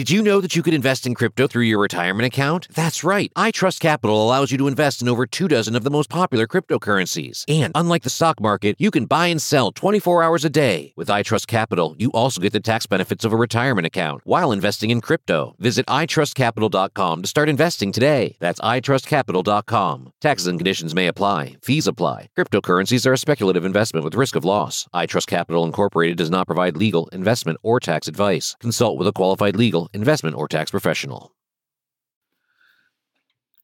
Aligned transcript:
Did 0.00 0.08
you 0.08 0.22
know 0.22 0.40
that 0.40 0.56
you 0.56 0.62
could 0.62 0.72
invest 0.72 1.06
in 1.06 1.14
crypto 1.14 1.46
through 1.46 1.64
your 1.64 1.78
retirement 1.78 2.26
account? 2.26 2.68
That's 2.70 3.04
right. 3.04 3.30
iTrust 3.36 3.80
Capital 3.80 4.24
allows 4.24 4.50
you 4.50 4.56
to 4.56 4.66
invest 4.66 5.02
in 5.02 5.10
over 5.10 5.26
two 5.26 5.46
dozen 5.46 5.76
of 5.76 5.84
the 5.84 5.90
most 5.90 6.08
popular 6.08 6.46
cryptocurrencies. 6.46 7.44
And 7.46 7.70
unlike 7.74 8.02
the 8.02 8.08
stock 8.08 8.40
market, 8.40 8.76
you 8.78 8.90
can 8.90 9.04
buy 9.04 9.26
and 9.26 9.42
sell 9.42 9.72
24 9.72 10.22
hours 10.22 10.42
a 10.42 10.48
day. 10.48 10.94
With 10.96 11.08
iTrust 11.08 11.48
Capital, 11.48 11.96
you 11.98 12.10
also 12.12 12.40
get 12.40 12.54
the 12.54 12.60
tax 12.60 12.86
benefits 12.86 13.26
of 13.26 13.34
a 13.34 13.36
retirement 13.36 13.86
account 13.86 14.22
while 14.24 14.52
investing 14.52 14.88
in 14.88 15.02
crypto. 15.02 15.54
Visit 15.58 15.84
itrustcapital.com 15.84 17.20
to 17.20 17.28
start 17.28 17.50
investing 17.50 17.92
today. 17.92 18.38
That's 18.40 18.60
itrustcapital.com. 18.60 20.14
Taxes 20.22 20.46
and 20.46 20.58
conditions 20.58 20.94
may 20.94 21.08
apply. 21.08 21.56
Fees 21.60 21.86
apply. 21.86 22.30
Cryptocurrencies 22.38 23.06
are 23.06 23.12
a 23.12 23.18
speculative 23.18 23.66
investment 23.66 24.04
with 24.04 24.14
risk 24.14 24.34
of 24.34 24.46
loss. 24.46 24.88
iTrust 24.94 25.26
Capital 25.26 25.66
Incorporated 25.66 26.16
does 26.16 26.30
not 26.30 26.46
provide 26.46 26.78
legal, 26.78 27.06
investment, 27.08 27.58
or 27.62 27.78
tax 27.78 28.08
advice. 28.08 28.56
Consult 28.60 28.96
with 28.96 29.06
a 29.06 29.12
qualified 29.12 29.56
legal 29.56 29.89
investment, 29.92 30.36
or 30.36 30.48
tax 30.48 30.70
professional. 30.70 31.32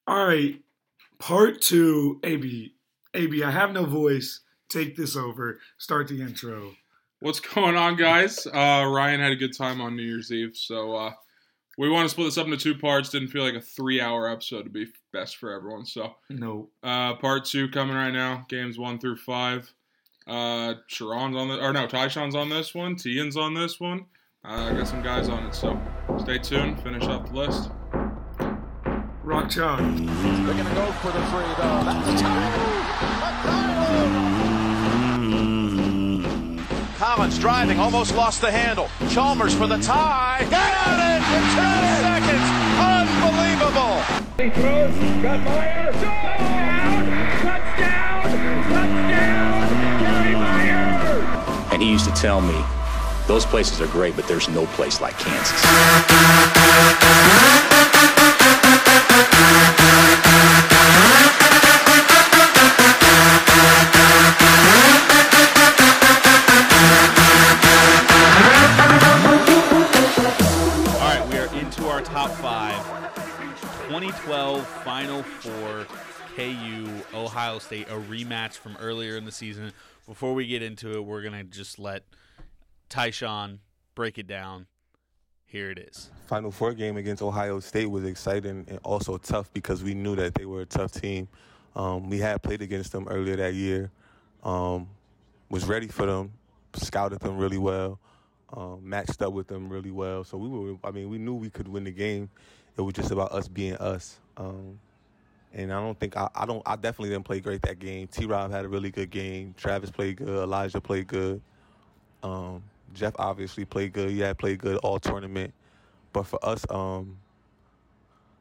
All 0.06 0.26
right, 0.26 0.60
part 1.18 1.60
two. 1.60 2.20
AB, 2.22 2.74
AB, 3.14 3.42
I 3.42 3.50
have 3.50 3.72
no 3.72 3.84
voice. 3.84 4.40
Take 4.68 4.96
this 4.96 5.16
over. 5.16 5.58
Start 5.78 6.08
the 6.08 6.20
intro. 6.20 6.72
What's 7.20 7.40
going 7.40 7.76
on, 7.76 7.96
guys? 7.96 8.46
Uh, 8.46 8.84
Ryan 8.86 9.20
had 9.20 9.32
a 9.32 9.36
good 9.36 9.56
time 9.56 9.80
on 9.80 9.96
New 9.96 10.02
Year's 10.02 10.30
Eve, 10.30 10.56
so 10.56 10.94
uh, 10.94 11.12
we 11.78 11.88
want 11.88 12.04
to 12.04 12.08
split 12.10 12.26
this 12.26 12.38
up 12.38 12.46
into 12.46 12.56
two 12.56 12.74
parts. 12.78 13.10
Didn't 13.10 13.28
feel 13.28 13.42
like 13.42 13.54
a 13.54 13.60
three-hour 13.60 14.30
episode 14.30 14.64
to 14.64 14.70
be 14.70 14.86
best 15.12 15.36
for 15.38 15.52
everyone. 15.52 15.86
So, 15.86 16.14
no. 16.28 16.68
Uh, 16.82 17.14
part 17.14 17.44
two 17.44 17.68
coming 17.68 17.96
right 17.96 18.12
now. 18.12 18.44
Games 18.48 18.78
one 18.78 18.98
through 18.98 19.16
five. 19.16 19.72
Uh, 20.26 20.74
Sharon's 20.88 21.36
on 21.36 21.48
the, 21.48 21.60
or 21.60 21.72
no, 21.72 21.86
Tyshawn's 21.86 22.34
on 22.34 22.48
this 22.48 22.74
one. 22.74 22.96
Tian's 22.96 23.36
on 23.36 23.54
this 23.54 23.78
one. 23.78 24.06
Uh, 24.48 24.70
I 24.70 24.74
got 24.74 24.86
some 24.86 25.02
guys 25.02 25.28
on 25.28 25.44
it, 25.46 25.56
so 25.56 25.76
stay 26.20 26.38
tuned. 26.38 26.80
Finish 26.80 27.02
up 27.08 27.28
the 27.28 27.34
list. 27.34 27.68
Rock 29.24 29.50
Chalk. 29.50 29.80
They're 29.80 30.54
going 30.54 30.64
to 30.64 30.74
go 30.74 30.92
for 31.02 31.10
the 31.10 31.20
free, 31.26 31.52
though. 31.58 31.82
That's 31.82 32.08
a 32.08 32.22
tie. 32.22 32.86
McCarron. 33.42 34.16
Collins 36.96 37.38
driving, 37.40 37.80
almost 37.80 38.14
lost 38.14 38.40
the 38.40 38.52
handle. 38.52 38.88
Chalmers 39.10 39.52
for 39.52 39.66
the 39.66 39.78
tie. 39.78 40.46
Got 40.48 40.70
it 40.94 41.16
in 41.16 41.22
10 41.26 41.42
seconds. 42.06 42.46
Unbelievable. 42.78 43.98
He 44.38 44.50
throws. 44.50 44.94
Got 45.24 45.40
Meyer. 45.42 45.90
Touchdown. 45.90 47.06
Touchdown. 47.42 48.22
Touchdown. 48.70 49.68
Gary 50.00 50.34
Meyer. 50.36 51.72
And 51.72 51.82
he 51.82 51.90
used 51.90 52.04
to 52.04 52.12
tell 52.12 52.40
me, 52.40 52.64
those 53.26 53.44
places 53.44 53.80
are 53.80 53.88
great, 53.88 54.14
but 54.14 54.28
there's 54.28 54.48
no 54.48 54.66
place 54.66 55.00
like 55.00 55.18
Kansas. 55.18 55.64
All 70.94 71.02
right, 71.02 71.28
we 71.28 71.38
are 71.38 71.52
into 71.60 71.86
our 71.88 72.02
top 72.02 72.30
five. 72.30 72.76
2012 73.88 74.66
Final 74.84 75.22
Four 75.22 75.86
KU 76.36 76.88
Ohio 77.14 77.58
State, 77.58 77.88
a 77.88 77.94
rematch 77.94 78.54
from 78.54 78.76
earlier 78.78 79.16
in 79.16 79.24
the 79.24 79.32
season. 79.32 79.72
Before 80.06 80.34
we 80.34 80.46
get 80.46 80.62
into 80.62 80.92
it, 80.96 81.04
we're 81.04 81.22
going 81.22 81.34
to 81.34 81.44
just 81.44 81.78
let 81.78 82.04
Tyshawn, 82.90 83.58
break 83.94 84.18
it 84.18 84.26
down. 84.26 84.66
Here 85.44 85.70
it 85.70 85.78
is. 85.78 86.10
Final 86.26 86.50
Four 86.50 86.74
game 86.74 86.96
against 86.96 87.22
Ohio 87.22 87.60
State 87.60 87.86
was 87.86 88.04
exciting 88.04 88.64
and 88.68 88.78
also 88.82 89.16
tough 89.16 89.52
because 89.52 89.82
we 89.82 89.94
knew 89.94 90.16
that 90.16 90.34
they 90.34 90.44
were 90.44 90.62
a 90.62 90.66
tough 90.66 90.92
team. 90.92 91.28
Um, 91.76 92.10
we 92.10 92.18
had 92.18 92.42
played 92.42 92.62
against 92.62 92.92
them 92.92 93.06
earlier 93.08 93.36
that 93.36 93.54
year, 93.54 93.90
um, 94.42 94.88
was 95.48 95.66
ready 95.66 95.88
for 95.88 96.06
them, 96.06 96.32
scouted 96.74 97.20
them 97.20 97.36
really 97.36 97.58
well, 97.58 97.98
um, 98.54 98.80
matched 98.82 99.22
up 99.22 99.32
with 99.32 99.46
them 99.46 99.68
really 99.68 99.90
well. 99.90 100.24
So 100.24 100.36
we 100.38 100.48
were, 100.48 100.76
I 100.82 100.90
mean, 100.90 101.10
we 101.10 101.18
knew 101.18 101.34
we 101.34 101.50
could 101.50 101.68
win 101.68 101.84
the 101.84 101.90
game. 101.92 102.30
It 102.76 102.80
was 102.80 102.94
just 102.94 103.10
about 103.10 103.32
us 103.32 103.46
being 103.46 103.76
us. 103.76 104.18
Um, 104.36 104.78
and 105.52 105.72
I 105.72 105.80
don't 105.80 105.98
think 105.98 106.16
I, 106.16 106.28
I 106.34 106.44
don't 106.44 106.62
I 106.66 106.76
definitely 106.76 107.10
didn't 107.10 107.24
play 107.24 107.40
great 107.40 107.62
that 107.62 107.78
game. 107.78 108.08
T. 108.08 108.26
Rob 108.26 108.50
had 108.50 108.64
a 108.64 108.68
really 108.68 108.90
good 108.90 109.10
game. 109.10 109.54
Travis 109.56 109.90
played 109.90 110.16
good. 110.16 110.28
Elijah 110.28 110.80
played 110.80 111.06
good. 111.06 111.40
Um, 112.22 112.62
Jeff 112.94 113.14
obviously 113.18 113.64
played 113.64 113.92
good. 113.92 114.10
Yeah, 114.10 114.32
played 114.32 114.58
good 114.58 114.76
all 114.78 114.98
tournament. 114.98 115.52
But 116.12 116.26
for 116.26 116.44
us, 116.44 116.64
um, 116.70 117.18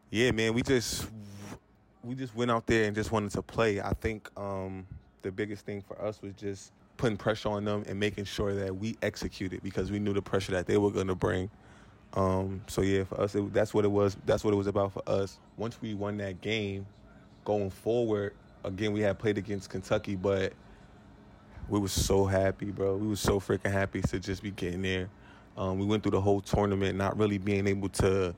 yeah, 0.10 0.32
man, 0.32 0.54
we 0.54 0.62
just 0.62 1.08
we 2.04 2.16
just 2.16 2.36
went 2.36 2.52
out 2.52 2.66
there 2.68 2.86
and 2.86 2.96
just 2.96 3.12
wanted 3.12 3.32
to 3.32 3.42
play. 3.42 3.82
I 3.82 3.94
think 3.94 4.30
um, 4.38 4.86
the 5.24 5.32
biggest 5.32 5.66
thing 5.66 5.82
for 5.82 6.00
us 6.02 6.22
was 6.22 6.34
just 6.34 6.72
putting 6.98 7.18
pressure 7.18 7.50
on 7.50 7.66
them 7.66 7.84
and 7.88 8.00
making 8.00 8.26
sure 8.26 8.54
that 8.56 8.76
we 8.76 8.98
executed 9.02 9.62
because 9.64 9.92
we 9.92 10.00
knew 10.00 10.14
the 10.14 10.22
pressure 10.22 10.54
that 10.54 10.68
they 10.68 10.78
were 10.78 10.92
going 10.92 11.08
to 11.08 11.16
bring. 11.16 11.50
Um, 12.14 12.62
so 12.68 12.82
yeah, 12.82 13.04
for 13.04 13.20
us, 13.20 13.36
it, 13.36 13.54
that's 13.54 13.74
what 13.74 13.84
it 13.84 13.92
was. 13.92 14.16
That's 14.26 14.44
what 14.44 14.54
it 14.54 14.58
was 14.58 14.68
about 14.68 14.94
for 14.94 15.04
us. 15.08 15.40
Once 15.58 15.82
we 15.82 15.94
won 15.94 16.18
that 16.18 16.42
game, 16.42 16.86
going 17.44 17.70
forward, 17.70 18.34
again, 18.64 18.94
we 18.94 19.02
had 19.02 19.20
played 19.20 19.38
against 19.38 19.70
Kentucky, 19.70 20.16
but 20.16 20.54
we 21.70 21.80
was 21.80 21.92
so 21.92 22.26
happy, 22.26 22.68
bro. 22.68 22.96
We 22.96 23.08
was 23.08 23.20
so 23.20 23.40
freaking 23.40 23.72
happy 23.72 24.02
to 24.02 24.20
just 24.20 24.44
be 24.44 24.52
getting 24.52 24.81
there. 24.81 25.09
Um, 25.58 25.80
we 25.80 25.86
went 25.86 26.03
through 26.03 26.12
the 26.12 26.22
whole 26.22 26.42
tournament 26.42 26.98
not 26.98 27.18
really 27.18 27.38
being 27.38 27.68
able 27.68 27.90
to 27.90 28.36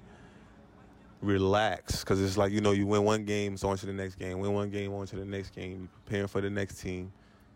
relax 1.22 2.02
because 2.02 2.22
it's 2.22 2.38
like 2.38 2.52
you 2.52 2.62
know 2.62 2.72
you 2.72 2.86
win 2.86 3.04
one 3.04 3.26
game, 3.26 3.54
it's 3.54 3.64
on 3.64 3.78
to 3.78 3.86
the 3.86 3.94
next 3.94 4.16
game. 4.16 4.40
Win 4.40 4.54
one 4.54 4.70
game, 4.70 4.94
on 4.94 5.08
to 5.08 5.16
the 5.16 5.26
next 5.26 5.56
game. 5.56 5.80
You're 5.80 5.90
preparing 6.06 6.28
for 6.28 6.42
the 6.42 6.50
next 6.50 6.80
team. 6.80 7.12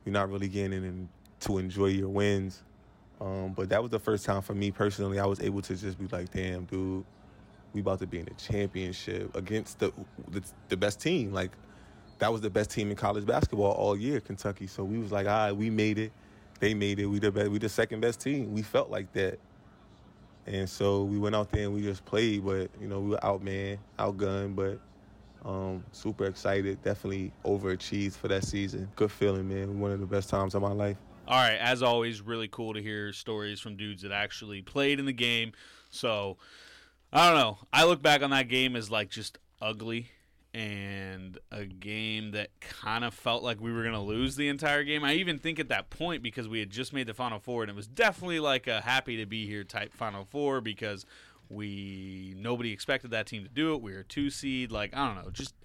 You're 0.05 0.13
not 0.13 0.29
really 0.29 0.47
getting 0.47 0.73
in 0.73 1.09
to 1.41 1.57
enjoy 1.57 1.87
your 1.87 2.09
wins. 2.09 2.63
Um, 3.19 3.53
but 3.53 3.69
that 3.69 3.81
was 3.81 3.91
the 3.91 3.99
first 3.99 4.25
time 4.25 4.41
for 4.41 4.55
me 4.55 4.71
personally. 4.71 5.19
I 5.19 5.25
was 5.25 5.39
able 5.41 5.61
to 5.61 5.75
just 5.75 5.99
be 5.99 6.07
like, 6.07 6.31
"Damn, 6.31 6.65
dude, 6.65 7.05
we 7.73 7.81
about 7.81 7.99
to 7.99 8.07
be 8.07 8.19
in 8.19 8.27
a 8.27 8.33
championship 8.33 9.35
against 9.35 9.79
the 9.79 9.93
the, 10.29 10.41
the 10.69 10.77
best 10.77 10.99
team." 10.99 11.31
Like 11.31 11.51
that 12.21 12.31
was 12.31 12.39
the 12.39 12.51
best 12.51 12.69
team 12.69 12.91
in 12.91 12.95
college 12.95 13.25
basketball 13.25 13.71
all 13.71 13.97
year, 13.97 14.19
Kentucky. 14.19 14.67
So 14.67 14.83
we 14.83 14.99
was 14.99 15.11
like, 15.11 15.25
all 15.25 15.33
right, 15.33 15.51
we 15.51 15.71
made 15.71 15.97
it. 15.97 16.11
They 16.59 16.75
made 16.75 16.99
it. 16.99 17.07
We 17.07 17.17
the 17.17 17.31
best, 17.31 17.49
we 17.49 17.57
the 17.57 17.67
second 17.67 17.99
best 17.99 18.21
team. 18.21 18.53
We 18.53 18.61
felt 18.61 18.91
like 18.91 19.11
that. 19.13 19.39
And 20.45 20.69
so 20.69 21.03
we 21.03 21.17
went 21.17 21.35
out 21.35 21.51
there 21.51 21.63
and 21.63 21.73
we 21.73 21.81
just 21.81 22.05
played, 22.05 22.45
but 22.45 22.69
you 22.79 22.87
know, 22.87 22.99
we 22.99 23.09
were 23.09 23.17
outman, 23.17 23.79
outgunned, 23.97 24.55
but 24.55 24.79
um, 25.49 25.83
super 25.93 26.25
excited. 26.25 26.83
Definitely 26.83 27.31
overachieved 27.43 28.13
for 28.13 28.27
that 28.27 28.43
season. 28.43 28.87
Good 28.95 29.11
feeling, 29.11 29.49
man. 29.49 29.79
One 29.79 29.89
of 29.89 29.99
the 29.99 30.05
best 30.05 30.29
times 30.29 30.53
of 30.53 30.61
my 30.61 30.73
life. 30.73 30.97
All 31.27 31.39
right, 31.39 31.57
as 31.57 31.81
always, 31.81 32.21
really 32.21 32.47
cool 32.47 32.75
to 32.75 32.83
hear 32.83 33.13
stories 33.13 33.59
from 33.59 33.77
dudes 33.77 34.03
that 34.03 34.11
actually 34.11 34.61
played 34.61 34.99
in 34.99 35.07
the 35.07 35.13
game. 35.13 35.53
So 35.89 36.37
I 37.11 37.31
don't 37.31 37.39
know. 37.39 37.57
I 37.73 37.85
look 37.85 38.03
back 38.03 38.21
on 38.21 38.29
that 38.29 38.47
game 38.47 38.75
as 38.75 38.91
like 38.91 39.09
just 39.09 39.39
ugly 39.59 40.11
and 40.53 41.37
a 41.51 41.65
game 41.65 42.31
that 42.31 42.49
kind 42.59 43.05
of 43.05 43.13
felt 43.13 43.41
like 43.41 43.61
we 43.61 43.71
were 43.71 43.83
going 43.83 43.93
to 43.93 44.01
lose 44.01 44.35
the 44.35 44.49
entire 44.49 44.83
game. 44.83 45.03
I 45.03 45.13
even 45.13 45.39
think 45.39 45.59
at 45.59 45.69
that 45.69 45.89
point 45.89 46.21
because 46.21 46.47
we 46.47 46.59
had 46.59 46.69
just 46.69 46.91
made 46.93 47.07
the 47.07 47.13
Final 47.13 47.39
Four, 47.39 47.63
and 47.63 47.69
it 47.69 47.75
was 47.75 47.87
definitely 47.87 48.39
like 48.39 48.67
a 48.67 48.81
happy 48.81 49.17
to 49.17 49.25
be 49.25 49.47
here 49.47 49.63
type 49.63 49.93
Final 49.93 50.25
Four 50.25 50.59
because 50.59 51.05
we 51.49 52.33
nobody 52.37 52.71
expected 52.71 53.11
that 53.11 53.27
team 53.27 53.43
to 53.43 53.49
do 53.49 53.73
it. 53.73 53.81
We 53.81 53.93
were 53.93 53.99
a 53.99 54.03
two 54.03 54.29
seed, 54.29 54.71
like 54.71 54.95
I 54.95 55.07
don't 55.07 55.23
know, 55.23 55.31
just 55.31 55.55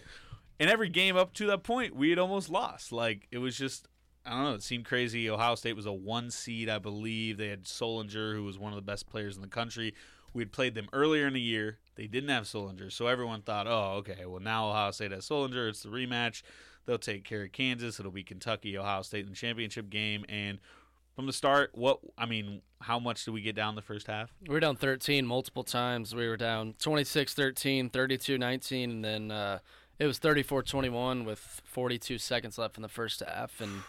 in 0.59 0.69
every 0.69 0.89
game 0.89 1.17
up 1.17 1.32
to 1.35 1.47
that 1.49 1.62
point, 1.62 1.94
we 1.94 2.11
had 2.11 2.19
almost 2.19 2.49
lost. 2.49 2.93
Like 2.93 3.27
it 3.31 3.39
was 3.39 3.56
just. 3.56 3.89
I 4.25 4.31
don't 4.31 4.43
know. 4.43 4.55
It 4.55 4.65
seemed 4.65 4.85
crazy. 4.85 5.31
Ohio 5.31 5.55
State 5.55 5.77
was 5.77 5.87
a 5.87 5.93
one 5.93 6.32
seed, 6.32 6.69
I 6.69 6.81
believe. 6.81 7.39
They 7.39 7.47
had 7.47 7.62
Sullinger, 7.62 8.35
who 8.35 8.43
was 8.43 8.59
one 8.59 8.73
of 8.73 8.77
the 8.77 8.82
best 8.82 9.09
players 9.09 9.37
in 9.37 9.41
the 9.43 9.47
country. 9.47 9.94
We 10.35 10.43
had 10.43 10.50
played 10.50 10.75
them 10.75 10.89
earlier 10.93 11.29
in 11.29 11.35
the 11.35 11.41
year. 11.41 11.79
They 11.96 12.06
didn't 12.06 12.28
have 12.31 12.44
Sullinger, 12.44 12.93
so 12.93 13.06
everyone 13.06 13.43
thought, 13.43 13.66
"Oh, 13.66 13.94
okay. 13.98 14.25
Well, 14.26 14.40
now 14.40 14.69
Ohio 14.70 14.90
State 14.93 15.12
has 15.12 15.28
Sullinger. 15.28 15.69
It's 15.69 15.82
the 15.82 15.88
rematch. 15.88 16.43
They'll 16.84 16.98
take 16.98 17.25
care 17.25 17.43
of 17.44 17.52
Kansas. 17.52 17.98
It'll 17.98 18.12
be 18.12 18.22
Kentucky, 18.22 18.76
Ohio 18.78 19.02
State 19.02 19.25
in 19.25 19.31
the 19.31 19.37
championship 19.37 19.88
game." 19.90 20.25
And 20.28 20.58
from 21.14 21.26
the 21.26 21.32
start, 21.32 21.70
what 21.75 21.98
I 22.19 22.26
mean, 22.26 22.60
how 22.82 22.98
much 22.98 23.25
did 23.25 23.32
we 23.32 23.40
get 23.40 23.56
down 23.56 23.75
the 23.75 23.82
first 23.82 24.06
half? 24.06 24.31
We 24.46 24.52
were 24.54 24.60
down 24.60 24.76
13 24.76 25.26
multiple 25.26 25.64
times. 25.64 26.14
We 26.14 26.28
were 26.28 26.37
down 26.37 26.75
26-13, 26.78 27.90
32-19, 27.90 28.84
and 28.84 29.04
then 29.04 29.31
uh, 29.31 29.58
it 29.98 30.06
was 30.06 30.19
34-21 30.19 31.25
with 31.25 31.62
42 31.64 32.19
seconds 32.19 32.58
left 32.58 32.76
in 32.76 32.82
the 32.82 32.88
first 32.88 33.22
half. 33.26 33.60
And 33.62 33.82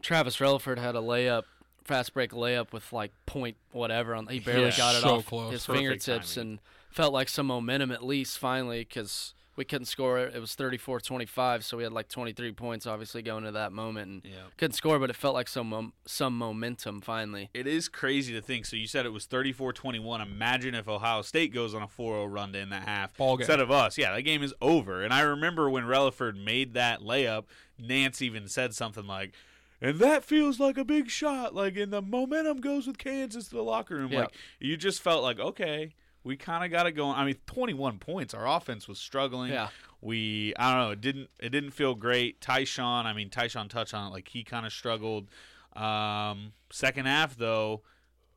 Travis 0.00 0.38
Releford 0.38 0.78
had 0.78 0.96
a 0.96 1.00
layup, 1.00 1.42
fast 1.84 2.14
break 2.14 2.30
layup 2.32 2.72
with 2.72 2.92
like 2.94 3.12
point 3.26 3.56
whatever 3.72 4.14
on. 4.14 4.26
He 4.28 4.40
barely 4.40 4.64
Yeah, 4.68 4.76
got 4.76 4.94
it 4.96 5.02
so 5.02 5.16
off 5.16 5.26
close. 5.26 5.52
his 5.52 5.66
Perfect 5.66 5.78
fingertips 5.82 6.34
timing. 6.36 6.48
and 6.52 6.58
felt 6.94 7.12
like 7.12 7.28
some 7.28 7.46
momentum 7.46 7.90
at 7.90 8.04
least 8.04 8.38
finally 8.38 8.80
because 8.84 9.34
we 9.56 9.64
couldn't 9.64 9.86
score 9.86 10.18
it. 10.18 10.34
It 10.34 10.38
was 10.40 10.54
34-25, 10.56 11.62
so 11.64 11.76
we 11.76 11.82
had 11.82 11.92
like 11.92 12.08
23 12.08 12.52
points 12.52 12.86
obviously 12.86 13.20
going 13.22 13.44
to 13.44 13.52
that 13.52 13.72
moment 13.72 14.08
and 14.10 14.22
Yeah. 14.24 14.42
couldn't 14.56 14.74
score, 14.74 14.98
but 15.00 15.10
it 15.10 15.16
felt 15.16 15.34
like 15.34 15.48
some 15.48 15.68
mom- 15.70 15.92
some 16.06 16.36
momentum 16.38 17.00
finally. 17.00 17.50
It 17.52 17.66
is 17.66 17.88
crazy 17.88 18.32
to 18.34 18.40
think. 18.40 18.64
So 18.66 18.76
you 18.76 18.86
said 18.86 19.06
it 19.06 19.12
was 19.12 19.26
34-21. 19.26 20.20
Imagine 20.22 20.74
if 20.74 20.88
Ohio 20.88 21.22
State 21.22 21.52
goes 21.52 21.74
on 21.74 21.82
a 21.82 21.88
4-0 21.88 22.26
run 22.32 22.52
to 22.52 22.60
end 22.60 22.72
that 22.72 22.86
half 22.86 23.16
Ball 23.16 23.36
game. 23.36 23.42
instead 23.42 23.60
of 23.60 23.70
us. 23.70 23.98
Yeah, 23.98 24.12
that 24.14 24.22
game 24.22 24.42
is 24.42 24.54
over. 24.60 25.02
And 25.02 25.12
I 25.12 25.20
remember 25.22 25.68
when 25.68 25.84
Releford 25.84 26.42
made 26.42 26.74
that 26.74 27.00
layup, 27.00 27.44
Nantz 27.80 28.22
even 28.22 28.46
said 28.48 28.72
something 28.74 29.06
like, 29.06 29.34
"And 29.80 29.98
that 29.98 30.24
feels 30.24 30.58
like 30.60 30.78
a 30.78 30.84
big 30.84 31.10
shot. 31.10 31.54
Like, 31.54 31.76
and 31.76 31.92
the 31.92 32.02
momentum 32.02 32.60
goes 32.60 32.86
with 32.86 32.98
Kansas 32.98 33.48
to 33.48 33.56
the 33.56 33.62
locker 33.64 33.96
room. 33.96 34.12
Yeah. 34.12 34.20
Like, 34.20 34.34
you 34.60 34.76
just 34.76 35.02
felt 35.02 35.22
like, 35.24 35.38
okay, 35.40 35.92
we 36.24 36.36
kind 36.36 36.64
of 36.64 36.70
got 36.70 36.86
it 36.86 36.92
going. 36.92 37.16
I 37.16 37.24
mean, 37.24 37.36
21 37.46 37.98
points. 37.98 38.34
Our 38.34 38.46
offense 38.48 38.88
was 38.88 38.98
struggling. 38.98 39.52
Yeah. 39.52 39.68
We, 40.00 40.52
I 40.58 40.70
don't 40.74 40.80
know, 40.86 40.90
it 40.92 41.00
didn't, 41.00 41.30
it 41.40 41.50
didn't 41.50 41.70
feel 41.70 41.94
great. 41.94 42.40
Tyshawn, 42.40 43.04
I 43.06 43.12
mean, 43.12 43.30
Tyshawn 43.30 43.68
touched 43.70 43.94
on 43.94 44.08
it. 44.08 44.10
Like, 44.10 44.28
he 44.28 44.42
kind 44.44 44.66
of 44.66 44.72
struggled. 44.72 45.28
Um, 45.74 46.52
second 46.70 47.06
half 47.06 47.36
though, 47.36 47.82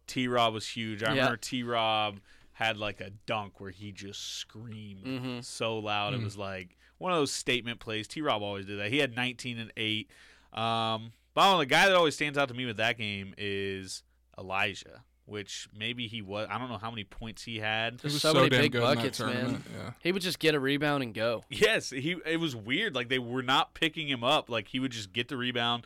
T 0.07 0.27
Rob 0.27 0.53
was 0.53 0.67
huge. 0.67 1.03
I 1.03 1.07
Yeah. 1.07 1.11
remember 1.21 1.37
T 1.37 1.63
Rob 1.63 2.19
had 2.53 2.77
like 2.77 2.99
a 3.01 3.11
dunk 3.25 3.59
where 3.59 3.69
he 3.71 3.91
just 3.91 4.37
screamed 4.37 5.05
Mm-hmm. 5.05 5.39
so 5.41 5.77
loud. 5.77 6.13
It 6.13 6.21
was 6.23 6.37
like 6.37 6.77
one 6.97 7.11
of 7.11 7.17
those 7.19 7.31
statement 7.31 7.79
plays. 7.79 8.07
T 8.07 8.21
Rob 8.21 8.41
always 8.41 8.65
did 8.65 8.79
that. 8.79 8.89
He 8.91 8.97
had 8.97 9.15
19 9.15 9.59
and 9.59 9.71
8. 9.77 10.09
Um, 10.53 11.11
but 11.35 11.41
I 11.41 11.45
don't 11.45 11.53
know, 11.53 11.57
the 11.59 11.65
guy 11.67 11.85
that 11.87 11.95
always 11.95 12.15
stands 12.15 12.37
out 12.37 12.47
to 12.47 12.55
me 12.55 12.65
with 12.65 12.77
that 12.77 12.97
game 12.97 13.35
is 13.37 14.01
Elijah, 14.39 15.03
which 15.27 15.67
maybe 15.77 16.07
he 16.07 16.21
was. 16.21 16.47
I 16.49 16.57
don't 16.57 16.69
know 16.69 16.77
how 16.77 16.89
many 16.89 17.03
points 17.03 17.43
he 17.43 17.59
had. 17.59 17.99
He 18.01 18.07
was 18.07 18.21
so, 18.21 18.31
so 18.31 18.39
many 18.39 18.49
big 18.49 18.71
good 18.71 18.81
in 18.81 18.87
that 18.87 18.95
buckets, 18.95 19.19
man. 19.19 19.63
yeah. 19.75 19.91
He 19.99 20.13
would 20.13 20.21
just 20.21 20.39
get 20.39 20.55
a 20.55 20.59
rebound 20.59 21.03
and 21.03 21.13
go. 21.13 21.43
Yes, 21.49 21.89
he. 21.89 22.15
It 22.25 22.39
was 22.39 22.55
weird. 22.55 22.95
Like 22.95 23.09
they 23.09 23.19
were 23.19 23.43
not 23.43 23.73
picking 23.73 24.07
him 24.07 24.23
up. 24.23 24.49
Like 24.49 24.69
he 24.69 24.79
would 24.79 24.91
just 24.91 25.11
get 25.11 25.27
the 25.27 25.35
rebound, 25.35 25.85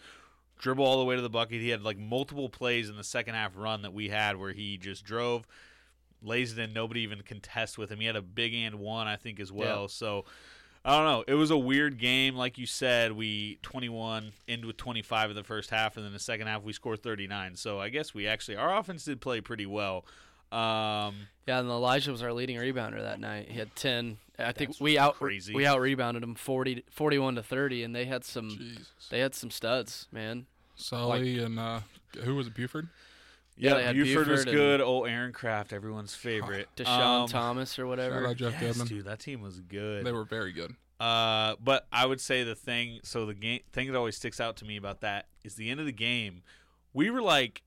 dribble 0.60 0.86
all 0.86 1.00
the 1.00 1.06
way 1.06 1.16
to 1.16 1.22
the 1.22 1.30
bucket. 1.30 1.60
He 1.60 1.70
had 1.70 1.82
like 1.82 1.98
multiple 1.98 2.50
plays 2.50 2.88
in 2.88 2.98
the 2.98 3.04
second 3.04 3.34
half 3.34 3.54
run 3.56 3.82
that 3.82 3.94
we 3.94 4.10
had 4.10 4.38
where 4.38 4.52
he 4.54 4.78
just 4.78 5.04
drove, 5.04 5.48
lays 6.22 6.54
it 6.54 6.60
in. 6.60 6.72
Nobody 6.72 7.02
even 7.02 7.22
contest 7.22 7.80
with 7.80 7.92
him. 7.92 8.00
He 8.00 8.06
had 8.06 8.16
a 8.16 8.22
big 8.22 8.54
and 8.54 8.76
one, 8.76 9.08
I 9.08 9.16
think, 9.16 9.40
as 9.40 9.52
well. 9.52 9.82
Yeah. 9.82 9.88
So 9.88 10.26
I 10.83 10.98
don't 10.98 11.06
know. 11.06 11.24
It 11.28 11.36
was 11.36 11.51
a 11.51 11.57
weird 11.57 12.00
game, 12.00 12.36
like 12.36 12.57
you 12.57 12.66
said. 12.66 13.12
We 13.12 13.60
21 13.62 14.31
end 14.48 14.66
with 14.66 14.78
25 14.78 15.30
in 15.31 15.36
the 15.36 15.44
first 15.44 15.69
half, 15.69 15.95
and 15.95 16.06
then 16.06 16.12
the 16.13 16.19
second 16.19 16.48
half 16.48 16.63
we 16.63 16.74
scored 16.74 17.04
39. 17.04 17.56
So 17.56 17.80
I 17.80 17.89
guess 17.89 18.13
we 18.13 18.28
actually 18.28 18.57
our 18.57 18.75
offense 18.75 19.06
did 19.06 19.22
play 19.22 19.42
pretty 19.42 19.68
well. 19.68 20.06
Um, 20.51 21.28
Yeah, 21.48 21.60
and 21.60 21.69
Elijah 21.69 22.12
was 22.12 22.24
our 22.24 22.33
leading 22.33 22.57
rebounder 22.57 23.01
that 23.01 23.19
night. 23.19 23.48
He 23.50 23.57
had 23.60 23.75
10. 23.75 24.18
I 24.39 24.51
think 24.51 24.72
we 24.80 24.98
out 24.98 25.16
crazy. 25.16 25.54
we 25.54 25.66
out 25.68 25.80
rebounded 25.80 26.24
him 26.24 26.33
40 26.33 26.83
41 26.89 27.36
to 27.36 27.44
30 27.44 27.83
and 27.83 27.95
they 27.95 28.06
had 28.06 28.24
some 28.25 28.50
Jesus. 28.50 28.88
they 29.12 29.19
had 29.19 29.36
some 29.36 29.51
studs, 29.51 30.07
man. 30.12 30.48
Sully 30.75 31.38
and 31.38 31.60
uh, 31.60 31.81
who 32.24 32.36
was 32.36 32.48
it? 32.48 32.56
Buford. 32.56 32.89
Yeah, 33.62 33.78
yeah, 33.78 33.94
they 33.94 34.04
Buford, 34.04 34.28
was 34.28 34.44
good. 34.46 34.81
Old 34.81 35.08
Aaron 35.08 35.31
Craft, 35.34 35.72
everyone's 35.72 36.16
favorite. 36.16 36.68
Deshaun 36.75 37.22
Um, 37.24 37.28
Thomas 37.30 37.78
or 37.78 37.84
Shout 37.84 37.88
whatever. 37.90 38.28
out 38.28 38.36
Jeff 38.36 38.54
Yes, 38.62 38.78
Goodman. 38.78 38.88
dude, 38.88 39.06
that 39.06 39.19
team 39.19 39.42
was 39.42 39.60
good. 39.60 40.04
They 40.06 40.12
were 40.12 40.24
very 40.25 40.52
good. 40.52 40.75
Uh, 41.00 41.56
but 41.63 41.88
I 41.92 42.06
would 42.06 42.19
say 42.22 42.44
the 42.44 42.56
thing, 42.56 43.00
so 43.04 43.25
the 43.25 43.34
game 43.34 43.62
thing 43.72 43.92
that 43.92 43.98
always 43.98 44.16
sticks 44.18 44.40
out 44.40 44.58
to 44.58 44.66
me 44.66 44.78
about 44.78 45.02
that 45.02 45.28
is 45.44 45.56
the 45.56 45.69
end 45.69 45.80
of 45.80 45.86
the 45.86 45.92
game. 45.92 46.42
We 46.94 47.10
were 47.10 47.22
like, 47.22 47.62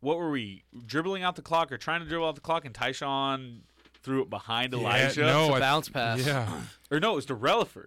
what 0.00 0.18
were 0.18 0.30
we 0.30 0.64
dribbling 0.86 1.22
out 1.22 1.36
the 1.36 1.42
clock 1.42 1.72
or 1.72 1.78
trying 1.78 2.00
to 2.00 2.06
dribble 2.08 2.26
out 2.28 2.34
the 2.34 2.40
clock, 2.40 2.64
and 2.64 2.74
Tyshawn 2.74 3.60
threw 4.02 4.22
it 4.22 4.30
behind 4.30 4.72
Elijah. 4.74 5.20
Yeah, 5.20 5.26
no, 5.26 5.44
It's 5.46 5.52
a 5.52 5.56
I- 5.56 5.60
bounce 5.60 5.88
pass. 5.88 6.24
Yeah, 6.26 6.48
or 6.90 7.00
no, 7.00 7.12
it 7.12 7.16
was 7.16 7.26
to 7.26 7.36
Releford, 7.36 7.86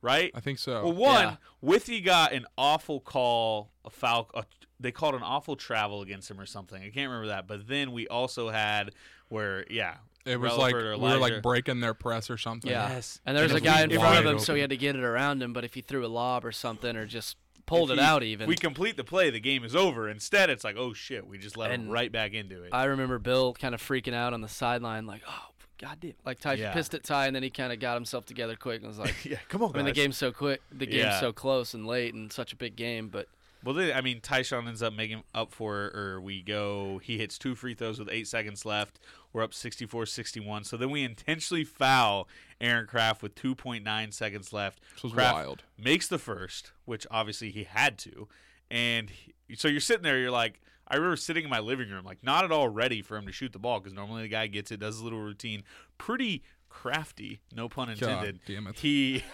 right? 0.00 0.30
I 0.34 0.40
think 0.40 0.58
so. 0.58 0.82
Well, 0.84 0.92
one, 0.92 1.24
Yeah. 1.24 1.36
Withey 1.60 2.00
got 2.00 2.32
an 2.32 2.46
awful 2.56 3.00
call, 3.00 3.70
a 3.84 3.90
foul. 3.90 4.30
A, 4.34 4.44
they 4.82 4.92
called 4.92 5.14
an 5.14 5.22
awful 5.22 5.56
travel 5.56 6.02
against 6.02 6.30
him 6.30 6.40
or 6.40 6.46
something. 6.46 6.78
I 6.82 6.90
can't 6.90 7.08
remember 7.10 7.28
that. 7.28 7.46
But 7.46 7.66
then 7.68 7.92
we 7.92 8.06
also 8.08 8.50
had 8.50 8.90
where, 9.28 9.64
yeah, 9.70 9.96
it 10.26 10.38
was 10.38 10.56
like 10.56 10.74
we 10.74 10.82
were 10.82 10.96
like 10.96 11.42
breaking 11.42 11.80
their 11.80 11.94
press 11.94 12.28
or 12.30 12.36
something. 12.36 12.70
Yeah. 12.70 12.88
Yes. 12.90 13.20
And 13.26 13.36
there's 13.36 13.52
And 13.52 13.60
a 13.60 13.64
guy 13.64 13.82
in 13.82 13.90
front 13.90 14.18
of 14.18 14.24
wide 14.24 14.32
him 14.34 14.38
so 14.38 14.54
he 14.54 14.60
had 14.60 14.70
to 14.70 14.76
get 14.76 14.94
it 14.96 15.02
around 15.04 15.42
him, 15.42 15.52
but 15.52 15.64
if 15.64 15.74
he 15.74 15.80
threw 15.80 16.04
a 16.04 16.08
lob 16.08 16.44
or 16.44 16.52
something 16.52 16.96
or 16.96 17.06
just 17.06 17.36
pulled 17.66 17.90
if 17.90 17.98
it 17.98 18.00
he- 18.00 18.06
out 18.06 18.22
even. 18.22 18.48
We 18.48 18.56
complete 18.56 18.96
the 18.96 19.04
play, 19.04 19.30
the 19.30 19.40
game 19.40 19.64
is 19.64 19.74
over. 19.74 20.08
Instead, 20.08 20.50
it's 20.50 20.64
like, 20.64 20.76
oh 20.76 20.92
shit, 20.92 21.26
we 21.26 21.38
just 21.38 21.56
let 21.56 21.70
him 21.70 21.88
right 21.88 22.10
back 22.12 22.34
into 22.34 22.62
it. 22.62 22.70
I 22.72 22.84
remember 22.84 23.18
Bill 23.18 23.54
kind 23.54 23.74
of 23.74 23.80
freaking 23.82 24.14
out 24.14 24.32
on 24.34 24.40
the 24.42 24.48
sideline 24.48 25.06
like, 25.06 25.22
"Oh, 25.28 25.48
god 25.78 25.98
damn." 26.00 26.12
Like 26.24 26.38
Ty 26.40 26.54
Yeah. 26.54 26.72
pissed 26.72 26.94
at 26.94 27.02
Ty 27.04 27.26
and 27.28 27.34
then 27.36 27.42
he 27.42 27.50
kind 27.50 27.72
of 27.72 27.80
got 27.80 27.94
himself 27.94 28.26
together 28.26 28.54
quick 28.56 28.80
and 28.80 28.88
was 28.88 28.98
like, 28.98 29.24
yeah, 29.24 29.38
come 29.48 29.62
on, 29.62 29.70
I 29.74 29.78
mean, 29.78 29.86
the 29.86 29.90
guys. 29.92 29.96
game's 30.04 30.16
so 30.18 30.30
quick, 30.32 30.60
the 30.70 30.86
game's 30.86 30.98
Yeah. 31.04 31.20
so 31.20 31.32
close 31.32 31.72
and 31.74 31.86
late 31.86 32.14
and 32.14 32.32
such 32.32 32.52
a 32.52 32.56
big 32.56 32.76
game, 32.76 33.08
but 33.08 33.26
Well, 33.64 33.74
they, 33.74 33.92
I 33.92 34.00
mean, 34.00 34.20
Tyshawn 34.20 34.66
ends 34.66 34.82
up 34.82 34.92
making 34.92 35.22
up 35.34 35.52
for 35.52 35.86
it, 35.86 35.96
or 35.96 36.20
we 36.20 36.42
go, 36.42 36.98
he 37.02 37.18
hits 37.18 37.38
two 37.38 37.54
free 37.54 37.74
throws 37.74 37.98
with 37.98 38.08
eight 38.10 38.26
seconds 38.26 38.64
left. 38.64 38.98
We're 39.32 39.42
up 39.42 39.54
64 39.54 40.06
61. 40.06 40.64
So 40.64 40.76
then 40.76 40.90
we 40.90 41.02
intentionally 41.04 41.64
foul 41.64 42.28
Aaron 42.60 42.86
Craft 42.86 43.22
with 43.22 43.34
2.9 43.34 44.12
seconds 44.12 44.52
left. 44.52 44.80
This 44.94 45.04
was 45.04 45.12
Craft 45.12 45.34
wild. 45.34 45.62
Makes 45.78 46.08
the 46.08 46.18
first, 46.18 46.72
which 46.84 47.06
obviously 47.10 47.50
he 47.50 47.64
had 47.64 47.98
to. 47.98 48.28
And 48.70 49.10
he- 49.10 49.32
so 49.56 49.68
you're 49.68 49.80
sitting 49.80 50.02
there, 50.02 50.18
you're 50.18 50.30
like, 50.30 50.60
I 50.88 50.96
remember 50.96 51.16
sitting 51.16 51.44
in 51.44 51.50
my 51.50 51.60
living 51.60 51.88
room, 51.88 52.04
like, 52.04 52.22
not 52.22 52.44
at 52.44 52.52
all 52.52 52.68
ready 52.68 53.00
for 53.00 53.16
him 53.16 53.24
to 53.26 53.32
shoot 53.32 53.52
the 53.52 53.58
ball 53.58 53.78
because 53.80 53.94
normally 53.94 54.22
the 54.22 54.28
guy 54.28 54.46
gets 54.48 54.70
it, 54.72 54.80
does 54.80 54.96
his 54.96 55.02
little 55.02 55.20
routine. 55.20 55.62
Pretty 55.98 56.42
crafty, 56.68 57.40
no 57.54 57.68
pun 57.68 57.88
intended. 57.90 58.40
damn 58.46 58.66
it. 58.66 58.78
He. 58.78 59.22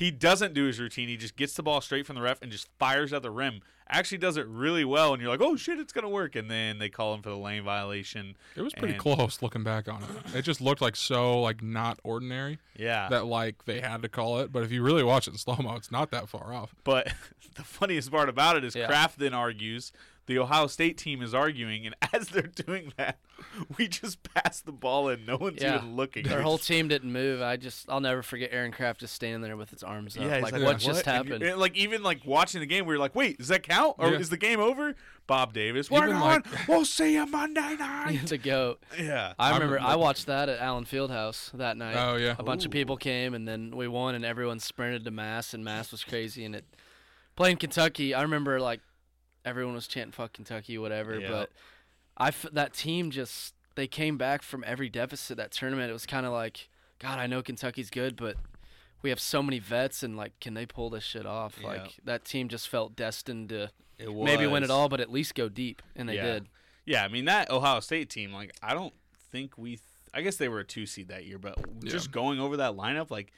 He 0.00 0.10
doesn't 0.10 0.54
do 0.54 0.64
his 0.64 0.80
routine. 0.80 1.08
He 1.10 1.18
just 1.18 1.36
gets 1.36 1.52
the 1.52 1.62
ball 1.62 1.82
straight 1.82 2.06
from 2.06 2.16
the 2.16 2.22
ref 2.22 2.40
and 2.40 2.50
just 2.50 2.68
fires 2.78 3.12
at 3.12 3.20
the 3.22 3.30
rim. 3.30 3.60
Actually, 3.86 4.16
does 4.16 4.38
it 4.38 4.46
really 4.46 4.82
well, 4.84 5.12
and 5.12 5.20
you're 5.20 5.30
like, 5.30 5.42
"Oh 5.42 5.56
shit, 5.56 5.78
it's 5.78 5.92
gonna 5.92 6.08
work!" 6.08 6.36
And 6.36 6.50
then 6.50 6.78
they 6.78 6.88
call 6.88 7.12
him 7.12 7.20
for 7.20 7.28
the 7.28 7.36
lane 7.36 7.64
violation. 7.64 8.34
It 8.56 8.62
was 8.62 8.72
pretty 8.72 8.94
and- 8.94 9.02
close 9.02 9.42
looking 9.42 9.62
back 9.62 9.88
on 9.88 10.02
it. 10.02 10.36
It 10.36 10.42
just 10.42 10.62
looked 10.62 10.80
like 10.80 10.96
so 10.96 11.38
like 11.42 11.62
not 11.62 11.98
ordinary 12.02 12.60
Yeah, 12.76 13.10
that 13.10 13.26
like 13.26 13.66
they 13.66 13.80
had 13.80 14.00
to 14.00 14.08
call 14.08 14.38
it. 14.40 14.50
But 14.52 14.62
if 14.62 14.72
you 14.72 14.82
really 14.82 15.02
watch 15.04 15.28
it 15.28 15.32
in 15.32 15.36
slow 15.38 15.56
mo, 15.56 15.74
it's 15.76 15.90
not 15.92 16.10
that 16.12 16.30
far 16.30 16.54
off. 16.54 16.74
But 16.82 17.12
the 17.56 17.62
funniest 17.64 18.10
part 18.10 18.30
about 18.30 18.56
it 18.56 18.64
is 18.64 18.74
Yeah. 18.74 18.86
Craft 18.86 19.18
then 19.18 19.34
argues. 19.34 19.92
The 20.30 20.38
Ohio 20.38 20.68
State 20.68 20.96
team 20.96 21.22
is 21.22 21.34
arguing, 21.34 21.86
and 21.86 21.96
as 22.12 22.28
they're 22.28 22.42
doing 22.42 22.92
that, 22.96 23.18
we 23.76 23.88
just 23.88 24.22
pass 24.22 24.60
the 24.60 24.70
ball 24.70 25.08
and 25.08 25.26
no 25.26 25.36
one's 25.36 25.60
yeah, 25.60 25.78
even 25.78 25.96
looking. 25.96 26.22
Their 26.24 26.42
whole 26.42 26.56
team 26.56 26.86
didn't 26.86 27.12
move. 27.12 27.42
I 27.42 27.56
just 27.56 27.90
I'll 27.90 28.00
never 28.00 28.22
forget 28.22 28.50
Aaron 28.52 28.70
Craft 28.70 29.00
just 29.00 29.12
standing 29.14 29.40
there 29.42 29.56
with 29.56 29.70
his 29.70 29.82
arms 29.82 30.16
up. 30.16 30.22
Yeah, 30.22 30.34
he's 30.36 30.44
like, 30.44 30.52
like, 30.52 30.62
what 30.62 30.74
"What?" 30.74 30.78
just 30.78 31.06
And 31.06 31.26
you- 31.26 31.32
happened? 31.32 31.50
and, 31.50 31.58
like 31.60 31.76
even 31.76 32.04
like 32.04 32.24
watching 32.24 32.60
the 32.60 32.66
game, 32.66 32.86
we 32.86 32.94
were 32.94 33.00
like, 33.00 33.16
"Wait, 33.16 33.38
does 33.38 33.48
that 33.48 33.64
count? 33.64 33.96
Or 33.98 34.10
Yeah. 34.10 34.18
is 34.18 34.30
the 34.30 34.36
game 34.36 34.60
over?" 34.60 34.94
Bob 35.26 35.52
Davis, 35.52 35.90
we're 35.90 36.04
Even, 36.04 36.14
on. 36.14 36.20
like- 36.22 36.46
we'll 36.68 36.84
see 36.84 37.14
you 37.14 37.26
Monday 37.26 37.74
night. 37.76 38.20
the 38.26 38.38
goat. 38.38 38.80
yeah, 38.98 39.34
I 39.36 39.48
I 39.48 39.52
remember 39.54 39.74
remember- 39.74 39.92
I 39.92 39.96
watched 39.96 40.26
that 40.26 40.48
at 40.48 40.60
Allen 40.60 40.84
Fieldhouse 40.84 41.50
that 41.52 41.76
night. 41.76 41.96
Oh, 41.96 42.14
yeah. 42.16 42.36
a 42.38 42.42
bunch 42.44 42.64
of 42.64 42.70
people 42.70 42.96
came 42.96 43.34
and 43.34 43.48
then 43.48 43.72
we 43.76 43.88
won 43.88 44.14
and 44.14 44.24
everyone 44.24 44.60
sprinted 44.60 45.04
to 45.06 45.10
Mass 45.10 45.54
and 45.54 45.64
Mass 45.64 45.90
was 45.90 46.04
crazy 46.04 46.44
and 46.44 46.54
it 46.54 46.64
playing 47.36 47.56
Kentucky. 47.56 48.12
I 48.14 48.22
remember 48.22 48.60
like 48.60 48.80
everyone 49.44 49.74
was 49.74 49.86
chanting 49.86 50.12
"fuck 50.12 50.32
Kentucky" 50.32 50.78
whatever, 50.78 51.18
Yeah. 51.18 51.28
but 51.28 51.50
I 52.16 52.28
f- 52.28 52.46
that 52.52 52.74
team 52.74 53.10
just 53.10 53.54
they 53.74 53.86
came 53.86 54.18
back 54.18 54.42
from 54.42 54.62
every 54.66 54.88
deficit 54.88 55.36
that 55.36 55.52
tournament. 55.52 55.90
It 55.90 55.92
was 55.94 56.06
kind 56.06 56.26
of 56.26 56.32
like 56.32 56.68
God, 56.98 57.18
I 57.18 57.26
know 57.26 57.42
Kentucky's 57.42 57.88
good, 57.90 58.16
but 58.16 58.36
we 59.02 59.08
have 59.08 59.20
so 59.20 59.42
many 59.42 59.58
vets, 59.58 60.02
and 60.02 60.16
like, 60.16 60.38
can 60.40 60.52
they 60.54 60.66
pull 60.66 60.90
this 60.90 61.04
shit 61.04 61.24
off? 61.24 61.56
Yeah. 61.60 61.66
Like 61.68 61.94
that 62.04 62.24
team 62.24 62.48
just 62.48 62.68
felt 62.68 62.94
destined 62.96 63.48
to 63.48 63.70
It 63.98 64.14
maybe 64.14 64.44
win 64.46 64.60
was. 64.62 64.70
it 64.70 64.72
all, 64.72 64.88
but 64.90 65.00
at 65.00 65.10
least 65.10 65.34
go 65.34 65.48
deep, 65.48 65.80
and 65.96 66.08
they 66.08 66.16
yeah. 66.16 66.24
did. 66.32 66.46
Yeah, 66.84 67.04
I 67.04 67.08
mean 67.08 67.24
that 67.26 67.50
Ohio 67.50 67.80
State 67.80 68.10
team, 68.10 68.32
like 68.32 68.52
I 68.62 68.74
don't 68.74 68.94
think 69.30 69.56
we. 69.56 69.70
Th- 69.70 69.80
I 70.12 70.22
guess 70.22 70.36
they 70.36 70.48
were 70.48 70.58
a 70.58 70.64
two 70.64 70.86
seed 70.86 71.08
that 71.08 71.24
year, 71.24 71.38
but 71.38 71.56
just 71.84 72.10
going 72.10 72.40
over 72.40 72.56
that 72.56 72.72
lineup, 72.72 73.10
like 73.12 73.32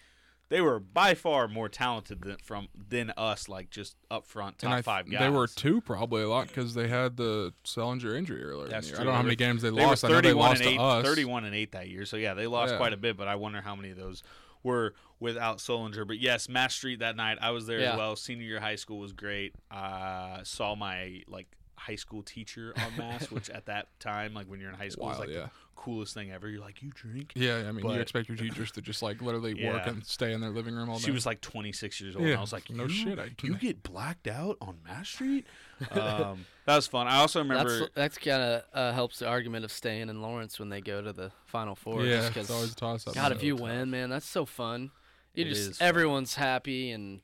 they 0.52 0.60
were 0.60 0.78
by 0.78 1.14
far 1.14 1.48
more 1.48 1.66
talented 1.70 2.20
than 2.20 2.36
from 2.36 2.68
than 2.90 3.10
us. 3.16 3.48
Like 3.48 3.70
just 3.70 3.96
up 4.10 4.26
front, 4.26 4.58
top 4.58 4.68
and 4.68 4.74
I, 4.74 4.82
five 4.82 5.10
guys. 5.10 5.20
They 5.20 5.30
were 5.30 5.46
two 5.46 5.80
probably 5.80 6.22
a 6.22 6.28
lot 6.28 6.48
because 6.48 6.74
they 6.74 6.88
had 6.88 7.16
the 7.16 7.54
Sullinger 7.64 8.14
injury 8.14 8.44
earlier. 8.44 8.64
in 8.64 8.68
the 8.68 8.74
That's 8.74 8.88
year. 8.88 8.96
true. 8.96 9.02
I 9.02 9.04
don't 9.06 9.12
know 9.14 9.16
how 9.16 9.22
many 9.22 9.36
games 9.36 9.62
they, 9.62 9.70
they 9.70 9.82
lost. 9.82 10.02
Were 10.02 10.10
I 10.10 10.12
know 10.12 10.20
they 10.20 10.28
31 10.28 10.48
lost 10.50 10.60
and 10.60 10.70
eight, 10.70 10.76
to 10.76 10.82
us. 10.82 11.04
31 11.06 11.44
and 11.46 11.54
eight 11.54 11.72
that 11.72 11.88
year. 11.88 12.04
So 12.04 12.18
yeah, 12.18 12.34
they 12.34 12.46
lost 12.46 12.72
Yeah. 12.72 12.76
quite 12.76 12.92
a 12.92 12.98
bit. 12.98 13.16
But 13.16 13.28
I 13.28 13.36
wonder 13.36 13.62
how 13.62 13.74
many 13.74 13.92
of 13.92 13.96
those 13.96 14.22
were 14.62 14.92
without 15.18 15.56
Sullinger. 15.58 16.06
But 16.06 16.18
yes, 16.18 16.50
Mass 16.50 16.74
Street 16.74 16.98
that 16.98 17.16
night, 17.16 17.38
I 17.40 17.50
was 17.52 17.66
there 17.66 17.80
Yeah. 17.80 17.92
as 17.92 17.96
well. 17.98 18.14
Senior 18.16 18.44
year 18.44 18.60
high 18.60 18.76
school 18.76 18.98
was 18.98 19.14
great. 19.14 19.54
Uh, 19.70 20.44
saw 20.44 20.74
my 20.74 21.22
like 21.28 21.46
high 21.76 21.96
school 21.96 22.22
teacher 22.22 22.74
on 22.76 22.92
Mass, 22.98 23.30
which 23.30 23.48
at 23.48 23.64
that 23.66 23.88
time, 24.00 24.34
like 24.34 24.48
when 24.48 24.60
you're 24.60 24.68
in 24.70 24.76
high 24.76 24.90
school, 24.90 25.10
is 25.10 25.16
Wild, 25.16 25.28
like 25.28 25.34
yeah. 25.34 25.44
the 25.44 25.50
coolest 25.82 26.14
thing 26.14 26.30
ever. 26.30 26.48
You're 26.48 26.60
like, 26.60 26.82
you 26.82 26.90
drink. 26.94 27.32
Yeah, 27.34 27.64
I 27.68 27.72
mean, 27.72 27.82
But- 27.82 27.94
you 27.94 28.00
expect 28.00 28.28
your 28.28 28.36
teachers 28.38 28.70
to 28.72 28.80
just 28.80 29.02
like 29.02 29.20
literally 29.20 29.54
work 29.66 29.86
and 29.86 30.04
stay 30.06 30.32
in 30.32 30.40
their 30.40 30.50
living 30.50 30.74
room 30.74 30.88
all 30.88 30.98
day. 30.98 31.04
She 31.04 31.10
was 31.10 31.26
like 31.26 31.40
26 31.40 32.00
years 32.00 32.14
old. 32.16 32.24
Yeah, 32.24 32.30
and 32.32 32.38
I 32.38 32.40
was 32.40 32.52
like, 32.52 32.70
no 32.70 32.84
you, 32.84 32.88
shit, 32.88 33.18
I- 33.18 33.30
you 33.42 33.56
get 33.56 33.82
blacked 33.82 34.26
out 34.28 34.56
on 34.60 34.78
Mass 34.86 35.08
Street? 35.08 35.46
Um, 35.90 36.46
that 36.66 36.76
was 36.76 36.86
fun. 36.86 37.08
I 37.08 37.16
also 37.16 37.40
remember. 37.40 37.78
That's 37.80 37.90
that's 37.94 38.18
kind 38.18 38.42
of 38.42 38.62
uh, 38.72 38.92
helps 38.92 39.18
the 39.18 39.26
argument 39.28 39.64
of 39.64 39.72
staying 39.72 40.08
in 40.08 40.22
Lawrence 40.22 40.58
when 40.58 40.68
they 40.68 40.80
go 40.80 41.02
to 41.02 41.12
the 41.12 41.32
Final 41.46 41.74
Four. 41.74 42.04
Yeah, 42.04 42.16
just 42.16 42.26
it's 42.28 42.36
'cause, 42.36 42.50
always 42.50 42.72
a 42.72 42.76
toss-up. 42.76 43.14
God, 43.14 43.28
So 43.28 43.34
if 43.34 43.42
you 43.42 43.54
tough. 43.56 43.62
win, 43.64 43.90
man, 43.90 44.10
that's 44.10 44.26
so 44.26 44.46
fun. 44.46 44.90
You 45.34 45.44
It 45.44 45.48
just 45.48 45.70
is 45.70 45.78
fun. 45.78 45.88
everyone's 45.88 46.34
happy 46.36 46.90
and 46.92 47.20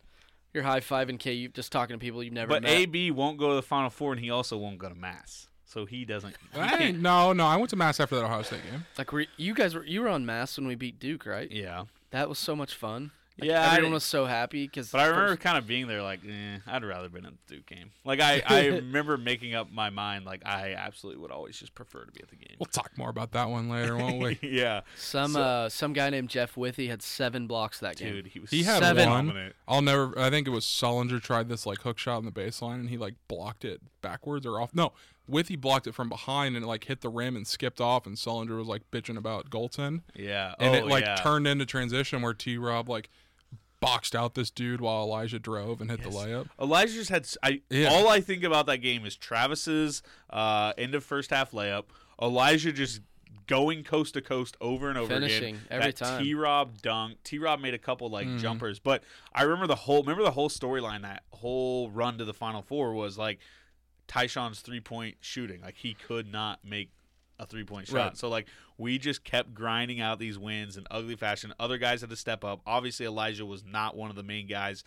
you're 0.55 0.65
high 0.65 0.81
fiving 0.81 1.23
You 1.37 1.49
just 1.51 1.71
talking 1.71 1.95
to 1.95 1.99
people 2.01 2.23
you've 2.25 2.33
never 2.33 2.49
but 2.49 2.63
met. 2.63 2.71
AB 2.73 3.11
won't 3.11 3.39
go 3.39 3.51
to 3.51 3.55
the 3.55 3.63
Final 3.63 3.91
Four, 3.91 4.13
and 4.13 4.21
he 4.21 4.31
also 4.31 4.57
won't 4.57 4.79
go 4.79 4.89
to 4.89 4.95
Mass. 4.95 5.47
So 5.69 5.85
he 5.85 6.05
doesn't. 6.07 6.35
he 6.55 6.61
I 6.61 6.77
ain't- 6.79 7.01
no, 7.01 7.33
no, 7.35 7.45
I 7.47 7.57
went 7.57 7.69
to 7.71 7.77
Mass 7.77 8.01
after 8.01 8.17
that 8.17 8.25
Ohio 8.25 8.43
State 8.43 8.63
game. 8.71 8.87
like 8.97 9.13
were, 9.13 9.27
you 9.37 9.53
guys 9.55 9.75
were 9.75 9.85
you 9.85 10.01
were 10.01 10.09
on 10.09 10.25
Mass 10.25 10.57
when 10.57 10.67
we 10.67 10.75
beat 10.75 10.99
Duke, 10.99 11.27
right? 11.27 11.51
Yeah. 11.51 11.85
That 12.11 12.29
was 12.29 12.39
so 12.39 12.57
much 12.57 12.75
fun. 12.75 13.11
Like, 13.41 13.51
Yeah, 13.51 13.61
I 13.61 13.65
everyone 13.67 13.83
didn't- 13.83 13.93
was 13.93 14.05
so 14.05 14.25
happy 14.27 14.67
because. 14.67 14.91
But 14.91 15.01
I 15.03 15.07
remember 15.07 15.37
kind 15.37 15.59
of 15.59 15.67
being 15.67 15.87
there, 15.87 16.03
like, 16.03 16.21
eh, 16.29 16.59
I'd 16.67 16.85
rather 16.85 17.09
been 17.09 17.25
at 17.25 17.35
the 17.47 17.55
Duke 17.57 17.67
game. 17.67 17.91
Like, 18.05 18.19
I, 18.19 18.43
I 18.47 18.67
remember 18.67 19.17
making 19.17 19.55
up 19.55 19.71
my 19.71 19.91
mind, 19.91 20.25
like, 20.25 20.43
I 20.45 20.73
absolutely 20.75 21.21
would 21.23 21.31
always 21.31 21.57
just 21.57 21.73
prefer 21.75 22.05
to 22.05 22.11
be 22.11 22.21
at 22.21 22.31
the 22.31 22.35
game. 22.37 22.57
We'll 22.59 22.67
talk 22.67 22.91
more 22.99 23.11
about 23.11 23.31
that 23.33 23.49
one 23.49 23.69
later, 23.69 23.97
won't 23.97 24.19
we? 24.21 24.39
yeah, 24.43 24.81
some 24.97 25.35
So- 25.35 25.41
uh, 25.43 25.69
some 25.69 25.93
guy 25.93 26.11
named 26.11 26.31
Jeff 26.31 26.57
Withey 26.57 26.89
had 26.89 27.01
seven 27.01 27.47
blocks 27.47 27.79
that 27.79 27.97
game. 27.99 28.15
dude, 28.15 28.27
he 28.29 28.41
was 28.41 28.51
He 28.51 28.65
had 28.65 28.83
Seven. 28.83 29.09
one. 29.09 29.27
dominant. 29.29 29.55
I'll 29.69 29.83
never. 29.83 30.19
I 30.19 30.31
think 30.31 30.49
it 30.49 30.51
was 30.51 30.65
Sullinger 30.65 31.23
tried 31.23 31.49
this 31.49 31.65
like 31.67 31.83
hook 31.83 31.99
shot 31.99 32.19
in 32.19 32.25
the 32.25 32.33
baseline, 32.33 32.77
and 32.81 32.89
he 32.91 32.97
like 32.97 33.15
blocked 33.29 33.65
it 33.65 33.81
backwards 34.03 34.47
or 34.47 34.61
off. 34.61 34.75
No, 34.75 34.93
Withey 35.29 35.57
blocked 35.57 35.87
it 35.87 35.95
from 35.95 36.09
behind 36.09 36.57
and 36.57 36.65
it 36.65 36.69
like 36.69 36.85
hit 36.85 37.01
the 37.03 37.09
rim 37.09 37.37
and 37.37 37.47
skipped 37.47 37.81
off, 37.81 38.07
and 38.07 38.17
Sullinger 38.17 38.57
was 38.59 38.67
like 38.69 38.91
bitching 38.91 39.17
about 39.17 39.51
Golton, 39.51 40.03
Yeah, 40.15 40.55
and 40.59 40.75
oh, 40.75 40.79
it 40.79 40.87
like 40.87 41.05
yeah. 41.05 41.17
turned 41.17 41.47
into 41.47 41.67
transition 41.67 42.23
where 42.23 42.35
T. 42.35 42.57
Rob 42.59 42.89
like 42.89 43.09
boxed 43.81 44.17
out 44.17 44.35
this 44.35 44.51
dude 44.51 44.81
while 44.81 45.03
Elijah 45.05 45.39
drove 45.39 45.81
and 45.81 45.91
hit 45.91 46.03
the 46.03 46.09
layup. 46.11 46.49
Elijah 46.61 46.95
just 46.95 47.11
had. 47.11 47.23
s- 47.23 47.37
I 47.43 47.61
Yeah. 47.71 47.91
all 47.91 48.09
I 48.09 48.21
think 48.21 48.43
about 48.43 48.67
that 48.67 48.79
game 48.79 49.07
is 49.07 49.15
Travis's 49.17 50.03
uh, 50.31 50.73
end 50.77 50.95
of 50.95 51.05
first 51.05 51.31
half 51.31 51.53
layup. 51.53 51.85
Elijah 52.21 52.73
just 52.73 53.03
going 53.47 53.83
coast 53.85 54.15
to 54.15 54.21
coast 54.21 54.57
over 54.61 54.89
and 54.91 54.99
over 54.99 55.09
Finishing 55.09 55.55
again. 55.55 55.67
every 55.71 55.87
that 55.93 55.97
time. 55.97 56.23
T 56.25 56.35
Rob 56.35 56.83
dunk. 56.83 57.23
T 57.23 57.39
Rob 57.39 57.61
made 57.61 57.73
a 57.73 57.79
couple 57.79 58.11
like 58.11 58.27
Mhm. 58.27 58.41
jumpers, 58.41 58.79
but 58.81 59.05
I 59.33 59.43
remember 59.45 59.67
the 59.69 59.77
whole. 59.77 60.01
Remember 60.03 60.23
the 60.25 60.33
whole 60.33 60.49
storyline. 60.51 61.03
That 61.03 61.23
whole 61.31 61.89
run 61.91 62.19
to 62.19 62.25
the 62.25 62.35
Final 62.35 62.63
Four 62.63 62.95
was 62.95 63.17
like 63.17 63.39
Tyshawn's 64.09 64.61
three 64.61 64.81
point 64.81 65.17
shooting. 65.21 65.61
Like 65.61 65.77
he 65.77 65.95
could 65.95 66.31
not 66.31 66.61
make 66.65 66.91
a 67.39 67.47
three 67.47 67.65
point 67.65 67.87
shot. 67.87 67.97
Right. 67.97 68.17
So 68.17 68.29
like 68.29 68.47
we 68.77 68.99
just 68.99 69.25
kept 69.25 69.55
grinding 69.55 70.01
out 70.01 70.19
these 70.19 70.39
wins 70.39 70.77
in 70.77 70.87
ugly 70.91 71.17
fashion. 71.17 71.55
Other 71.61 71.79
guys 71.79 72.01
had 72.01 72.11
to 72.11 72.17
step 72.17 72.45
up. 72.45 72.61
Obviously 72.67 73.07
Elijah 73.07 73.47
was 73.47 73.65
not 73.65 73.97
one 73.97 74.11
of 74.11 74.17
the 74.17 74.23
main 74.23 74.47
guys. 74.47 74.83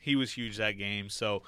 He 0.00 0.16
was 0.16 0.32
huge 0.32 0.56
that 0.56 0.78
game. 0.78 1.08
So 1.10 1.42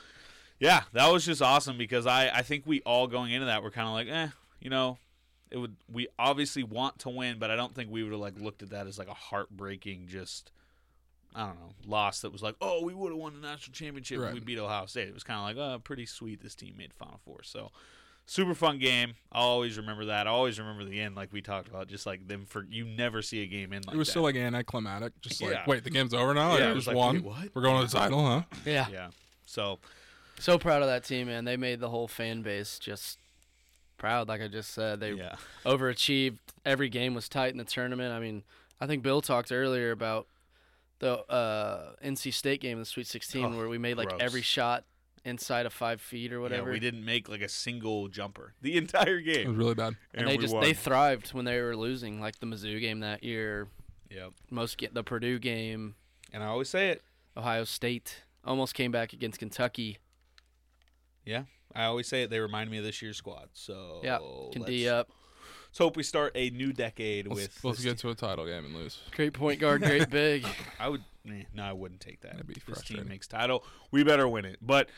yeah, 0.59 0.83
that 0.93 1.11
was 1.11 1.25
just 1.25 1.41
awesome 1.41 1.79
because 1.79 2.07
I 2.07 2.29
I 2.29 2.43
think 2.43 2.64
we 2.67 2.81
all 2.83 3.07
going 3.07 3.33
into 3.33 3.47
that 3.47 3.62
were 3.62 3.71
kind 3.71 3.88
of 3.88 3.95
like, 3.95 4.09
eh, 4.09 4.29
you 4.61 4.71
know, 4.71 4.99
it 5.50 5.59
would 5.59 5.76
we 5.91 6.09
obviously 6.19 6.62
want 6.62 6.99
to 7.00 7.09
win, 7.09 7.38
but 7.38 7.50
I 7.50 7.57
don't 7.57 7.75
think 7.75 7.91
we 7.91 8.02
would 8.02 8.12
have 8.12 8.21
like 8.21 8.38
looked 8.38 8.62
at 8.62 8.71
that 8.71 8.87
as 8.87 8.99
like 8.99 9.09
a 9.09 9.14
heartbreaking 9.14 10.07
just 10.09 10.50
I 11.35 11.47
don't 11.47 11.55
know, 11.61 11.73
loss 11.87 12.21
that 12.21 12.33
was 12.33 12.43
like, 12.43 12.55
oh, 12.61 12.83
we 12.85 12.95
would 12.95 13.11
have 13.11 13.19
won 13.19 13.35
the 13.41 13.47
national 13.47 13.73
championship 13.75 14.21
if 14.21 14.33
we 14.35 14.41
beat 14.41 14.59
Ohio 14.59 14.87
State. 14.87 15.09
It 15.09 15.15
was 15.15 15.25
kind 15.25 15.39
of 15.39 15.45
like, 15.45 15.57
oh, 15.57 15.79
pretty 15.81 16.07
sweet 16.07 16.43
this 16.43 16.55
team 16.55 16.75
made 16.77 16.93
Final 16.93 17.21
Four. 17.25 17.43
So 17.43 17.71
super 18.27 18.55
fun 18.55 18.79
game. 18.79 19.15
I'll 19.33 19.43
always 19.49 19.77
remember 19.77 20.05
that. 20.07 20.27
I 20.27 20.31
always 20.31 20.59
remember 20.59 20.85
the 20.85 21.01
end, 21.01 21.15
like 21.17 21.33
we 21.33 21.43
talked 21.43 21.69
about, 21.69 21.89
just 21.89 22.07
like 22.07 22.29
them 22.29 22.45
for 22.47 22.65
you 22.71 22.85
never 22.85 23.23
see 23.23 23.43
a 23.43 23.47
game 23.47 23.73
in 23.73 23.83
like 23.87 23.95
it 23.95 23.99
was 23.99 24.09
that. 24.09 24.12
still 24.12 24.23
like 24.23 24.37
anticlimactic, 24.37 25.21
just 25.21 25.41
like 25.43 25.53
Yeah. 25.53 25.65
wait, 25.67 25.85
the 25.85 25.91
game's 25.91 26.15
over 26.15 26.35
now. 26.35 26.53
Yeah, 26.53 26.59
Yeah, 26.59 26.65
it 26.67 26.69
we 26.69 26.75
was 26.75 26.85
just 26.85 26.89
like, 26.89 26.97
won. 26.97 27.15
wait, 27.17 27.25
what? 27.25 27.49
We're 27.55 27.62
going 27.62 27.85
to 27.87 27.91
the 27.93 27.99
title, 27.99 28.25
huh? 28.25 28.43
Yeah. 28.65 28.87
yeah. 28.93 29.09
So 29.47 29.79
So 30.39 30.59
proud 30.59 30.83
of 30.83 30.89
that 30.89 31.05
team, 31.05 31.27
man. 31.29 31.45
They 31.45 31.57
made 31.57 31.81
the 31.81 31.89
whole 31.91 32.09
fan 32.09 32.43
base 32.43 32.79
just 32.79 33.19
proud. 33.99 34.29
Like 34.29 34.41
I 34.43 34.49
just 34.49 34.71
said, 34.73 35.01
they 35.01 35.12
yeah, 35.12 35.37
overachieved. 35.65 36.39
Every 36.65 36.89
game 36.89 37.15
was 37.15 37.29
tight 37.29 37.53
in 37.53 37.59
the 37.59 37.65
tournament. 37.65 38.12
I 38.12 38.21
mean, 38.21 38.43
I 38.81 38.87
think 38.87 39.03
Bill 39.03 39.21
talked 39.21 39.51
earlier 39.53 39.91
about 39.91 40.27
the 41.02 41.18
uh, 41.30 41.94
NC 42.04 42.32
State 42.32 42.61
game 42.61 42.75
in 42.75 42.78
the 42.78 42.87
Sweet 42.87 43.06
16 43.09 43.44
Oh, 43.44 43.56
where 43.56 43.68
we 43.68 43.76
made 43.76 43.97
like 43.97 44.09
gross. 44.11 44.21
every 44.23 44.40
shot 44.42 44.85
inside 45.25 45.66
of 45.66 45.73
five 45.73 46.00
feet 46.00 46.32
or 46.32 46.40
whatever. 46.40 46.68
yeah, 46.68 46.73
we 46.75 46.78
didn't 46.80 47.04
make 47.04 47.28
like 47.28 47.42
a 47.42 47.49
single 47.49 48.06
jumper 48.09 48.54
the 48.62 48.76
entire 48.78 49.21
game. 49.21 49.47
It 49.47 49.49
was 49.49 49.56
really 49.56 49.75
bad. 49.75 49.97
and 50.14 50.26
they 50.28 50.37
just 50.37 50.54
won. 50.54 50.62
they 50.62 50.73
thrived 50.75 51.35
when 51.35 51.44
they 51.44 51.61
were 51.61 51.76
losing, 51.76 52.21
like 52.21 52.38
the 52.38 52.47
Mizzou 52.47 52.80
game 52.80 53.00
that 53.00 53.23
year. 53.25 53.68
Yep. 54.11 54.30
Most 54.50 54.78
get 54.78 54.94
the 54.94 55.02
Purdue 55.02 55.38
game, 55.38 55.94
And 56.32 56.42
I 56.42 56.47
always 56.47 56.68
say 56.68 56.90
it. 56.90 57.02
Ohio 57.37 57.64
State 57.64 58.23
almost 58.44 58.75
came 58.75 58.90
back 58.92 59.12
against 59.12 59.38
Kentucky. 59.38 59.99
Yeah, 61.25 61.44
I 61.75 61.85
always 61.85 62.06
say 62.09 62.23
it. 62.23 62.30
They 62.30 62.40
remind 62.40 62.71
me 62.71 62.78
of 62.78 62.85
this 62.85 63.00
year's 63.02 63.16
squad. 63.16 63.49
So 63.54 64.00
Yeah, 64.04 64.18
can 64.52 64.62
D 64.62 64.88
up. 64.88 65.09
Let's 65.73 65.79
hope 65.79 65.97
we 65.97 66.02
start 66.02 66.33
a 66.35 66.50
new 66.50 66.71
decade 66.71 67.26
Let's, 67.26 67.41
with. 67.41 67.64
let's 67.64 67.79
this 67.79 67.85
get 67.87 67.99
to 68.00 68.11
a 68.11 68.14
title 68.14 68.45
game 68.45 68.67
and 68.67 68.75
lose. 68.75 68.99
Great 69.17 69.33
point 69.33 69.59
guard, 69.59 69.81
great 69.83 70.11
big. 70.11 70.47
I 70.79 70.91
would 70.91 71.02
eh, 71.26 71.45
no, 71.55 71.62
I 71.62 71.73
wouldn't 71.73 72.02
take 72.02 72.21
that. 72.21 72.33
That'd 72.33 72.47
be 72.47 72.57
this 72.69 72.83
team 72.83 73.09
makes 73.09 73.26
title. 73.26 73.64
We 73.91 74.05
better 74.05 74.29
win 74.29 74.45
it. 74.45 74.59
But 74.61 74.91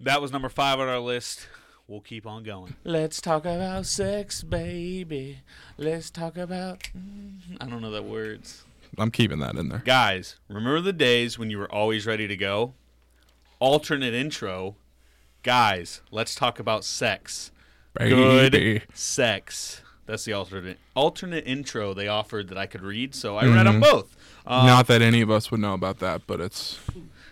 that 0.00 0.20
was 0.20 0.30
number 0.30 0.50
five 0.50 0.78
on 0.80 0.88
our 0.88 0.98
list. 0.98 1.48
We'll 1.88 2.02
keep 2.02 2.26
on 2.26 2.42
going. 2.44 2.74
Let's 2.84 3.22
talk 3.22 3.46
about 3.46 3.86
sex, 3.86 4.42
baby. 4.42 5.40
Let's 5.78 6.10
talk 6.10 6.36
about. 6.36 6.90
mm, 6.94 7.56
I 7.58 7.66
don't 7.66 7.80
know 7.80 7.90
the 7.90 8.02
words. 8.02 8.64
I'm 8.98 9.10
keeping 9.10 9.38
that 9.38 9.56
in 9.56 9.70
there. 9.70 9.82
Guys, 9.86 10.36
remember 10.46 10.82
the 10.82 10.92
days 10.92 11.38
when 11.38 11.48
you 11.48 11.56
were 11.58 11.72
always 11.72 12.06
ready 12.06 12.28
to 12.28 12.36
go? 12.36 12.74
Alternate 13.60 14.12
intro. 14.12 14.76
Guys, 15.42 16.02
let's 16.10 16.34
talk 16.34 16.58
about 16.58 16.84
sex. 16.84 17.50
Good 17.98 18.52
Baby. 18.52 18.82
sex. 18.92 19.81
That's 20.06 20.24
the 20.24 20.32
alternate 20.32 20.78
alternate 20.94 21.46
intro 21.46 21.94
they 21.94 22.08
offered 22.08 22.48
that 22.48 22.58
I 22.58 22.66
could 22.66 22.82
read, 22.82 23.14
so 23.14 23.36
I 23.36 23.46
read 23.46 23.66
them 23.66 23.80
both. 23.80 24.16
Um, 24.46 24.66
Not 24.66 24.88
that 24.88 25.00
any 25.00 25.20
of 25.20 25.30
us 25.30 25.50
would 25.50 25.60
know 25.60 25.74
about 25.74 26.00
that, 26.00 26.26
but 26.26 26.40
it's 26.40 26.80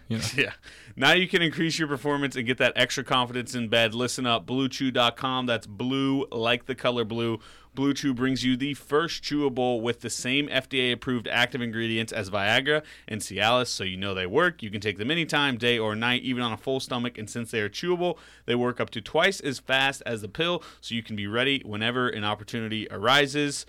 you 0.08 0.18
know. 0.18 0.24
Yeah. 0.36 0.52
Now 1.00 1.12
you 1.12 1.28
can 1.28 1.40
increase 1.40 1.78
your 1.78 1.88
performance 1.88 2.36
and 2.36 2.46
get 2.46 2.58
that 2.58 2.74
extra 2.76 3.02
confidence 3.02 3.54
in 3.54 3.68
bed. 3.68 3.94
Listen 3.94 4.26
up, 4.26 4.44
bluechew.com. 4.44 5.46
That's 5.46 5.66
blue 5.66 6.26
like 6.30 6.66
the 6.66 6.74
color 6.74 7.06
blue. 7.06 7.40
Blue 7.74 7.94
Chew 7.94 8.12
brings 8.12 8.44
you 8.44 8.54
the 8.54 8.74
first 8.74 9.22
chewable 9.22 9.80
with 9.80 10.02
the 10.02 10.10
same 10.10 10.46
FDA 10.48 10.92
approved 10.92 11.26
active 11.26 11.62
ingredients 11.62 12.12
as 12.12 12.28
Viagra 12.28 12.82
and 13.08 13.22
Cialis, 13.22 13.68
so 13.68 13.82
you 13.82 13.96
know 13.96 14.12
they 14.12 14.26
work. 14.26 14.62
You 14.62 14.70
can 14.70 14.82
take 14.82 14.98
them 14.98 15.10
anytime, 15.10 15.56
day 15.56 15.78
or 15.78 15.96
night, 15.96 16.20
even 16.20 16.42
on 16.42 16.52
a 16.52 16.58
full 16.58 16.80
stomach. 16.80 17.16
And 17.16 17.30
since 17.30 17.50
they 17.50 17.60
are 17.60 17.70
chewable, 17.70 18.18
they 18.44 18.54
work 18.54 18.78
up 18.78 18.90
to 18.90 19.00
twice 19.00 19.40
as 19.40 19.58
fast 19.58 20.02
as 20.04 20.20
the 20.20 20.28
pill, 20.28 20.62
so 20.82 20.94
you 20.94 21.02
can 21.02 21.16
be 21.16 21.26
ready 21.26 21.62
whenever 21.64 22.10
an 22.10 22.24
opportunity 22.24 22.86
arises. 22.90 23.64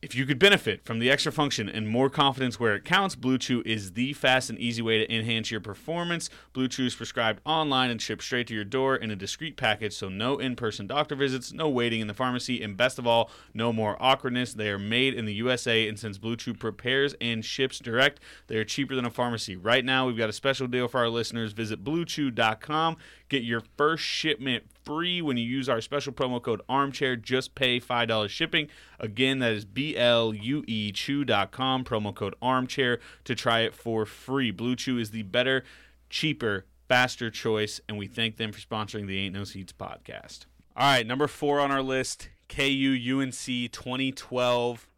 If 0.00 0.14
you 0.14 0.26
could 0.26 0.38
benefit 0.38 0.84
from 0.84 1.00
the 1.00 1.10
extra 1.10 1.32
function 1.32 1.68
and 1.68 1.88
more 1.88 2.08
confidence 2.08 2.60
where 2.60 2.76
it 2.76 2.84
counts, 2.84 3.16
Blue 3.16 3.36
Chew 3.36 3.64
is 3.66 3.94
the 3.94 4.12
fast 4.12 4.48
and 4.48 4.56
easy 4.56 4.80
way 4.80 4.98
to 4.98 5.12
enhance 5.12 5.50
your 5.50 5.60
performance. 5.60 6.30
Blue 6.52 6.68
Chew 6.68 6.86
is 6.86 6.94
prescribed 6.94 7.40
online 7.44 7.90
and 7.90 8.00
shipped 8.00 8.22
straight 8.22 8.46
to 8.46 8.54
your 8.54 8.62
door 8.62 8.94
in 8.94 9.10
a 9.10 9.16
discreet 9.16 9.56
package, 9.56 9.92
so 9.92 10.08
no 10.08 10.38
in 10.38 10.54
person 10.54 10.86
doctor 10.86 11.16
visits, 11.16 11.52
no 11.52 11.68
waiting 11.68 12.00
in 12.00 12.06
the 12.06 12.14
pharmacy, 12.14 12.62
and 12.62 12.76
best 12.76 13.00
of 13.00 13.08
all, 13.08 13.28
no 13.52 13.72
more 13.72 13.96
awkwardness. 13.98 14.54
They 14.54 14.70
are 14.70 14.78
made 14.78 15.14
in 15.14 15.24
the 15.24 15.34
USA, 15.34 15.88
and 15.88 15.98
since 15.98 16.16
Blue 16.16 16.36
Chew 16.36 16.54
prepares 16.54 17.16
and 17.20 17.44
ships 17.44 17.80
direct, 17.80 18.20
they 18.46 18.56
are 18.56 18.64
cheaper 18.64 18.94
than 18.94 19.04
a 19.04 19.10
pharmacy. 19.10 19.56
Right 19.56 19.84
now, 19.84 20.06
we've 20.06 20.16
got 20.16 20.28
a 20.28 20.32
special 20.32 20.68
deal 20.68 20.86
for 20.86 21.00
our 21.00 21.08
listeners. 21.08 21.50
Visit 21.50 21.82
bluechew.com, 21.82 22.96
get 23.28 23.42
your 23.42 23.64
first 23.76 24.04
shipment 24.04 24.62
free 24.88 25.20
when 25.20 25.36
you 25.36 25.44
use 25.44 25.68
our 25.68 25.82
special 25.82 26.14
promo 26.14 26.40
code 26.40 26.62
armchair. 26.66 27.14
Just 27.14 27.54
pay 27.54 27.78
$5 27.78 28.28
shipping. 28.30 28.68
Again, 28.98 29.38
that 29.40 29.52
is 29.52 29.66
B 29.66 29.94
L 29.94 30.32
U 30.32 30.64
E 30.66 30.90
Chew.com, 30.92 31.84
promo 31.84 32.14
code 32.14 32.34
armchair 32.40 32.98
to 33.24 33.34
try 33.34 33.60
it 33.60 33.74
for 33.74 34.06
free. 34.06 34.50
Blue 34.50 34.74
Chew 34.74 34.98
is 34.98 35.10
the 35.10 35.24
better, 35.24 35.62
cheaper, 36.08 36.64
faster 36.88 37.30
choice, 37.30 37.82
and 37.86 37.98
we 37.98 38.06
thank 38.06 38.38
them 38.38 38.50
for 38.50 38.60
sponsoring 38.60 39.06
the 39.06 39.18
Ain't 39.18 39.34
No 39.34 39.44
Seats 39.44 39.74
podcast. 39.74 40.46
All 40.74 40.90
right, 40.90 41.06
number 41.06 41.26
four 41.26 41.60
on 41.60 41.70
our 41.70 41.82
list 41.82 42.30
KU 42.48 43.20
UNC 43.20 43.70
2012 43.70 44.88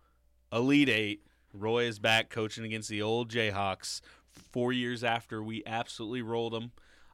Elite 0.53 0.89
Eight. 0.89 1.27
Roy 1.53 1.83
is 1.87 1.99
back 1.99 2.31
coaching 2.31 2.65
against 2.65 2.89
the 2.89 3.03
old 3.03 3.29
Jayhawks 3.29 4.03
four 4.31 4.73
years 4.73 5.03
after 5.03 5.43
we 5.43 5.65
absolutely 5.67 6.23
rolled 6.23 6.53
them. 6.53 6.71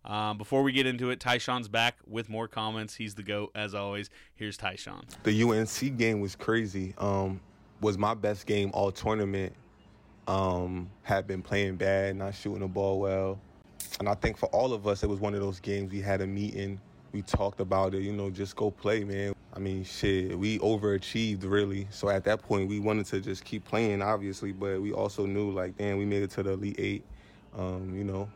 Um, 0.07 0.39
before 0.39 0.63
we 0.63 0.73
get 0.73 0.87
into 0.87 1.11
it, 1.11 1.19
Tyshawn's 1.19 1.69
back 1.69 1.97
with 2.07 2.29
more 2.29 2.47
comments. 2.47 2.95
He's 2.95 3.15
the 3.15 3.23
GOAT, 3.23 3.51
as 3.55 3.75
always. 3.75 4.09
Here's 4.37 4.57
Tyshawn. 4.57 5.03
The 5.25 5.43
UNC 5.43 5.99
game 5.99 6.21
was 6.21 6.37
crazy. 6.37 6.95
Um, 6.99 7.41
was 7.81 7.99
my 7.99 8.15
best 8.15 8.47
game 8.47 8.71
all 8.73 8.93
tournament. 8.93 9.53
Um, 10.29 10.91
had 11.03 11.27
been 11.27 11.43
playing 11.43 11.77
bad, 11.77 12.17
not 12.17 12.35
shooting 12.35 12.61
the 12.61 12.69
ball 12.69 13.01
well. 13.01 13.41
And 13.99 14.09
I 14.09 14.15
think 14.15 14.37
for 14.37 14.47
all 14.47 14.73
of 14.73 14.87
us, 14.87 15.03
it 15.03 15.09
was 15.09 15.21
one 15.21 15.35
of 15.35 15.41
those 15.41 15.61
games 15.61 15.93
we 15.93 16.01
had 16.01 16.21
a 16.21 16.27
meeting. 16.27 16.81
We 17.13 17.23
talked 17.23 17.61
about 17.61 17.95
it, 17.95 18.03
you 18.03 18.13
know, 18.13 18.31
just 18.31 18.57
go 18.57 18.71
play, 18.71 19.05
man. 19.05 19.35
I 19.55 19.59
mean, 19.59 19.85
shit, 19.85 20.39
we 20.39 20.59
overachieved 20.59 21.45
really. 21.45 21.87
So 21.91 22.11
at 22.11 22.25
that 22.25 22.43
point, 22.43 22.69
we 22.69 22.79
wanted 22.79 23.07
to 23.07 23.21
just 23.21 23.45
keep 23.45 23.65
playing, 23.65 24.03
obviously, 24.03 24.53
but 24.53 24.83
we 24.83 24.93
also 24.93 25.25
knew, 25.25 25.51
like, 25.51 25.79
damn, 25.79 25.97
we 25.97 26.05
made 26.05 26.23
it 26.23 26.31
to 26.33 26.43
the 26.43 26.53
Elite 26.53 26.77
Eight. 26.79 27.05
Um, 27.57 27.95
you 27.97 28.05
know, 28.05 28.29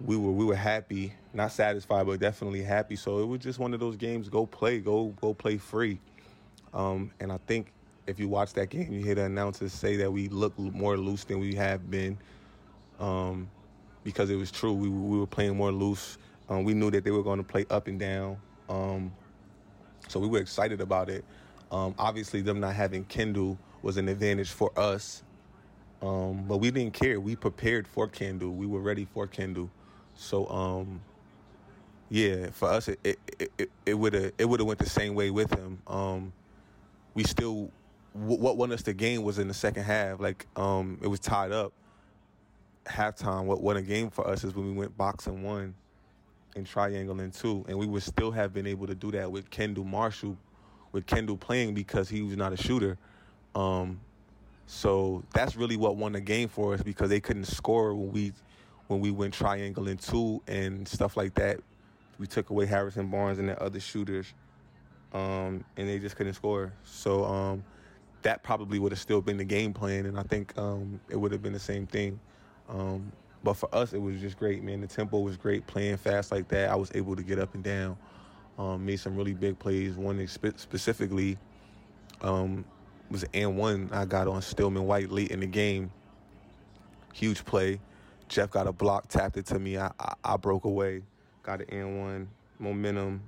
we 0.00 0.16
were 0.16 0.32
we 0.32 0.44
were 0.44 0.56
happy, 0.56 1.12
not 1.32 1.52
satisfied, 1.52 2.06
but 2.06 2.20
definitely 2.20 2.62
happy. 2.62 2.96
So 2.96 3.20
it 3.20 3.26
was 3.26 3.40
just 3.40 3.58
one 3.58 3.74
of 3.74 3.80
those 3.80 3.96
games. 3.96 4.28
Go 4.28 4.46
play, 4.46 4.80
go 4.80 5.14
go 5.20 5.34
play 5.34 5.56
free. 5.56 6.00
Um, 6.72 7.12
and 7.20 7.30
I 7.30 7.38
think 7.46 7.72
if 8.06 8.18
you 8.18 8.28
watch 8.28 8.52
that 8.54 8.70
game, 8.70 8.92
you 8.92 9.02
hear 9.02 9.14
the 9.14 9.24
announcers 9.24 9.72
say 9.72 9.96
that 9.96 10.12
we 10.12 10.28
look 10.28 10.58
more 10.58 10.96
loose 10.96 11.24
than 11.24 11.38
we 11.38 11.54
have 11.54 11.90
been, 11.90 12.18
um, 12.98 13.48
because 14.02 14.30
it 14.30 14.36
was 14.36 14.50
true. 14.50 14.72
We 14.72 14.88
we 14.88 15.18
were 15.18 15.26
playing 15.26 15.56
more 15.56 15.72
loose. 15.72 16.18
Um, 16.48 16.64
we 16.64 16.74
knew 16.74 16.90
that 16.90 17.04
they 17.04 17.10
were 17.10 17.22
going 17.22 17.38
to 17.38 17.44
play 17.44 17.64
up 17.70 17.86
and 17.86 17.98
down. 17.98 18.36
Um, 18.68 19.12
so 20.08 20.20
we 20.20 20.28
were 20.28 20.38
excited 20.38 20.80
about 20.80 21.08
it. 21.08 21.24
Um, 21.70 21.94
obviously, 21.98 22.42
them 22.42 22.60
not 22.60 22.74
having 22.74 23.04
Kendall 23.04 23.58
was 23.82 23.96
an 23.96 24.08
advantage 24.08 24.50
for 24.50 24.70
us. 24.78 25.22
Um, 26.02 26.44
but 26.46 26.58
we 26.58 26.70
didn't 26.70 26.92
care. 26.92 27.18
We 27.18 27.34
prepared 27.34 27.88
for 27.88 28.06
Kendall. 28.06 28.50
We 28.50 28.66
were 28.66 28.80
ready 28.80 29.06
for 29.06 29.26
Kendall. 29.26 29.70
So 30.16 30.46
um, 30.48 31.00
yeah, 32.10 32.50
for 32.50 32.68
us 32.68 32.88
it 32.88 32.98
it 33.04 33.70
it, 33.86 33.94
would 33.94 34.12
have 34.14 34.32
it 34.38 34.44
would 34.44 34.60
have 34.60 34.66
went 34.66 34.78
the 34.78 34.88
same 34.88 35.14
way 35.14 35.30
with 35.30 35.52
him. 35.52 35.78
Um, 35.86 36.32
we 37.14 37.24
still 37.24 37.70
what 38.12 38.56
won 38.56 38.70
us 38.72 38.82
the 38.82 38.94
game 38.94 39.22
was 39.22 39.38
in 39.38 39.48
the 39.48 39.54
second 39.54 39.84
half. 39.84 40.20
Like 40.20 40.46
um, 40.56 40.98
it 41.02 41.08
was 41.08 41.20
tied 41.20 41.52
up. 41.52 41.72
Halftime, 42.86 43.44
what 43.46 43.62
won 43.62 43.76
a 43.78 43.82
game 43.82 44.10
for 44.10 44.26
us 44.28 44.44
is 44.44 44.54
when 44.54 44.66
we 44.66 44.72
went 44.72 44.96
boxing 44.96 45.42
one 45.42 45.74
and 46.54 46.66
triangle 46.66 47.18
in 47.20 47.30
two, 47.30 47.64
and 47.68 47.78
we 47.78 47.86
would 47.86 48.02
still 48.02 48.30
have 48.30 48.52
been 48.52 48.66
able 48.66 48.86
to 48.86 48.94
do 48.94 49.10
that 49.12 49.30
with 49.32 49.50
Kendall 49.50 49.84
Marshall, 49.84 50.36
with 50.92 51.06
Kendall 51.06 51.36
playing 51.36 51.74
because 51.74 52.08
he 52.08 52.22
was 52.22 52.36
not 52.36 52.52
a 52.52 52.56
shooter. 52.56 52.98
Um, 53.54 54.00
so 54.66 55.22
that's 55.32 55.56
really 55.56 55.76
what 55.76 55.96
won 55.96 56.12
the 56.12 56.20
game 56.20 56.48
for 56.48 56.74
us 56.74 56.82
because 56.82 57.08
they 57.08 57.20
couldn't 57.20 57.46
score 57.46 57.94
when 57.94 58.12
we 58.12 58.32
when 58.88 59.00
we 59.00 59.10
went 59.10 59.34
triangle 59.34 59.88
in 59.88 59.96
two 59.96 60.42
and 60.46 60.86
stuff 60.86 61.16
like 61.16 61.34
that. 61.34 61.60
We 62.18 62.26
took 62.26 62.50
away 62.50 62.66
Harrison 62.66 63.10
Barnes 63.10 63.38
and 63.38 63.48
the 63.48 63.60
other 63.60 63.80
shooters, 63.80 64.32
um, 65.12 65.64
and 65.76 65.88
they 65.88 65.98
just 65.98 66.16
couldn't 66.16 66.34
score. 66.34 66.72
So 66.84 67.24
um, 67.24 67.64
that 68.22 68.42
probably 68.42 68.78
would 68.78 68.92
have 68.92 69.00
still 69.00 69.20
been 69.20 69.36
the 69.36 69.44
game 69.44 69.72
plan, 69.72 70.06
and 70.06 70.18
I 70.18 70.22
think 70.22 70.56
um, 70.56 71.00
it 71.08 71.16
would 71.16 71.32
have 71.32 71.42
been 71.42 71.52
the 71.52 71.58
same 71.58 71.86
thing. 71.86 72.20
Um, 72.68 73.10
but 73.42 73.54
for 73.54 73.72
us, 73.74 73.92
it 73.92 74.00
was 74.00 74.20
just 74.20 74.38
great, 74.38 74.62
man. 74.62 74.80
The 74.80 74.86
tempo 74.86 75.18
was 75.18 75.36
great, 75.36 75.66
playing 75.66 75.96
fast 75.98 76.32
like 76.32 76.48
that. 76.48 76.70
I 76.70 76.76
was 76.76 76.90
able 76.94 77.16
to 77.16 77.22
get 77.22 77.38
up 77.38 77.54
and 77.54 77.62
down, 77.62 77.96
um, 78.58 78.86
made 78.86 79.00
some 79.00 79.16
really 79.16 79.34
big 79.34 79.58
plays. 79.58 79.96
One 79.96 80.26
specifically 80.26 81.36
um, 82.22 82.64
was 83.10 83.24
and 83.34 83.56
one 83.56 83.90
I 83.92 84.04
got 84.06 84.28
on 84.28 84.40
Stillman 84.40 84.86
White 84.86 85.10
late 85.10 85.30
in 85.30 85.40
the 85.40 85.46
game. 85.46 85.90
Huge 87.12 87.44
play. 87.44 87.80
Jeff 88.28 88.50
got 88.50 88.66
a 88.66 88.72
block, 88.72 89.08
tapped 89.08 89.36
it 89.36 89.46
to 89.46 89.58
me. 89.58 89.78
I 89.78 89.90
I, 89.98 90.14
I 90.24 90.36
broke 90.36 90.64
away, 90.64 91.02
got 91.42 91.60
an 91.60 91.70
and 91.70 92.00
one 92.00 92.28
momentum. 92.58 93.22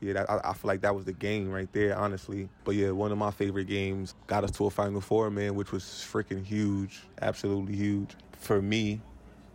Yeah, 0.00 0.12
that, 0.12 0.30
I, 0.30 0.50
I, 0.50 0.52
feel 0.52 0.68
like 0.68 0.82
that 0.82 0.94
was 0.94 1.06
the 1.06 1.12
game 1.14 1.50
right 1.50 1.72
there, 1.72 1.96
honestly. 1.96 2.50
But 2.64 2.74
yeah, 2.74 2.90
one 2.90 3.12
of 3.12 3.18
my 3.18 3.30
favorite 3.30 3.66
games 3.66 4.14
got 4.26 4.44
us 4.44 4.50
to 4.52 4.66
a 4.66 4.70
Final 4.70 5.00
Four, 5.00 5.30
man, 5.30 5.54
which 5.54 5.72
was 5.72 5.84
freaking 5.84 6.44
huge, 6.44 7.00
absolutely 7.22 7.74
huge 7.76 8.10
for 8.32 8.60
me. 8.60 9.00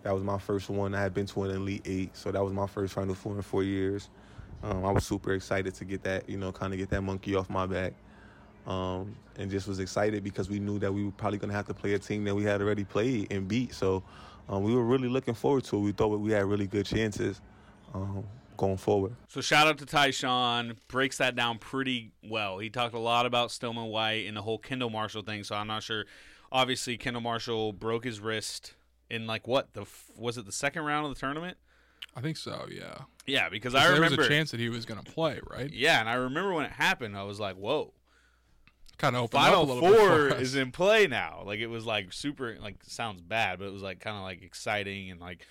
That 0.02 0.16
was 0.16 0.24
my 0.24 0.40
first 0.40 0.68
one. 0.70 0.96
I 0.96 1.02
had 1.02 1.14
been 1.14 1.28
to 1.28 1.44
an 1.44 1.52
Elite 1.52 1.84
Eight, 1.86 2.18
so 2.18 2.32
that 2.32 2.44
was 2.44 2.54
my 2.54 2.66
first 2.66 2.94
Final 2.94 3.14
Four 3.14 3.36
in 3.36 3.42
four 3.44 3.64
years. 3.64 4.10
Um, 4.64 4.84
I 4.84 4.92
was 4.92 5.06
super 5.06 5.34
excited 5.34 5.76
to 5.76 5.86
get 5.86 6.04
that, 6.04 6.28
you 6.28 6.38
know, 6.38 6.52
kind 6.52 6.74
of 6.74 6.80
get 6.80 6.90
that 6.90 7.02
monkey 7.02 7.36
off 7.36 7.50
my 7.50 7.66
back. 7.66 7.94
Um, 8.68 9.16
and 9.38 9.50
just 9.50 9.68
was 9.68 9.80
excited 9.80 10.24
because 10.24 10.50
we 10.50 10.60
knew 10.60 10.78
that 10.80 10.94
we 10.94 11.04
were 11.04 11.12
probably 11.12 11.40
going 11.40 11.50
to 11.50 11.56
have 11.56 11.66
to 11.68 11.74
play 11.74 11.94
a 11.94 12.00
team 12.00 12.24
that 12.26 12.36
we 12.36 12.44
had 12.44 12.62
already 12.62 12.84
played 12.84 13.32
and 13.32 13.48
beat. 13.48 13.74
So 13.74 14.04
um, 14.52 14.64
we 14.64 14.76
were 14.76 14.84
really 14.84 15.08
looking 15.08 15.34
forward 15.34 15.64
to 15.66 15.78
it. 15.78 15.80
We 15.80 15.92
thought 15.94 16.10
we 16.10 16.32
had 16.32 16.46
really 16.46 16.68
good 16.68 16.86
chances 16.86 17.40
um, 17.94 18.26
going 18.58 18.78
forward. 18.78 19.16
So 19.30 19.40
shout 19.40 19.66
out 19.66 19.78
to 19.78 19.86
Tyshawn. 19.86 20.76
Breaks 20.90 21.18
that 21.18 21.36
down 21.36 21.58
pretty 21.58 22.12
well. 22.22 22.60
He 22.60 22.70
talked 22.70 22.94
a 22.94 23.00
lot 23.00 23.26
about 23.26 23.52
Stillman 23.52 23.86
White 23.86 24.28
and 24.28 24.36
the 24.36 24.42
whole 24.42 24.58
Kendall 24.58 24.90
Marshall 24.90 25.24
thing. 25.24 25.44
So 25.46 25.56
I'm 25.56 25.68
not 25.68 25.84
sure. 25.84 26.06
Obviously, 26.52 26.98
Kendall 26.98 27.22
Marshall 27.22 27.72
broke 27.72 28.04
his 28.04 28.20
wrist 28.20 28.76
in 29.10 29.26
like 29.26 29.48
what 29.48 29.74
the 29.74 29.86
was 30.18 30.38
it 30.38 30.46
the 30.46 30.52
second 30.52 30.84
round 30.84 31.08
of 31.08 31.14
the 31.14 31.20
tournament? 31.20 31.58
I 32.14 32.20
think 32.20 32.36
so. 32.36 32.68
Yeah. 32.70 32.98
Yeah, 33.26 33.48
because 33.48 33.74
I 33.74 33.86
remember 33.86 34.10
there 34.10 34.18
was 34.18 34.28
a 34.28 34.30
chance 34.30 34.52
that 34.52 34.60
he 34.60 34.68
was 34.68 34.86
going 34.86 35.02
to 35.02 35.10
play, 35.10 35.40
right? 35.50 35.72
Yeah, 35.72 36.02
and 36.02 36.10
I 36.10 36.16
remember 36.16 36.54
when 36.54 36.66
it 36.66 36.72
happened, 36.72 37.16
I 37.16 37.24
was 37.24 37.40
like, 37.40 37.56
"Whoa." 37.56 37.94
Kind 39.02 39.16
of 39.16 39.24
opened 39.24 39.44
Final 39.44 39.64
up 39.64 39.70
a 39.70 39.74
little 39.74 39.98
Four 39.98 40.30
bit 40.30 40.42
is 40.42 40.56
in 40.56 40.72
play 40.72 41.08
now. 41.08 41.42
Like 41.46 41.60
it 41.60 41.68
was 41.68 41.86
like 41.86 42.14
super 42.14 42.56
like 42.62 42.78
sounds 42.84 43.22
bad, 43.22 43.60
but 43.60 43.66
it 43.66 43.74
was 43.74 43.82
like 43.82 44.00
kind 44.00 44.16
of 44.16 44.24
like 44.24 44.44
exciting 44.44 45.10
and 45.10 45.20
like 45.20 45.46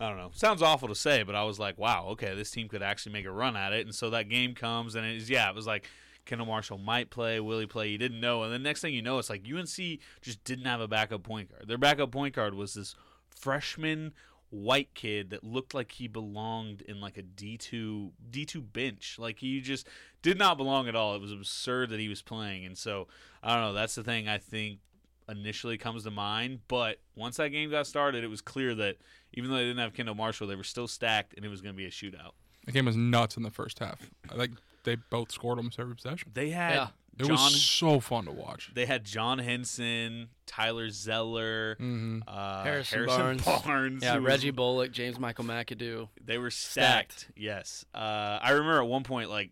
I 0.00 0.08
don't 0.08 0.16
know. 0.16 0.30
Sounds 0.34 0.62
awful 0.62 0.88
to 0.88 0.94
say, 0.94 1.22
but 1.22 1.34
I 1.34 1.44
was 1.44 1.58
like, 1.58 1.78
wow, 1.78 2.06
okay, 2.10 2.34
this 2.34 2.50
team 2.50 2.68
could 2.68 2.82
actually 2.82 3.12
make 3.12 3.26
a 3.26 3.30
run 3.30 3.56
at 3.56 3.72
it. 3.72 3.84
And 3.86 3.94
so 3.94 4.10
that 4.10 4.28
game 4.28 4.54
comes 4.54 4.94
and 4.94 5.04
it's 5.04 5.28
yeah, 5.28 5.48
it 5.48 5.54
was 5.54 5.66
like 5.66 5.88
Kendall 6.24 6.46
Marshall 6.46 6.78
might 6.78 7.10
play, 7.10 7.40
will 7.40 7.58
he 7.58 7.66
play? 7.66 7.88
You 7.88 7.98
didn't 7.98 8.20
know. 8.20 8.44
And 8.44 8.52
the 8.52 8.58
next 8.58 8.80
thing 8.80 8.94
you 8.94 9.02
know, 9.02 9.18
it's 9.18 9.30
like 9.30 9.42
UNC 9.44 10.00
just 10.20 10.44
didn't 10.44 10.66
have 10.66 10.80
a 10.80 10.88
backup 10.88 11.24
point 11.24 11.50
guard. 11.50 11.66
Their 11.66 11.78
backup 11.78 12.12
point 12.12 12.34
guard 12.34 12.54
was 12.54 12.74
this 12.74 12.94
freshman 13.28 14.12
white 14.50 14.92
kid 14.94 15.30
that 15.30 15.42
looked 15.42 15.72
like 15.74 15.92
he 15.92 16.06
belonged 16.06 16.82
in 16.82 17.00
like 17.00 17.16
a 17.16 17.22
D2 17.22 18.10
D2 18.30 18.72
bench. 18.72 19.16
Like 19.18 19.38
he 19.38 19.60
just 19.60 19.88
did 20.22 20.38
not 20.38 20.56
belong 20.56 20.88
at 20.88 20.94
all. 20.96 21.14
It 21.14 21.20
was 21.20 21.32
absurd 21.32 21.90
that 21.90 22.00
he 22.00 22.08
was 22.08 22.22
playing. 22.22 22.64
And 22.64 22.76
so, 22.78 23.08
I 23.42 23.54
don't 23.54 23.62
know, 23.64 23.72
that's 23.72 23.94
the 23.94 24.04
thing 24.04 24.28
I 24.28 24.38
think 24.38 24.78
initially 25.28 25.78
comes 25.78 26.04
to 26.04 26.10
mind, 26.10 26.60
but 26.68 26.98
once 27.14 27.36
that 27.36 27.48
game 27.50 27.70
got 27.70 27.86
started, 27.86 28.24
it 28.24 28.28
was 28.28 28.40
clear 28.40 28.74
that 28.74 28.96
even 29.34 29.50
though 29.50 29.56
they 29.56 29.64
didn't 29.64 29.78
have 29.78 29.94
Kendall 29.94 30.14
Marshall, 30.14 30.46
they 30.46 30.56
were 30.56 30.64
still 30.64 30.88
stacked 30.88 31.34
and 31.36 31.44
it 31.44 31.48
was 31.48 31.60
going 31.62 31.74
to 31.74 31.76
be 31.76 31.86
a 31.86 31.90
shootout. 31.90 32.32
The 32.66 32.72
game 32.72 32.84
was 32.86 32.96
nuts 32.96 33.36
in 33.36 33.42
the 33.42 33.50
first 33.50 33.78
half. 33.78 34.10
I 34.30 34.36
think 34.36 34.52
they 34.84 34.96
both 34.96 35.32
scored 35.32 35.58
almost 35.58 35.78
every 35.80 35.94
possession. 35.94 36.30
They 36.34 36.50
had 36.50 36.74
Yeah. 36.74 36.88
It 37.18 37.24
John, 37.26 37.32
was 37.32 37.60
so 37.60 38.00
fun 38.00 38.24
to 38.24 38.32
watch. 38.32 38.70
they 38.72 38.86
had 38.86 39.04
John 39.04 39.38
Henson, 39.38 40.30
Tyler 40.46 40.88
Zeller, 40.88 41.76
Mhm. 41.78 42.22
uh, 42.26 42.62
Harrison, 42.64 43.00
Harrison 43.00 43.18
Barnes. 43.36 43.42
Barnes, 43.66 44.02
Yeah, 44.02 44.14
who 44.14 44.22
was- 44.22 44.28
Reggie 44.30 44.50
Bullock, 44.50 44.92
James 44.92 45.18
Michael 45.18 45.44
McAdoo. 45.44 46.08
They 46.24 46.38
were 46.38 46.50
stacked. 46.50 47.30
Yes. 47.36 47.84
Uh, 47.94 48.38
I 48.42 48.52
remember 48.52 48.80
at 48.80 48.86
one 48.88 49.02
point, 49.02 49.28
like, 49.28 49.50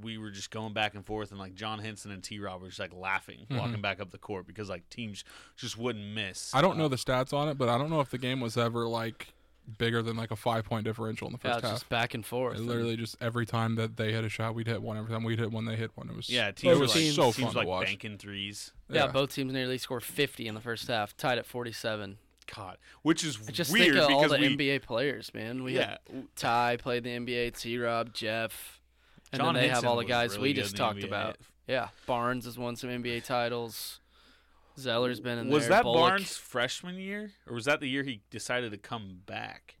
we 0.00 0.16
were 0.18 0.30
just 0.30 0.50
going 0.50 0.72
back 0.72 0.94
and 0.94 1.04
forth, 1.04 1.30
and, 1.30 1.38
like, 1.38 1.54
John 1.54 1.78
Henson 1.78 2.10
and 2.10 2.22
T 2.22 2.38
Rob 2.38 2.62
were 2.62 2.68
just, 2.68 2.80
like, 2.80 2.94
laughing, 2.94 3.46
Mhm. 3.50 3.58
walking 3.58 3.80
back 3.82 4.00
up 4.00 4.10
the 4.10 4.18
court 4.18 4.46
because, 4.46 4.68
like, 4.70 4.88
teams 4.88 5.22
just 5.56 5.76
wouldn't 5.76 6.04
miss. 6.14 6.54
I 6.54 6.62
don't 6.62 6.78
know 6.78 6.86
Uh, 6.86 6.88
the 6.88 6.96
stats 6.96 7.32
on 7.32 7.48
it, 7.48 7.58
but 7.58 7.68
I 7.68 7.76
don't 7.76 7.90
know 7.90 8.00
if 8.00 8.10
the 8.10 8.18
game 8.18 8.40
was 8.40 8.56
ever 8.56 8.86
like 8.88 9.34
bigger 9.78 10.02
than 10.02 10.16
like 10.16 10.32
a 10.32 10.36
five 10.36 10.64
point 10.64 10.82
differential 10.84 11.28
in 11.28 11.32
the 11.32 11.38
first 11.38 11.58
it's 11.58 11.62
half. 11.68 11.74
just 11.76 11.88
back 11.88 12.14
and 12.14 12.26
forth. 12.26 12.58
It 12.58 12.62
literally 12.62 12.96
just 12.96 13.16
every 13.20 13.46
time 13.46 13.76
that 13.76 13.96
they 13.96 14.10
hit 14.12 14.24
a 14.24 14.28
shot, 14.28 14.56
we'd 14.56 14.66
hit 14.66 14.82
one. 14.82 14.96
Every 14.96 15.10
time 15.12 15.22
we'd 15.22 15.38
hit 15.38 15.52
one, 15.52 15.66
they 15.66 15.76
hit 15.76 15.92
one. 15.96 16.08
It 16.10 16.16
was 16.16 16.28
Yeah, 16.28 16.50
teams 16.50 16.74
were, 16.74 16.80
was 16.80 16.94
like, 16.96 17.04
so 17.12 17.30
teams 17.30 17.36
fun 17.36 17.44
were, 17.46 17.52
like 17.54 17.64
to 17.66 17.68
watch. 17.68 17.86
banking 17.86 18.18
threes. 18.18 18.72
yeah, 18.88 19.06
both 19.06 19.32
teams 19.34 19.52
nearly 19.52 19.78
scored 19.78 20.02
50 20.02 20.48
in 20.48 20.54
the 20.56 20.60
first 20.60 20.88
half, 20.88 21.16
tied 21.16 21.38
at 21.38 21.46
47. 21.46 22.18
God, 22.52 22.76
which 23.02 23.22
is 23.22 23.38
I 23.48 23.52
just 23.52 23.70
weird 23.72 23.94
think 23.94 24.04
of 24.04 24.10
all 24.10 24.28
the 24.28 24.36
we, 24.38 24.56
NBA 24.56 24.80
players, 24.82 25.32
man. 25.32 25.62
We 25.62 25.76
Yeah. 25.76 25.98
had 26.10 26.34
Ty 26.34 26.76
played 26.78 27.04
the 27.04 27.10
NBA, 27.10 27.50
T. 27.52 27.78
Rob, 27.78 28.12
Jeff, 28.12 28.80
and 29.32 29.40
John 29.40 29.54
then 29.54 29.62
they 29.64 29.68
have 29.68 29.84
all 29.84 29.96
the 29.96 30.04
guys 30.04 30.36
really 30.36 30.50
we 30.50 30.54
just 30.54 30.76
talked 30.76 30.98
NBA. 31.00 31.06
about. 31.06 31.36
Yeah, 31.66 31.88
Barnes 32.06 32.44
has 32.44 32.58
won 32.58 32.76
some 32.76 32.90
NBA 32.90 33.24
titles. 33.24 34.00
Zeller's 34.78 35.20
been 35.20 35.38
in 35.38 35.48
was 35.48 35.64
there. 35.64 35.70
Was 35.70 35.78
that 35.78 35.82
Bullock. 35.84 36.10
Barnes' 36.10 36.36
freshman 36.36 36.96
year, 36.96 37.30
or 37.46 37.54
was 37.54 37.66
that 37.66 37.80
the 37.80 37.88
year 37.88 38.02
he 38.02 38.20
decided 38.30 38.72
to 38.72 38.78
come 38.78 39.20
back? 39.26 39.76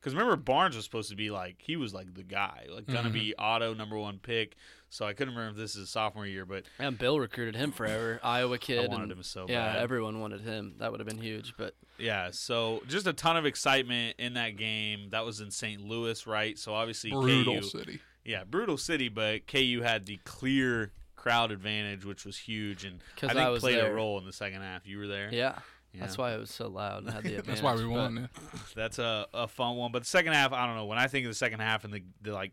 Because 0.00 0.14
remember, 0.14 0.36
Barnes 0.36 0.76
was 0.76 0.84
supposed 0.84 1.10
to 1.10 1.16
be 1.16 1.30
like 1.30 1.56
he 1.58 1.74
was 1.76 1.92
like 1.92 2.14
the 2.14 2.22
guy, 2.22 2.66
like 2.70 2.86
gonna 2.86 3.10
Mhm. 3.10 3.14
be 3.14 3.34
auto 3.36 3.74
number 3.74 3.98
one 3.98 4.18
pick. 4.20 4.54
So 4.88 5.04
I 5.04 5.14
couldn't 5.14 5.34
remember 5.34 5.50
if 5.50 5.56
this 5.56 5.72
is 5.72 5.80
his 5.80 5.90
sophomore 5.90 6.26
year, 6.26 6.46
but 6.46 6.64
And 6.78 6.96
Bill 6.96 7.18
recruited 7.18 7.56
him 7.56 7.72
forever. 7.72 8.20
Iowa 8.22 8.56
kid. 8.56 8.88
wanted 8.88 9.04
and- 9.04 9.12
him 9.12 9.22
so 9.24 9.46
yeah, 9.48 9.72
bad. 9.72 9.82
everyone 9.82 10.20
wanted 10.20 10.42
him. 10.42 10.74
That 10.78 10.92
would 10.92 11.00
have 11.00 11.08
been 11.08 11.20
huge. 11.20 11.54
But 11.58 11.74
yeah. 11.98 12.30
So 12.30 12.82
just 12.86 13.08
a 13.08 13.12
ton 13.12 13.36
of 13.36 13.44
excitement 13.46 14.14
in 14.20 14.34
that 14.34 14.50
game. 14.56 15.10
That 15.10 15.24
was 15.24 15.40
in 15.40 15.50
St. 15.50 15.80
Louis, 15.82 16.24
right? 16.24 16.56
So 16.56 16.72
obviously 16.72 17.10
Brutal 17.10 17.56
KU, 17.56 17.62
city. 17.62 18.00
Yeah, 18.26 18.44
brutal 18.44 18.76
city, 18.76 19.08
but 19.08 19.46
KU 19.46 19.80
had 19.82 20.06
the 20.06 20.18
clear 20.24 20.92
crowd 21.14 21.50
advantage, 21.52 22.04
which 22.04 22.24
was 22.24 22.36
huge, 22.38 22.84
and 22.84 23.00
I 23.22 23.26
think 23.28 23.38
I 23.38 23.48
was 23.48 23.62
played 23.62 23.78
a 23.78 23.92
role 23.92 24.18
in 24.18 24.24
the 24.26 24.32
second 24.32 24.62
half. 24.62 24.86
You 24.86 24.98
were 24.98 25.06
there. 25.06 25.28
yeah, 25.32 25.58
Yeah. 25.92 26.00
that's 26.00 26.18
why 26.18 26.34
it 26.34 26.38
was 26.38 26.50
so 26.50 26.68
loud 26.68 27.04
and 27.04 27.12
had 27.12 27.22
the 27.24 27.28
advantage. 27.38 27.46
That's 27.46 27.62
why 27.62 27.74
we 27.74 27.86
won. 27.86 28.28
Yeah. 28.32 28.60
That's 28.74 28.98
a, 28.98 29.26
a 29.34 29.48
fun 29.48 29.76
one. 29.76 29.92
But 29.92 30.02
the 30.02 30.08
second 30.08 30.34
half, 30.34 30.52
I 30.52 30.66
don't 30.66 30.76
know. 30.76 30.84
When 30.86 30.98
I 30.98 31.06
think 31.08 31.24
of 31.26 31.30
the 31.30 31.34
second 31.36 31.60
half 31.60 31.84
and 31.84 31.92
the, 31.94 32.02
the 32.22 32.32
like 32.32 32.52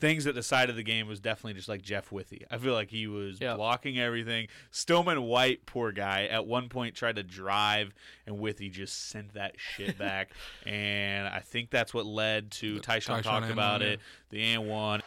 things 0.00 0.24
that 0.24 0.34
decided 0.34 0.76
the 0.76 0.82
game 0.82 1.06
was 1.08 1.20
definitely 1.20 1.54
just 1.54 1.68
like 1.68 1.80
Jeff 1.82 2.10
Withey. 2.10 2.44
I 2.50 2.58
feel 2.58 2.74
like 2.74 2.90
he 2.90 3.06
was 3.06 3.40
Yeah. 3.40 3.54
blocking 3.54 3.98
everything. 3.98 4.48
Stillman 4.70 5.22
White, 5.22 5.64
poor 5.66 5.92
guy, 5.92 6.24
at 6.26 6.46
one 6.46 6.68
point 6.68 6.94
tried 6.94 7.16
to 7.16 7.22
drive 7.22 7.94
and 8.26 8.38
Withey 8.38 8.70
just 8.70 9.08
sent 9.08 9.34
that 9.34 9.54
shit 9.58 9.96
back. 9.98 10.30
and 10.66 11.26
I 11.28 11.40
think 11.40 11.70
that's 11.70 11.94
what 11.94 12.06
led 12.06 12.50
to 12.52 12.80
Tyshawn 12.80 13.18
Tyshawn 13.18 13.22
talked 13.22 13.50
about 13.50 13.80
one, 13.80 13.88
it. 13.90 14.00
The 14.30 14.42
and 14.54 14.68
one. 14.68 15.02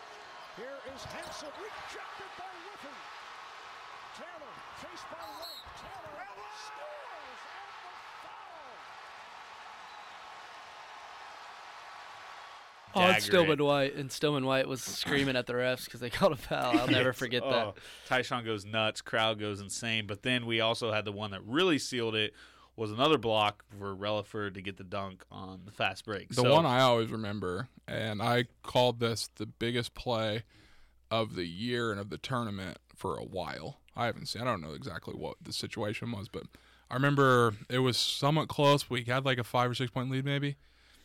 Here 0.55 0.65
is 0.95 1.03
Henson 1.03 1.49
rejected 1.57 2.29
by 2.39 2.45
Withey. 2.65 2.95
Taylor 4.17 4.53
chased 4.81 5.05
by 5.11 5.17
White. 5.17 5.61
Taylor 5.77 6.49
scores 6.65 7.43
on 7.45 7.69
the 7.77 7.87
foul. 12.93 13.03
Oh, 13.03 13.05
Dagger 13.07 13.17
it's 13.17 13.25
Stillman 13.25 13.59
it. 13.59 13.63
White, 13.63 13.95
and 13.95 14.11
Stillman 14.11 14.45
White 14.45 14.67
was 14.67 14.81
screaming 14.81 15.35
at 15.35 15.45
the 15.47 15.53
refs 15.53 15.85
because 15.85 15.99
they 15.99 16.09
called 16.11 16.33
a 16.33 16.37
foul. 16.37 16.77
I'll 16.79 16.87
never 16.87 17.09
Yes. 17.09 17.17
forget 17.17 17.43
Oh, 17.43 17.49
that. 17.49 17.75
Tyshawn 18.09 18.45
goes 18.45 18.65
nuts, 18.65 19.01
crowd 19.01 19.39
goes 19.39 19.59
insane. 19.61 20.07
But 20.07 20.23
then 20.23 20.45
we 20.45 20.59
also 20.61 20.91
had 20.91 21.05
the 21.05 21.11
one 21.11 21.31
that 21.31 21.41
really 21.45 21.79
sealed 21.79 22.15
it 22.15 22.33
was 22.75 22.91
another 22.91 23.17
block 23.17 23.63
for 23.79 23.95
Releford 23.95 24.53
to 24.53 24.61
get 24.61 24.77
the 24.77 24.83
dunk 24.83 25.23
on 25.31 25.61
the 25.65 25.71
fast 25.71 26.05
break. 26.05 26.29
The 26.29 26.35
So- 26.35 26.51
one 26.53 26.65
I 26.65 26.81
always 26.81 27.09
remember, 27.09 27.69
and 27.87 28.21
I 28.21 28.45
called 28.63 28.99
this 28.99 29.29
the 29.35 29.45
biggest 29.47 29.93
play 29.95 30.43
of 31.09 31.35
the 31.35 31.45
year 31.45 31.91
and 31.91 31.99
of 31.99 32.09
the 32.09 32.17
tournament 32.17 32.77
for 32.95 33.17
a 33.17 33.23
while. 33.23 33.79
I 33.95 34.05
haven't 34.05 34.27
seen. 34.27 34.43
I 34.43 34.45
don't 34.45 34.61
know 34.61 34.73
exactly 34.73 35.15
what 35.15 35.37
the 35.41 35.51
situation 35.53 36.11
was, 36.11 36.29
but 36.29 36.43
I 36.91 36.93
remember 36.93 37.53
it 37.69 37.79
was 37.79 37.97
somewhat 37.97 38.47
close. 38.47 38.89
We 38.91 39.03
had 39.05 39.25
like 39.25 39.39
a 39.39 39.43
five 39.43 39.71
or 39.71 39.73
six 39.73 39.89
point 39.89 40.11
lead, 40.11 40.23
maybe, 40.25 40.55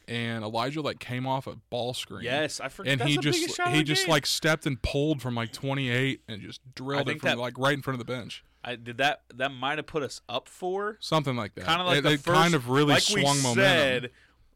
and 0.08 0.44
Elijah 0.44 0.80
like 0.80 0.98
came 0.98 1.26
off 1.26 1.46
a 1.46 1.56
ball 1.70 1.94
screen. 1.94 2.24
Yes, 2.24 2.60
I 2.60 2.68
forget. 2.68 2.92
And 2.92 3.00
That's 3.00 3.10
he 3.10 3.16
the 3.16 3.22
biggest 3.22 3.42
just 3.44 3.56
shot 3.56 3.66
of 3.68 3.72
he 3.72 3.78
the 3.78 3.84
just 3.84 4.02
game. 4.06 4.10
like 4.12 4.26
stepped 4.26 4.66
and 4.66 4.80
pulled 4.82 5.22
from 5.22 5.34
like 5.34 5.52
28 5.52 6.22
and 6.28 6.40
just 6.42 6.60
drilled 6.74 7.08
it 7.08 7.20
from 7.20 7.28
that- 7.28 7.38
like 7.38 7.58
right 7.58 7.74
in 7.74 7.82
front 7.82 8.00
of 8.00 8.06
the 8.06 8.12
bench. 8.12 8.44
I 8.64 8.76
did 8.76 8.98
that. 8.98 9.22
That 9.34 9.50
might 9.50 9.78
have 9.78 9.86
put 9.86 10.04
us 10.04 10.20
up 10.28 10.48
for 10.48 10.96
Something 11.00 11.34
like 11.36 11.54
that. 11.56 11.64
kind 11.64 11.80
of 11.80 11.86
like 11.88 11.98
it, 11.98 12.02
the 12.02 12.10
it 12.12 12.20
first, 12.20 12.40
kind 12.40 12.54
of 12.54 12.68
really 12.68 12.92
like 12.94 13.02
swung 13.02 13.36
we 13.36 13.42
momentum. 13.42 13.54
Said, 13.56 14.10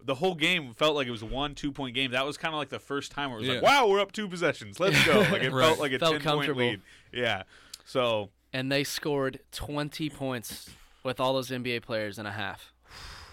the 0.05 0.15
whole 0.15 0.37
game 0.37 0.75
felt 0.75 0.95
like 0.95 1.09
it 1.09 1.11
was 1.11 1.25
one 1.25 1.57
two 1.57 1.73
point 1.73 1.97
game. 1.97 2.13
That 2.13 2.25
was 2.25 2.37
kind 2.37 2.55
of 2.55 2.59
like 2.59 2.69
the 2.69 2.79
first 2.79 3.11
time 3.11 3.31
where 3.31 3.41
it 3.41 3.43
was 3.43 3.49
like, 3.51 3.63
wow, 3.63 3.89
we're 3.89 3.99
up 3.99 4.13
two 4.13 4.29
possessions. 4.29 4.79
Let's 4.79 5.05
go. 5.05 5.19
Like 5.21 5.43
it 5.43 5.51
Right. 5.53 5.67
felt 5.67 5.81
like 5.81 5.91
a 5.93 5.99
Felt 5.99 6.13
ten 6.13 6.21
point 6.21 6.23
comfortable. 6.47 6.61
lead. 6.61 6.81
Yeah. 7.13 7.43
So 7.85 8.31
And 8.53 8.71
they 8.71 8.85
scored 8.85 9.41
20 9.51 10.09
points 10.11 10.71
with 11.03 11.19
all 11.19 11.35
those 11.35 11.51
NBA 11.51 11.83
players 11.83 12.17
in 12.21 12.27
a 12.27 12.33
half. 12.33 12.73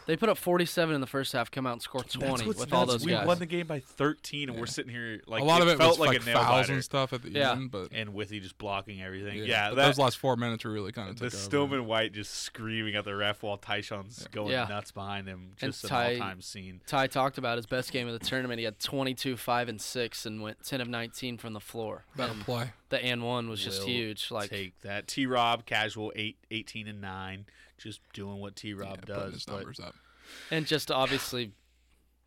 They 0.05 0.17
put 0.17 0.27
up 0.29 0.37
47 0.37 0.93
in 0.95 0.99
the 1.01 1.07
first 1.07 1.31
half, 1.31 1.49
come 1.49 1.65
out 1.65 1.73
and 1.73 1.81
score 1.81 2.03
20 2.03 2.27
that's 2.29 2.45
what's 2.45 2.59
with 2.59 2.73
all 2.73 2.85
those 2.85 3.05
we 3.05 3.11
guys. 3.13 3.25
won 3.25 3.39
the 3.39 3.45
game 3.45 3.67
by 3.67 3.79
13, 3.79 4.49
and 4.49 4.59
we're 4.59 4.65
sitting 4.65 4.91
here 4.91 5.21
like 5.27 5.41
a 5.41 5.45
lot 5.45 5.61
of 5.61 5.69
it 5.69 5.77
felt 5.77 5.91
was 5.91 5.99
like, 5.99 6.09
like, 6.09 6.21
a 6.21 6.25
nail 6.25 6.35
fouls 6.39 6.49
biter. 6.67 6.73
and 6.73 6.83
stuff 6.83 7.13
at 7.13 7.21
the 7.21 7.29
Yeah. 7.31 7.53
end, 7.53 7.71
but 7.71 7.89
and 7.93 8.13
Withey 8.13 8.41
just 8.41 8.57
blocking 8.57 9.01
everything. 9.01 9.37
yeah, 9.37 9.43
Yeah, 9.45 9.69
but 9.69 9.75
that, 9.75 9.85
those 9.85 9.97
last 9.99 10.17
four 10.17 10.35
minutes 10.35 10.65
were 10.65 10.71
really 10.71 10.91
kind 10.91 11.09
of 11.09 11.19
the 11.19 11.25
took 11.29 11.33
over. 11.35 11.43
Stillman 11.43 11.85
White 11.85 12.11
just 12.13 12.33
screaming 12.33 12.95
at 12.95 13.05
the 13.05 13.15
ref 13.15 13.43
while 13.43 13.57
Tyshawn's 13.57 14.27
going 14.31 14.51
Yeah. 14.51 14.65
nuts 14.65 14.91
behind 14.91 15.27
him. 15.27 15.51
And 15.61 15.71
Just 15.71 15.85
an 15.85 15.89
Ty- 15.89 16.13
all-time 16.15 16.41
scene. 16.41 16.81
Ty 16.85 17.07
talked 17.07 17.37
about 17.37 17.57
his 17.57 17.65
best 17.65 17.91
game 17.93 18.07
of 18.07 18.19
the 18.19 18.25
tournament. 18.25 18.59
He 18.59 18.65
had 18.65 18.79
22, 18.79 19.37
5, 19.37 19.69
and 19.69 19.79
6 19.81 20.25
and 20.25 20.41
went 20.41 20.63
10 20.65 20.81
of 20.81 20.87
19 20.89 21.37
from 21.37 21.53
the 21.53 21.59
floor. 21.61 22.03
Better 22.17 22.33
play. 22.43 22.71
The 22.89 23.03
and 23.03 23.23
one 23.23 23.47
was 23.49 23.63
just 23.63 23.79
Will 23.81 23.87
huge. 23.87 24.29
Like 24.31 24.49
take 24.49 24.79
that. 24.81 25.07
T. 25.07 25.25
Rob 25.25 25.65
casual 25.65 26.11
eight, 26.15 26.37
18 26.51 26.87
and 26.87 27.01
nine, 27.01 27.45
just 27.83 27.99
doing 28.13 28.39
what 28.39 28.55
T. 28.55 28.69
Yeah, 28.69 28.75
Rob 28.77 29.01
putting 29.01 29.15
does. 29.15 29.33
his 29.33 29.45
but- 29.45 29.55
numbers 29.57 29.79
up. 29.79 29.95
and 30.51 30.65
just 30.65 30.89
obviously 30.91 31.51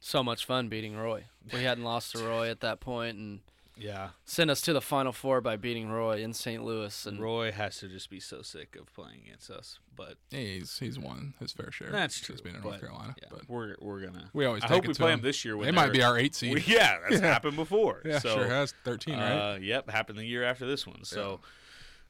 so 0.00 0.22
much 0.22 0.44
fun 0.44 0.68
beating 0.68 0.96
Roy. 0.96 1.24
We 1.52 1.62
hadn't 1.64 1.84
lost 1.84 2.12
to 2.12 2.18
Roy 2.24 2.50
at 2.50 2.60
that 2.60 2.80
point 2.80 3.16
and 3.16 3.40
yeah, 3.78 4.10
sent 4.24 4.50
us 4.50 4.62
to 4.62 4.72
the 4.72 4.80
final 4.80 5.12
four 5.12 5.42
by 5.42 5.56
beating 5.56 5.90
Roy 5.90 6.22
in 6.22 6.32
St. 6.32 6.64
Louis 6.64 7.04
and 7.06 7.20
Roy 7.20 7.52
has 7.52 7.78
to 7.80 7.88
just 7.88 8.08
be 8.08 8.20
so 8.20 8.40
sick 8.40 8.74
of 8.76 8.90
playing 8.94 9.20
against 9.26 9.50
us. 9.50 9.80
But 9.94 10.14
Yeah, 10.30 10.40
he's 10.40 10.78
he's 10.78 10.98
won 10.98 11.34
his 11.40 11.52
fair 11.52 11.70
share. 11.70 11.90
that's 11.90 12.18
true. 12.18 12.34
since 12.36 12.40
being 12.40 12.54
in 12.56 12.62
but, 12.62 12.68
North 12.70 12.80
Carolina. 12.80 13.14
yeah, 13.20 13.28
but 13.30 13.48
we're 13.48 13.74
we're 13.80 14.00
gonna. 14.00 14.30
we 14.32 14.46
always 14.46 14.62
I 14.62 14.68
take 14.68 14.74
hope 14.76 14.84
it 14.84 14.88
we 14.88 14.94
to 14.94 15.00
play 15.00 15.10
them. 15.10 15.20
them 15.20 15.26
this 15.28 15.44
year. 15.44 15.56
When 15.58 15.66
They 15.66 15.72
might 15.72 15.92
be 15.92 16.02
our 16.02 16.16
eight 16.18 16.34
seed. 16.34 16.54
We- 16.54 16.60
yeah, 16.66 16.96
that's 17.08 17.20
Yeah. 17.20 17.26
happened 17.26 17.56
before. 17.56 18.00
Yeah, 18.04 18.18
so, 18.20 18.36
sure 18.36 18.46
has. 18.48 18.72
13, 18.84 19.14
right? 19.18 19.54
Uh, 19.54 19.58
yep, 19.58 19.90
happened 19.90 20.18
the 20.18 20.24
year 20.24 20.42
after 20.44 20.66
this 20.66 20.86
one. 20.86 21.04
So, 21.04 21.40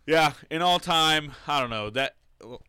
yeah, 0.07 0.35
in 0.51 0.63
all 0.63 0.79
time, 0.79 1.33
I 1.49 1.61
don't 1.61 1.71
know 1.71 1.91
that 1.91 2.15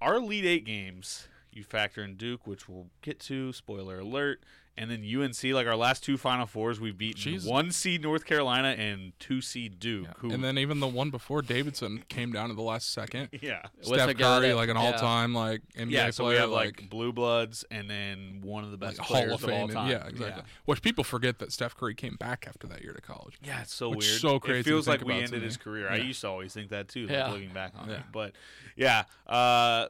our 0.01 0.19
lead 0.19 0.45
Eight 0.45 0.65
games. 0.65 1.27
You 1.51 1.63
factor 1.63 2.03
in 2.03 2.15
Duke, 2.15 2.45
which 2.45 2.69
we'll 2.69 2.87
get 3.01 3.19
to. 3.21 3.51
Spoiler 3.51 3.99
alert. 3.99 4.43
And 4.79 4.91
then 4.91 5.03
UNC, 5.03 5.43
like 5.55 5.65
our 5.65 5.75
last 5.75 6.03
two 6.03 6.17
Final 6.17 6.45
Fours, 6.45 6.79
we've 6.79 6.95
beaten 6.95 7.33
Jeez. 7.33 7.49
one 7.49 7.71
seed 7.71 8.03
North 8.03 8.25
Carolina 8.25 8.75
and 8.77 9.11
two 9.19 9.41
seed 9.41 9.79
Duke. 9.79 10.07
Who, 10.19 10.29
and 10.31 10.43
then 10.43 10.59
even 10.59 10.79
the 10.79 10.87
one 10.87 11.09
before 11.09 11.41
Davidson 11.41 12.03
came 12.09 12.31
down 12.31 12.49
to 12.49 12.53
the 12.55 12.61
last 12.61 12.93
second. 12.93 13.29
yeah, 13.41 13.63
Steph 13.81 14.15
Curry, 14.15 14.53
like 14.53 14.69
an 14.69 14.77
all-time 14.77 15.33
like 15.33 15.61
NBA 15.75 15.89
yeah. 15.91 16.09
So 16.11 16.25
player, 16.25 16.35
we 16.35 16.41
have 16.41 16.49
like, 16.51 16.89
blue 16.91 17.11
bloods, 17.11 17.65
and 17.71 17.89
then 17.89 18.41
one 18.43 18.63
of 18.65 18.69
the 18.69 18.77
like 18.77 18.97
best 18.97 18.99
Hall 19.01 19.17
players 19.17 19.33
of 19.33 19.43
of, 19.45 19.49
all 19.49 19.67
Fame. 19.67 19.69
time. 19.75 19.89
Yeah, 19.89 20.05
exactly. 20.05 20.43
Which 20.65 20.83
people 20.83 21.03
forget 21.03 21.39
that 21.39 21.51
Steph 21.51 21.75
Curry 21.75 21.95
came 21.95 22.15
back 22.15 22.45
after 22.47 22.67
that 22.67 22.83
year 22.83 22.93
to 22.93 23.01
college. 23.01 23.39
Yeah, 23.43 23.61
it's 23.63 23.73
so 23.73 23.89
Which 23.89 24.07
weird. 24.07 24.21
so 24.21 24.39
crazy 24.39 24.59
It 24.59 24.63
to 24.65 24.69
feels 24.69 24.87
like 24.87 25.03
we 25.03 25.13
ended 25.15 25.39
me. 25.39 25.45
his 25.47 25.57
career. 25.57 25.89
I 25.89 25.95
used 25.95 26.21
to 26.21 26.27
always 26.27 26.53
think 26.53 26.69
that 26.69 26.87
too, 26.87 27.07
like, 27.07 27.31
looking 27.31 27.49
back 27.49 27.73
on 27.75 27.89
Yeah. 27.89 27.95
it. 27.95 28.01
But 28.11 28.33
yeah, 28.75 29.05
uh, 29.25 29.87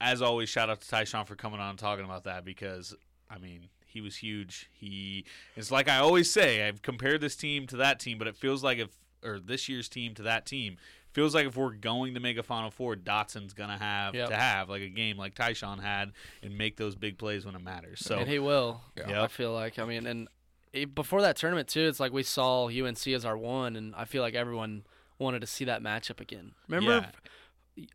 as 0.00 0.22
always, 0.22 0.48
shout 0.48 0.70
out 0.70 0.80
to 0.80 0.86
Tyshawn 0.86 1.26
for 1.26 1.34
coming 1.34 1.58
on 1.58 1.70
and 1.70 1.78
talking 1.80 2.04
about 2.04 2.22
that 2.24 2.44
because 2.44 2.94
I 3.28 3.38
mean 3.38 3.68
he 3.90 4.00
was 4.00 4.16
huge. 4.16 4.70
He 4.72 5.24
it's 5.56 5.70
like 5.70 5.88
I 5.88 5.98
always 5.98 6.32
say. 6.32 6.66
I've 6.66 6.82
compared 6.82 7.20
this 7.20 7.36
team 7.36 7.66
to 7.68 7.76
that 7.76 8.00
team, 8.00 8.18
but 8.18 8.26
it 8.26 8.36
feels 8.36 8.62
like 8.64 8.78
if 8.78 8.90
or 9.24 9.38
this 9.38 9.68
year's 9.68 9.88
team 9.88 10.14
to 10.14 10.22
that 10.22 10.46
team. 10.46 10.76
Feels 11.12 11.34
like 11.34 11.44
if 11.44 11.56
we're 11.56 11.72
going 11.72 12.14
to 12.14 12.20
make 12.20 12.36
a 12.38 12.42
Final 12.44 12.70
Four, 12.70 12.94
Dotson's 12.94 13.52
gonna 13.52 13.76
have 13.78 14.14
Yep. 14.14 14.28
to 14.28 14.36
have 14.36 14.68
like 14.70 14.82
a 14.82 14.88
game 14.88 15.16
like 15.16 15.34
Tyshawn 15.34 15.80
had 15.80 16.12
and 16.40 16.56
make 16.56 16.76
those 16.76 16.94
big 16.94 17.18
plays 17.18 17.44
when 17.44 17.56
it 17.56 17.62
matters. 17.64 17.98
So 17.98 18.18
and 18.18 18.28
he 18.28 18.38
will. 18.38 18.80
Yeah. 18.96 19.22
I 19.22 19.26
feel 19.26 19.52
like. 19.52 19.80
I 19.80 19.84
mean, 19.84 20.06
and 20.06 20.28
it, 20.72 20.94
before 20.94 21.20
that 21.22 21.34
tournament 21.36 21.66
too, 21.68 21.88
it's 21.88 21.98
like 21.98 22.12
we 22.12 22.22
saw 22.22 22.68
UNC 22.68 23.08
as 23.08 23.24
our 23.24 23.36
one, 23.36 23.74
and 23.74 23.92
I 23.96 24.04
feel 24.04 24.22
like 24.22 24.34
everyone 24.34 24.84
wanted 25.18 25.40
to 25.40 25.48
see 25.48 25.64
that 25.64 25.82
matchup 25.82 26.20
again. 26.20 26.52
Remember, 26.68 27.10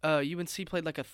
uh, 0.03 0.21
UNC 0.21 0.65
played 0.65 0.83
like 0.85 0.97
a. 0.97 1.05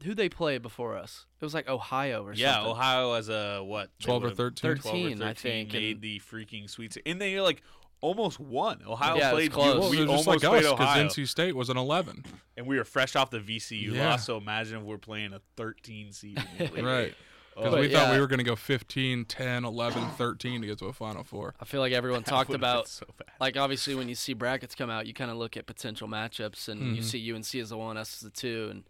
Th- 0.00 0.06
who 0.08 0.14
they 0.14 0.28
played 0.28 0.62
before 0.62 0.96
us? 0.96 1.26
It 1.40 1.44
was 1.44 1.54
like 1.54 1.68
Ohio 1.68 2.22
or 2.22 2.32
something. 2.32 2.40
Yeah, 2.42 2.54
something. 2.54 2.70
Ohio 2.72 3.12
as 3.14 3.28
a 3.28 3.62
what? 3.64 3.90
12 4.00 4.22
or 4.22 4.26
would've- 4.26 4.36
13? 4.36 4.76
12 4.76 4.94
or 4.96 5.00
13, 5.00 5.22
I 5.22 5.34
think, 5.34 5.72
Made 5.72 5.92
and- 5.96 6.00
the 6.02 6.20
freaking 6.20 6.68
sweet. 6.70 6.96
And 7.06 7.20
they 7.20 7.40
like 7.40 7.62
almost 8.00 8.38
won. 8.38 8.80
Ohio 8.86 9.16
Yeah, 9.16 9.30
played. 9.32 9.52
close. 9.52 9.74
you- 9.74 9.80
Well, 9.80 9.90
we 9.90 9.96
just 9.96 10.08
almost 10.08 10.26
like 10.28 10.40
played 10.40 10.64
us 10.64 10.72
Ohio, 10.72 11.04
NC 11.04 11.26
State 11.26 11.56
was 11.56 11.68
an 11.68 11.76
11. 11.76 12.24
and 12.56 12.66
we 12.66 12.76
were 12.78 12.84
fresh 12.84 13.16
off 13.16 13.30
the 13.30 13.40
VCU 13.40 13.92
Yeah. 13.94 14.10
loss. 14.10 14.24
So 14.26 14.36
imagine 14.36 14.78
if 14.78 14.82
we're 14.84 14.98
playing 14.98 15.32
a 15.32 15.40
13 15.56 16.12
seed. 16.12 16.38
in 16.58 16.66
the 16.68 16.72
league. 16.74 16.84
Right. 16.84 17.14
Because 17.56 17.74
Oh, 17.74 17.80
we 17.80 17.88
thought 17.88 18.12
we 18.14 18.20
were 18.20 18.28
going 18.28 18.38
to 18.38 18.44
go 18.44 18.54
15, 18.54 19.24
10, 19.24 19.64
11, 19.64 20.10
13 20.10 20.60
to 20.60 20.66
get 20.68 20.78
to 20.78 20.86
a 20.86 20.92
Final 20.92 21.24
Four. 21.24 21.56
I 21.58 21.64
feel 21.64 21.80
like 21.80 21.92
everyone 21.92 22.22
talked 22.24 22.54
about 22.54 22.86
so 22.86 23.04
like 23.40 23.56
obviously 23.56 23.96
when 23.96 24.08
you 24.08 24.14
see 24.14 24.32
brackets 24.32 24.76
come 24.76 24.90
out, 24.90 25.08
you 25.08 25.12
kind 25.12 25.28
of 25.32 25.38
look 25.38 25.56
at 25.56 25.66
potential 25.66 26.06
matchups, 26.06 26.68
and 26.68 26.94
you 26.94 27.02
Mhm. 27.02 27.04
see 27.04 27.18
UNC 27.32 27.58
as 27.60 27.70
the 27.70 27.76
one, 27.76 27.96
us 27.96 28.14
as 28.14 28.20
the 28.20 28.30
two, 28.30 28.68
and 28.70 28.84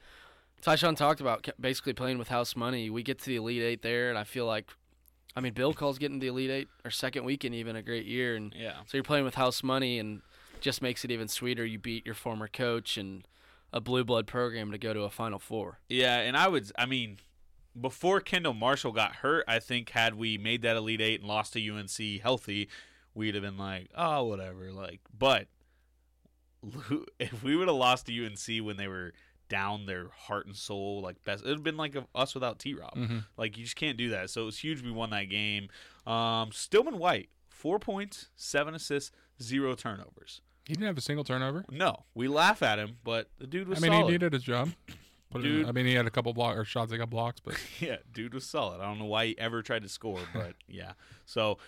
Tyshawn 0.63 0.97
talked 0.97 1.21
about 1.21 1.47
basically 1.61 1.93
playing 1.93 2.19
with 2.19 2.29
house 2.29 2.57
money. 2.57 2.91
We 2.91 3.03
get 3.03 3.19
to 3.21 3.27
the 3.27 3.37
Elite 3.37 3.63
Eight 3.63 3.83
there, 3.83 4.11
and 4.11 4.19
I 4.19 4.25
feel 4.25 4.47
like, 4.47 4.71
I 5.37 5.41
mean, 5.41 5.53
Bill 5.55 5.73
calls 5.73 5.99
getting 5.99 6.19
the 6.19 6.27
Elite 6.29 6.51
Eight 6.51 6.69
or 6.85 6.91
second 6.91 7.25
weekend 7.25 7.55
even 7.55 7.77
a 7.77 7.83
great 7.83 8.07
year, 8.07 8.35
and 8.37 8.53
Yeah. 8.57 8.79
so 8.87 8.97
you're 8.97 9.05
playing 9.05 9.25
with 9.25 9.35
house 9.37 9.63
money, 9.63 9.99
and 9.99 10.23
just 10.61 10.83
makes 10.83 11.05
it 11.05 11.11
even 11.13 11.29
sweeter. 11.29 11.65
You 11.65 11.79
beat 11.79 12.05
your 12.05 12.17
former 12.17 12.49
coach 12.49 12.97
and 12.99 13.27
a 13.73 13.81
blue 13.81 14.03
blood 14.03 14.27
program 14.27 14.73
to 14.73 14.79
go 14.79 14.93
to 14.93 15.03
a 15.03 15.11
Final 15.11 15.39
Four. 15.39 15.79
Yeah, 15.89 16.19
and 16.19 16.37
I 16.37 16.49
would. 16.49 16.73
I 16.77 16.87
mean, 16.87 17.19
before 17.81 18.21
Kendall 18.21 18.55
Marshall 18.55 18.91
got 18.91 19.17
hurt, 19.17 19.45
I 19.47 19.61
think 19.61 19.91
had 19.91 20.15
we 20.17 20.37
made 20.39 20.63
that 20.63 20.77
Elite 20.77 21.01
Eight 21.01 21.21
and 21.21 21.29
lost 21.29 21.53
to 21.53 21.61
UNC 21.61 22.21
healthy, 22.21 22.69
we'd 23.15 23.35
have 23.37 23.43
been 23.45 23.57
like, 23.59 23.89
oh, 23.95 24.25
whatever. 24.25 24.73
Like, 24.73 25.01
but 25.17 25.47
if 27.21 27.43
we 27.43 27.55
would 27.57 27.69
have 27.69 27.77
lost 27.77 28.07
to 28.07 28.27
UNC 28.27 28.65
when 28.65 28.77
they 28.77 28.89
were 28.89 29.13
down 29.49 29.87
their 29.87 30.09
heart 30.15 30.47
and 30.47 30.55
soul. 30.57 31.01
Like 31.03 31.23
best, 31.25 31.45
it'd 31.45 31.57
have 31.57 31.65
been 31.65 31.77
like 31.77 31.95
a, 31.95 32.07
us 32.15 32.35
without 32.35 32.59
T. 32.59 32.75
Rob. 32.75 32.95
Mhm. 32.95 33.25
Like 33.37 33.57
you 33.57 33.65
just 33.65 33.77
can't 33.77 33.97
do 33.97 34.11
that. 34.11 34.31
So 34.31 34.43
it 34.43 34.47
was 34.47 34.59
huge. 34.59 34.83
We 34.83 34.91
won 34.91 35.11
that 35.11 35.25
game. 35.25 35.69
Um, 36.07 36.51
Stillman 36.53 36.99
White, 36.99 37.29
four 37.49 37.79
points, 37.79 38.29
seven 38.37 38.75
assists, 38.75 39.11
zero 39.43 39.75
turnovers. 39.75 40.41
He 40.67 40.75
didn't 40.75 40.87
have 40.87 40.99
a 40.99 41.03
single 41.03 41.25
turnover. 41.25 41.65
No, 41.71 42.05
we 42.15 42.29
laugh 42.29 42.63
at 42.63 42.79
him, 42.79 42.99
but 43.03 43.31
the 43.39 43.47
dude 43.47 43.69
was 43.69 43.79
I 43.79 43.83
mean, 43.83 43.93
solid. 43.93 44.07
he 44.07 44.13
needed 44.13 44.33
his 44.35 44.43
job. 44.43 44.71
But 45.31 45.43
Dude. 45.43 45.67
I 45.67 45.73
mean, 45.73 45.85
he 45.85 45.93
had 45.93 46.07
a 46.07 46.11
couple 46.11 46.33
block 46.33 46.57
or 46.57 46.65
shots 46.65 46.91
that 46.91 46.97
got 46.97 47.11
blocks, 47.11 47.39
but 47.41 47.55
yeah, 47.81 47.97
dude 48.13 48.33
was 48.33 48.47
solid. 48.47 48.81
I 48.81 48.85
don't 48.85 48.99
know 48.99 49.05
why 49.05 49.27
he 49.27 49.39
ever 49.39 49.61
tried 49.63 49.83
to 49.83 49.89
score, 49.89 50.21
but 50.33 50.55
yeah. 50.67 50.93
So 51.27 51.59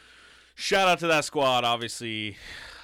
shout 0.54 0.88
out 0.88 0.98
to 1.00 1.06
that 1.08 1.24
squad. 1.26 1.64
Obviously, 1.64 2.36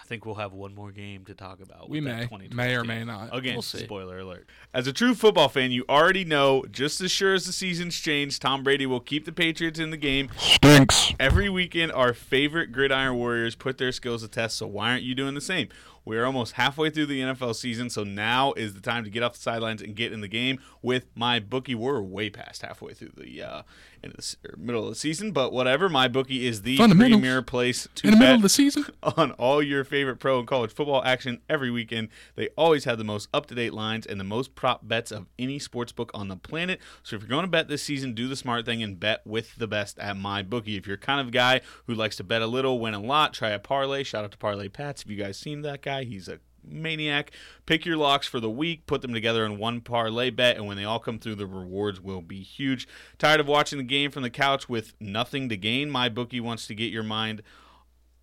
think 0.07 0.25
we'll 0.25 0.37
have 0.37 0.53
one 0.53 0.75
more 0.75 0.91
game 0.91 1.25
to 1.27 1.35
talk 1.35 1.61
about. 1.61 1.91
We 1.91 2.01
with 2.01 2.11
that 2.11 2.31
may. 2.31 2.49
May 2.55 2.75
or 2.75 2.81
team. 2.81 2.89
may 2.89 3.05
not. 3.05 3.37
Again, 3.37 3.55
We'll 3.55 3.63
spoiler 3.63 4.19
alert. 4.19 4.49
As 4.73 4.87
a 4.87 4.93
true 4.93 5.15
football 5.15 5.49
fan, 5.49 5.73
you 5.73 5.85
already 5.89 6.25
know 6.25 6.65
just 6.71 7.01
as 7.01 7.11
sure 7.11 7.35
as 7.35 7.47
the 7.47 7.53
season's 7.53 7.99
change, 7.99 8.39
Tom 8.39 8.63
Brady 8.63 8.87
will 8.87 9.01
keep 9.01 9.25
the 9.25 9.33
Patriots 9.33 9.79
in 9.79 9.91
the 9.91 9.97
game. 9.97 10.31
Stinks. 10.37 11.13
Every 11.21 11.49
weekend, 11.49 11.93
our 11.93 12.15
favorite 12.15 12.73
gridiron 12.73 13.17
warriors 13.17 13.55
put 13.55 13.79
their 13.79 13.93
skills 13.93 14.23
to 14.23 14.29
test, 14.29 14.57
so 14.57 14.67
why 14.67 14.91
aren't 14.91 15.03
you 15.03 15.15
doing 15.15 15.35
the 15.35 15.41
same? 15.41 15.69
We're 16.07 16.25
almost 16.25 16.53
halfway 16.53 16.89
through 16.91 17.07
the 17.07 17.21
NFL 17.21 17.57
season, 17.57 17.91
so 17.91 18.05
now 18.05 18.53
is 18.53 18.75
the 18.75 18.81
time 18.81 19.03
to 19.03 19.11
get 19.11 19.25
off 19.25 19.33
the 19.33 19.41
sidelines 19.41 19.83
and 19.83 19.97
get 19.97 20.13
in 20.13 20.21
the 20.21 20.29
game 20.29 20.61
with 20.81 21.07
my 21.17 21.41
bookie. 21.41 21.75
We're 21.75 22.01
way 22.01 22.31
past 22.31 22.63
halfway 22.63 22.95
through 22.95 23.11
the 23.17 23.43
uh, 23.43 23.63
end 24.05 24.15
of 24.15 24.19
the, 24.19 24.49
or 24.49 24.57
middle 24.57 24.85
of 24.85 24.89
the 24.89 24.95
season, 24.95 25.33
but 25.33 25.53
whatever. 25.53 25.89
My 25.89 26.07
bookie 26.07 26.47
is 26.47 26.63
the 26.63 26.77
premier 26.77 27.43
place 27.43 27.89
to 27.97 28.07
in 28.07 28.15
the 28.15 28.21
middle 28.21 28.37
of 28.37 28.43
the 28.43 28.49
season. 28.49 28.87
on 29.03 29.33
all 29.33 29.61
your 29.61 29.83
favorite 29.83 30.21
pro 30.21 30.39
and 30.39 30.47
college 30.47 30.73
football 30.73 31.03
action 31.05 31.41
every 31.49 31.73
weekend. 31.73 32.09
They 32.37 32.51
always 32.57 32.85
have 32.85 32.99
the 32.99 33.05
most 33.05 33.29
up 33.35 33.47
to 33.47 33.57
date 33.57 33.75
lines 33.75 34.07
and 34.07 34.21
the 34.21 34.25
most 34.25 34.55
prop 34.55 34.87
bets 34.87 35.11
of 35.11 35.27
any 35.41 35.59
sports 35.59 35.91
book 35.91 36.13
on 36.15 36.29
the 36.29 36.37
planet. 36.37 36.81
So 37.03 37.17
if 37.17 37.23
you're 37.23 37.29
going 37.29 37.43
to 37.43 37.51
bet 37.51 37.67
this 37.67 37.83
season, 37.83 38.15
do 38.15 38.29
the 38.29 38.37
smart 38.37 38.65
thing 38.65 38.81
and 38.81 39.01
bet 39.01 39.27
with 39.27 39.57
the 39.57 39.67
best 39.67 39.99
at 39.99 40.17
my 40.17 40.43
bookie. 40.43 40.77
If 40.77 40.87
you're 40.87 40.97
kind 40.97 41.21
of 41.21 41.33
guy 41.33 41.63
who 41.87 41.95
likes 41.95 42.15
to 42.17 42.25
bet 42.25 42.43
a 42.43 42.47
little, 42.47 42.79
win 42.79 42.95
a 42.95 43.01
lot, 43.01 43.35
try 43.35 43.51
a 43.51 43.59
parlay. 43.59 44.05
Shout 44.05 44.25
out 44.25 44.31
to 44.31 44.39
Parlay 44.39 44.69
Pats. 44.69 45.03
Have 45.03 45.11
you 45.11 45.17
guys 45.17 45.37
seen 45.37 45.63
that 45.63 45.83
guy? 45.83 45.96
He's 46.05 46.29
a 46.29 46.41
maniac. 46.69 47.31
Pick 47.65 47.87
your 47.87 47.97
locks 47.97 48.27
for 48.27 48.41
the 48.41 48.51
week, 48.51 48.87
put 48.87 49.03
them 49.03 49.15
together 49.15 49.45
in 49.45 49.59
one 49.59 49.81
parlay 49.81 50.31
bet, 50.31 50.57
and 50.57 50.67
when 50.67 50.77
they 50.77 50.85
all 50.85 50.99
come 50.99 51.19
through, 51.19 51.37
the 51.37 51.47
rewards 51.47 52.01
will 52.01 52.23
be 52.23 52.43
huge. 52.43 52.89
Tired 53.19 53.41
of 53.41 53.49
watching 53.49 53.79
the 53.79 53.85
game 53.85 54.11
from 54.11 54.23
the 54.23 54.31
couch 54.31 54.69
with 54.69 54.95
nothing 55.01 55.49
to 55.49 55.57
gain? 55.57 55.91
My 55.91 56.09
bookie 56.09 56.41
wants 56.41 56.67
to 56.67 56.75
get 56.75 56.93
your 56.93 57.03
mind 57.03 57.43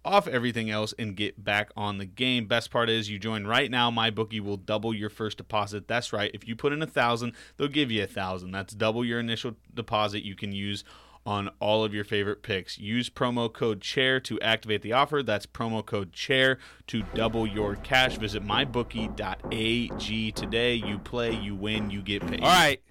off 0.05 0.27
everything 0.27 0.69
else 0.69 0.93
and 0.99 1.15
get 1.15 1.43
back 1.43 1.71
on 1.77 1.97
the 1.97 2.05
game. 2.05 2.45
Best 2.45 2.71
part 2.71 2.89
is 2.89 3.09
you 3.09 3.17
join 3.17 3.47
right 3.47 3.71
now, 3.71 3.89
my 3.89 4.09
bookie 4.09 4.41
will 4.41 4.57
double 4.57 4.93
your 4.93 5.09
first 5.09 5.37
deposit. 5.37 5.87
That's 5.87 6.11
right. 6.11 6.31
If 6.33 6.47
you 6.47 6.55
put 6.55 6.73
in 6.73 6.81
a 6.81 6.87
thousand, 6.87 7.33
they'll 7.57 7.69
give 7.69 7.91
you 7.91 8.03
a 8.03 8.07
thousand. 8.07 8.51
That's 8.51 8.73
double 8.73 9.05
your 9.05 9.19
initial 9.19 9.55
deposit 9.73 10.23
you 10.23 10.35
can 10.35 10.51
use 10.51 10.83
on 11.25 11.49
all 11.59 11.83
of 11.83 11.93
your 11.93 12.03
favorite 12.03 12.43
picks. 12.43 12.77
Use 12.77 13.09
promo 13.09 13.51
code 13.51 13.81
chair 13.81 14.19
to 14.21 14.39
activate 14.41 14.81
the 14.81 14.93
offer. 14.93 15.23
That's 15.23 15.45
promo 15.45 15.85
code 15.85 16.11
chair 16.11 16.57
to 16.87 17.03
double 17.13 17.47
your 17.47 17.75
cash. 17.75 18.17
Visit 18.17 18.43
mybookie.ag 18.45 20.31
today. 20.31 20.73
You 20.73 20.99
play, 20.99 21.33
you 21.33 21.55
win, 21.55 21.89
you 21.89 22.01
get 22.01 22.25
paid. 22.27 22.41
All 22.41 22.47
right. 22.47 22.81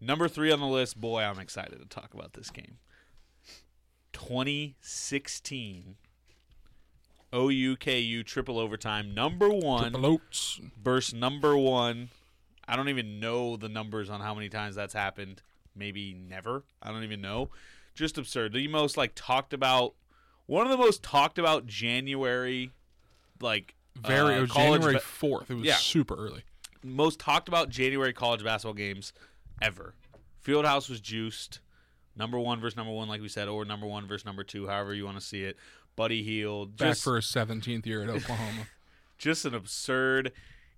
Number 0.00 0.28
three 0.28 0.52
on 0.52 0.60
the 0.60 0.66
list. 0.66 1.00
Boy, 1.00 1.22
I'm 1.22 1.38
excited 1.38 1.78
to 1.78 1.86
talk 1.86 2.14
about 2.14 2.34
this 2.34 2.50
game. 2.50 2.78
2016 4.12 5.96
OUKU 7.32 8.24
triple 8.24 8.58
overtime. 8.58 9.14
Number 9.14 9.48
one 9.48 9.92
Triple 9.92 10.06
Oats. 10.06 10.60
versus 10.82 11.14
number 11.14 11.56
one. 11.56 12.08
I 12.68 12.76
don't 12.76 12.88
even 12.88 13.20
know 13.20 13.56
the 13.56 13.68
numbers 13.68 14.10
on 14.10 14.20
how 14.20 14.34
many 14.34 14.48
times 14.48 14.74
that's 14.74 14.94
happened. 14.94 15.42
Maybe 15.76 16.14
never. 16.14 16.64
I 16.82 16.90
don't 16.90 17.04
even 17.04 17.20
know. 17.20 17.50
Just 17.94 18.18
absurd. 18.18 18.52
The 18.52 18.68
most 18.68 18.96
like 18.96 19.12
talked 19.14 19.52
about. 19.52 19.94
One 20.46 20.64
of 20.64 20.70
the 20.70 20.76
most 20.78 21.02
talked 21.02 21.38
about 21.38 21.66
January, 21.66 22.70
like 23.40 23.74
Very. 23.96 24.34
uh, 24.34 24.38
it 24.38 24.40
was 24.42 24.50
January 24.50 24.94
ba- 24.94 25.00
fourth. 25.00 25.50
It 25.50 25.54
was 25.54 25.64
Yeah. 25.64 25.74
super 25.76 26.14
early. 26.14 26.42
most 26.84 27.18
talked 27.18 27.48
about 27.48 27.68
January 27.68 28.12
college 28.12 28.44
basketball 28.44 28.74
games 28.74 29.12
ever. 29.60 29.94
Fieldhouse 30.44 30.88
was 30.88 31.00
juiced. 31.00 31.58
Number 32.14 32.38
one 32.38 32.60
versus 32.60 32.76
number 32.76 32.92
one, 32.92 33.08
like 33.08 33.20
we 33.20 33.28
said, 33.28 33.48
or 33.48 33.64
number 33.64 33.86
one 33.86 34.06
versus 34.06 34.24
number 34.24 34.44
two, 34.44 34.68
however 34.68 34.94
you 34.94 35.04
want 35.04 35.18
to 35.18 35.24
see 35.24 35.42
it. 35.42 35.56
Buddy 35.96 36.22
Hield. 36.22 36.76
Back 36.76 36.90
Just, 36.90 37.02
for 37.02 37.16
his 37.16 37.26
seventeenth 37.26 37.86
year 37.86 38.02
at 38.04 38.08
Oklahoma. 38.08 38.68
just 39.18 39.44
an 39.44 39.54
absurd 39.54 40.30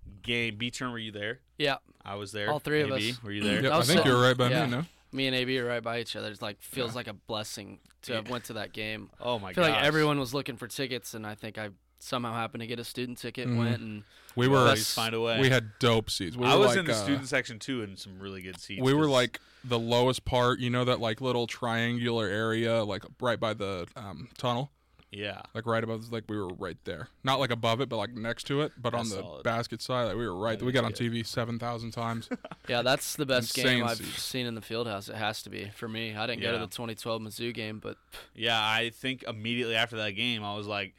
game. 0.09 0.57
B 0.57 0.71
turn, 0.71 0.91
were 0.91 0.99
you 0.99 1.11
there? 1.11 1.39
Yeah. 1.57 1.77
I 2.03 2.15
was 2.15 2.31
there. 2.31 2.49
All 2.51 2.59
three 2.59 2.81
of 2.81 2.91
AB, 2.91 3.11
us. 3.11 3.23
Were 3.23 3.31
you 3.31 3.43
there? 3.43 3.61
Yep, 3.63 3.71
I 3.71 3.75
I 3.75 3.81
think 3.81 3.85
sitting- 3.85 4.05
you 4.07 4.13
were 4.17 4.21
right 4.23 4.37
by 4.37 4.49
yeah. 4.49 4.65
me. 4.65 4.71
No. 4.71 4.85
Me 5.11 5.25
and 5.27 5.35
AB 5.35 5.57
are 5.59 5.65
right 5.65 5.81
by 5.83 5.99
each 5.99 6.15
other. 6.15 6.29
It's 6.29 6.41
like 6.41 6.61
feels 6.61 6.95
like 6.95 7.07
a 7.07 7.13
blessing 7.13 7.79
to 8.03 8.13
have 8.13 8.29
went 8.29 8.43
to 8.45 8.53
that 8.53 8.73
game. 8.73 9.09
Oh 9.19 9.39
my 9.39 9.49
I 9.49 9.53
feel 9.53 9.63
like 9.63 9.83
everyone 9.83 10.19
was 10.19 10.33
looking 10.35 10.55
for 10.55 10.67
tickets, 10.67 11.13
and 11.15 11.25
I 11.25 11.33
think 11.35 11.57
I 11.57 11.69
somehow 11.97 12.33
happened 12.33 12.61
to 12.61 12.67
get 12.67 12.79
a 12.79 12.83
student 12.83 13.17
ticket. 13.17 13.47
Mhm. 13.47 13.57
Went 13.57 13.81
and 13.81 14.03
We 14.35 14.47
Well, 14.47 14.61
were. 14.61 14.65
always 14.67 14.93
find 14.93 15.15
a 15.15 15.19
way. 15.19 15.41
We 15.41 15.49
had 15.49 15.71
dope 15.79 16.09
seats. 16.11 16.37
We 16.37 16.45
I 16.45 16.55
was 16.55 16.69
like, 16.69 16.77
in 16.77 16.85
the 16.85 16.91
uh, 16.93 17.03
student 17.03 17.27
section 17.27 17.57
too, 17.57 17.81
and 17.81 17.97
some 17.97 18.19
really 18.19 18.41
good 18.43 18.59
seats. 18.59 18.81
We 18.81 18.93
were 18.93 19.07
like 19.07 19.39
the 19.63 19.79
lowest 19.79 20.23
part. 20.25 20.59
You 20.59 20.69
know 20.69 20.85
that 20.85 20.99
like 20.99 21.19
little 21.21 21.47
triangular 21.47 22.27
area, 22.27 22.83
like 22.83 23.03
right 23.19 23.39
by 23.39 23.53
the 23.55 23.87
um, 23.95 24.29
tunnel. 24.37 24.71
Yeah, 25.11 25.41
like 25.55 25.65
right 25.65 25.83
above 25.83 26.11
like 26.11 26.25
we 26.29 26.37
were 26.37 26.49
right 26.49 26.77
there 26.85 27.07
not 27.23 27.39
like 27.39 27.49
above 27.49 27.81
it 27.81 27.89
but 27.89 27.97
like 27.97 28.11
next 28.13 28.43
to 28.45 28.61
it 28.61 28.71
but 28.77 28.93
on 28.93 29.09
the 29.09 29.15
solid. 29.15 29.43
basket 29.43 29.81
side 29.81 30.03
like 30.05 30.15
we 30.15 30.27
were 30.27 30.35
right 30.37 30.59
That 30.59 30.65
we 30.65 30.71
got 30.71 30.83
on 30.85 30.91
good. 30.91 31.11
tv 31.11 31.25
7000 31.25 31.89
times 31.91 32.29
yeah, 32.67 32.83
that's 32.83 33.15
the 33.15 33.25
best 33.25 33.57
Insane 33.57 33.77
game 33.79 33.85
I've 33.87 33.97
seats. 33.97 34.21
seen 34.21 34.45
in 34.45 34.53
the 34.55 34.61
field 34.61 34.85
house. 34.87 35.09
It 35.09 35.15
has 35.15 35.41
to 35.43 35.49
be 35.49 35.71
for 35.75 35.87
me. 35.89 36.15
I 36.15 36.27
didn't 36.27 36.41
go 36.43 36.51
to 36.51 36.59
the 36.59 36.67
2012 36.67 37.21
Mizzou 37.23 37.53
game, 37.53 37.79
but 37.79 37.97
yeah. 38.35 38.59
I 38.59 38.91
think 38.91 39.23
immediately 39.27 39.75
after 39.75 39.97
that 39.97 40.11
game, 40.11 40.43
I 40.43 40.55
was 40.55 40.67
like, 40.67 40.93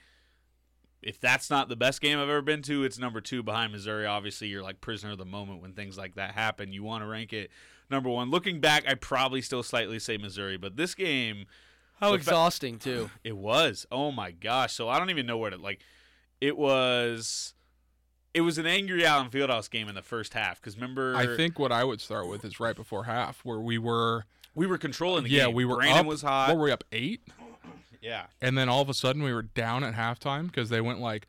if 1.03 1.19
that's 1.21 1.49
not 1.49 1.69
the 1.69 1.77
best 1.77 2.01
game 2.01 2.19
I've 2.19 2.29
ever 2.29 2.43
been 2.43 2.63
to, 2.63 2.85
it's 2.85 2.99
number 2.99 3.21
two 3.21 3.43
behind 3.43 3.73
Missouri. 3.73 4.07
Obviously, 4.07 4.49
you're 4.49 4.63
like 4.63 4.81
prisoner 4.81 5.13
of 5.13 5.19
the 5.19 5.25
moment 5.25 5.63
when 5.63 5.73
things 5.73 5.97
like 5.97 6.17
that 6.17 6.33
happen. 6.33 6.73
You 6.73 6.83
want 6.83 7.03
to 7.05 7.07
rank 7.09 7.33
it 7.33 7.51
number 7.91 8.11
one. 8.11 8.31
Looking 8.31 8.61
back, 8.61 8.85
I 8.89 8.95
probably 8.95 9.41
still 9.41 9.63
slightly 9.63 9.99
say 9.99 10.19
Missouri, 10.19 10.57
but 10.59 10.77
this 10.77 10.95
game, 10.95 11.47
how 12.01 12.09
the 12.13 12.19
fa- 12.19 12.21
exhausting 12.21 12.79
too. 12.79 13.11
It 13.25 13.37
was. 13.37 13.87
Oh 13.93 14.11
my 14.11 14.31
gosh. 14.31 14.73
So 14.73 14.89
I 14.89 14.99
don't 14.99 15.11
even 15.11 15.27
know 15.27 15.39
where 15.39 15.51
to 15.51 15.57
like. 15.57 15.81
It 16.41 16.57
was. 16.57 17.55
It 18.33 18.43
was 18.43 18.59
an 18.59 18.67
angry 18.67 19.05
Allen 19.05 19.29
Fieldhouse 19.29 19.69
game 19.71 19.89
in 19.89 19.95
the 19.95 20.03
first 20.03 20.35
half 20.35 20.61
because 20.61 20.77
remember 20.77 21.17
i 21.17 21.37
think 21.37 21.59
what 21.59 21.73
i 21.73 21.83
would 21.83 22.01
start 22.01 22.29
with 22.29 22.45
is 22.45 22.61
right 22.61 22.77
before 22.77 23.03
half 23.05 23.41
where 23.45 23.59
we 23.59 23.77
were 23.77 24.25
we 24.55 24.69
were 24.69 24.79
controlling 24.79 25.25
the 25.25 25.31
game. 25.31 25.39
yeah 25.39 25.47
game. 25.47 25.55
we 25.57 25.65
were 25.65 25.77
Brandon 25.79 25.99
up 25.99 26.07
was 26.07 26.23
hot. 26.23 26.49
what 26.49 26.59
were 26.59 26.65
we 26.67 26.71
up 26.71 26.85
eight 26.93 27.23
yeah, 28.01 28.27
and 28.41 28.57
then 28.57 28.69
all 28.69 28.81
of 28.81 28.89
a 28.89 28.95
sudden 28.95 29.23
we 29.23 29.33
were 29.33 29.43
down 29.43 29.85
at 29.85 29.95
halftime 29.95 30.47
because 30.47 30.71
they 30.71 30.81
went 30.81 31.01
like 31.01 31.27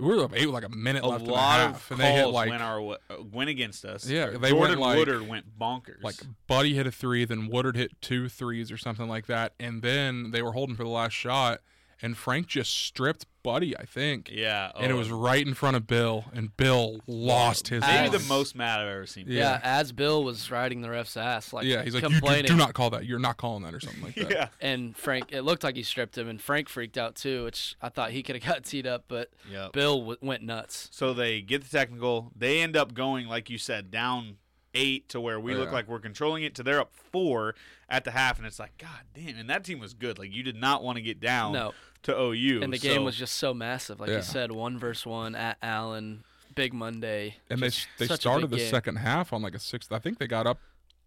we 0.00 0.08
were 0.16 0.24
up 0.24 0.32
eight 0.34 0.46
with 0.46 0.54
like 0.54 0.64
a 0.64 0.68
minute 0.68 1.04
a 1.04 1.08
left 1.08 1.24
the 1.24 1.30
lot 1.30 1.60
half 1.60 1.90
of 1.90 1.98
and 1.98 2.00
they 2.00 2.12
hit 2.14 2.26
like 2.28 2.50
went 2.50 2.62
our 2.62 2.80
uh, 3.10 3.22
went 3.32 3.50
against 3.50 3.84
us. 3.84 4.08
Yeah, 4.08 4.30
they 4.30 4.50
Jordan 4.50 4.78
went, 4.78 4.80
like- 4.80 4.98
Woodard 4.98 5.28
went 5.28 5.58
bonkers. 5.58 6.02
like 6.02 6.16
buddy 6.46 6.74
hit 6.74 6.86
a 6.86 6.92
three 6.92 7.24
then 7.24 7.48
woodard 7.48 7.76
hit 7.76 8.00
two 8.00 8.28
threes 8.28 8.72
or 8.72 8.76
something 8.76 9.08
like 9.08 9.26
that 9.26 9.52
and 9.60 9.82
then 9.82 10.30
they 10.30 10.42
were 10.42 10.52
holding 10.52 10.74
for 10.76 10.82
the 10.84 10.90
last 10.90 11.12
shot 11.12 11.60
and 12.02 12.16
frank 12.16 12.46
just 12.46 12.74
stripped 12.74 13.26
buddy 13.42 13.76
i 13.78 13.84
think 13.84 14.30
yeah, 14.30 14.70
and 14.76 14.90
it 14.90 14.94
oh, 14.94 14.98
was 14.98 15.10
right 15.10 15.46
in 15.46 15.54
front 15.54 15.74
of 15.76 15.86
Bill, 15.86 16.24
and 16.34 16.54
Bill 16.56 17.00
lost 17.06 17.68
his. 17.68 17.80
maybe 17.80 18.08
mind. 18.10 18.12
the 18.12 18.28
most 18.28 18.54
mad 18.54 18.80
I've 18.80 18.88
ever 18.88 19.06
seen. 19.06 19.24
Yeah. 19.28 19.38
Yeah. 19.52 19.60
as 19.62 19.92
Bill 19.92 20.22
was 20.22 20.50
riding 20.50 20.82
the 20.82 20.90
ref's 20.90 21.16
ass, 21.16 21.52
like 21.52 21.64
yeah, 21.64 21.82
he's 21.82 21.94
like, 21.94 22.02
you 22.08 22.20
do, 22.20 22.42
do 22.48 22.56
not 22.56 22.74
call 22.74 22.90
that. 22.90 23.06
You're 23.06 23.18
not 23.18 23.38
calling 23.38 23.62
that, 23.64 23.74
or 23.74 23.80
something 23.80 24.02
like 24.02 24.14
that. 24.16 24.30
yeah. 24.30 24.48
and 24.60 24.94
Frank, 24.96 25.32
it 25.32 25.40
looked 25.42 25.64
like 25.64 25.74
he 25.76 25.82
stripped 25.82 26.16
him, 26.18 26.28
and 26.28 26.40
Frank 26.40 26.68
freaked 26.68 26.98
out 26.98 27.14
too, 27.16 27.44
which 27.44 27.76
I 27.80 27.88
thought 27.88 28.10
he 28.10 28.22
could 28.22 28.36
have 28.36 28.44
got 28.54 28.64
teed 28.64 28.86
up, 28.86 29.04
but 29.08 29.30
Yep. 29.50 29.72
Bill 29.72 29.98
w- 30.00 30.18
went 30.20 30.42
nuts. 30.42 30.88
So 30.92 31.14
they 31.14 31.40
get 31.40 31.62
the 31.64 31.70
technical. 31.70 32.30
They 32.36 32.60
end 32.60 32.76
up 32.76 32.92
going, 32.94 33.26
like 33.26 33.48
you 33.50 33.58
said, 33.58 33.90
down 33.90 34.36
eight 34.74 35.08
to 35.10 35.20
where 35.20 35.40
we 35.40 35.54
oh, 35.54 35.58
look 35.58 35.72
like 35.72 35.88
we're 35.88 35.98
controlling 36.00 36.42
it 36.44 36.54
to 36.56 36.62
they're 36.62 36.80
up 36.80 36.92
four 36.94 37.54
at 37.88 38.04
the 38.04 38.10
half, 38.12 38.38
and 38.38 38.46
it's 38.46 38.58
like, 38.58 38.76
God 38.78 39.00
damn! 39.14 39.36
And 39.36 39.50
that 39.50 39.64
team 39.64 39.80
was 39.80 39.94
good. 39.94 40.18
Like 40.18 40.32
you 40.32 40.42
did 40.42 40.56
not 40.56 40.82
want 40.82 40.96
to 40.96 41.02
get 41.02 41.18
down 41.20 41.52
No. 41.52 41.72
to 42.04 42.16
OU. 42.18 42.62
And 42.62 42.72
the 42.72 42.78
game 42.78 43.04
was 43.04 43.16
just 43.16 43.34
so 43.36 43.52
massive, 43.52 43.98
like 44.00 44.10
Yeah. 44.10 44.16
you 44.16 44.22
said, 44.22 44.52
one 44.52 44.78
versus 44.78 45.06
one 45.06 45.34
at 45.34 45.58
Allen, 45.62 46.24
Big 46.54 46.72
Monday. 46.72 47.36
And 47.50 47.60
they 47.60 47.68
Just 47.68 47.88
they 47.98 48.06
such 48.06 48.20
started 48.20 48.50
the 48.50 48.56
game. 48.58 48.70
second 48.70 48.96
half 48.96 49.32
on 49.32 49.42
like 49.42 49.54
a 49.54 49.58
sixth. 49.58 49.90
I 49.92 49.98
think 49.98 50.18
they 50.18 50.26
got 50.28 50.46
up 50.46 50.60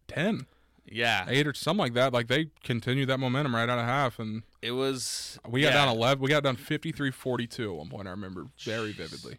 ten, 0.07 0.45
yeah. 0.85 1.25
eight 1.29 1.47
or 1.47 1.53
something 1.53 1.79
like 1.79 1.93
that. 1.93 2.11
Like 2.11 2.27
they 2.27 2.47
continued 2.63 3.07
that 3.09 3.19
momentum 3.19 3.55
right 3.55 3.69
out 3.69 3.79
of 3.79 3.85
half, 3.85 4.19
and 4.19 4.43
It 4.61 4.71
was 4.71 5.39
we 5.47 5.61
got 5.61 5.67
yeah, 5.69 5.85
down 5.85 5.95
eleven. 5.95 6.21
We 6.21 6.29
got 6.29 6.43
down 6.43 6.57
53-42 6.57 7.59
at 7.69 7.75
one 7.75 7.89
point. 7.89 8.07
I 8.07 8.11
remember 8.11 8.47
very 8.59 8.91
vividly, 8.91 9.37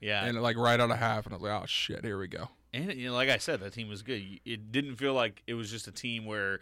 Yeah, 0.00 0.24
and 0.24 0.40
like 0.40 0.56
right 0.56 0.80
out 0.80 0.90
of 0.90 0.96
half, 0.98 1.26
and 1.26 1.34
I 1.34 1.36
was 1.36 1.42
like, 1.42 1.62
oh 1.62 1.66
shit, 1.66 2.04
here 2.04 2.18
we 2.18 2.28
go. 2.28 2.48
And 2.76 2.92
you 2.94 3.08
know, 3.08 3.14
like 3.14 3.28
I 3.28 3.38
said, 3.38 3.60
that 3.60 3.72
team 3.72 3.88
was 3.88 4.02
good. 4.02 4.22
It 4.44 4.70
didn't 4.72 4.96
feel 4.96 5.14
like 5.14 5.42
it 5.46 5.54
was 5.54 5.70
just 5.70 5.88
a 5.88 5.92
team 5.92 6.24
where 6.26 6.60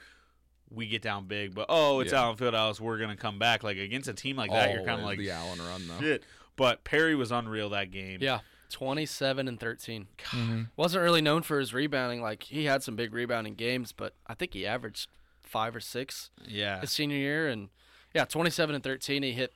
we 0.70 0.86
get 0.86 1.02
down 1.02 1.26
big, 1.26 1.54
but 1.54 1.66
oh, 1.68 2.00
it's 2.00 2.12
Yeah. 2.12 2.22
Allen 2.22 2.36
Fieldhouse, 2.36 2.80
we're 2.80 2.98
gonna 2.98 3.16
come 3.16 3.38
back. 3.38 3.62
Like 3.62 3.76
against 3.76 4.08
a 4.08 4.14
team 4.14 4.36
like 4.36 4.50
that, 4.50 4.70
you're 4.72 4.78
kind 4.84 4.98
of 5.00 5.00
Always 5.00 5.18
like 5.18 5.26
the 5.26 5.30
Allen 5.32 5.58
run 5.60 5.86
though. 5.88 6.00
shit. 6.00 6.24
But 6.56 6.84
Perry 6.84 7.14
was 7.14 7.30
unreal 7.32 7.68
that 7.70 7.90
game. 7.90 8.18
Yeah. 8.22 8.40
27 8.70 9.46
and 9.46 9.60
13. 9.60 10.08
Mhm. 10.30 10.68
Wasn't 10.76 11.02
really 11.02 11.20
known 11.20 11.42
for 11.42 11.60
his 11.60 11.72
rebounding. 11.74 12.20
Like 12.22 12.44
he 12.44 12.64
had 12.64 12.82
some 12.82 12.96
big 12.96 13.12
rebounding 13.14 13.54
games, 13.54 13.92
but 13.92 14.14
I 14.26 14.34
think 14.34 14.52
he 14.54 14.66
averaged 14.66 15.08
five 15.42 15.76
or 15.76 15.80
six 15.80 16.30
Yeah. 16.46 16.80
his 16.80 16.90
senior 16.90 17.16
year. 17.16 17.48
And 17.48 17.68
yeah, 18.14 18.24
27 18.24 18.74
and 18.74 18.82
13. 18.82 19.22
He 19.22 19.32
hit 19.32 19.52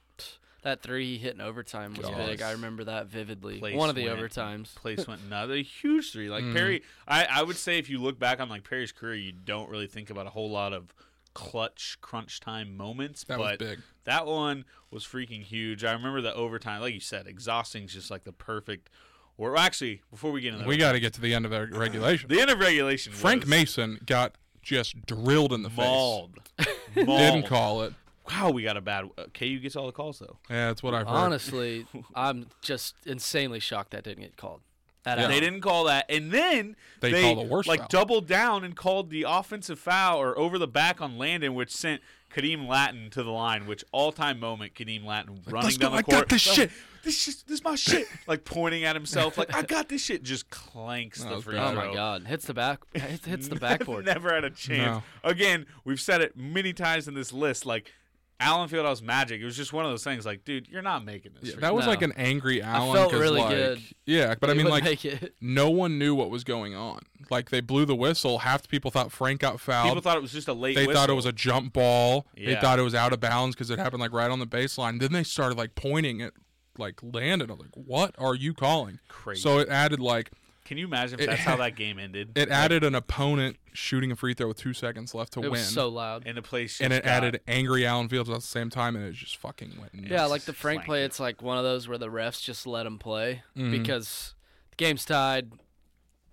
that 0.63 0.83
three 0.83 1.07
he 1.13 1.19
hit 1.19 1.35
in 1.35 1.41
overtime 1.41 1.95
was 1.95 2.07
God. 2.07 2.17
big. 2.27 2.43
I 2.43 2.53
remember 2.53 2.85
that 2.85 3.07
vividly. 3.07 3.59
Place 3.59 3.77
One 3.77 3.89
of 3.89 3.95
the 3.97 4.07
went- 4.09 4.19
overtimes. 4.21 4.75
Place 4.75 5.07
went 5.07 5.21
another 5.23 5.57
huge 5.57 6.13
three. 6.13 6.29
Like 6.29 6.45
Mhm. 6.45 6.53
Perry, 6.55 6.83
I, 7.07 7.25
I 7.31 7.43
would 7.43 7.57
say 7.57 7.79
if 7.79 7.89
you 7.89 7.99
look 8.01 8.19
back 8.19 8.41
on 8.41 8.49
like 8.49 8.65
Perry's 8.69 8.93
career, 8.93 9.15
you 9.15 9.33
don't 9.33 9.69
really 9.71 9.87
think 9.87 10.11
about 10.11 10.27
a 10.27 10.31
whole 10.31 10.51
lot 10.51 10.73
of 10.73 10.93
clutch 11.35 11.99
crunch 12.01 12.41
time 12.41 12.77
moments. 12.77 13.25
That 13.25 13.39
was 13.39 13.51
but 13.53 13.59
big. 13.61 13.79
that 14.05 14.27
one 14.27 14.65
was 14.91 15.05
freaking 15.05 15.43
huge. 15.43 15.85
I 15.85 15.93
remember 15.93 16.21
the 16.21 16.35
overtime, 16.35 16.81
like 16.81 16.95
you 16.95 17.01
said, 17.01 17.27
exhausting 17.27 17.85
is 17.85 17.93
just 17.93 18.11
like 18.11 18.25
the 18.25 18.33
perfect. 18.33 18.91
Or 19.37 19.57
actually, 19.57 20.03
before 20.11 20.33
we 20.33 20.41
get 20.41 20.55
into 20.55 20.67
We 20.67 20.77
got 20.77 20.93
to 20.93 21.01
get 21.01 21.13
to 21.15 21.21
the 21.21 21.33
end 21.33 21.45
of 21.45 21.53
the 21.53 21.67
regulation. 21.69 22.29
the 22.29 22.41
end 22.41 22.51
of 22.51 22.59
regulation. 22.59 23.13
Frank 23.13 23.43
was 23.43 23.49
Mason 23.51 24.01
got 24.05 24.35
just 24.63 25.07
drilled 25.07 25.53
in 25.53 25.63
the 25.63 25.71
mauled. 25.71 26.41
face. 26.59 26.67
mauled. 26.97 27.19
Didn't 27.21 27.47
call 27.47 27.83
it. 27.83 27.95
Wow, 28.31 28.51
we 28.51 28.63
got 28.63 28.77
a 28.77 28.81
bad. 28.81 29.09
Uh, 29.17 29.25
KU 29.35 29.59
gets 29.59 29.77
all 29.77 29.87
the 29.87 29.93
calls 29.93 30.19
though. 30.19 30.37
Yeah, 30.51 30.69
that's 30.69 30.83
what 30.83 30.95
I've 30.95 31.07
heard. 31.07 31.15
Honestly, 31.15 31.87
I'm 32.15 32.47
just 32.63 32.95
insanely 33.07 33.61
shocked 33.61 33.91
that 33.93 34.05
didn't 34.05 34.23
get 34.23 34.37
called. 34.37 34.61
Yeah. 35.07 35.27
They 35.27 35.41
didn't 35.41 35.63
call 35.63 35.85
that, 35.85 36.05
and 36.11 36.31
then 36.33 36.77
They 37.01 37.11
they, 37.13 37.23
called 37.23 37.39
a 37.39 37.49
worse 37.49 37.67
like 37.67 37.81
foul. 37.81 37.89
doubled 37.89 38.27
down 38.27 38.63
and 38.63 38.77
called 38.77 39.09
the 39.09 39.25
offensive 39.27 39.79
foul 39.79 40.21
or 40.21 40.39
over 40.39 40.59
the 40.59 40.69
back 40.69 41.01
on 41.01 41.17
Landon, 41.17 41.55
which 41.55 41.71
sent 41.75 42.03
Khadeem 42.35 42.69
Lattin 42.69 43.09
to 43.13 43.23
the 43.23 43.31
line. 43.31 43.67
Which 43.67 43.83
all 43.91 44.13
time 44.13 44.39
moment, 44.39 44.75
Khadeem 44.75 45.07
Lattin 45.07 45.41
running 45.47 45.79
down 45.79 45.93
go, 45.93 45.97
the 45.97 45.97
I 45.97 46.03
court. 46.03 46.17
got 46.19 46.29
this 46.29 46.47
"Oh, 46.49 46.53
shit." 46.53 46.71
This 47.05 47.17
shit, 47.17 47.37
this 47.47 47.61
is 47.61 47.65
my 47.65 47.77
shit. 47.77 48.07
like 48.27 48.45
pointing 48.45 48.83
at 48.85 48.97
himself, 48.97 49.39
like 49.39 49.55
I 49.55 49.63
got 49.63 49.89
this 49.89 50.03
shit. 50.03 50.25
Just 50.25 50.51
clanks 50.51 51.23
That 51.23 51.29
the 51.31 51.35
was 51.37 51.45
free 51.45 51.55
bad. 51.55 51.73
Oh 51.73 51.89
my 51.89 51.95
god! 51.95 52.27
Hits 52.27 52.45
the 52.45 52.53
back. 52.53 52.81
Hits, 52.93 53.25
hits 53.25 53.49
the 53.49 53.55
backboard. 53.61 54.05
Never 54.05 54.35
had 54.35 54.43
a 54.45 54.51
chance. 54.51 55.03
Again, 55.23 55.65
we've 55.85 56.01
said 56.01 56.21
it 56.21 56.37
many 56.37 56.73
times 56.73 57.07
in 57.09 57.15
this 57.15 57.33
list. 57.33 57.65
Like 57.65 57.93
Allen 58.41 58.69
Fieldhouse 58.69 59.03
Magic. 59.03 59.41
It 59.41 59.45
was 59.45 59.57
just 59.57 59.73
one 59.73 59.85
of 59.85 59.91
those 59.91 60.05
things. 60.05 60.25
Like, 60.25 60.45
dude, 60.45 60.69
you're 60.69 60.81
not 60.83 61.05
making 61.05 61.33
this. 61.35 61.49
Yeah, 61.51 61.55
for 61.57 61.61
that 61.63 61.75
was 61.75 61.87
No. 61.87 61.91
like 61.91 62.03
an 62.03 62.13
angry 62.17 62.63
Allen. 62.63 62.91
I 62.97 63.01
felt 63.01 63.13
really 63.13 63.41
like- 63.41 63.51
good. 63.51 63.83
Yeah, 64.07 64.35
but 64.41 64.49
I 64.49 64.55
mean, 64.55 64.67
like, 64.67 64.85
make 64.85 65.05
it. 65.05 65.35
no 65.41 65.71
one 65.71 65.99
knew 65.99 66.15
what 66.15 66.31
was 66.31 66.45
going 66.45 66.75
on. 66.75 67.01
Like, 67.31 67.51
they 67.51 67.61
blew 67.61 67.85
the 67.85 67.97
whistle. 67.97 68.39
Half 68.39 68.63
the 68.63 68.69
people 68.69 68.91
thought 68.93 69.11
Frank 69.11 69.41
got 69.41 69.61
fouled. 69.61 69.89
People 69.89 70.03
thought 70.03 70.17
it 70.17 70.23
was 70.23 70.33
just 70.33 70.47
a 70.49 70.53
late. 70.53 70.77
they 70.77 70.87
thought 70.87 71.11
it 71.11 71.15
was 71.15 71.27
a 71.27 71.33
jump 71.33 71.73
ball. 71.73 72.27
They 72.37 72.55
thought 72.55 72.79
it 72.79 72.83
was 72.83 72.95
out 72.95 73.13
of 73.13 73.21
bounds 73.21 73.57
because 73.57 73.71
it 73.71 73.79
happened 73.79 74.01
like 74.01 74.13
right 74.13 74.31
on 74.31 74.39
the 74.39 74.47
baseline. 74.47 75.01
Then 75.01 75.13
they 75.13 75.25
started 75.25 75.59
like 75.59 75.75
pointing 75.75 76.23
at 76.23 76.33
like 76.79 77.01
Landon. 77.03 77.51
I'm 77.51 77.59
like, 77.59 77.75
what 77.75 78.15
are 78.19 78.37
you 78.37 78.55
calling? 78.55 79.01
Crazy. 79.09 79.41
So 79.41 79.59
it 79.59 79.69
added 79.69 79.99
like 79.99 80.31
Can 80.69 80.77
you 80.77 80.85
imagine 80.87 81.19
if 81.19 81.25
It 81.25 81.31
that's 81.31 81.41
how 81.41 81.57
that 81.65 81.77
game 81.77 81.99
ended? 81.99 82.33
it 82.37 82.51
Like, 82.51 82.59
added 82.59 82.85
an 82.85 82.95
opponent 82.95 83.57
shooting 83.73 84.13
a 84.13 84.17
free 84.17 84.35
throw 84.35 84.49
with 84.49 84.59
two 84.59 84.75
seconds 84.75 85.15
left 85.15 85.33
to 85.33 85.39
It 85.41 85.45
win. 85.45 85.53
was 85.53 85.67
so 85.67 85.89
loud. 85.89 86.25
and 86.27 86.37
the 86.37 86.43
place 86.43 86.79
and 86.81 86.91
just 86.91 86.99
it 87.01 87.05
got- 87.07 87.11
added 87.25 87.41
angry 87.49 87.87
Allen 87.87 88.09
Fields 88.11 88.29
at 88.29 88.35
the 88.37 88.41
same 88.43 88.69
time, 88.69 88.95
and 88.95 89.05
it 89.07 89.13
just 89.15 89.39
fucking 89.39 89.73
went. 89.81 89.95
Nuts. 89.95 90.11
Yeah, 90.11 90.27
like 90.27 90.43
the 90.43 90.53
Frank 90.53 90.85
play, 90.85 91.05
it's 91.05 91.19
like 91.19 91.41
one 91.41 91.57
of 91.57 91.65
those 91.65 91.89
where 91.89 91.97
the 91.97 92.09
refs 92.09 92.43
just 92.43 92.67
let 92.67 92.85
him 92.85 92.99
play 92.99 93.43
Mhm. 93.57 93.71
because 93.71 94.35
the 94.71 94.77
game's 94.77 95.07
tied. 95.07 95.53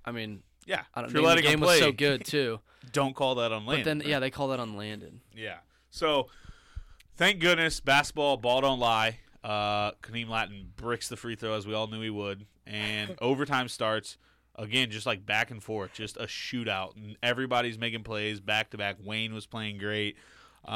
I 0.03 0.11
mean, 0.11 0.43
Yeah, 0.65 0.81
I 0.93 0.99
don't 1.01 1.09
if 1.09 1.13
know. 1.13 1.21
you're 1.21 1.23
The 1.23 1.27
letting 1.35 1.43
game 1.45 1.53
him 1.53 1.59
was 1.61 1.79
so 1.79 1.91
good 1.93 2.25
too. 2.25 2.59
Don't 2.91 3.15
call 3.15 3.35
that 3.35 3.51
on 3.53 3.65
But 3.65 3.77
Landon. 3.77 3.97
then, 3.99 4.07
yeah, 4.09 4.19
they 4.19 4.29
call 4.29 4.49
that 4.49 4.59
on 4.59 4.75
Landon. 4.75 5.21
Yeah. 5.33 5.59
So, 5.91 6.29
thank 7.15 7.39
goodness, 7.39 7.79
basketball, 7.79 8.37
ball 8.37 8.61
don't 8.61 8.79
lie. 8.79 9.19
Uh, 9.43 9.91
Kareem 10.03 10.27
Lattin 10.29 10.71
bricks 10.75 11.07
the 11.07 11.15
free 11.17 11.35
throw 11.35 11.53
as 11.53 11.65
we 11.65 11.73
all 11.73 11.87
knew 11.87 12.01
he 12.01 12.09
would, 12.09 12.45
and 12.67 13.15
overtime 13.21 13.67
starts 13.69 14.17
again, 14.57 14.89
just 14.91 15.05
like 15.05 15.25
back 15.25 15.51
and 15.51 15.61
forth, 15.63 15.93
just 15.93 16.17
a 16.17 16.23
shootout, 16.25 16.95
and 16.95 17.17
everybody's 17.23 17.77
making 17.77 18.03
plays 18.03 18.39
back 18.39 18.69
to 18.71 18.77
back. 18.77 18.97
Wayne 19.03 19.33
was 19.33 19.45
playing 19.45 19.77
great. 19.77 20.17
Um, 20.67 20.73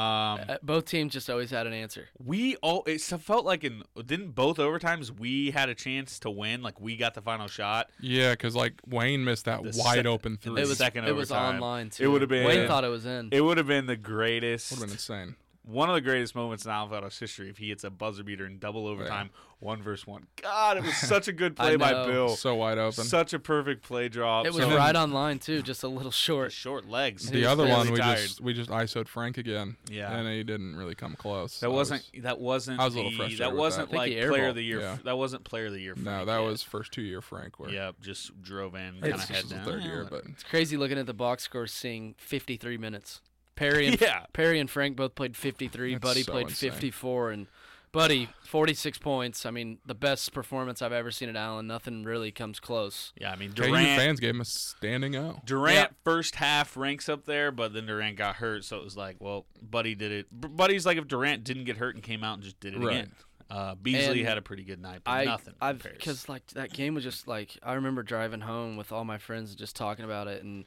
Uh, 0.48 0.58
Both 0.62 0.84
teams 0.84 1.12
just 1.12 1.28
always 1.28 1.50
had 1.50 1.66
an 1.66 1.72
answer. 1.72 2.08
we 2.24 2.54
all 2.56 2.84
it 2.86 3.00
felt 3.00 3.44
like 3.44 3.64
in 3.64 3.82
didn't 4.06 4.36
both 4.36 4.58
overtimes 4.58 5.10
we 5.10 5.50
had 5.50 5.68
a 5.68 5.74
chance 5.74 6.20
to 6.20 6.30
win, 6.30 6.62
like 6.62 6.80
we 6.80 6.96
got 6.96 7.14
the 7.14 7.20
final 7.22 7.48
shot. 7.48 7.90
yeah, 7.98 8.30
because 8.30 8.54
like 8.54 8.74
Wayne 8.86 9.24
missed 9.24 9.46
that 9.46 9.64
The 9.64 9.76
wide 9.76 9.96
sec- 9.96 10.06
open 10.06 10.36
three. 10.36 10.62
It 10.62 10.68
was 10.68 10.78
second 10.78 11.06
it 11.06 11.16
was 11.16 11.32
online 11.32 11.90
too. 11.90 12.04
It 12.04 12.06
would've 12.06 12.28
been- 12.28 12.46
Wayne 12.46 12.58
Yeah. 12.60 12.66
thought 12.68 12.84
it 12.84 12.88
was 12.88 13.04
in. 13.04 13.30
It 13.32 13.40
would 13.40 13.58
have 13.58 13.66
been 13.66 13.86
the 13.86 13.96
greatest. 13.96 14.70
would 14.70 14.78
have 14.78 14.86
been 14.88 14.92
insane. 14.94 15.34
One 15.70 15.88
of 15.88 15.94
the 15.94 16.00
greatest 16.00 16.34
moments 16.34 16.64
in 16.64 16.70
Alvarez 16.70 17.18
history 17.18 17.48
if 17.50 17.58
he 17.58 17.68
hits 17.68 17.84
a 17.84 17.90
buzzer 17.90 18.22
beater 18.22 18.46
in 18.46 18.58
double 18.58 18.86
overtime, 18.86 19.30
one 19.58 19.82
versus 19.82 20.06
one. 20.06 20.26
God, 20.42 20.78
it 20.78 20.82
was 20.84 20.96
such 21.08 21.28
a 21.28 21.32
good 21.32 21.54
play 21.56 21.76
by. 21.76 21.92
Bill. 22.06 22.30
So 22.30 22.54
wide 22.54 22.78
open. 22.78 23.04
Such 23.04 23.32
a 23.34 23.38
perfect 23.38 23.82
play 23.82 24.08
drop. 24.08 24.46
it 24.46 24.52
was 24.54 24.62
So- 24.64 24.74
right 24.76 24.96
on 24.96 25.12
line 25.12 25.38
too, 25.38 25.62
just 25.62 25.82
a 25.82 25.88
little 25.88 26.10
short. 26.10 26.50
short 26.52 26.88
legs. 26.88 27.28
the 27.30 27.44
other 27.46 27.66
one 27.66 27.90
we 27.90 27.98
tired. 27.98 28.18
just 28.18 28.40
we 28.40 28.52
just 28.54 28.70
isoed 28.70 29.06
Frank 29.08 29.36
again. 29.38 29.76
Yeah. 29.90 30.10
and 30.16 30.26
he 30.28 30.42
didn't 30.44 30.76
really 30.76 30.94
come 30.94 31.14
close. 31.14 31.60
That 31.60 31.66
I 31.66 31.70
wasn't. 31.70 32.04
was- 32.14 32.22
that 32.22 32.40
wasn't. 32.40 32.80
I 32.80 32.84
was 32.84 32.94
a 32.94 32.96
little 32.98 33.12
frustrated 33.12 33.40
That 33.46 33.54
wasn't 33.56 33.90
that. 33.90 33.96
Like 33.96 34.12
think 34.12 34.28
player 34.30 34.48
of 34.48 34.54
the 34.54 34.62
year. 34.64 34.80
Yeah. 34.80 34.96
That 35.04 35.18
wasn't 35.18 35.44
player 35.44 35.66
of 35.66 35.72
the 35.72 35.80
year. 35.80 35.94
Frank 35.94 36.06
no, 36.06 36.24
that 36.24 36.40
yet. 36.40 36.46
was 36.46 36.62
first 36.62 36.92
two 36.92 37.02
year 37.02 37.20
Frank. 37.20 37.58
Where 37.58 37.70
Yep, 37.70 37.96
just 38.00 38.42
drove 38.42 38.74
in, 38.74 38.94
kinda 39.00 39.10
just 39.12 39.28
head 39.28 39.44
the 39.44 39.54
down. 39.56 39.64
third 39.64 39.82
year, 39.82 40.06
but 40.10 40.24
It's 40.26 40.42
crazy 40.42 40.76
looking 40.76 40.98
at 40.98 41.06
the 41.06 41.14
box 41.14 41.42
score, 41.44 41.66
seeing 41.66 42.14
53 42.18 42.78
minutes. 42.78 43.20
Perry 43.60 43.86
and 43.88 44.00
Yeah. 44.00 44.24
Perry 44.32 44.58
and 44.58 44.68
Frank 44.70 44.96
both 44.96 45.14
played 45.14 45.36
53. 45.36 45.92
That's 45.94 46.02
Buddy 46.02 46.22
so 46.22 46.32
played 46.32 46.48
insane. 46.48 46.70
54, 46.72 47.30
and 47.32 47.46
Buddy 47.92 48.28
46 48.46 48.98
points. 48.98 49.44
I 49.44 49.50
mean, 49.50 49.78
the 49.84 49.94
best 49.94 50.32
performance 50.32 50.80
I've 50.80 50.92
ever 50.92 51.10
seen 51.10 51.28
at 51.28 51.36
Allen. 51.36 51.66
Nothing 51.66 52.04
really 52.04 52.30
comes 52.32 52.58
close. 52.60 53.12
yeah, 53.20 53.32
I 53.32 53.36
mean 53.36 53.50
KU 53.52 53.64
Durant. 53.66 53.98
fans 54.00 54.20
gave 54.20 54.30
him 54.30 54.40
a 54.40 54.44
standing 54.44 55.14
O. 55.16 55.40
Durant 55.44 55.74
Yeah. 55.76 55.86
first 56.04 56.36
half 56.36 56.76
ranks 56.76 57.08
up 57.08 57.24
there, 57.26 57.50
but 57.52 57.72
then 57.74 57.86
Durant 57.86 58.16
got 58.16 58.36
hurt, 58.36 58.64
so 58.64 58.78
it 58.78 58.84
was 58.84 58.96
like, 58.96 59.16
well, 59.18 59.44
Buddy 59.60 59.94
did 59.94 60.12
it. 60.12 60.26
Buddy's 60.32 60.86
like 60.86 60.98
if 60.98 61.06
Durant 61.08 61.44
didn't 61.44 61.64
get 61.64 61.76
hurt 61.76 61.94
and 61.96 62.02
came 62.02 62.24
out 62.24 62.34
and 62.34 62.42
just 62.42 62.58
did 62.60 62.74
it 62.74 62.80
Right. 62.80 62.96
again. 62.96 63.12
Uh, 63.50 63.74
Beasley 63.74 64.20
And 64.20 64.28
had 64.28 64.38
a 64.38 64.42
pretty 64.42 64.62
good 64.62 64.80
night, 64.80 65.00
but 65.04 65.10
I 65.10 65.24
nothing. 65.24 65.54
I've 65.60 65.80
compares. 65.80 65.96
because 65.98 66.28
like 66.28 66.46
that 66.52 66.72
game 66.72 66.94
was 66.94 67.02
just 67.02 67.26
like 67.26 67.58
I 67.64 67.72
remember 67.74 68.04
driving 68.04 68.42
home 68.42 68.76
with 68.76 68.92
all 68.92 69.04
my 69.04 69.18
friends 69.18 69.50
and 69.50 69.58
just 69.58 69.74
talking 69.74 70.04
about 70.04 70.28
it 70.28 70.44
and 70.44 70.64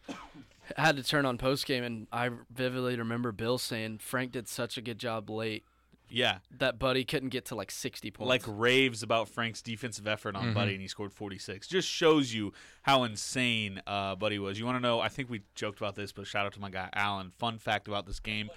had 0.78 0.96
to 0.98 1.04
turn 1.04 1.26
on 1.26 1.38
post 1.38 1.66
game 1.66 1.84
and 1.84 2.08
I 2.12 2.30
vividly 2.54 2.96
remember 2.98 3.32
Bill 3.32 3.58
saying 3.58 3.98
Frank 4.00 4.32
did 4.32 4.48
such 4.48 4.78
a 4.78 4.82
good 4.82 4.98
job 5.00 5.30
late 5.30 5.66
yeah, 6.10 6.40
that 6.60 6.78
Buddy 6.78 7.06
couldn't 7.06 7.30
get 7.30 7.46
to 7.46 7.56
like 7.56 7.72
60 7.72 8.12
points. 8.12 8.30
like 8.30 8.44
raves 8.46 9.02
about 9.02 9.30
Frank's 9.30 9.64
defensive 9.64 10.06
effort 10.06 10.36
on 10.36 10.48
Mhm. 10.48 10.54
Buddy, 10.54 10.74
and 10.74 10.82
he 10.82 10.88
scored 10.88 11.12
46. 11.12 11.66
Just 11.68 11.88
shows 11.90 12.32
you 12.32 12.54
how 12.84 13.04
insane 13.04 13.82
uh, 13.88 14.14
Buddy 14.16 14.38
was. 14.38 14.60
You 14.60 14.66
want 14.66 14.76
to 14.76 14.80
know? 14.80 15.00
I 15.00 15.08
think 15.10 15.30
we 15.32 15.42
joked 15.56 15.80
about 15.80 15.96
this, 15.96 16.12
but 16.12 16.28
shout 16.28 16.46
out 16.46 16.54
to 16.54 16.60
my 16.60 16.70
guy 16.70 16.90
Alan. 16.94 17.32
Fun 17.40 17.58
fact 17.58 17.88
about 17.88 18.06
this 18.06 18.20
game: 18.20 18.50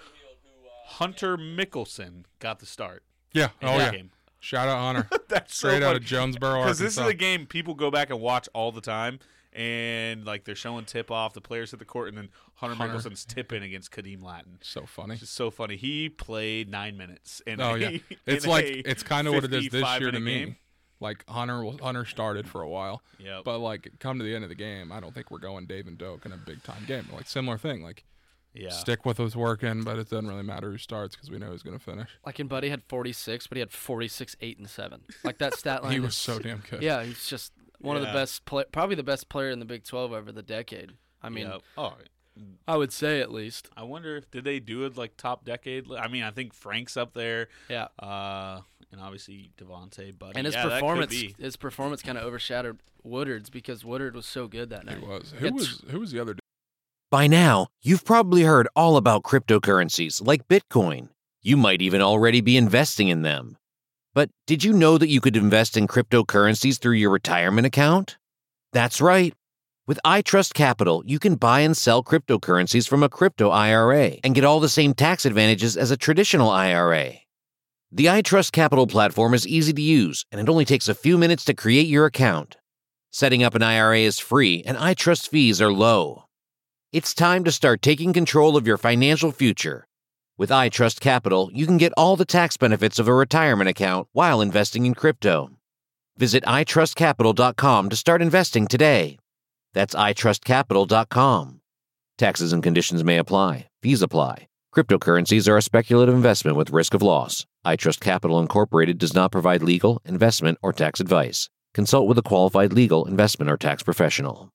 Hunter 0.85 1.37
Mickelson 1.37 2.23
got 2.39 2.59
the 2.59 2.65
start. 2.65 3.03
Yeah. 3.33 3.49
in 3.61 3.67
Oh 3.69 3.77
that 3.77 3.91
yeah. 3.93 3.97
game. 3.99 4.11
Shout 4.39 4.67
out 4.67 4.77
Hunter. 4.79 5.09
That's 5.27 5.57
so 5.57 5.69
Straight 5.69 5.83
out 5.83 5.95
of 5.95 6.03
Jonesboro, 6.03 6.61
Because 6.63 6.79
this 6.79 6.97
is 6.97 7.05
a 7.07 7.13
game 7.13 7.47
people 7.47 7.73
go 7.73 7.89
back 7.89 8.09
and 8.11 8.21
watch 8.21 8.47
all 8.53 8.71
the 8.71 8.81
time, 8.81 9.19
and 9.57 10.23
like 10.23 10.45
they're 10.45 10.55
showing 10.55 10.85
tip 10.85 11.09
off, 11.09 11.33
the 11.33 11.41
players 11.41 11.73
at 11.73 11.79
the 11.79 11.85
court, 11.85 12.09
and 12.09 12.17
then 12.17 12.29
Hunter, 12.55 12.75
Hunter. 12.75 12.93
Mickelson's 12.95 13.25
tipping 13.25 13.63
against 13.63 13.91
Khadeem 13.91 14.23
Lattin. 14.23 14.59
So 14.61 14.85
funny. 14.85 15.13
It's 15.13 15.21
just 15.21 15.33
so 15.33 15.49
funny. 15.49 15.75
He 15.75 16.09
played 16.09 16.69
nine 16.69 16.95
minutes. 16.95 17.41
In 17.47 17.59
Oh 17.59 17.73
a, 17.73 17.77
yeah. 17.77 17.97
It's 18.27 18.45
like 18.45 18.65
it's 18.65 19.01
kind 19.03 19.27
of 19.27 19.33
what 19.33 19.43
it 19.43 19.53
is 19.53 19.69
this 19.69 19.99
year 19.99 20.11
to 20.11 20.19
me. 20.19 20.39
game. 20.45 20.55
Like 20.99 21.23
Hunter 21.27 21.63
was 21.63 21.79
Hunter 21.81 22.05
started 22.05 22.47
for 22.47 22.61
a 22.61 22.69
while, 22.69 23.01
yeah. 23.19 23.41
but 23.43 23.59
like 23.59 23.89
come 23.99 24.19
to 24.19 24.23
the 24.23 24.33
end 24.33 24.43
of 24.43 24.49
the 24.49 24.55
game, 24.55 24.91
I 24.91 24.99
don't 24.99 25.13
think 25.13 25.29
we're 25.31 25.37
going 25.39 25.65
Dave 25.65 25.87
and 25.87 25.97
Doak 25.97 26.25
in 26.25 26.31
a 26.31 26.37
big 26.37 26.63
time 26.63 26.85
game. 26.87 27.07
Like 27.13 27.27
similar 27.27 27.57
thing. 27.57 27.83
Like 27.83 28.03
yeah. 28.53 28.69
stick 28.69 29.05
with 29.05 29.19
what's 29.19 29.35
working, 29.35 29.83
but 29.83 29.97
it 29.99 30.09
doesn't 30.09 30.27
really 30.27 30.43
matter 30.43 30.71
who 30.71 30.77
starts 30.77 31.15
because 31.15 31.29
we 31.29 31.37
know 31.37 31.47
who's 31.47 31.61
going 31.63 31.77
to 31.77 31.83
finish. 31.83 32.09
like 32.25 32.39
and 32.39 32.49
Buddy 32.49 32.69
had 32.69 32.81
46, 32.87 33.45
but 33.47 33.57
he 33.57 33.59
had 33.59 33.71
46, 33.71 34.35
8 34.41 34.57
and 34.57 34.69
7. 34.69 35.01
Like 35.23 35.37
that 35.37 35.53
stat 35.59 35.83
line. 35.83 35.93
He 35.93 35.99
was 35.99 36.11
is- 36.13 36.17
so 36.17 36.39
damn 36.39 36.63
good. 36.69 36.81
Yeah, 36.81 37.03
he's 37.03 37.27
just 37.27 37.53
one 37.79 37.95
of 37.95 38.01
the 38.01 38.11
best 38.11 38.45
play, 38.45 38.63
probably 38.71 38.95
the 38.95 39.03
best 39.03 39.29
player 39.29 39.49
in 39.49 39.59
the 39.59 39.65
Big 39.65 39.83
12 39.83 40.11
over 40.11 40.31
the 40.31 40.43
decade. 40.43 40.93
I 41.21 41.29
mean, 41.29 41.47
Yep. 41.47 41.61
oh, 41.77 41.93
I 42.67 42.77
would 42.77 42.91
say 42.93 43.19
at 43.21 43.31
least. 43.31 43.69
I 43.75 43.83
wonder 43.83 44.15
if 44.17 44.29
did 44.29 44.43
they 44.43 44.59
do 44.59 44.85
it 44.85 44.97
like 44.97 45.17
top 45.17 45.43
decade? 45.45 45.91
I 45.91 46.07
mean, 46.07 46.23
I 46.23 46.31
think 46.31 46.53
Frank's 46.53 46.95
up 46.97 47.13
there, 47.13 47.47
Yeah. 47.69 47.87
uh, 47.99 48.61
and 48.91 49.01
obviously 49.01 49.51
Devonte, 49.57 50.17
Buddy. 50.17 50.33
And 50.37 50.45
his 50.45 50.53
yeah, 50.55 50.63
that 50.63 50.69
could 50.69 50.79
performance, 50.79 51.11
be. 51.11 51.35
his 51.39 51.55
performance 51.55 52.01
kind 52.01 52.17
of 52.17 52.23
overshadowed 52.23 52.79
Woodard's 53.03 53.49
because 53.49 53.83
Woodard 53.83 54.15
was 54.15 54.25
so 54.25 54.47
good 54.47 54.69
that 54.69 54.85
night. 54.85 54.99
He 54.99 55.05
was. 55.05 55.33
Who 55.37 55.45
had 55.45 55.53
was 55.55 55.83
who 55.89 55.99
was 55.99 56.11
the 56.11 56.19
other? 56.19 56.33
Dude? 56.33 56.39
By 57.09 57.25
now, 57.27 57.67
you've 57.81 58.03
probably 58.05 58.43
heard 58.43 58.67
all 58.75 58.97
about 58.97 59.23
cryptocurrencies 59.23 60.25
like 60.25 60.47
Bitcoin. 60.47 61.09
You 61.41 61.55
might 61.57 61.81
even 61.81 62.01
already 62.01 62.41
be 62.41 62.57
investing 62.57 63.07
in 63.07 63.21
them. 63.21 63.57
But 64.17 64.31
did 64.47 64.63
you 64.63 64.73
know 64.73 64.97
that 64.97 65.09
you 65.09 65.21
could 65.21 65.37
invest 65.37 65.77
in 65.77 65.85
cryptocurrencies 65.85 66.81
through 66.81 66.95
your 66.95 67.11
retirement 67.11 67.67
account? 67.67 68.17
That's 68.73 68.99
right. 68.99 69.31
With 69.85 69.99
iTrust 70.03 70.55
Capital, 70.55 71.03
you 71.05 71.19
can 71.19 71.35
buy 71.35 71.59
and 71.59 71.77
sell 71.77 72.03
cryptocurrencies 72.03 72.87
from 72.87 73.03
a 73.03 73.09
crypto 73.09 73.51
IRA 73.51 74.15
and 74.23 74.33
get 74.33 74.43
all 74.43 74.59
the 74.59 74.69
same 74.69 74.95
tax 74.95 75.23
advantages 75.23 75.77
as 75.77 75.91
a 75.91 75.97
traditional 75.97 76.49
IRA. 76.49 77.11
The 77.91 78.05
iTrust 78.05 78.53
Capital 78.53 78.87
platform 78.87 79.35
is 79.35 79.47
easy 79.47 79.71
to 79.71 79.81
use, 79.83 80.25
and 80.31 80.41
it 80.41 80.49
only 80.49 80.65
takes 80.65 80.87
a 80.87 80.95
few 80.95 81.19
minutes 81.19 81.45
to 81.45 81.53
create 81.53 81.85
your 81.85 82.07
account. 82.07 82.57
Setting 83.11 83.43
up 83.43 83.53
an 83.53 83.61
IRA 83.61 83.99
is 83.99 84.17
free 84.17 84.63
and 84.65 84.77
iTrust 84.77 85.29
fees 85.29 85.61
are 85.61 85.71
low. 85.71 86.23
It's 86.91 87.13
time 87.13 87.43
to 87.43 87.51
start 87.51 87.83
taking 87.83 88.13
control 88.13 88.57
of 88.57 88.65
your 88.65 88.79
financial 88.79 89.31
future. 89.31 89.86
With 90.39 90.51
iTrust 90.51 90.99
Capital, 90.99 91.49
you 91.51 91.65
can 91.65 91.77
get 91.77 91.93
all 91.97 92.15
the 92.15 92.23
tax 92.23 92.57
benefits 92.57 92.99
of 92.99 93.07
a 93.07 93.13
retirement 93.13 93.71
account 93.71 94.07
while 94.11 94.39
investing 94.39 94.85
in 94.85 94.93
crypto. 94.93 95.49
Visit 96.15 96.43
itrustcapital.com 96.43 97.89
to 97.89 97.95
start 97.95 98.21
investing 98.21 98.67
today. 98.67 99.17
That's 99.73 99.95
itrustcapital.com. 99.95 101.61
Taxes 102.19 102.53
and 102.53 102.61
conditions 102.61 103.03
may 103.03 103.17
apply. 103.17 103.69
Fees 103.81 104.03
apply. 104.03 104.47
Cryptocurrencies 104.75 105.47
are 105.47 105.57
a 105.57 105.61
speculative 105.63 106.13
investment 106.13 106.55
with 106.55 106.69
risk 106.69 106.93
of 106.93 107.01
loss. 107.01 107.47
iTrust 107.65 107.99
Capital 107.99 108.39
Incorporated 108.39 108.99
does 108.99 109.15
not 109.15 109.31
provide 109.31 109.63
legal, 109.63 110.03
investment, 110.05 110.59
or 110.61 110.71
tax 110.71 110.99
advice. 110.99 111.49
Consult 111.73 112.07
with 112.07 112.19
a 112.19 112.23
qualified 112.23 112.73
legal, 112.73 113.05
investment, 113.05 113.49
or 113.49 113.57
tax 113.57 113.81
professional. 113.81 114.51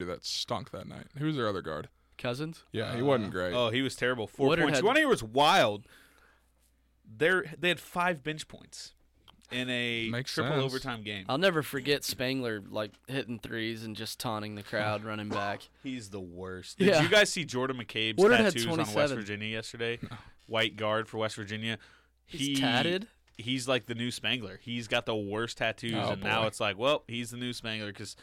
that 0.00 0.24
stunk 0.24 0.72
that 0.72 0.88
night. 0.88 1.06
Who 1.18 1.26
was 1.26 1.36
their 1.36 1.48
other 1.48 1.62
guard? 1.62 1.88
Cousins? 2.20 2.62
Yeah, 2.72 2.94
he 2.94 3.02
wasn't 3.02 3.28
uh, 3.30 3.32
great. 3.32 3.54
Oh, 3.54 3.70
he 3.70 3.82
was 3.82 3.96
terrible. 3.96 4.26
Four 4.28 4.48
Woodard 4.48 4.64
points. 4.66 4.78
had- 4.78 4.82
You 4.82 4.86
want 4.86 4.96
to 4.96 5.00
hear 5.00 5.08
what's 5.08 5.22
wild? 5.22 5.86
They're, 7.16 7.44
they 7.58 7.68
had 7.68 7.80
five 7.80 8.22
bench 8.22 8.46
points 8.46 8.92
in 9.50 9.68
a 9.68 10.08
Makes 10.10 10.32
triple 10.32 10.52
sense. 10.52 10.64
overtime 10.64 11.02
game. 11.02 11.24
I'll 11.28 11.38
never 11.38 11.62
forget 11.62 12.04
Spangler 12.04 12.62
like 12.70 12.92
hitting 13.08 13.38
threes 13.40 13.82
and 13.84 13.96
just 13.96 14.20
taunting 14.20 14.54
the 14.54 14.62
crowd 14.62 15.02
running 15.02 15.28
back. 15.30 15.62
He's 15.82 16.10
the 16.10 16.20
worst. 16.20 16.78
Did 16.78 16.88
Yeah. 16.88 17.02
you 17.02 17.08
guys 17.08 17.30
see 17.30 17.44
Jordan 17.44 17.76
McCabe's 17.78 18.18
Woodard 18.18 18.38
had 18.40 18.44
tattoos 18.52 18.66
on 18.66 18.78
West 18.78 18.92
27. 18.92 19.16
Virginia 19.16 19.48
yesterday? 19.48 19.98
White 20.46 20.76
guard 20.76 21.08
for 21.08 21.18
West 21.18 21.34
Virginia. 21.36 21.78
He's 22.26 22.40
He- 22.48 22.54
tatted? 22.56 23.08
He's 23.36 23.66
like 23.66 23.86
the 23.86 23.94
new 23.94 24.10
Spangler. 24.10 24.60
He's 24.62 24.86
got 24.86 25.06
the 25.06 25.16
worst 25.16 25.56
tattoos, 25.58 25.94
Oh, 25.96 26.10
and 26.10 26.22
now 26.22 26.42
boy. 26.42 26.48
it's 26.48 26.60
like, 26.60 26.76
well, 26.78 27.04
he's 27.08 27.30
the 27.30 27.38
new 27.38 27.54
Spangler 27.54 27.86
because 27.86 28.14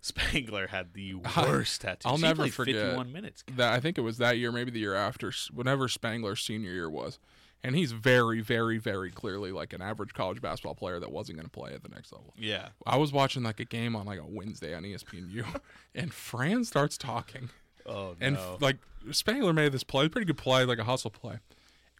Spangler 0.00 0.68
had 0.68 0.94
the 0.94 1.16
I- 1.36 1.42
worst 1.42 1.80
tattoos. 1.80 2.02
I'll 2.06 2.16
He 2.16 2.22
never 2.22 2.46
forget 2.48 2.74
51 2.76 3.12
minutes. 3.12 3.44
that. 3.56 3.72
I 3.72 3.80
think 3.80 3.98
it 3.98 4.02
was 4.02 4.18
that 4.18 4.38
year, 4.38 4.52
maybe 4.52 4.70
the 4.70 4.78
year 4.80 4.94
after, 4.94 5.32
whenever 5.52 5.88
Spangler's 5.88 6.40
senior 6.40 6.70
year 6.70 6.88
was, 6.88 7.18
and 7.64 7.74
he's 7.74 7.90
very, 7.92 8.40
very, 8.40 8.78
very 8.78 9.10
clearly 9.10 9.50
like 9.50 9.72
an 9.72 9.82
average 9.82 10.14
college 10.14 10.40
basketball 10.40 10.76
player 10.76 11.00
that 11.00 11.10
wasn't 11.10 11.36
going 11.38 11.46
to 11.46 11.50
play 11.50 11.74
at 11.74 11.82
the 11.82 11.88
next 11.88 12.12
level. 12.12 12.32
Yeah. 12.38 12.68
I 12.86 12.96
was 12.96 13.12
watching 13.12 13.42
like 13.42 13.58
a 13.60 13.64
game 13.64 13.96
on 13.96 14.06
like 14.06 14.20
a 14.20 14.26
Wednesday 14.26 14.74
on 14.74 14.84
ESPNU, 14.84 15.44
and 15.94 16.12
Fran 16.14 16.64
starts 16.64 16.96
talking, 16.96 17.50
Oh 17.84 18.14
and 18.20 18.36
no. 18.36 18.54
f- 18.54 18.62
like 18.62 18.76
Spangler 19.10 19.52
made 19.52 19.72
this 19.72 19.82
play, 19.84 20.08
pretty 20.08 20.26
good 20.26 20.38
play, 20.38 20.64
like 20.64 20.78
a 20.78 20.84
hustle 20.84 21.10
play. 21.10 21.38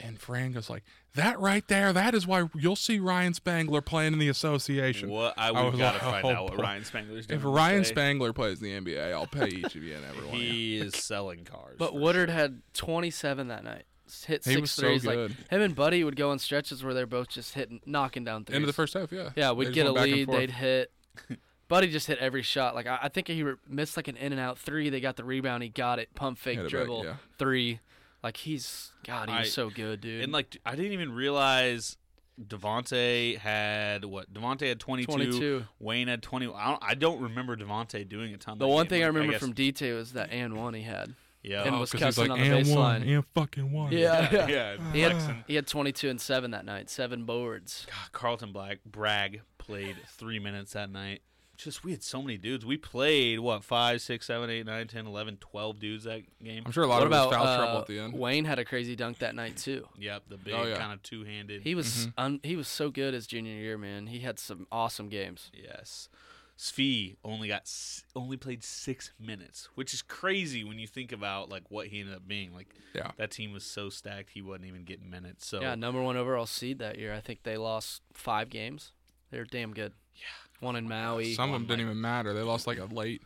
And 0.01 0.19
Fran 0.21 0.53
goes 0.53 0.71
like, 0.71 0.85
"That 1.15 1.41
right 1.41 1.67
there, 1.69 1.93
that 1.93 2.15
is 2.15 2.27
why 2.27 2.49
you'll 2.55 2.77
see 2.77 2.99
Ryan 3.01 3.35
Spangler 3.35 3.81
playing 3.81 4.13
in 4.13 4.19
the 4.19 4.29
association." 4.29 5.11
What 5.11 5.35
I 5.37 5.49
I 5.49 5.63
we've 5.65 5.73
was 5.73 5.79
got 5.81 5.95
like, 5.95 6.23
find 6.23 6.27
"Oh, 6.27 6.31
out 6.31 6.45
what 6.45 6.57
boy." 6.57 6.63
Ryan 6.63 6.85
Spangler's 6.85 7.27
doing. 7.27 7.41
If 7.41 7.45
Ryan 7.45 7.83
day. 7.83 7.89
Spangler 7.89 8.33
plays 8.33 8.63
in 8.63 8.85
the 8.85 8.93
NBA, 8.95 9.13
I'll 9.13 9.27
pay 9.27 9.49
each 9.49 9.75
of 9.75 9.83
you 9.83 9.97
and 9.97 10.05
everyone. 10.05 10.35
of 10.35 10.41
he 10.41 10.77
is 10.79 10.95
selling 10.95 11.45
cars. 11.45 11.77
But 11.79 11.95
Woodard 11.95 12.29
sure. 12.29 12.37
had 12.37 12.63
27 12.75 13.49
that 13.49 13.65
night. 13.65 13.85
S- 14.07 14.25
Hit 14.25 14.45
He 14.45 14.53
six 14.53 14.61
was 14.61 14.71
so 14.71 14.99
good. 14.99 15.05
Like 15.05 15.49
him 15.51 15.61
and 15.61 15.75
Buddy 15.75 16.03
would 16.05 16.17
go 16.17 16.31
on 16.31 16.39
stretches 16.39 16.83
where 16.85 16.95
they're 16.95 17.07
both 17.07 17.29
just 17.29 17.55
hitting, 17.55 17.81
knocking 17.85 18.25
down 18.25 18.45
threes. 18.45 18.55
End 18.55 18.63
of 18.65 18.67
the 18.69 18.73
first 18.73 18.95
half, 18.95 19.13
yeah. 19.13 19.31
Yeah, 19.37 19.53
we'd 19.53 19.73
get 19.75 19.87
a 19.87 19.93
went 19.93 19.97
back 19.97 20.05
and 20.19 20.29
lead. 20.29 20.29
They'd 20.31 20.51
hit. 20.53 20.93
Buddy 21.69 21.89
just 21.89 22.07
hit 22.07 22.19
every 22.19 22.41
shot. 22.43 22.75
Like 22.75 22.87
I, 22.87 22.99
I 23.03 23.09
think 23.11 23.29
he 23.29 23.43
re- 23.43 23.57
missed 23.69 23.99
like 23.99 24.09
an 24.09 24.17
in 24.17 24.33
and 24.33 24.41
out 24.41 24.59
three. 24.59 24.89
They 24.89 25.01
got 25.01 25.17
the 25.17 25.25
rebound. 25.25 25.63
He 25.63 25.69
got 25.69 25.99
it. 25.99 26.15
Pump 26.15 26.39
fake 26.39 26.57
Hit 26.57 26.61
it 26.61 26.65
back, 26.65 26.71
dribble 26.71 27.05
yeah. 27.05 27.17
three. 27.39 27.81
Like 28.23 28.37
he's 28.39 28.93
God. 29.07 29.31
he's 29.31 29.53
so 29.53 29.71
good, 29.71 30.01
dude. 30.01 30.25
And 30.25 30.33
like 30.33 30.57
I 30.67 30.75
didn't 30.75 30.93
even 30.93 31.13
realize 31.13 31.97
Devonte 32.41 33.39
had 33.39 34.05
what? 34.05 34.33
Devonte 34.33 34.69
had 34.69 34.81
22. 34.81 35.07
22. 35.13 35.65
Wayne 35.79 36.09
had 36.09 36.23
20. 36.23 36.47
I 36.55 36.71
don't, 36.71 36.83
I 36.83 36.95
don't 36.95 37.21
remember 37.21 37.57
Devonte 37.57 38.09
doing 38.09 38.33
a 38.35 38.37
ton. 38.37 38.59
the 38.59 38.65
that 38.67 38.71
one 38.73 38.85
game. 38.85 38.91
thing 38.91 39.03
I 39.05 39.07
remember 39.07 39.33
guess- 39.33 39.41
from 39.41 39.55
DT 39.55 39.95
was 39.95 40.13
that 40.13 40.31
and 40.33 40.55
one 40.57 40.75
he 40.75 40.83
had. 40.83 41.15
Yeah. 41.43 41.63
and 41.65 41.75
Oh, 41.77 41.81
was 41.81 41.93
'cause 41.93 42.01
cussing 42.01 42.29
like, 42.29 42.41
on 42.41 42.49
the 42.49 42.57
and 42.57 42.69
one, 42.69 43.03
baseline. 43.03 43.15
and 43.17 43.25
fucking 43.35 43.73
one. 43.73 43.93
Yeah, 43.93 44.29
yeah. 44.33 44.47
yeah. 44.49 44.77
He 44.93 45.01
had 45.01 45.45
he 45.47 45.55
had 45.55 45.67
22 45.69 46.09
and 46.11 46.21
seven 46.21 46.51
that 46.51 46.65
night. 46.65 46.91
Seven 46.91 47.25
boards. 47.25 47.87
God, 47.87 48.13
Carlton 48.13 48.53
Black 48.53 48.79
Bragg 48.85 49.43
played 49.59 49.97
three 50.09 50.39
minutes 50.41 50.73
that 50.73 50.91
night. 50.91 51.23
Just 51.59 51.83
we 51.85 51.91
had 51.91 52.03
so 52.05 52.23
many 52.23 52.39
dudes. 52.39 52.65
We 52.65 52.77
played 52.77 53.41
what 53.41 53.65
five, 53.65 54.01
six, 54.01 54.27
seven, 54.27 54.49
eight, 54.49 54.65
nine, 54.65 54.87
10, 54.87 55.07
11, 55.07 55.39
12 55.39 55.81
dudes 55.81 56.05
that 56.05 56.23
game. 56.43 56.63
I'm 56.65 56.71
sure 56.73 56.85
a 56.85 56.87
lot 56.87 57.01
what 57.03 57.07
of 57.07 57.13
it 57.13 57.17
was 57.17 57.27
about 57.27 57.33
foul 57.35 57.47
uh, 57.47 57.57
trouble 57.57 57.81
at 57.81 57.87
the 57.89 57.99
end. 57.99 58.13
Wayne 58.15 58.45
had 58.45 58.59
a 58.61 58.65
crazy 58.65 58.95
dunk 58.95 59.19
that 59.19 59.35
night 59.35 59.57
too. 59.57 59.87
Yep, 59.99 60.23
the 60.29 60.37
big 60.37 60.55
Oh, 60.55 60.65
yeah. 60.65 60.79
kind 60.79 60.93
of 60.93 61.03
two 61.03 61.25
handed. 61.25 61.63
He 61.63 61.75
was 61.75 61.89
Mm-hmm. 61.89 62.11
un, 62.17 62.41
he 62.45 62.55
was 62.55 62.69
so 62.69 62.91
good 62.91 63.13
his 63.13 63.27
junior 63.27 63.53
year, 63.55 63.77
man. 63.77 64.07
He 64.07 64.21
had 64.21 64.39
some 64.39 64.67
awesome 64.71 65.09
games. 65.09 65.51
Yes. 65.53 66.09
Svi 66.57 67.17
only 67.25 67.49
got 67.49 67.63
s- 67.63 68.03
only 68.17 68.37
played 68.37 68.65
six 68.65 69.13
minutes, 69.19 69.69
which 69.77 69.95
is 69.95 70.03
crazy 70.03 70.65
when 70.65 70.79
you 70.81 70.87
think 70.89 71.13
about 71.13 71.49
like 71.49 71.71
what 71.71 71.87
he 71.89 72.01
ended 72.01 72.15
up 72.17 72.27
being. 72.27 72.53
Like 72.55 72.75
Yeah. 72.95 73.13
that 73.17 73.31
team 73.31 73.53
was 73.53 73.65
so 73.65 73.91
stacked 73.91 74.31
he 74.31 74.43
wasn't 74.43 74.67
even 74.67 74.85
getting 74.85 75.09
minutes. 75.09 75.47
So 75.47 75.61
Yeah, 75.61 75.75
number 75.77 76.03
one 76.03 76.17
overall 76.17 76.47
seed 76.47 76.79
that 76.81 76.99
year. 76.99 77.13
I 77.15 77.21
think 77.21 77.43
they 77.45 77.57
lost 77.57 78.03
five 78.13 78.49
games. 78.49 78.93
They're 79.31 79.45
damn 79.45 79.73
good. 79.73 79.93
Yeah, 80.15 80.23
one 80.61 80.77
in 80.77 80.89
Maui. 80.89 81.35
Some 81.35 81.51
of 81.53 81.61
them 81.61 81.67
didn't 81.67 81.83
even 81.87 82.01
matter. 82.01 82.33
They 82.35 82.43
lost 82.43 82.67
like 82.67 82.79
a 82.79 82.85
late 82.87 83.23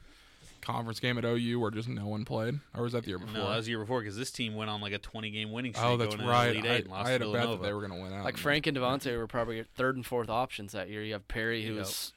conference 0.60 1.00
game 1.00 1.18
at 1.18 1.24
OU 1.24 1.58
where 1.58 1.70
just 1.72 1.88
no 1.88 2.06
one 2.06 2.24
played. 2.24 2.60
Or 2.76 2.84
was 2.84 2.92
that 2.92 3.02
the 3.02 3.08
year 3.08 3.18
before? 3.18 3.34
no, 3.34 3.48
that 3.50 3.56
was 3.56 3.64
the 3.66 3.70
year 3.72 3.80
before 3.80 4.00
because 4.00 4.16
this 4.16 4.30
team 4.30 4.54
went 4.54 4.70
on 4.70 4.80
like 4.80 4.92
a 4.92 4.98
20 4.98 5.30
game 5.30 5.50
winning 5.50 5.72
streak. 5.74 5.86
oh, 5.86 5.96
that's 5.96 6.14
going 6.14 6.28
right. 6.28 6.50
Elite 6.56 6.64
I, 6.70 6.74
and 6.76 6.88
lost 6.88 7.08
I 7.08 7.10
had 7.12 7.22
a 7.22 7.32
bet 7.32 7.48
that 7.48 7.62
they 7.62 7.72
were 7.72 7.80
going 7.86 7.92
to 7.98 8.02
win 8.02 8.12
out. 8.12 8.24
like 8.24 8.36
Frank 8.36 8.66
and 8.66 8.76
Devontae 8.76 9.16
were 9.16 9.26
probably 9.26 9.56
your 9.56 9.64
third 9.64 9.96
and 9.96 10.06
fourth 10.06 10.28
options 10.30 10.72
that 10.72 10.88
year. 10.88 11.02
You 11.02 11.14
have 11.14 11.26
Perry, 11.28 11.64
who 11.64 11.72
Yep. 11.74 11.78
was 11.80 12.12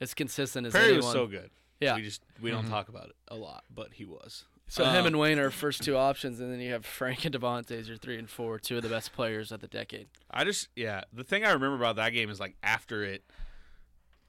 as 0.00 0.14
consistent 0.14 0.66
as 0.66 0.72
Perry 0.72 0.84
anyone. 0.92 1.04
was 1.04 1.12
so 1.12 1.26
good. 1.26 1.50
Yeah. 1.80 1.96
we 1.96 2.02
just 2.02 2.22
we 2.40 2.50
don't 2.52 2.68
talk 2.68 2.88
about 2.88 3.06
it 3.06 3.16
a 3.26 3.34
lot, 3.34 3.64
but 3.74 3.94
he 3.94 4.04
was. 4.04 4.44
So 4.68 4.84
him 4.84 5.00
Um, 5.00 5.06
and 5.06 5.18
Wayne 5.18 5.38
are 5.40 5.50
first 5.50 5.82
two 5.82 5.96
options, 5.96 6.38
and 6.40 6.50
then 6.52 6.60
you 6.60 6.72
have 6.72 6.86
Frank 6.86 7.24
and 7.24 7.34
Devontae 7.34 7.72
as 7.72 7.88
your 7.88 7.96
three 7.98 8.16
and 8.16 8.30
four, 8.30 8.58
two 8.60 8.76
of 8.76 8.84
the 8.84 8.88
best 8.88 9.12
players 9.12 9.50
of 9.50 9.60
the 9.60 9.66
decade. 9.66 10.06
I 10.30 10.44
just 10.44 10.68
yeah. 10.76 11.02
The 11.12 11.24
thing 11.24 11.44
I 11.44 11.50
remember 11.50 11.74
about 11.76 11.96
that 11.96 12.10
game 12.10 12.30
is 12.30 12.38
like 12.38 12.54
after 12.62 13.02
it, 13.02 13.24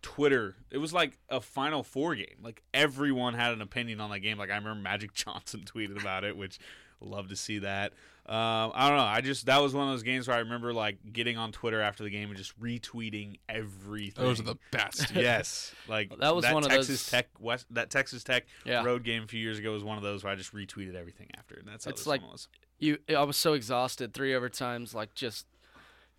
Twitter. 0.03 0.55
It 0.69 0.77
was 0.77 0.93
like 0.93 1.17
a 1.29 1.41
Final 1.41 1.81
Four 1.81 2.13
game. 2.13 2.37
Like 2.43 2.61
everyone 2.73 3.33
had 3.33 3.53
an 3.53 3.61
opinion 3.61 3.99
on 3.99 4.11
that 4.11 4.19
game. 4.19 4.37
Like 4.37 4.51
I 4.51 4.55
remember 4.55 4.81
Magic 4.81 5.13
Johnson 5.15 5.61
tweeted 5.65 5.99
about 5.99 6.23
it, 6.23 6.37
which 6.37 6.59
love 7.01 7.29
to 7.29 7.35
see 7.35 7.57
that. 7.59 7.91
Um, 8.25 8.71
I 8.73 8.87
don't 8.87 8.97
know. 8.97 9.03
I 9.03 9.19
just 9.19 9.47
that 9.47 9.61
was 9.61 9.73
one 9.73 9.85
of 9.87 9.93
those 9.93 10.03
games 10.03 10.27
where 10.29 10.37
I 10.37 10.39
remember 10.39 10.71
like 10.73 10.97
getting 11.11 11.37
on 11.37 11.51
Twitter 11.51 11.81
after 11.81 12.03
the 12.05 12.09
game 12.09 12.29
and 12.29 12.37
just 12.37 12.57
retweeting 12.61 13.39
everything. 13.49 14.23
Those 14.23 14.39
are 14.39 14.43
the 14.43 14.55
best. 14.71 15.11
yes, 15.15 15.73
like 15.89 16.17
That 16.19 16.33
was 16.33 16.45
one 16.45 16.63
of 16.63 16.69
Texas 16.69 16.87
those- 17.03 17.09
Tech 17.09 17.27
West 17.39 17.65
that 17.71 17.89
Texas 17.89 18.23
Tech 18.23 18.45
Yeah. 18.65 18.83
road 18.83 19.03
game 19.03 19.23
a 19.23 19.27
few 19.27 19.41
years 19.41 19.59
ago 19.59 19.73
was 19.73 19.83
one 19.83 19.97
of 19.97 20.03
those 20.03 20.23
where 20.23 20.31
I 20.31 20.35
just 20.37 20.53
retweeted 20.53 20.95
everything 20.95 21.27
after, 21.37 21.55
and 21.55 21.67
that's 21.67 21.83
how 21.83 21.89
It's 21.89 22.01
this 22.01 22.07
like- 22.07 22.21
one 22.21 22.31
was. 22.31 22.47
You, 22.79 22.97
I 23.09 23.23
was 23.23 23.37
so 23.37 23.53
exhausted. 23.53 24.13
Three 24.13 24.31
overtimes, 24.31 24.93
like 24.93 25.13
just 25.15 25.45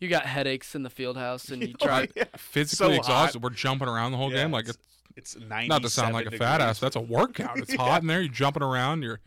you 0.01 0.09
got 0.09 0.27
headaches 0.27 0.75
in 0.75 0.83
the 0.83 0.91
field 0.91 1.17
house, 1.17 1.49
and 1.51 1.63
you 1.63 1.75
try. 1.81 2.07
Physically 2.37 2.95
So 2.95 2.99
exhausted. 3.01 3.39
hot. 3.41 3.43
We're 3.43 3.51
jumping 3.57 3.89
around 3.89 4.13
the 4.13 4.19
whole 4.19 4.31
Yeah, 4.33 4.43
game. 4.43 4.51
Like 4.53 4.69
it's, 4.69 4.79
it's 5.17 5.37
it's 5.37 5.45
not 5.69 5.83
to 5.83 5.89
sound 5.91 6.15
like 6.15 6.27
a 6.27 6.31
fat 6.33 6.61
ass. 6.61 6.79
That's 6.81 6.97
a 6.97 7.01
workout. 7.01 7.59
It's 7.59 7.75
hot 7.77 8.03
in 8.03 8.09
there. 8.09 8.21
You're 8.21 8.33
jumping 8.33 8.63
around. 8.63 9.03
You're, 9.03 9.21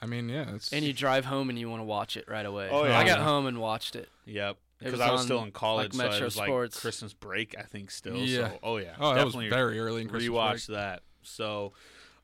I 0.00 0.06
mean, 0.06 0.28
yeah. 0.28 0.54
It's 0.54 0.72
And 0.72 0.84
you 0.84 0.92
drive 0.92 1.24
home 1.26 1.50
and 1.50 1.58
you 1.58 1.68
want 1.70 1.80
to 1.80 1.84
watch 1.84 2.16
it 2.16 2.24
right 2.28 2.44
away. 2.46 2.68
Oh, 2.70 2.84
yeah. 2.84 2.98
I 2.98 3.04
got 3.04 3.20
home 3.20 3.46
and 3.46 3.58
watched 3.58 3.96
it. 3.96 4.08
Yep. 4.24 4.56
Because 4.78 5.00
I 5.00 5.10
was 5.10 5.20
on, 5.22 5.26
still 5.26 5.42
in 5.42 5.52
college, 5.52 5.94
like, 5.94 6.06
so 6.06 6.10
Metro 6.10 6.16
it 6.18 6.24
was 6.24 6.36
like 6.36 6.46
Sports. 6.48 6.80
Christmas 6.80 7.14
break, 7.14 7.54
I 7.58 7.62
think. 7.62 7.90
Still, 7.90 8.16
Yeah. 8.16 8.50
So, 8.50 8.58
oh 8.62 8.76
yeah. 8.76 8.94
Oh, 9.00 9.14
that 9.14 9.24
was 9.24 9.32
definitely 9.32 9.48
very 9.56 9.78
early 9.80 10.02
in 10.02 10.08
Christmas 10.08 10.30
Rewatched 10.30 10.66
that. 10.66 11.02
So, 11.22 11.72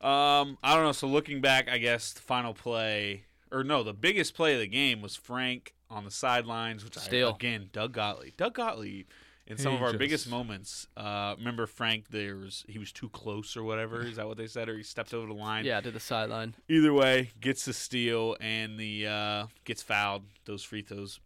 um, 0.01 0.57
I 0.63 0.75
don't 0.75 0.83
know. 0.83 0.91
So 0.91 1.07
looking 1.07 1.41
back, 1.41 1.67
I 1.67 1.79
guess 1.79 2.13
the 2.13 2.21
final 2.21 2.53
play, 2.53 3.23
or 3.51 3.63
no, 3.63 3.81
the 3.81 3.93
biggest 3.93 4.35
play 4.35 4.53
of 4.53 4.59
the 4.59 4.67
game 4.67 5.01
was 5.01 5.15
Frank 5.15 5.73
on 5.93 6.03
the 6.05 6.11
sidelines, 6.11 6.83
which 6.83 6.97
Steal. 6.97 7.29
I 7.29 7.35
again 7.35 7.69
Doug 7.71 7.93
Gottlieb. 7.93 8.35
Doug 8.37 8.55
Gottlieb. 8.55 9.07
In 9.45 9.57
some 9.57 9.71
He 9.73 9.75
of 9.77 9.81
our 9.83 9.89
just- 9.89 9.99
biggest 9.99 10.29
moments, 10.29 10.87
uh, 10.95 11.35
remember 11.37 11.65
Frank? 11.67 12.07
There 12.09 12.37
was 12.37 12.63
he 12.69 12.79
was 12.79 12.93
too 12.93 13.09
close 13.09 13.57
or 13.57 13.63
whatever. 13.63 14.01
Is 14.01 14.15
that 14.15 14.25
what 14.25 14.37
they 14.37 14.47
said? 14.47 14.69
Or 14.69 14.77
he 14.77 14.83
stepped 14.83 15.13
over 15.13 15.27
the 15.27 15.33
line. 15.33 15.65
Yeah, 15.65 15.81
to 15.81 15.91
the 15.91 15.99
sideline. 15.99 16.55
Either 16.69 16.93
way, 16.93 17.31
gets 17.41 17.65
the 17.65 17.73
steal 17.73 18.37
and 18.39 18.79
the 18.79 19.05
uh, 19.07 19.47
gets 19.65 19.83
fouled. 19.83 20.23
Those 20.45 20.63
free 20.63 20.81
throws 20.81 21.19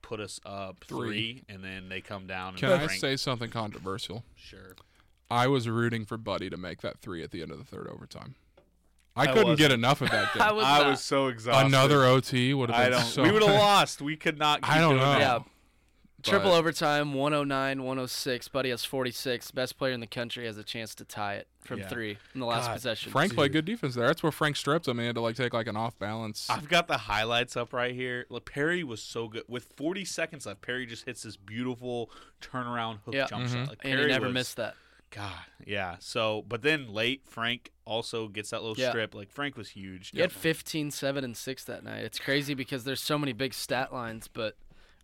put 0.00 0.18
us 0.18 0.40
up 0.46 0.82
Three. 0.88 0.98
three, 1.08 1.44
and 1.50 1.62
then 1.62 1.90
they 1.90 2.00
come 2.00 2.26
down. 2.26 2.50
And 2.54 2.58
Can 2.58 2.72
I 2.72 2.86
Frank- 2.86 3.00
say 3.00 3.16
something 3.16 3.50
controversial? 3.50 4.24
Sure. 4.34 4.74
I 5.30 5.46
was 5.46 5.68
rooting 5.68 6.06
for 6.06 6.16
Buddy 6.16 6.48
to 6.50 6.56
make 6.56 6.80
that 6.80 7.00
three 7.00 7.22
at 7.22 7.30
the 7.32 7.42
end 7.42 7.50
of 7.50 7.58
the 7.58 7.64
third 7.64 7.86
overtime. 7.86 8.34
I, 9.14 9.22
I 9.22 9.26
couldn't 9.26 9.56
get 9.56 9.64
wasn't. 9.64 9.72
enough 9.74 10.00
of 10.00 10.10
that 10.10 10.32
game. 10.34 10.42
I 10.42 10.52
was 10.52 10.64
I 10.64 10.88
was 10.88 11.04
so 11.04 11.26
exhausted. 11.28 11.66
Another 11.66 12.04
OT 12.04 12.54
would 12.54 12.70
have 12.70 12.84
been 12.90 12.98
don't. 12.98 13.06
so. 13.06 13.22
we 13.22 13.30
would 13.30 13.42
have 13.42 13.54
lost. 13.58 14.00
We 14.02 14.16
could 14.16 14.38
not. 14.38 14.62
Keep 14.62 14.70
I 14.72 14.78
don't 14.80 14.90
doing 14.94 15.00
know. 15.02 15.12
that. 15.12 15.20
Yeah. 15.20 15.38
Triple 16.22 16.50
But- 16.52 16.58
overtime, 16.58 17.14
109, 17.14 17.82
106. 17.82 18.46
Buddy 18.48 18.70
has 18.70 18.84
46. 18.84 19.50
Best 19.50 19.76
player 19.76 19.92
in 19.92 19.98
the 19.98 20.06
country 20.06 20.46
has 20.46 20.56
a 20.56 20.62
chance 20.62 20.94
to 20.94 21.04
tie 21.04 21.34
it 21.34 21.48
from 21.64 21.80
Yeah. 21.80 21.88
three 21.88 22.16
in 22.32 22.38
the 22.40 22.46
last 22.46 22.68
God, 22.68 22.74
possession. 22.74 23.10
Frank 23.10 23.34
played 23.34 23.50
good 23.52 23.64
defense 23.64 23.96
there. 23.96 24.06
That's 24.06 24.22
where 24.22 24.30
Frank 24.30 24.54
stripped 24.54 24.86
him. 24.86 25.00
He 25.00 25.06
had 25.06 25.16
to 25.16 25.20
like 25.20 25.34
take 25.34 25.52
like 25.52 25.66
an 25.66 25.76
off 25.76 25.98
balance. 25.98 26.48
I've 26.48 26.68
got 26.68 26.86
the 26.86 26.96
highlights 26.96 27.56
up 27.56 27.72
right 27.72 27.92
here. 27.92 28.26
Look, 28.30 28.44
Perry 28.52 28.84
was 28.84 29.02
so 29.02 29.26
good. 29.26 29.42
With 29.48 29.66
40 29.76 30.04
seconds 30.04 30.46
left, 30.46 30.60
Perry 30.62 30.86
just 30.86 31.06
hits 31.06 31.24
this 31.24 31.36
beautiful 31.36 32.08
turnaround 32.40 33.00
hook 33.04 33.14
Yeah. 33.14 33.26
jump 33.26 33.46
Mhm. 33.46 33.52
shot. 33.52 33.68
Like 33.70 33.80
and 33.84 33.92
Perry 33.94 34.02
he 34.02 34.08
never 34.08 34.26
was 34.26 34.34
missed 34.34 34.56
that. 34.58 34.76
God, 35.14 35.44
yeah. 35.66 35.96
So, 36.00 36.42
but 36.48 36.62
then 36.62 36.92
late, 36.92 37.22
Frank 37.28 37.70
also 37.84 38.28
gets 38.28 38.50
that 38.50 38.62
little 38.62 38.76
Yeah. 38.82 38.88
strip. 38.90 39.14
Like 39.14 39.30
Frank 39.30 39.56
was 39.56 39.70
huge. 39.70 40.10
He 40.10 40.20
had 40.20 40.32
15, 40.32 40.90
7, 40.90 41.22
and 41.22 41.36
6 41.36 41.64
that 41.64 41.84
night. 41.84 42.04
It's 42.04 42.18
crazy 42.18 42.54
because 42.54 42.84
there's 42.84 43.00
so 43.00 43.18
many 43.18 43.32
big 43.32 43.52
stat 43.54 43.92
lines, 43.92 44.26
but 44.28 44.56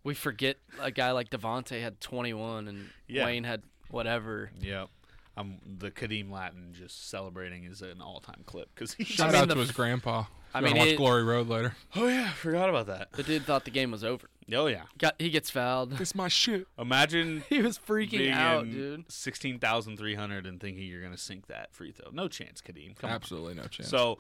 we 0.03 0.15
forget 0.15 0.57
a 0.81 0.91
guy 0.91 1.11
like 1.13 1.29
Devonte 1.31 1.81
had 1.83 2.01
21 2.01 2.69
and 2.69 2.89
Yeah. 3.07 3.27
Wayne 3.27 3.45
had 3.45 3.63
whatever. 3.91 4.51
Yep. 4.61 4.89
Um, 5.37 5.59
the 5.65 5.91
Khadeem 5.91 6.31
Lattin 6.33 6.73
just 6.73 7.09
celebrating 7.11 7.65
is 7.65 7.81
an 7.83 8.01
all-time 8.01 8.43
clip 8.47 8.71
because 8.75 8.95
he. 8.95 9.05
Shout 9.05 9.29
I 9.29 9.33
mean, 9.33 9.43
out 9.43 9.51
to 9.51 9.57
his 9.61 9.71
grandpa. 9.73 10.25
I 10.59 10.61
I 10.61 10.65
mean, 10.65 10.73
mean, 10.75 10.81
watch 10.81 10.89
it- 10.89 10.97
Glory 10.97 11.23
Road 11.25 11.49
later. 11.49 11.75
Oh 11.97 12.07
yeah, 12.09 12.31
forgot 12.33 12.69
about 12.69 12.87
that. 12.87 13.13
The 13.13 13.23
dude 13.23 13.45
thought 13.45 13.65
the 13.65 13.71
game 13.71 13.91
was 13.91 14.05
over. 14.05 14.29
Oh 14.53 14.67
yeah. 14.67 14.85
Got 14.99 15.15
he 15.19 15.31
gets 15.31 15.51
fouled. 15.51 15.93
This 15.99 16.15
my 16.15 16.29
shit. 16.29 16.67
Imagine 16.79 17.43
he 17.49 17.61
was 17.61 17.79
freaking 17.79 18.11
being 18.19 18.33
out, 18.33 18.65
dude. 18.71 19.11
Sixteen 19.13 19.59
thousand 19.59 19.97
three 19.99 20.15
hundred 20.15 20.47
and 20.47 20.61
thinking 20.61 20.85
you're 20.87 21.03
gonna 21.03 21.17
sink 21.19 21.47
that 21.49 21.73
free 21.75 21.93
throw. 21.93 22.11
No 22.13 22.29
chance, 22.29 22.61
Khadeem. 22.63 22.97
Come 22.97 23.11
on. 23.11 23.15
Absolutely 23.17 23.55
no 23.55 23.65
chance. 23.65 23.91
So, 23.91 24.19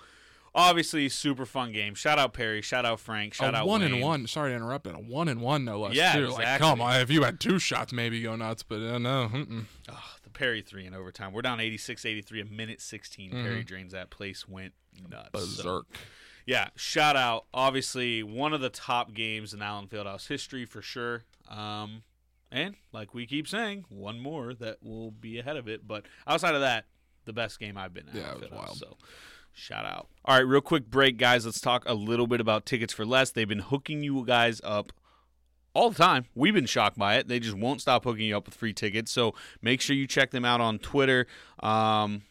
obviously, 0.55 1.09
super 1.09 1.47
fun 1.47 1.72
game. 1.72 1.95
Shout 1.95 2.18
out 2.18 2.34
Perry. 2.34 2.61
Shout 2.62 2.84
out 2.84 3.01
Frank. 3.01 3.34
Shout 3.34 3.55
a 3.55 3.59
out 3.59 3.66
one 3.66 3.80
Wayne. 3.80 3.95
and 3.95 4.03
one. 4.03 4.26
Sorry 4.26 4.51
to 4.51 4.57
interrupt. 4.57 4.86
And 4.86 4.97
a 4.97 5.01
one 5.01 5.28
and 5.28 5.41
one, 5.41 5.64
no 5.64 5.80
less. 5.80 5.95
Yeah, 5.95 6.12
too. 6.14 6.28
Like, 6.28 6.59
come 6.59 6.80
on. 6.82 6.97
If 7.01 7.11
you 7.11 7.22
had 7.22 7.41
two 7.41 7.59
shots, 7.59 7.93
maybe 7.93 8.20
go 8.22 8.36
nuts. 8.36 8.62
But 8.62 8.80
uh, 8.82 8.99
no. 8.99 9.30
Mm-mm. 9.32 9.64
Oh, 9.91 10.14
the 10.24 10.30
Perry 10.30 10.61
three 10.61 10.84
in 10.86 10.93
overtime. 10.95 11.32
We're 11.32 11.41
down 11.43 11.59
86-83, 11.59 12.43
a 12.43 12.45
minute 12.53 12.80
16. 12.82 13.30
Perry 13.30 13.62
Mhm. 13.62 13.66
drains 13.66 13.93
that 13.93 14.11
place. 14.11 14.47
Went 14.47 14.74
nuts. 15.09 15.30
So, 15.32 15.41
Berserk. 15.41 15.86
Yeah, 16.49 16.69
shout 16.77 17.15
out. 17.15 17.45
Obviously, 17.53 18.23
one 18.23 18.55
of 18.55 18.63
the 18.63 18.71
top 18.71 19.13
games 19.13 19.53
in 19.53 19.61
Allen 19.61 19.87
Fieldhouse 19.87 20.29
history 20.29 20.65
for 20.65 20.81
sure. 20.81 21.25
Um, 21.47 22.05
and 22.51 22.75
like 22.91 23.13
we 23.13 23.27
keep 23.27 23.47
saying, 23.47 23.85
one 23.91 24.19
more 24.19 24.55
that 24.55 24.83
will 24.83 25.11
be 25.11 25.39
ahead 25.39 25.59
of 25.59 25.69
it. 25.69 25.87
But 25.87 26.07
outside 26.27 26.55
of 26.55 26.63
that, 26.63 26.87
the 27.27 27.35
best 27.35 27.61
game 27.61 27.77
I've 27.77 27.93
been 27.93 28.09
at. 28.09 28.15
Yeah, 28.15 28.33
it 28.33 28.41
was 28.41 28.51
wild. 28.51 28.79
So. 28.79 28.97
Shout 29.53 29.85
out. 29.85 30.09
All 30.25 30.37
right, 30.37 30.47
real 30.47 30.63
quick 30.63 30.89
break, 30.89 31.19
guys. 31.19 31.45
Let's 31.45 31.61
talk 31.61 31.85
a 31.87 31.93
little 31.93 32.27
bit 32.27 32.41
about 32.41 32.65
tickets 32.65 32.95
for 32.95 33.05
less. 33.05 33.31
They've 33.31 33.47
been 33.47 33.59
hooking 33.59 34.03
you 34.03 34.25
guys 34.25 34.63
up 34.65 34.91
all 35.75 35.91
the 35.91 35.99
time. 35.99 36.25
We've 36.35 36.55
been 36.55 36.65
shocked 36.65 36.97
by 36.97 37.17
it. 37.17 37.29
They 37.29 37.41
just 37.41 37.59
won't 37.59 37.83
stop 37.83 38.05
hooking 38.05 38.25
you 38.25 38.39
up 38.39 38.47
with 38.47 38.55
free 38.55 38.73
tickets. 38.73 39.13
So 39.13 39.35
make 39.61 39.83
sure 39.83 39.95
you 39.95 40.07
check 40.07 40.31
them 40.31 40.47
out 40.47 40.63
on 40.63 40.79
Twitter. 40.79 41.27
Um, 41.61 42.23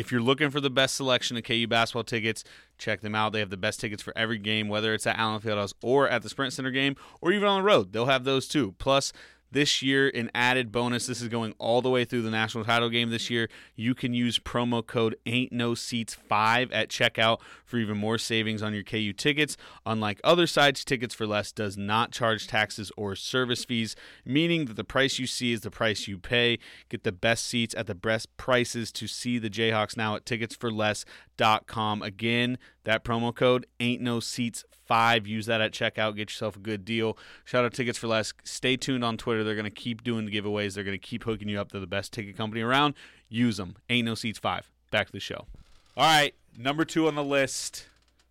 if 0.00 0.10
you're 0.10 0.22
looking 0.22 0.48
for 0.48 0.60
the 0.60 0.70
best 0.70 0.96
selection 0.96 1.36
of 1.36 1.44
KU 1.44 1.66
basketball 1.68 2.04
tickets, 2.04 2.42
check 2.78 3.02
them 3.02 3.14
out. 3.14 3.32
They 3.34 3.40
have 3.40 3.50
the 3.50 3.58
best 3.58 3.80
tickets 3.80 4.02
for 4.02 4.16
every 4.16 4.38
game, 4.38 4.68
whether 4.68 4.94
it's 4.94 5.06
at 5.06 5.18
Allen 5.18 5.42
Fieldhouse 5.42 5.74
or 5.82 6.08
at 6.08 6.22
the 6.22 6.30
Sprint 6.30 6.54
Center 6.54 6.70
game, 6.70 6.96
or 7.20 7.32
even 7.32 7.46
on 7.46 7.60
the 7.60 7.66
road. 7.66 7.92
They'll 7.92 8.06
have 8.06 8.24
those 8.24 8.48
too. 8.48 8.74
Plus, 8.78 9.12
this 9.50 9.82
year, 9.82 10.10
an 10.14 10.30
added 10.34 10.70
bonus. 10.70 11.06
This 11.06 11.22
is 11.22 11.28
going 11.28 11.54
all 11.58 11.82
the 11.82 11.90
way 11.90 12.04
through 12.04 12.22
the 12.22 12.30
national 12.30 12.64
title 12.64 12.88
game 12.88 13.10
this 13.10 13.30
year. 13.30 13.48
You 13.74 13.94
can 13.94 14.14
use 14.14 14.38
promo 14.38 14.86
code 14.86 15.16
Ain't 15.26 15.52
No 15.52 15.74
Seats 15.74 16.14
Five 16.14 16.70
at 16.72 16.88
checkout 16.88 17.40
for 17.64 17.78
even 17.78 17.96
more 17.96 18.18
savings 18.18 18.62
on 18.62 18.74
your 18.74 18.82
KU 18.82 19.12
tickets. 19.12 19.56
Unlike 19.86 20.20
other 20.24 20.46
sites, 20.46 20.84
Tickets 20.84 21.14
for 21.14 21.26
Less 21.26 21.52
does 21.52 21.76
not 21.76 22.12
charge 22.12 22.46
taxes 22.46 22.90
or 22.96 23.14
service 23.14 23.64
fees, 23.64 23.96
meaning 24.24 24.66
that 24.66 24.76
the 24.76 24.84
price 24.84 25.18
you 25.18 25.26
see 25.26 25.52
is 25.52 25.60
the 25.60 25.70
price 25.70 26.08
you 26.08 26.18
pay. 26.18 26.58
Get 26.88 27.04
the 27.04 27.12
best 27.12 27.46
seats 27.46 27.74
at 27.74 27.86
the 27.86 27.94
best 27.94 28.36
prices 28.36 28.90
to 28.92 29.06
see 29.06 29.38
the 29.38 29.50
Jayhawks 29.50 29.96
now 29.96 30.16
at 30.16 30.24
ticketsforless.com. 30.24 32.02
Again, 32.02 32.58
that 32.90 33.04
promo 33.04 33.32
code 33.34 33.66
Ain't 33.78 34.02
No 34.02 34.18
Seats 34.20 34.64
Five. 34.84 35.24
Use 35.24 35.46
that 35.46 35.60
at 35.60 35.70
checkout. 35.70 36.16
Get 36.16 36.30
yourself 36.30 36.56
a 36.56 36.58
good 36.58 36.84
deal. 36.84 37.16
Shout 37.44 37.64
out 37.64 37.72
Tickets 37.72 37.96
for 37.96 38.08
Less. 38.08 38.32
Stay 38.42 38.76
tuned 38.76 39.04
on 39.04 39.16
Twitter. 39.16 39.44
They're 39.44 39.54
going 39.54 39.64
to 39.64 39.70
keep 39.70 40.02
doing 40.02 40.26
the 40.26 40.32
giveaways. 40.32 40.74
They're 40.74 40.82
going 40.82 40.98
to 40.98 41.06
keep 41.06 41.22
hooking 41.22 41.48
you 41.48 41.60
up 41.60 41.70
to 41.70 41.78
the 41.78 41.86
best 41.86 42.12
ticket 42.12 42.36
company 42.36 42.62
around. 42.62 42.94
Use 43.28 43.56
them. 43.56 43.76
Ain't 43.88 44.06
No 44.06 44.16
Seats 44.16 44.40
Five. 44.40 44.68
Back 44.90 45.06
to 45.06 45.12
the 45.12 45.20
show. 45.20 45.46
All 45.96 46.04
right, 46.04 46.34
number 46.58 46.84
two 46.84 47.06
on 47.06 47.14
the 47.14 47.22
list. 47.22 47.86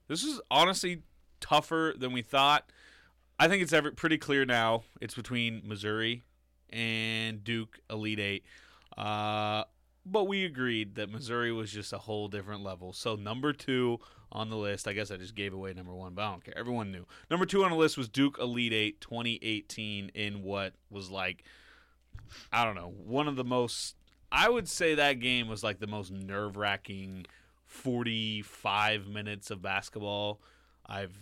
This 0.09 0.23
is 0.23 0.41
honestly 0.51 1.03
tougher 1.39 1.93
than 1.97 2.11
we 2.11 2.21
thought. 2.21 2.69
I 3.39 3.47
think 3.47 3.63
it's 3.63 3.71
ever 3.71 3.91
pretty 3.91 4.17
clear 4.17 4.43
now. 4.43 4.83
It's 4.99 5.15
between 5.15 5.61
Missouri 5.63 6.23
and 6.69 7.41
Duke 7.41 7.79
Elite 7.89 8.19
Eight. 8.19 8.43
Uh, 8.97 9.63
but 10.05 10.25
we 10.25 10.43
agreed 10.43 10.95
that 10.95 11.09
Missouri 11.09 11.53
was 11.53 11.71
just 11.71 11.93
a 11.93 11.99
whole 11.99 12.27
different 12.27 12.63
level. 12.63 12.91
So 12.91 13.15
number 13.15 13.53
two 13.53 13.99
on 14.31 14.49
the 14.49 14.55
list, 14.55 14.87
I 14.87 14.93
guess 14.93 15.11
I 15.11 15.17
just 15.17 15.35
gave 15.35 15.53
away 15.53 15.73
number 15.73 15.93
one, 15.93 16.13
but 16.13 16.21
I 16.23 16.31
don't 16.31 16.43
care. 16.43 16.57
Everyone 16.57 16.91
knew. 16.91 17.05
Number 17.29 17.45
two 17.45 17.63
on 17.63 17.71
the 17.71 17.77
list 17.77 17.97
was 17.97 18.07
Duke 18.07 18.37
Elite 18.39 18.73
Eight 18.73 19.01
2018 19.01 20.11
in 20.13 20.43
what 20.43 20.73
was 20.89 21.09
like, 21.09 21.43
I 22.51 22.63
don't 22.65 22.75
know, 22.75 22.93
one 23.05 23.27
of 23.27 23.35
the 23.35 23.43
most. 23.43 23.95
I 24.31 24.47
would 24.47 24.69
say 24.69 24.95
that 24.95 25.19
game 25.19 25.47
was 25.47 25.63
like 25.63 25.79
the 25.79 25.87
most 25.87 26.11
nerve 26.11 26.55
wracking 26.55 27.25
45 27.65 29.07
minutes 29.07 29.49
of 29.49 29.61
basketball 29.61 30.39
I've 30.85 31.13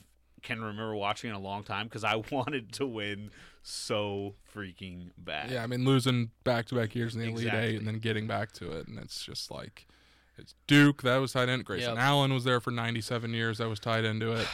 can 0.43 0.61
remember 0.61 0.95
watching 0.95 1.29
in 1.29 1.35
a 1.35 1.39
long 1.39 1.63
time 1.63 1.87
because 1.87 2.03
I 2.03 2.15
wanted 2.31 2.71
to 2.73 2.85
win 2.85 3.31
so 3.63 4.35
freaking 4.55 5.09
bad. 5.17 5.51
Yeah, 5.51 5.63
I 5.63 5.67
mean 5.67 5.83
losing 5.83 6.31
back 6.43 6.67
to 6.67 6.75
back 6.75 6.95
years 6.95 7.15
in 7.15 7.21
the 7.21 7.27
Elite 7.27 7.53
Eight 7.53 7.77
and 7.77 7.87
then 7.87 7.99
getting 7.99 8.27
back 8.27 8.51
to 8.53 8.71
it, 8.71 8.87
and 8.87 8.97
it's 8.97 9.23
just 9.23 9.51
like 9.51 9.87
it's 10.37 10.53
Duke 10.67 11.01
that 11.03 11.17
was 11.17 11.31
tied 11.33 11.49
in. 11.49 11.61
Grayson 11.61 11.95
Yep. 11.95 12.03
Allen 12.03 12.33
was 12.33 12.43
there 12.43 12.59
for 12.59 12.71
97 12.71 13.33
years. 13.33 13.57
That 13.59 13.69
was 13.69 13.79
tied 13.79 14.05
into 14.05 14.31
it. 14.33 14.47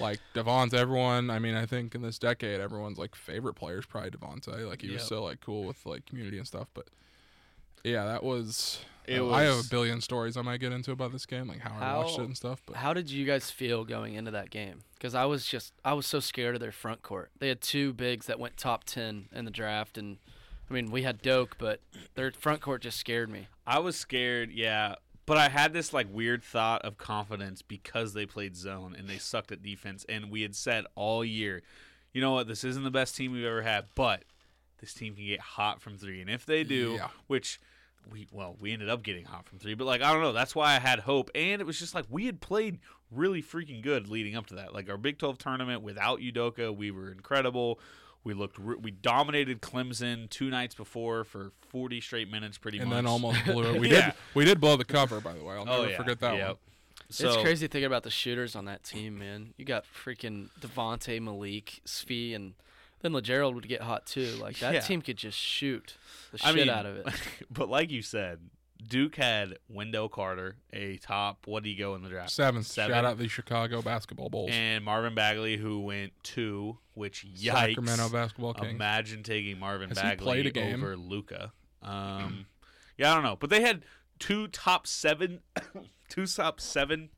Like 0.00 0.20
Devon's 0.34 0.74
everyone. 0.74 1.28
I 1.30 1.38
mean, 1.38 1.54
I 1.54 1.66
think 1.66 1.94
in 1.94 2.02
this 2.02 2.18
decade, 2.18 2.60
everyone's 2.60 2.98
like 2.98 3.14
favorite 3.16 3.54
player 3.54 3.78
is 3.80 3.86
probably 3.86 4.10
Devontae. 4.10 4.68
Like 4.68 4.80
he 4.82 4.88
was 4.90 5.00
Yep. 5.02 5.08
so 5.08 5.24
like 5.24 5.40
cool 5.40 5.64
with 5.64 5.84
like 5.86 6.06
community 6.06 6.38
and 6.38 6.46
stuff. 6.46 6.68
But 6.74 6.86
yeah, 7.84 8.04
that 8.06 8.22
was. 8.22 8.80
It 9.06 9.22
was, 9.22 9.32
I 9.32 9.42
have 9.44 9.58
a 9.64 9.68
billion 9.70 10.02
stories 10.02 10.36
I 10.36 10.42
might 10.42 10.60
get 10.60 10.70
into 10.70 10.92
about 10.92 11.12
this 11.12 11.24
game, 11.24 11.48
like 11.48 11.60
how, 11.60 11.72
I 11.80 11.96
watched 11.96 12.18
it 12.18 12.24
and 12.26 12.36
stuff. 12.36 12.60
But 12.66 12.76
How 12.76 12.92
did 12.92 13.10
you 13.10 13.24
guys 13.24 13.50
feel 13.50 13.86
going 13.86 14.12
into 14.12 14.30
that 14.32 14.50
game? 14.50 14.80
Because 14.98 15.14
I 15.14 15.24
was 15.24 15.46
just 15.46 15.72
I 15.82 15.94
was 15.94 16.06
so 16.06 16.20
scared 16.20 16.54
of 16.54 16.60
their 16.60 16.72
front 16.72 17.00
court. 17.00 17.30
They 17.38 17.48
had 17.48 17.62
two 17.62 17.94
bigs 17.94 18.26
that 18.26 18.38
went 18.38 18.58
top 18.58 18.84
ten 18.84 19.28
in 19.32 19.46
the 19.46 19.50
draft, 19.50 19.96
and 19.96 20.18
I 20.70 20.74
mean 20.74 20.90
we 20.90 21.04
had 21.04 21.22
Doak, 21.22 21.56
but 21.58 21.80
their 22.16 22.30
front 22.32 22.60
court 22.60 22.82
just 22.82 22.98
scared 22.98 23.30
me. 23.30 23.48
I 23.66 23.78
was 23.78 23.96
scared, 23.96 24.50
yeah. 24.52 24.96
But 25.28 25.36
I 25.36 25.48
had 25.48 25.72
this 25.72 25.92
like 25.92 26.08
weird 26.12 26.42
thought 26.42 26.82
of 26.84 26.98
confidence 26.98 27.62
because 27.62 28.14
they 28.14 28.26
played 28.26 28.56
zone 28.56 28.96
and 28.98 29.06
they 29.08 29.18
sucked 29.18 29.52
at 29.52 29.62
defense. 29.62 30.04
And 30.08 30.30
we 30.30 30.42
had 30.42 30.56
said 30.56 30.84
all 30.96 31.24
year, 31.24 31.62
you 32.12 32.20
know 32.20 32.32
what, 32.32 32.48
this 32.48 32.64
isn't 32.64 32.82
the 32.82 32.90
best 32.90 33.14
team 33.14 33.32
we've 33.32 33.44
ever 33.44 33.62
had, 33.62 33.84
but 33.94 34.24
this 34.80 34.94
team 34.94 35.14
can 35.14 35.26
get 35.26 35.40
hot 35.40 35.80
from 35.80 35.96
three. 35.98 36.20
And 36.20 36.30
if 36.30 36.44
they 36.46 36.64
do, 36.64 36.94
Yeah. 36.98 37.08
which 37.26 37.60
we 38.10 38.26
well, 38.32 38.56
we 38.58 38.72
ended 38.72 38.88
up 38.88 39.02
getting 39.02 39.26
hot 39.26 39.44
from 39.46 39.58
three, 39.58 39.74
but 39.74 39.84
like 39.84 40.00
I 40.02 40.12
don't 40.12 40.22
know, 40.22 40.32
that's 40.32 40.54
why 40.54 40.74
I 40.74 40.78
had 40.78 41.00
hope. 41.00 41.30
And 41.34 41.60
it 41.60 41.66
was 41.66 41.78
just 41.78 41.94
like 41.94 42.06
we 42.08 42.26
had 42.26 42.40
played 42.40 42.78
really 43.10 43.42
freaking 43.42 43.82
good 43.82 44.08
leading 44.08 44.34
up 44.34 44.46
to 44.46 44.54
that. 44.54 44.72
Like 44.74 44.88
our 44.88 44.96
Big 44.96 45.18
12 45.18 45.36
tournament 45.38 45.82
without 45.82 46.20
Udoka, 46.20 46.74
we 46.74 46.90
were 46.90 47.10
incredible. 47.12 47.80
We 48.24 48.34
looked, 48.34 48.58
re- 48.58 48.76
we 48.80 48.90
dominated 48.90 49.62
Clemson 49.62 50.28
two 50.28 50.50
nights 50.50 50.74
before 50.74 51.24
for 51.24 51.52
40 51.70 52.00
straight 52.00 52.30
minutes, 52.30 52.58
pretty 52.58 52.78
and 52.78 52.88
much. 52.90 52.98
And 52.98 53.06
then 53.06 53.10
almost 53.12 53.44
blew 53.44 53.74
it. 53.74 53.80
We 53.80 53.90
Yeah. 53.90 54.06
did. 54.06 54.14
We 54.34 54.44
did 54.44 54.60
blow 54.60 54.76
the 54.76 54.84
cover, 54.84 55.20
by 55.20 55.32
the 55.34 55.42
way. 55.44 55.54
I'll 55.54 55.62
Oh, 55.68 55.80
never 55.82 55.90
yeah. 55.90 55.96
forget 55.96 56.20
that 56.20 56.34
Yep. 56.36 56.46
one. 56.48 56.56
So, 57.10 57.28
it's 57.28 57.42
crazy 57.42 57.66
thinking 57.68 57.86
about 57.86 58.02
the 58.02 58.10
shooters 58.10 58.54
on 58.54 58.66
that 58.66 58.82
team, 58.84 59.18
man. 59.18 59.54
You 59.56 59.64
got 59.64 59.84
freaking 59.86 60.50
Devonte, 60.60 61.22
Malik, 61.22 61.80
Svi, 61.86 62.34
and 62.34 62.52
then 63.00 63.12
Lagerald 63.14 63.54
would 63.54 63.66
get 63.68 63.80
hot 63.82 64.04
too. 64.04 64.32
Like 64.40 64.58
that 64.58 64.74
Yeah. 64.74 64.80
team 64.80 65.00
could 65.00 65.16
just 65.16 65.38
shoot 65.38 65.96
the 66.32 66.38
I 66.44 66.48
shit 66.48 66.56
mean, 66.56 66.68
out 66.68 66.84
of 66.84 66.96
it. 66.96 67.06
but 67.50 67.70
like 67.70 67.90
you 67.90 68.02
said, 68.02 68.40
Duke 68.86 69.16
had 69.16 69.56
Wendell 69.68 70.08
Carter, 70.08 70.56
a 70.72 70.98
top. 70.98 71.46
What 71.46 71.62
did 71.62 71.70
he 71.70 71.76
go 71.76 71.94
in 71.94 72.02
the 72.02 72.08
draft? 72.10 72.30
Seventh. 72.30 72.66
Seven. 72.66 72.94
Shout 72.94 73.04
out 73.04 73.16
the 73.18 73.26
Chicago 73.28 73.80
basketball 73.80 74.28
Bulls. 74.28 74.50
And 74.52 74.84
Marvin 74.84 75.14
Bagley, 75.14 75.56
who 75.56 75.80
went 75.80 76.12
two, 76.22 76.78
which 76.98 77.24
yikes. 77.26 77.52
Sacramento 77.76 78.08
basketball 78.10 78.54
Kings. 78.54 78.72
Imagine 78.72 79.22
taking 79.22 79.58
Marvin 79.58 79.88
Has 79.88 79.98
he 79.98 80.04
Bagley 80.04 80.40
a 80.46 80.50
game? 80.50 80.82
over 80.82 80.96
Luka. 80.96 81.52
Um, 81.82 82.46
yeah, 82.98 83.12
I 83.12 83.14
don't 83.14 83.24
know, 83.24 83.36
but 83.36 83.48
they 83.50 83.62
had 83.62 83.84
two 84.18 84.48
top 84.48 84.86
seven, 84.86 85.40
two 86.08 86.26
top 86.26 86.60
seven 86.60 87.08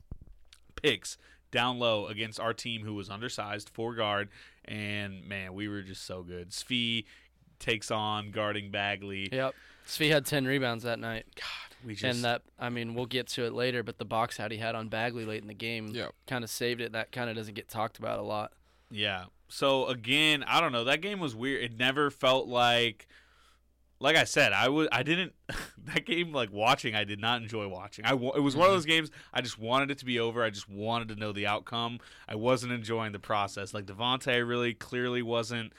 picks 0.81 1.17
down 1.51 1.79
low 1.79 2.07
against 2.07 2.39
our 2.39 2.53
team, 2.53 2.83
who 2.85 2.93
was 2.93 3.09
undersized, 3.09 3.69
four 3.73 3.93
guard, 3.95 4.29
and 4.65 5.25
man, 5.27 5.53
we 5.53 5.67
were 5.67 5.81
just 5.81 6.05
so 6.05 6.23
good. 6.23 6.51
Svi 6.51 7.05
takes 7.59 7.91
on 7.91 8.31
guarding 8.31 8.71
Bagley. 8.71 9.29
Yep. 9.31 9.53
Svi 9.85 10.09
had 10.09 10.25
ten 10.25 10.45
rebounds 10.45 10.83
that 10.83 10.99
night. 10.99 11.25
God, 11.35 11.75
we 11.85 11.95
just 11.95 12.03
and 12.15 12.23
that 12.23 12.43
I 12.59 12.69
mean 12.69 12.93
we'll 12.93 13.05
get 13.07 13.27
to 13.29 13.45
it 13.45 13.53
later, 13.53 13.83
but 13.83 13.97
the 13.97 14.05
box 14.05 14.39
out 14.39 14.51
he 14.51 14.57
had 14.57 14.75
on 14.75 14.87
Bagley 14.87 15.25
late 15.25 15.41
in 15.41 15.47
the 15.47 15.53
game 15.53 15.87
Yep. 15.87 16.13
kind 16.27 16.43
of 16.43 16.49
saved 16.49 16.79
it. 16.81 16.93
That 16.93 17.11
kind 17.11 17.29
of 17.29 17.35
doesn't 17.35 17.55
get 17.55 17.67
talked 17.67 17.97
about 17.99 18.19
a 18.19 18.23
lot. 18.23 18.53
Yeah. 18.89 19.25
So 19.51 19.87
again, 19.87 20.43
I 20.47 20.61
don't 20.61 20.71
know. 20.71 20.85
That 20.85 21.01
game 21.01 21.19
was 21.19 21.35
weird. 21.35 21.63
It 21.63 21.77
never 21.77 22.09
felt 22.09 22.47
like 22.47 23.07
like 23.99 24.15
I 24.15 24.23
said, 24.23 24.53
I 24.53 24.69
was 24.69 24.87
I 24.91 25.03
didn't 25.03 25.33
that 25.85 26.05
game 26.05 26.31
like 26.31 26.51
watching, 26.51 26.95
I 26.95 27.03
did 27.03 27.19
not 27.19 27.41
enjoy 27.41 27.67
watching. 27.67 28.05
I 28.05 28.13
it 28.13 28.41
was 28.41 28.55
one 28.55 28.65
of 28.65 28.69
mm-hmm. 28.69 28.75
those 28.77 28.85
games 28.85 29.11
I 29.33 29.41
just 29.41 29.59
wanted 29.59 29.91
it 29.91 29.97
to 29.99 30.05
be 30.05 30.19
over. 30.19 30.43
I 30.43 30.49
just 30.49 30.69
wanted 30.69 31.09
to 31.09 31.15
know 31.15 31.31
the 31.31 31.47
outcome. 31.47 31.99
I 32.27 32.35
wasn't 32.35 32.71
enjoying 32.71 33.11
the 33.11 33.19
process. 33.19 33.73
Like 33.73 33.85
Devontae 33.85 34.47
really 34.47 34.73
clearly 34.73 35.21
wasn't 35.21 35.73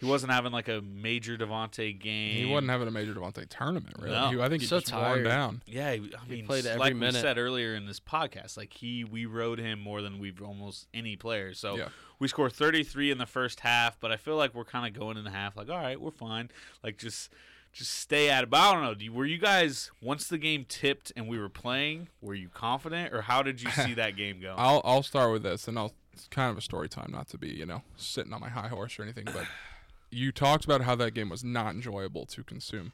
he 0.00 0.06
wasn't 0.06 0.32
having 0.32 0.50
like 0.52 0.68
a 0.68 0.80
major 0.80 1.36
Devontae 1.36 1.98
game. 1.98 2.46
He 2.46 2.52
wasn't 2.52 2.70
having 2.70 2.88
a 2.88 2.90
major 2.90 3.14
Devontae 3.14 3.48
tournament, 3.48 3.94
really. 3.98 4.14
No. 4.14 4.30
He- 4.30 4.40
I 4.40 4.48
think 4.48 4.62
he 4.62 4.66
So 4.68 4.80
just 4.80 4.92
worn 4.92 5.04
tired. 5.04 5.24
down. 5.24 5.62
Yeah, 5.66 5.92
he- 5.92 6.14
I 6.14 6.24
He 6.26 6.32
mean, 6.36 6.46
played 6.46 6.66
every 6.66 6.80
like 6.80 6.94
minute. 6.96 7.14
we 7.16 7.20
said 7.20 7.38
earlier 7.38 7.74
in 7.74 7.86
this 7.86 8.00
podcast, 8.00 8.56
like 8.56 8.72
he, 8.72 9.04
we 9.04 9.26
rode 9.26 9.58
him 9.58 9.78
more 9.80 10.00
than 10.02 10.18
we've 10.18 10.40
almost 10.42 10.86
any 10.94 11.16
player. 11.16 11.52
So 11.54 11.76
Yeah. 11.76 11.88
we 12.18 12.28
scored 12.28 12.52
33 12.52 13.10
in 13.10 13.18
the 13.18 13.26
first 13.26 13.60
half, 13.60 14.00
but 14.00 14.10
I 14.10 14.16
feel 14.16 14.36
like 14.36 14.54
we're 14.54 14.64
kind 14.64 14.86
of 14.86 14.98
going 14.98 15.16
in 15.16 15.24
the 15.24 15.30
half, 15.30 15.56
like, 15.56 15.68
all 15.68 15.76
right, 15.78 16.00
we're 16.00 16.10
fine. 16.10 16.50
Like 16.82 16.96
just, 16.98 17.30
just 17.72 17.92
stay 17.94 18.28
at 18.30 18.42
it. 18.42 18.50
But 18.50 18.58
I 18.60 18.72
don't 18.72 18.82
know. 18.82 18.94
Do 18.94 19.04
you, 19.04 19.12
were 19.12 19.26
you 19.26 19.38
guys 19.38 19.90
once 20.02 20.26
the 20.26 20.38
game 20.38 20.64
tipped 20.68 21.12
and 21.14 21.28
we 21.28 21.38
were 21.38 21.48
playing? 21.48 22.08
Were 22.20 22.34
you 22.34 22.48
confident, 22.48 23.12
or 23.14 23.22
how 23.22 23.42
did 23.42 23.62
you 23.62 23.70
see 23.84 23.94
that 23.94 24.16
game 24.16 24.40
go? 24.40 24.54
I'll 24.58 24.80
I'll 24.84 25.02
start 25.04 25.30
with 25.30 25.44
this, 25.44 25.68
and 25.68 25.78
I'll 25.78 25.92
it's 26.12 26.26
kind 26.26 26.50
of 26.50 26.58
a 26.58 26.60
story 26.60 26.88
time, 26.88 27.10
not 27.12 27.28
to 27.28 27.38
be 27.38 27.48
you 27.48 27.64
know 27.66 27.82
sitting 27.96 28.32
on 28.32 28.40
my 28.40 28.48
high 28.48 28.66
horse 28.66 28.98
or 28.98 29.04
anything, 29.04 29.24
but 29.26 29.46
you 30.10 30.32
talked 30.32 30.64
about 30.64 30.82
how 30.82 30.94
that 30.96 31.14
game 31.14 31.28
was 31.28 31.44
not 31.44 31.74
enjoyable 31.74 32.26
to 32.26 32.42
consume. 32.42 32.92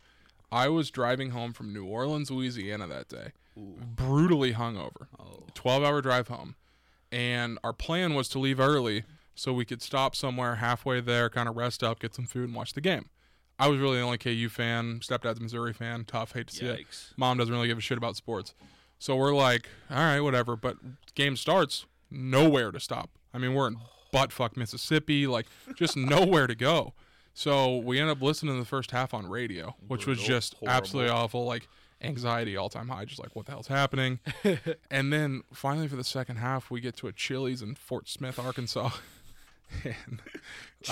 I 0.52 0.68
was 0.68 0.90
driving 0.90 1.30
home 1.30 1.52
from 1.52 1.72
New 1.72 1.84
Orleans, 1.84 2.30
Louisiana 2.30 2.86
that 2.86 3.08
day, 3.08 3.32
brutally 3.56 4.52
hungover, 4.52 5.08
oh. 5.18 5.44
twelve 5.54 5.82
hour 5.82 6.00
drive 6.00 6.28
home, 6.28 6.54
and 7.10 7.58
our 7.64 7.72
plan 7.72 8.14
was 8.14 8.28
to 8.30 8.38
leave 8.38 8.60
early 8.60 9.04
so 9.34 9.52
we 9.52 9.64
could 9.64 9.82
stop 9.82 10.16
somewhere 10.16 10.56
halfway 10.56 11.00
there, 11.00 11.28
kind 11.28 11.48
of 11.48 11.56
rest 11.56 11.82
up, 11.82 12.00
get 12.00 12.14
some 12.14 12.26
food, 12.26 12.44
and 12.44 12.54
watch 12.54 12.72
the 12.72 12.80
game. 12.80 13.10
I 13.58 13.68
was 13.68 13.78
really 13.78 13.96
the 13.98 14.02
only 14.02 14.18
KU 14.18 14.48
fan. 14.48 15.00
Stepdad's 15.00 15.38
a 15.38 15.42
Missouri 15.42 15.72
fan. 15.72 16.04
Tough, 16.04 16.32
hate 16.32 16.48
to 16.48 16.54
see 16.54 16.66
it. 16.66 16.86
Mom 17.16 17.38
doesn't 17.38 17.52
really 17.52 17.68
give 17.68 17.78
a 17.78 17.82
shit 17.82 17.98
about 17.98 18.16
sports. 18.16 18.54
So 18.98 19.16
we're 19.16 19.34
like, 19.34 19.68
all 19.90 19.96
right, 19.96 20.20
whatever. 20.20 20.56
But 20.56 20.76
game 21.14 21.36
starts, 21.36 21.86
nowhere 22.10 22.70
to 22.70 22.80
stop. 22.80 23.10
I 23.32 23.38
mean, 23.38 23.54
we're 23.54 23.68
in 23.68 23.76
oh. 23.78 24.16
buttfuck 24.16 24.56
Mississippi, 24.56 25.26
like 25.26 25.46
just 25.74 25.96
nowhere 25.96 26.46
to 26.46 26.54
go. 26.54 26.94
So 27.38 27.76
we 27.76 28.00
end 28.00 28.08
up 28.08 28.22
listening 28.22 28.54
to 28.54 28.58
the 28.58 28.64
first 28.66 28.92
half 28.92 29.12
on 29.12 29.28
radio, 29.28 29.76
which 29.86 30.06
was 30.06 30.18
just 30.22 30.54
Horrible. 30.54 30.74
absolutely 30.74 31.10
awful. 31.10 31.44
Like 31.44 31.68
anxiety 32.00 32.56
all 32.56 32.70
time 32.70 32.88
high, 32.88 33.04
just 33.04 33.20
like 33.20 33.36
what 33.36 33.44
the 33.44 33.52
hell's 33.52 33.66
happening. 33.66 34.20
and 34.90 35.12
then 35.12 35.42
finally 35.52 35.86
for 35.86 35.96
the 35.96 36.02
second 36.02 36.36
half, 36.36 36.70
we 36.70 36.80
get 36.80 36.96
to 36.96 37.08
a 37.08 37.12
Chili's 37.12 37.60
in 37.60 37.74
Fort 37.74 38.08
Smith, 38.08 38.38
Arkansas. 38.38 38.88
and 39.84 40.22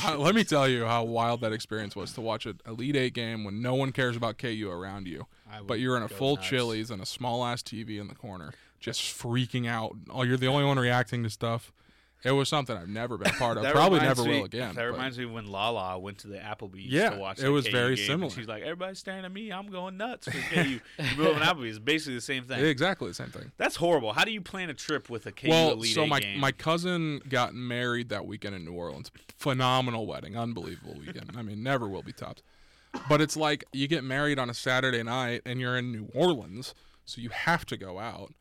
uh, 0.05 0.18
let 0.18 0.34
me 0.34 0.45
tell 0.45 0.68
you 0.68 0.84
how 0.84 1.03
wild 1.03 1.40
that 1.40 1.55
experience 1.55 1.97
was 1.97 2.12
to 2.12 2.20
watch 2.20 2.45
an 2.45 2.61
Elite 2.66 2.97
Eight 2.97 3.14
game 3.14 3.42
when 3.45 3.62
no 3.62 3.74
one 3.74 3.90
cares 3.90 4.14
about 4.14 4.36
KU 4.36 4.68
around 4.70 5.09
you, 5.09 5.26
but 5.66 5.80
you're 5.80 5.97
in 5.97 6.03
a 6.03 6.09
full 6.09 6.36
nuts. 6.36 6.47
Chili's 6.47 6.90
and 6.90 7.01
a 7.01 7.07
small 7.07 7.42
ass 7.42 7.62
TV 7.62 7.99
in 7.99 8.09
the 8.09 8.14
corner, 8.14 8.53
just 8.80 9.01
freaking 9.01 9.66
out. 9.66 9.97
Oh, 10.11 10.24
you're 10.24 10.36
the 10.36 10.49
only 10.49 10.66
one 10.66 10.78
reacting 10.78 11.22
to 11.22 11.30
stuff. 11.30 11.72
It 12.25 12.33
was 12.33 12.49
something 12.49 12.77
I've 12.77 12.89
never 12.89 13.18
been 13.18 13.29
a 13.29 13.35
part 13.35 13.59
of. 13.59 13.64
Probably 13.72 14.01
never 14.01 14.25
me- 14.25 14.39
will 14.39 14.45
again. 14.47 14.75
That 14.75 14.83
but- 14.87 14.93
reminds 14.93 15.18
me 15.18 15.27
when 15.27 15.47
Lala 15.47 15.99
went 15.99 16.18
to 16.18 16.29
the 16.29 16.39
Applebee's 16.39 16.87
Yeah, 16.91 17.11
to 17.11 17.16
watch. 17.18 17.39
it 17.41 17.49
was 17.51 17.66
KU 17.66 17.72
very 17.72 17.97
game, 17.97 18.07
similar. 18.07 18.25
And 18.25 18.33
she's 18.33 18.49
like, 18.49 18.62
"Everybody's 18.62 18.99
staring 18.99 19.25
at 19.25 19.33
me. 19.33 19.53
I'm 19.53 19.66
going 19.66 19.97
nuts 19.99 20.27
for 20.27 20.33
KU." 20.55 20.68
you 20.70 20.81
go 21.16 21.25
to 21.25 21.35
an 21.35 21.43
Applebee's, 21.43 21.79
basically 21.79 22.14
the 22.14 22.20
same 22.22 22.45
thing. 22.45 22.64
exactly 22.64 23.09
the 23.09 23.14
same 23.14 23.29
thing. 23.29 23.53
That's 23.59 23.77
horrible. 23.77 24.12
How 24.14 24.25
do 24.25 24.33
you 24.33 24.41
plan 24.41 24.70
a 24.70 24.75
trip 24.75 25.11
with 25.11 25.27
a 25.27 25.33
KU 25.33 25.49
well, 25.51 25.72
Elite 25.72 25.95
so 25.95 26.05
Eight 26.05 26.09
my 26.09 26.20
game? 26.20 26.41
my 26.41 26.53
cousin 26.53 27.20
got 27.29 27.55
married 27.55 28.09
that 28.09 28.27
weekend 28.27 28.55
in 28.55 28.64
New 28.64 28.72
Orleans. 28.72 29.11
Phenomenal 29.37 30.07
wedding, 30.07 30.37
unbelievable 30.37 30.95
weekend. 30.99 31.33
I 31.37 31.43
mean, 31.43 31.62
never 31.62 31.87
will 31.89 32.03
be 32.03 32.12
topped. 32.12 32.43
But 33.09 33.20
it's 33.20 33.37
like 33.37 33.64
you 33.72 33.87
get 33.89 34.05
married 34.05 34.39
on 34.39 34.49
a 34.49 34.55
Saturday 34.55 35.03
night 35.03 35.43
and 35.45 35.61
you're 35.61 35.77
in 35.77 35.93
New 35.93 36.09
Orleans, 36.14 36.75
so 37.05 37.20
you 37.20 37.29
have 37.31 37.66
to 37.66 37.77
go 37.77 37.99
out. 37.99 38.33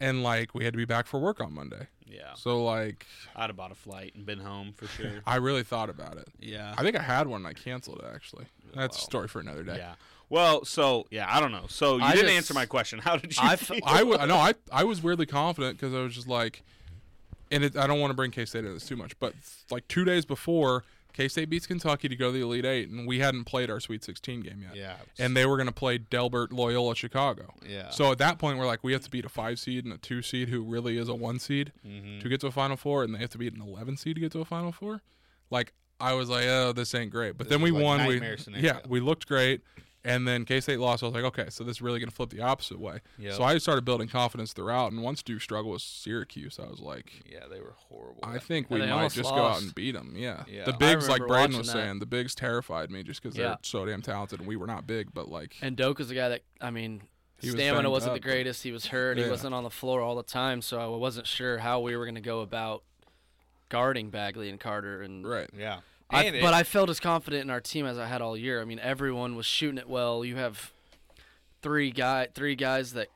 And 0.00 0.22
like 0.22 0.54
we 0.54 0.64
had 0.64 0.72
to 0.72 0.76
be 0.78 0.84
back 0.84 1.06
for 1.06 1.20
work 1.20 1.40
on 1.40 1.52
Monday. 1.52 1.88
Yeah, 2.10 2.34
So 2.34 2.64
like 2.64 3.06
I'd 3.36 3.48
have 3.50 3.56
bought 3.56 3.72
a 3.72 3.74
flight 3.76 4.12
and 4.14 4.24
been 4.26 4.40
home 4.40 4.72
for 4.74 4.86
sure. 4.86 5.20
I 5.26 5.36
really 5.36 5.62
thought 5.62 5.90
about 5.90 6.16
it. 6.16 6.28
yeah, 6.40 6.74
I 6.78 6.82
think 6.82 6.96
I 6.96 7.02
had 7.02 7.26
one 7.26 7.40
and 7.42 7.46
I 7.46 7.52
canceled 7.52 7.98
it 8.00 8.06
actually. 8.14 8.46
Oh, 8.74 8.80
That's 8.80 8.96
a 8.98 9.00
story 9.00 9.28
for 9.28 9.40
another 9.40 9.62
day. 9.62 9.76
yeah. 9.78 9.94
Well, 10.30 10.64
so 10.64 11.06
yeah, 11.10 11.26
I 11.28 11.40
don't 11.40 11.52
know. 11.52 11.64
So 11.68 11.96
you 11.96 12.02
I 12.04 12.10
didn't 12.12 12.26
just- 12.26 12.36
answer 12.36 12.54
my 12.54 12.66
question. 12.66 12.98
How 13.02 13.16
did 13.16 13.34
you? 13.36 13.42
I 13.42 13.56
feel? 13.56 13.78
I 13.84 13.98
w- 14.00 14.26
no, 14.26 14.36
I 14.36 14.54
I 14.70 14.84
was 14.84 15.02
weirdly 15.02 15.26
confident 15.26 15.78
because 15.78 15.94
I 15.94 16.00
was 16.02 16.14
just 16.14 16.28
like, 16.28 16.62
and 17.50 17.64
it, 17.64 17.76
I 17.76 17.86
don't 17.86 17.98
want 18.00 18.10
to 18.10 18.14
bring 18.14 18.30
K 18.30 18.44
State 18.44 18.60
into 18.60 18.72
this 18.74 18.86
too 18.86 18.96
much, 18.96 19.18
but 19.20 19.32
like 19.70 19.88
two 19.88 20.04
days 20.04 20.26
before, 20.26 20.84
K 21.18 21.28
State 21.28 21.50
beats 21.50 21.66
Kentucky 21.66 22.08
to 22.08 22.14
go 22.16 22.28
to 22.28 22.32
the 22.32 22.40
Elite 22.42 22.64
Eight, 22.64 22.88
and 22.88 23.06
we 23.06 23.18
hadn't 23.18 23.44
played 23.44 23.70
our 23.70 23.80
Sweet 23.80 24.04
16 24.04 24.40
game 24.40 24.62
yet. 24.62 24.76
Yeah. 24.76 24.94
and 25.18 25.36
they 25.36 25.44
were 25.44 25.56
going 25.56 25.66
to 25.66 25.72
play 25.74 25.98
Delbert 25.98 26.52
Loyola 26.52 26.94
Chicago. 26.94 27.54
Yeah. 27.68 27.90
So 27.90 28.12
at 28.12 28.18
that 28.18 28.38
point, 28.38 28.56
we're 28.58 28.66
like, 28.66 28.84
we 28.84 28.92
have 28.92 29.02
to 29.02 29.10
beat 29.10 29.24
a 29.24 29.28
five 29.28 29.58
seed 29.58 29.84
and 29.84 29.92
a 29.92 29.98
two 29.98 30.22
seed 30.22 30.48
who 30.48 30.62
really 30.62 30.96
is 30.96 31.08
a 31.08 31.14
one 31.14 31.38
seed 31.40 31.72
Mm-hmm. 31.86 32.20
to 32.20 32.28
get 32.28 32.40
to 32.42 32.46
a 32.46 32.50
Final 32.52 32.76
Four, 32.76 33.02
and 33.02 33.14
they 33.14 33.18
have 33.18 33.30
to 33.30 33.38
beat 33.38 33.52
an 33.54 33.60
11 33.60 33.96
seed 33.96 34.14
to 34.14 34.20
get 34.20 34.30
to 34.32 34.40
a 34.40 34.44
Final 34.44 34.70
Four. 34.72 35.02
Like 35.50 35.72
I 36.00 36.12
was 36.14 36.28
like, 36.30 36.44
oh, 36.46 36.72
this 36.72 36.94
ain't 36.94 37.10
great. 37.10 37.36
But 37.36 37.48
This 37.48 37.50
then 37.56 37.62
we 37.62 37.72
like 37.72 37.82
won. 37.82 38.06
We 38.06 38.18
scenario. 38.38 38.64
yeah, 38.64 38.78
we 38.88 39.00
looked 39.00 39.26
great. 39.26 39.62
And 40.04 40.26
then 40.26 40.44
K 40.44 40.60
State 40.60 40.78
lost. 40.78 41.02
I 41.02 41.06
was 41.06 41.14
like, 41.14 41.24
okay, 41.24 41.46
so 41.50 41.64
this 41.64 41.78
is 41.78 41.82
really 41.82 41.98
going 41.98 42.08
to 42.08 42.14
flip 42.14 42.30
the 42.30 42.40
opposite 42.40 42.78
way. 42.78 43.00
Yep. 43.18 43.34
So 43.34 43.42
I 43.42 43.58
started 43.58 43.84
building 43.84 44.08
confidence 44.08 44.52
throughout. 44.52 44.92
And 44.92 45.02
once 45.02 45.22
Duke 45.22 45.42
struggled 45.42 45.72
with 45.72 45.82
Syracuse, 45.82 46.58
I 46.62 46.70
was 46.70 46.80
like, 46.80 47.12
yeah, 47.30 47.46
they 47.50 47.60
were 47.60 47.74
horrible. 47.88 48.20
I 48.22 48.38
think 48.38 48.70
we 48.70 48.78
might 48.78 49.10
just 49.10 49.28
go 49.28 49.44
out 49.44 49.60
and 49.60 49.74
beat 49.74 49.92
them. 49.92 50.14
Yeah. 50.16 50.44
Yeah. 50.48 50.64
The 50.64 50.72
bigs, 50.72 51.08
like 51.08 51.26
Braden 51.26 51.58
was 51.58 51.66
that. 51.66 51.72
saying, 51.72 51.98
the 51.98 52.06
bigs 52.06 52.34
terrified 52.34 52.90
me 52.90 53.02
just 53.02 53.22
because 53.22 53.36
Yeah. 53.36 53.48
they're 53.48 53.58
so 53.62 53.84
damn 53.84 54.00
talented. 54.00 54.38
And 54.38 54.48
we 54.48 54.56
were 54.56 54.66
not 54.68 54.86
big, 54.86 55.12
but 55.12 55.28
like, 55.28 55.56
And 55.60 55.76
Doke 55.76 55.98
Doka's 55.98 56.08
the 56.08 56.14
guy 56.14 56.28
that 56.28 56.42
I 56.60 56.70
mean, 56.70 57.02
He 57.40 57.50
stamina 57.50 57.90
wasn't 57.90 58.10
up, 58.10 58.16
the 58.16 58.20
greatest. 58.20 58.62
He 58.62 58.72
was 58.72 58.86
hurt. 58.86 59.18
He 59.18 59.28
wasn't 59.28 59.54
on 59.54 59.64
the 59.64 59.70
floor 59.70 60.00
all 60.00 60.14
the 60.14 60.22
time, 60.22 60.62
so 60.62 60.80
I 60.80 60.96
wasn't 60.96 61.26
sure 61.26 61.58
how 61.58 61.80
we 61.80 61.96
were 61.96 62.04
going 62.04 62.14
to 62.14 62.20
go 62.20 62.40
about 62.40 62.84
guarding 63.68 64.10
Bagley 64.10 64.48
and 64.48 64.60
Carter. 64.60 65.02
And 65.02 65.26
right. 65.26 65.50
yeah. 65.56 65.80
I, 66.10 66.24
it- 66.24 66.40
but 66.40 66.54
I 66.54 66.62
felt 66.62 66.88
as 66.90 67.00
confident 67.00 67.42
in 67.44 67.50
our 67.50 67.60
team 67.60 67.84
as 67.86 67.98
I 67.98 68.06
had 68.06 68.22
all 68.22 68.36
year. 68.36 68.60
I 68.60 68.64
mean, 68.64 68.78
everyone 68.78 69.36
was 69.36 69.46
shooting 69.46 69.78
it 69.78 69.88
well. 69.88 70.24
You 70.24 70.36
have 70.36 70.72
three 71.62 71.90
guy, 71.90 72.28
three 72.34 72.54
guys 72.54 72.92
that 72.94 73.08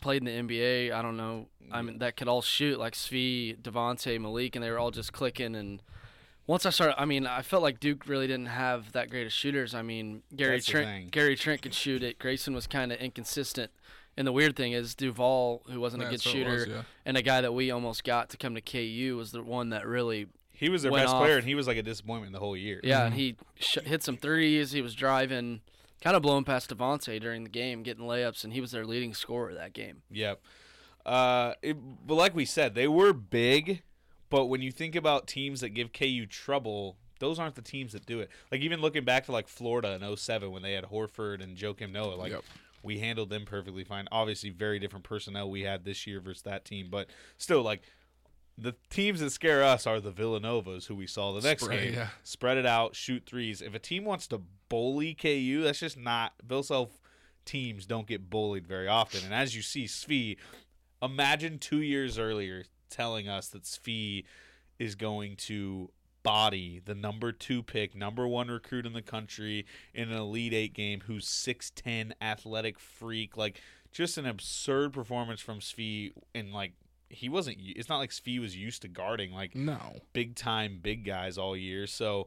played 0.00 0.26
in 0.26 0.46
the 0.48 0.54
NBA. 0.54 0.92
I 0.92 1.02
don't 1.02 1.16
know. 1.16 1.46
I 1.70 1.82
mean, 1.82 1.98
that 1.98 2.16
could 2.16 2.28
all 2.28 2.42
shoot 2.42 2.78
like 2.78 2.94
Svi, 2.94 3.56
Devonte, 3.60 4.20
Malik, 4.20 4.54
and 4.56 4.62
they 4.64 4.70
were 4.70 4.78
all 4.78 4.90
just 4.90 5.12
clicking. 5.12 5.54
And 5.56 5.82
once 6.46 6.64
I 6.64 6.70
started, 6.70 7.00
I 7.00 7.04
mean, 7.04 7.26
I 7.26 7.42
felt 7.42 7.62
like 7.62 7.80
Duke 7.80 8.06
really 8.06 8.26
didn't 8.26 8.46
have 8.46 8.92
that 8.92 9.10
great 9.10 9.26
of 9.26 9.32
shooters. 9.32 9.74
I 9.74 9.82
mean, 9.82 10.22
Gary 10.34 10.56
That's 10.56 10.66
Trent. 10.66 11.10
Gary 11.10 11.34
Trent 11.36 11.62
could 11.62 11.74
shoot 11.74 12.02
it. 12.02 12.18
Grayson 12.18 12.54
was 12.54 12.66
kind 12.66 12.92
of 12.92 12.98
inconsistent. 12.98 13.70
And 14.16 14.26
the 14.26 14.32
weird 14.32 14.56
thing 14.56 14.72
is 14.72 14.94
Duval, 14.94 15.62
who 15.70 15.78
wasn't 15.80 16.02
Yeah, 16.02 16.08
a 16.08 16.10
good 16.12 16.22
shooter, 16.22 16.50
was, 16.52 16.66
yeah. 16.68 16.82
and 17.04 17.16
a 17.18 17.22
guy 17.22 17.40
that 17.42 17.52
we 17.52 17.70
almost 17.70 18.02
got 18.04 18.30
to 18.30 18.36
come 18.38 18.54
to 18.54 18.60
KU 18.62 19.16
was 19.18 19.32
the 19.32 19.42
one 19.42 19.70
that 19.70 19.86
really 19.86 20.26
he 20.56 20.68
was 20.68 20.82
their 20.82 20.92
best 20.92 21.14
off. 21.14 21.20
player, 21.22 21.36
and 21.36 21.46
he 21.46 21.54
was 21.54 21.66
like 21.66 21.76
a 21.76 21.82
disappointment 21.82 22.32
the 22.32 22.38
whole 22.38 22.56
year. 22.56 22.80
yeah, 22.82 23.06
and 23.06 23.14
he 23.14 23.36
sh- 23.58 23.78
hit 23.84 24.02
some 24.02 24.16
threes. 24.16 24.72
He 24.72 24.82
was 24.82 24.94
driving, 24.94 25.60
kind 26.00 26.16
of 26.16 26.22
blowing 26.22 26.44
past 26.44 26.74
Devontae 26.74 27.20
during 27.20 27.44
the 27.44 27.50
game, 27.50 27.82
getting 27.82 28.04
layups, 28.04 28.42
and 28.44 28.52
he 28.52 28.60
was 28.60 28.70
their 28.72 28.84
leading 28.86 29.14
scorer 29.14 29.54
that 29.54 29.72
game. 29.72 30.02
Yep. 30.10 30.40
Uh, 31.04 31.54
it, 31.62 31.76
but 32.06 32.14
like 32.14 32.34
we 32.34 32.44
said, 32.44 32.74
they 32.74 32.88
were 32.88 33.12
big, 33.12 33.82
but 34.28 34.46
when 34.46 34.60
you 34.62 34.72
think 34.72 34.96
about 34.96 35.26
teams 35.26 35.60
that 35.60 35.68
give 35.70 35.92
KU 35.92 36.26
trouble, 36.26 36.96
those 37.20 37.38
aren't 37.38 37.54
the 37.54 37.62
teams 37.62 37.92
that 37.92 38.04
do 38.06 38.20
it. 38.20 38.28
Like 38.50 38.60
even 38.60 38.80
looking 38.80 39.04
back 39.04 39.26
to 39.26 39.32
like 39.32 39.46
Florida 39.48 39.92
in 40.00 40.16
07 40.16 40.50
when 40.50 40.62
they 40.62 40.72
had 40.72 40.84
Horford 40.84 41.42
and 41.42 41.56
Joakim 41.56 41.92
Noah, 41.92 42.14
like 42.16 42.32
Yep. 42.32 42.44
we 42.82 42.98
handled 42.98 43.30
them 43.30 43.44
perfectly 43.44 43.84
fine. 43.84 44.08
Obviously, 44.10 44.50
very 44.50 44.78
different 44.80 45.04
personnel 45.04 45.48
we 45.48 45.62
had 45.62 45.84
this 45.84 46.06
year 46.08 46.20
versus 46.20 46.42
that 46.42 46.64
team, 46.64 46.88
but 46.90 47.06
still, 47.38 47.62
like 47.62 47.82
the 48.58 48.74
teams 48.90 49.20
that 49.20 49.30
scare 49.30 49.62
us 49.62 49.86
are 49.86 50.00
the 50.00 50.12
Villanovas, 50.12 50.86
who 50.86 50.94
we 50.94 51.06
saw 51.06 51.32
the 51.32 51.40
next 51.46 51.64
Spread, 51.64 51.80
game. 51.80 51.94
yeah. 51.94 52.08
Spread 52.22 52.56
it 52.56 52.66
out, 52.66 52.94
shoot 52.96 53.24
threes. 53.26 53.60
If 53.60 53.74
a 53.74 53.78
team 53.78 54.04
wants 54.04 54.26
to 54.28 54.40
bully 54.68 55.14
KU, 55.14 55.62
that's 55.62 55.80
just 55.80 55.98
not 55.98 56.32
Bill 56.46 56.62
Self 56.62 56.90
teams 57.44 57.86
don't 57.86 58.06
get 58.06 58.28
bullied 58.30 58.66
very 58.66 58.88
often. 58.88 59.24
And 59.24 59.34
as 59.34 59.54
you 59.54 59.62
see, 59.62 59.84
Svi, 59.84 60.36
imagine 61.02 61.58
two 61.58 61.80
years 61.82 62.18
earlier 62.18 62.64
telling 62.90 63.28
us 63.28 63.48
that 63.48 63.64
Svi 63.64 64.24
is 64.78 64.94
going 64.94 65.36
to 65.36 65.90
body 66.22 66.80
the 66.84 66.94
number 66.94 67.30
two 67.30 67.62
pick, 67.62 67.94
number 67.94 68.26
one 68.26 68.48
recruit 68.48 68.84
in 68.84 68.92
the 68.94 69.02
country 69.02 69.64
in 69.94 70.10
an 70.10 70.16
Elite 70.16 70.52
Eight 70.52 70.74
game 70.74 71.02
who's 71.06 71.26
6'10, 71.26 72.12
athletic 72.20 72.80
freak. 72.80 73.36
Like, 73.36 73.60
just 73.92 74.18
an 74.18 74.26
absurd 74.26 74.92
performance 74.92 75.40
from 75.40 75.60
Svi. 75.60 76.12
in, 76.34 76.52
like, 76.52 76.72
he 77.08 77.28
wasn't, 77.28 77.58
it's 77.60 77.88
not 77.88 77.98
like 77.98 78.10
Svi 78.10 78.40
was 78.40 78.56
used 78.56 78.82
to 78.82 78.88
guarding, 78.88 79.32
like, 79.32 79.54
No. 79.54 79.78
big 80.12 80.34
time 80.34 80.78
big 80.82 81.04
guys 81.04 81.38
all 81.38 81.56
year. 81.56 81.86
So 81.86 82.26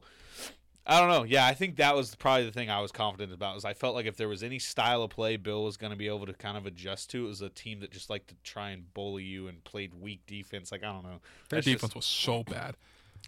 I 0.86 0.98
don't 0.98 1.10
know. 1.10 1.22
Yeah, 1.24 1.46
I 1.46 1.52
think 1.54 1.76
that 1.76 1.94
was 1.94 2.14
probably 2.14 2.46
the 2.46 2.52
thing 2.52 2.70
I 2.70 2.80
was 2.80 2.90
confident 2.90 3.32
about. 3.32 3.56
Is 3.58 3.64
I 3.64 3.74
felt 3.74 3.94
like 3.94 4.06
if 4.06 4.16
there 4.16 4.28
was 4.28 4.42
any 4.42 4.58
style 4.58 5.02
of 5.02 5.10
play 5.10 5.36
Bill 5.36 5.62
was 5.64 5.76
going 5.76 5.90
to 5.92 5.96
be 5.96 6.08
able 6.08 6.24
to 6.26 6.32
kind 6.32 6.56
of 6.56 6.64
adjust 6.66 7.10
to, 7.10 7.24
it 7.26 7.28
was 7.28 7.42
a 7.42 7.50
team 7.50 7.80
that 7.80 7.90
just 7.92 8.08
liked 8.10 8.28
to 8.28 8.34
try 8.42 8.70
and 8.70 8.92
bully 8.94 9.22
you 9.22 9.46
and 9.46 9.62
played 9.62 9.92
weak 9.94 10.20
defense. 10.26 10.72
Like 10.72 10.82
I 10.82 10.86
don't 10.92 11.02
know. 11.04 11.20
Their 11.50 11.58
That's 11.58 11.66
defense 11.66 11.82
just- 11.82 11.96
was 11.96 12.06
so 12.06 12.42
bad. 12.42 12.76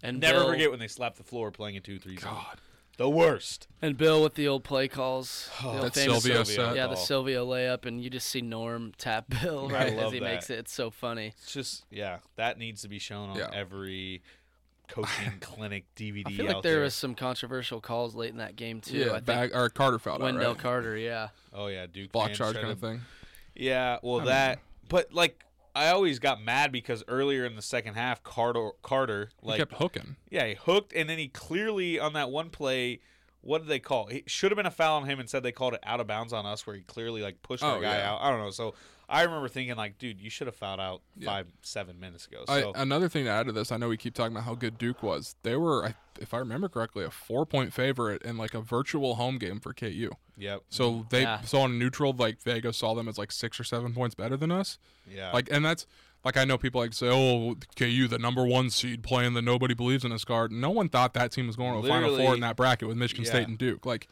And 0.03 0.19
Never 0.21 0.41
Bill, 0.41 0.49
forget 0.49 0.71
when 0.71 0.81
they 0.81 0.89
slapped 0.89 1.19
the 1.19 1.23
floor 1.23 1.51
playing 1.51 1.77
a 1.77 1.81
two 1.81 1.99
three 1.99 2.17
zone. 2.17 2.35
God. 2.97 3.05
The 3.05 3.09
worst. 3.11 3.69
and 3.81 3.97
Bill 3.97 4.23
with 4.23 4.35
the 4.35 4.47
old 4.49 4.65
play 4.65 4.87
calls. 4.89 5.51
the 5.63 5.69
old 5.69 5.83
That 5.83 5.95
Silvio 5.95 6.43
Silvio. 6.45 6.67
set. 6.69 6.77
Yeah, 6.77 6.87
the 6.87 6.93
Oh. 6.93 6.97
Silvio 6.97 7.47
layup, 7.47 7.87
and 7.87 8.03
you 8.03 8.11
just 8.11 8.29
see 8.29 8.41
Norm 8.43 8.93
tap 8.99 9.27
Bill 9.43 9.69
right 9.69 9.93
as 9.95 10.13
he 10.13 10.19
that. 10.19 10.25
makes 10.25 10.51
it. 10.51 10.59
It's 10.59 10.73
so 10.73 10.91
funny. 10.91 11.29
It's 11.43 11.53
just 11.53 11.85
yeah, 11.91 12.19
that 12.37 12.59
needs 12.59 12.83
to 12.83 12.89
be 12.89 12.99
shown 12.99 13.31
on 13.31 13.37
Yeah. 13.37 13.51
every 13.53 14.23
coaching 14.89 15.33
clinic 15.41 15.85
DVD 15.97 16.27
I 16.27 16.31
feel 16.33 16.47
like 16.47 16.57
out 16.57 16.63
there 16.63 16.75
there. 16.75 16.83
was 16.83 16.95
some 16.95 17.15
controversial 17.15 17.81
calls 17.81 18.15
late 18.15 18.31
in 18.31 18.37
that 18.39 18.57
game 18.57 18.81
too. 18.81 18.99
Yeah, 18.99 19.07
I 19.07 19.13
think 19.15 19.25
bag, 19.27 19.51
or 19.55 19.69
Carter 19.71 19.99
fouled 19.99 20.21
out, 20.21 20.25
Wendell 20.25 20.53
right? 20.53 20.59
Carter, 20.63 20.97
yeah. 20.97 21.29
Oh 21.53 21.69
yeah, 21.69 21.87
Duke 21.87 22.13
Block 22.13 22.33
charge 22.35 22.57
kind 22.57 22.69
of 22.71 22.79
thing. 22.79 23.01
Yeah, 23.55 23.99
well 24.03 24.21
I 24.21 24.25
that, 24.27 24.59
but 24.89 25.13
like 25.15 25.43
I 25.75 25.89
always 25.89 26.19
got 26.19 26.43
mad 26.43 26.71
because 26.73 27.03
earlier 27.09 27.45
in 27.47 27.57
the 27.57 27.63
second 27.63 27.95
half, 27.95 28.23
Carter 28.23 28.71
Carter 28.83 29.31
He 29.43 29.57
kept 29.57 29.75
hooking. 29.75 30.17
yeah 30.31 30.47
he 30.47 30.55
hooked 30.55 30.93
and 30.93 31.09
then 31.09 31.19
he 31.19 31.29
clearly 31.29 31.99
on 31.99 32.13
that 32.15 32.31
one 32.31 32.51
play. 32.51 33.01
What 33.41 33.59
did 33.63 33.69
they 33.69 33.81
call? 33.81 34.07
It 34.09 34.31
should 34.31 34.53
have 34.53 34.57
been 34.57 34.67
a 34.67 34.71
foul 34.71 34.99
on 34.99 35.09
him. 35.09 35.19
Instead, 35.19 35.43
they 35.43 35.51
called 35.51 35.75
it 35.75 35.81
out 35.83 35.99
of 35.99 36.07
bounds 36.07 36.33
on 36.33 36.47
us, 36.47 36.65
where 36.65 36.77
he 36.77 36.83
clearly 36.83 37.23
like 37.23 37.43
pushed 37.43 37.65
Oh, 37.65 37.81
guy 37.81 37.97
yeah. 37.97 38.13
out. 38.13 38.21
I 38.23 38.31
don't 38.31 38.39
know. 38.39 38.51
So 38.51 38.75
I 39.13 39.23
remember 39.23 39.47
thinking 39.49 39.77
like, 39.77 39.99
dude, 39.99 40.21
you 40.21 40.31
should 40.31 40.47
have 40.47 40.57
fouled 40.57 40.81
out 40.81 41.03
Yeah. 41.17 41.27
five, 41.27 41.47
seven 41.61 42.01
minutes 42.01 42.27
ago. 42.27 42.45
I, 42.49 42.61
So 42.63 42.73
another 42.75 43.09
thing 43.09 43.25
to 43.27 43.31
add 43.31 43.47
to 43.47 43.53
this, 43.53 43.71
I 43.71 43.77
know 43.77 43.89
we 43.89 43.97
keep 43.99 44.15
talking 44.15 44.33
about 44.35 44.45
how 44.45 44.55
good 44.55 44.79
Duke 44.79 45.03
was. 45.03 45.37
They 45.43 45.55
were, 45.57 45.85
I- 45.87 45.95
if 46.21 46.33
I 46.35 46.39
remember 46.39 46.69
correctly, 46.69 47.05
a 47.05 47.11
four-point 47.11 47.73
favorite 47.73 48.23
in 48.23 48.37
like 48.39 48.55
a 48.55 48.61
virtual 48.61 49.17
home 49.17 49.39
game 49.39 49.61
for 49.61 49.73
KU. 49.75 50.11
Yep. 50.39 50.63
So 50.71 51.07
they 51.11 51.23
Yeah. 51.23 51.43
so 51.43 51.61
on 51.61 51.79
neutral, 51.79 52.13
like 52.13 52.43
Vegas 52.43 52.79
saw 52.79 52.95
them 52.95 53.07
as 53.09 53.19
like 53.19 53.33
six 53.33 53.61
or 53.61 53.65
seven 53.65 53.93
points 53.95 54.15
better 54.15 54.37
than 54.37 54.51
us. 54.51 54.79
yeah, 55.07 55.31
Like, 55.33 55.49
and 55.51 55.65
that's 55.65 55.87
like 56.25 56.37
I 56.37 56.45
know 56.45 56.57
people 56.57 56.81
like 56.81 56.93
say, 56.95 57.09
"Oh, 57.11 57.57
KU, 57.77 58.07
the 58.09 58.19
number 58.19 58.47
one 58.47 58.71
seed, 58.71 59.03
playing 59.03 59.35
the 59.35 59.43
nobody 59.43 59.75
believes 59.75 60.05
in 60.05 60.13
us 60.13 60.25
card." 60.25 60.53
No 60.53 60.71
one 60.71 60.89
thought 60.89 61.15
that 61.15 61.33
team 61.33 61.49
was 61.49 61.57
going 61.57 61.73
to 61.81 61.87
a 61.87 61.91
Final 61.91 62.17
Four 62.17 62.35
in 62.35 62.41
that 62.41 62.57
bracket 62.57 62.87
with 62.89 62.97
Michigan 62.97 63.25
Yeah. 63.25 63.31
State 63.31 63.49
and 63.49 63.59
Duke. 63.59 63.85
Like, 63.85 64.07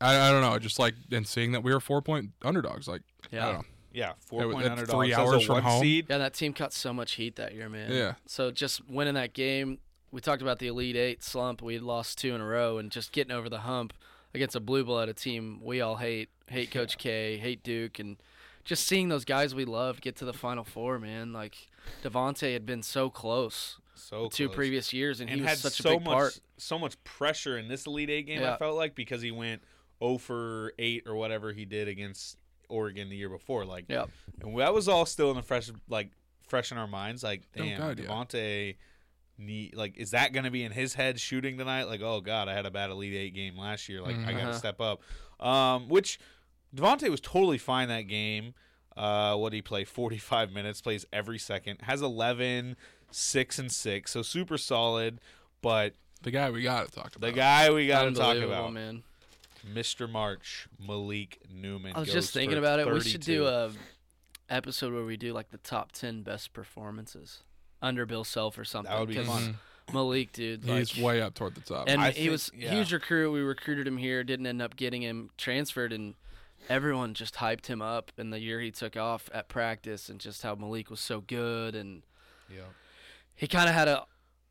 I, 0.00 0.28
I 0.28 0.30
don't 0.30 0.42
know, 0.42 0.58
just 0.58 0.78
like 0.78 0.94
and 1.10 1.26
seeing 1.26 1.52
that 1.52 1.62
we 1.62 1.72
were 1.72 1.80
four 1.80 2.02
point 2.02 2.30
underdogs. 2.42 2.86
Like, 2.88 3.02
I 3.32 3.36
Yeah. 3.36 3.62
Don't 3.92 4.00
know. 4.00 4.06
yeah, 4.06 4.10
It 4.12 4.16
four 4.20 4.46
was- 4.46 4.54
point 4.54 4.66
it's 4.66 4.70
underdogs. 4.72 4.92
three 5.06 5.14
hours 5.14 5.44
from 5.44 5.62
home. 5.62 5.80
seed. 5.82 6.06
Yeah, 6.08 6.18
that 6.18 6.34
team 6.34 6.52
caught 6.52 6.72
so 6.72 6.92
much 6.92 7.12
heat 7.12 7.36
that 7.36 7.54
year, 7.54 7.68
man. 7.68 7.92
Yeah. 7.92 8.14
So 8.26 8.50
just 8.50 8.88
winning 8.88 9.14
that 9.14 9.32
game, 9.32 9.78
we 10.12 10.20
talked 10.20 10.42
about 10.42 10.58
the 10.58 10.66
Elite 10.68 10.96
Eight 10.96 11.22
slump. 11.22 11.62
We 11.62 11.74
had 11.74 11.82
lost 11.82 12.18
two 12.18 12.34
in 12.34 12.40
a 12.40 12.46
row, 12.46 12.78
and 12.78 12.90
just 12.90 13.12
getting 13.12 13.32
over 13.32 13.48
the 13.48 13.60
hump 13.60 13.92
against 14.34 14.54
a 14.56 14.60
blue 14.60 14.84
blood, 14.84 15.08
a 15.08 15.14
team 15.14 15.60
we 15.62 15.80
all 15.80 15.96
hate, 15.96 16.28
hate 16.48 16.70
Coach 16.70 16.98
K, 16.98 17.36
hate 17.38 17.62
Duke, 17.62 17.98
and 17.98 18.16
just 18.64 18.86
seeing 18.86 19.08
those 19.08 19.24
guys 19.24 19.54
we 19.54 19.64
loved 19.64 20.00
get 20.02 20.16
to 20.16 20.24
the 20.24 20.32
Final 20.32 20.64
Four, 20.64 20.98
man. 20.98 21.32
Like 21.32 21.68
Devonte 22.02 22.52
had 22.52 22.66
been 22.66 22.82
so 22.82 23.08
close 23.10 23.78
So 23.94 24.24
the 24.24 24.28
two 24.30 24.46
close. 24.46 24.56
previous 24.56 24.92
years, 24.92 25.20
and, 25.20 25.28
and 25.30 25.36
he 25.38 25.42
was 25.42 25.50
had 25.50 25.58
such 25.58 25.72
so 25.74 25.90
a 25.90 25.92
big 25.98 26.04
much 26.04 26.14
part. 26.14 26.40
so 26.58 26.78
much 26.78 27.02
pressure 27.04 27.56
in 27.58 27.68
this 27.68 27.86
Elite 27.86 28.10
Eight 28.10 28.26
game. 28.26 28.42
I 28.42 28.56
felt 28.56 28.76
like 28.76 28.94
because 28.94 29.22
he 29.22 29.30
went 29.30 29.62
0 30.02 30.18
for 30.18 30.72
eight 30.78 31.04
or 31.06 31.14
whatever 31.14 31.52
he 31.52 31.64
did 31.64 31.86
against 31.88 32.36
Oregon 32.70 33.08
the 33.08 33.16
year 33.16 33.28
before. 33.28 33.64
Like, 33.64 33.86
Yeah. 33.88 34.06
and 34.40 34.58
that 34.58 34.72
was 34.72 34.88
all 34.88 35.04
still 35.06 35.30
in 35.30 35.36
the 35.36 35.42
fresh 35.42 35.70
like 35.88 36.10
fresh 36.48 36.72
in 36.72 36.78
our 36.78 36.86
minds. 36.86 37.22
Like, 37.22 37.42
damn, 37.54 37.64
Oh, 37.64 37.68
damn, 37.68 37.78
God, 37.78 37.98
yeah. 37.98 38.06
Devontae. 38.06 38.76
Need, 39.38 39.74
like 39.74 39.96
is 39.96 40.10
that 40.10 40.34
going 40.34 40.44
to 40.44 40.50
be 40.50 40.62
in 40.64 40.72
his 40.72 40.92
head 40.94 41.18
shooting 41.18 41.56
tonight? 41.56 41.84
Like, 41.84 42.02
oh 42.02 42.20
god, 42.20 42.48
I 42.48 42.52
had 42.54 42.66
a 42.66 42.70
bad 42.70 42.90
Elite 42.90 43.14
Eight 43.14 43.34
game 43.34 43.56
last 43.56 43.88
year. 43.88 44.02
Like, 44.02 44.16
I 44.18 44.32
got 44.32 44.38
to 44.40 44.42
Uh-huh. 44.48 44.52
step 44.52 44.80
up. 44.82 45.00
Um, 45.44 45.88
which 45.88 46.18
Devontae 46.76 47.08
was 47.10 47.20
totally 47.22 47.56
fine 47.56 47.88
that 47.88 48.02
game. 48.02 48.52
Uh, 48.96 49.34
what 49.36 49.50
did 49.50 49.56
he 49.56 49.62
play? 49.62 49.84
45 49.84 50.52
minutes, 50.52 50.82
plays 50.82 51.06
every 51.10 51.38
second, 51.38 51.78
has 51.82 52.02
11, 52.02 52.76
6 53.10 53.58
and 53.58 53.72
6, 53.72 54.10
so 54.10 54.20
super 54.20 54.58
solid. 54.58 55.20
But 55.62 55.94
The 56.22 56.30
guy 56.32 56.50
we 56.50 56.62
got 56.62 56.86
to 56.86 56.92
talk 56.92 57.16
about. 57.16 57.20
the 57.26 57.32
guy 57.32 57.70
we 57.72 57.86
got 57.86 58.02
to 58.04 58.12
talk 58.12 58.36
about, 58.36 58.74
man. 58.74 59.02
Mr. 59.66 60.08
March, 60.10 60.68
Malik 60.78 61.40
Newman. 61.52 61.92
I 61.94 62.00
was 62.00 62.08
goes 62.08 62.14
just 62.14 62.34
thinking 62.34 62.58
about 62.58 62.80
it. 62.80 62.90
We 62.90 63.00
should 63.00 63.20
do 63.20 63.46
a 63.46 63.70
episode 64.48 64.92
where 64.92 65.04
we 65.04 65.16
do 65.16 65.32
like 65.32 65.50
the 65.50 65.58
top 65.58 65.92
ten 65.92 66.22
best 66.22 66.52
performances 66.52 67.42
under 67.82 68.04
Bill 68.06 68.24
Self 68.24 68.58
or 68.58 68.64
something. 68.64 68.98
would 68.98 69.08
be 69.08 69.14
'cause 69.16 69.26
fun. 69.26 69.58
Malik, 69.92 70.32
dude, 70.32 70.64
He's 70.64 70.96
like, 70.96 71.04
way 71.04 71.20
up 71.22 71.34
toward 71.34 71.54
the 71.56 71.60
top. 71.62 71.88
and 71.88 72.00
I 72.00 72.10
he 72.12 72.20
think- 72.22 72.30
was 72.30 72.50
yeah. 72.54 72.70
huge 72.72 72.92
recruit. 72.92 73.32
We 73.32 73.40
recruited 73.40 73.86
him 73.88 73.96
here, 73.96 74.22
didn't 74.22 74.46
end 74.46 74.62
up 74.62 74.76
getting 74.76 75.02
him 75.02 75.30
transferred, 75.36 75.92
and 75.92 76.14
everyone 76.68 77.12
just 77.14 77.34
hyped 77.36 77.66
him 77.66 77.82
up 77.82 78.12
in 78.16 78.30
the 78.30 78.38
year 78.38 78.60
he 78.60 78.70
took 78.70 78.96
off 78.96 79.28
at 79.34 79.48
practice, 79.48 80.08
and 80.08 80.20
just 80.20 80.42
how 80.42 80.54
Malik 80.54 80.90
was 80.90 81.00
so 81.00 81.20
good, 81.20 81.74
and 81.74 82.02
Yeah. 82.48 82.66
he 83.34 83.48
kind 83.48 83.68
of 83.68 83.74
had 83.74 83.88
a 83.88 84.06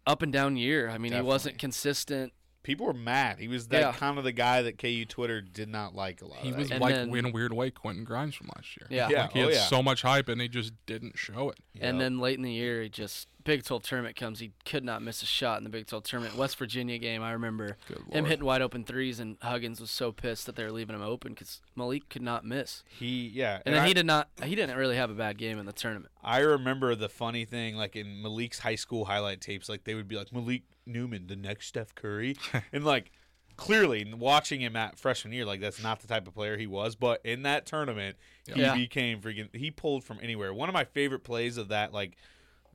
up 0.06 0.22
and 0.22 0.34
down 0.34 0.58
year. 0.58 0.90
I 0.90 0.98
mean, 0.98 1.14
he 1.14 1.22
wasn't 1.22 1.58
consistent. 1.60 2.34
People 2.70 2.86
were 2.86 2.94
mad. 2.94 3.40
He 3.40 3.48
was 3.48 3.68
that 3.70 3.80
Yeah. 3.82 3.92
kind 3.94 4.20
of 4.20 4.24
the 4.24 4.32
guy 4.32 4.62
that 4.62 4.78
KU 4.78 5.04
Twitter 5.06 5.42
did 5.42 5.70
not 5.70 5.96
like 5.96 6.22
a 6.22 6.28
lot. 6.28 6.38
he 6.40 6.50
of 6.52 6.58
was. 6.58 6.70
And 6.70 6.80
like 6.82 6.94
then- 6.94 7.14
in 7.16 7.26
a 7.26 7.32
weird 7.32 7.52
way 7.52 7.72
Quentin 7.72 8.04
Grimes 8.04 8.36
from 8.36 8.48
last 8.56 8.78
year. 8.78 8.86
Yeah. 8.92 9.10
Yeah. 9.10 9.22
Like, 9.24 9.32
he 9.34 9.40
oh 9.42 9.46
had 9.46 9.54
yeah. 9.56 9.66
so 9.66 9.82
much 9.82 10.04
hype 10.04 10.30
and 10.30 10.40
he 10.40 10.48
just 10.48 10.74
didn't 10.86 11.18
show 11.18 11.50
it. 11.50 11.58
And 11.82 12.00
then 12.00 12.20
late 12.20 12.38
in 12.38 12.44
the 12.44 12.52
year, 12.52 12.84
he 12.84 12.90
just 12.90 13.28
Big 13.46 13.64
12 13.64 13.82
tournament 13.82 14.16
comes. 14.16 14.40
He 14.40 14.52
could 14.66 14.84
not 14.84 15.02
miss 15.02 15.24
a 15.24 15.26
shot 15.26 15.58
in 15.58 15.64
the 15.64 15.70
Big 15.72 15.88
12 15.88 16.04
tournament. 16.04 16.36
West 16.36 16.58
Virginia 16.60 17.00
game, 17.00 17.24
I 17.24 17.32
remember 17.32 17.78
Good 17.88 17.98
him 17.98 18.06
lord. 18.12 18.28
hitting 18.28 18.46
wide 18.46 18.62
open 18.62 18.84
threes, 18.84 19.20
and 19.20 19.38
Huggins 19.42 19.80
was 19.82 19.90
so 19.90 20.12
pissed 20.12 20.46
that 20.46 20.56
they 20.56 20.64
were 20.64 20.72
leaving 20.72 20.94
him 20.96 21.02
open 21.02 21.34
because 21.34 21.62
Malik 21.76 22.10
could 22.10 22.22
not 22.22 22.46
miss. 22.46 22.84
he 23.00 23.28
yeah, 23.34 23.62
And 23.66 23.74
then 23.74 23.84
I- 23.84 23.88
he 23.88 23.94
did 23.96 24.06
not. 24.06 24.30
He 24.44 24.54
didn't 24.54 24.78
really 24.78 24.98
have 24.98 25.10
a 25.10 25.16
bad 25.16 25.40
game 25.40 25.58
in 25.58 25.66
the 25.66 25.74
tournament. 25.74 26.12
I 26.24 26.40
remember 26.40 26.94
the 26.94 27.10
funny 27.10 27.46
thing, 27.46 27.76
like 27.76 27.96
in 27.96 28.22
Malik's 28.22 28.60
high 28.60 28.76
school 28.76 29.06
highlight 29.06 29.42
tapes, 29.42 29.68
like 29.70 29.86
they 29.86 29.96
would 29.96 30.08
be 30.10 30.18
like 30.18 30.32
Malik 30.32 30.64
Newman, 30.90 31.28
the 31.28 31.36
next 31.36 31.68
Steph 31.68 31.96
Curry, 31.96 32.36
and 32.74 32.84
like 32.84 33.12
clearly 33.56 34.12
watching 34.14 34.62
him 34.62 34.76
at 34.76 34.98
freshman 34.98 35.34
year, 35.34 35.46
like 35.46 35.60
that's 35.62 35.82
not 35.84 36.00
the 36.00 36.08
type 36.08 36.28
of 36.28 36.34
player 36.34 36.58
he 36.58 36.68
was. 36.68 36.96
But 36.96 37.22
in 37.26 37.44
that 37.44 37.66
tournament, 37.66 38.18
he 38.54 38.62
Yeah. 38.62 38.74
became 38.76 39.22
freaking. 39.22 39.54
He 39.56 39.70
pulled 39.72 40.04
from 40.04 40.20
anywhere. 40.22 40.54
One 40.54 40.70
of 40.70 40.74
my 40.74 40.86
favorite 40.86 41.24
plays 41.24 41.58
of 41.58 41.68
that 41.70 41.94
like 41.94 42.18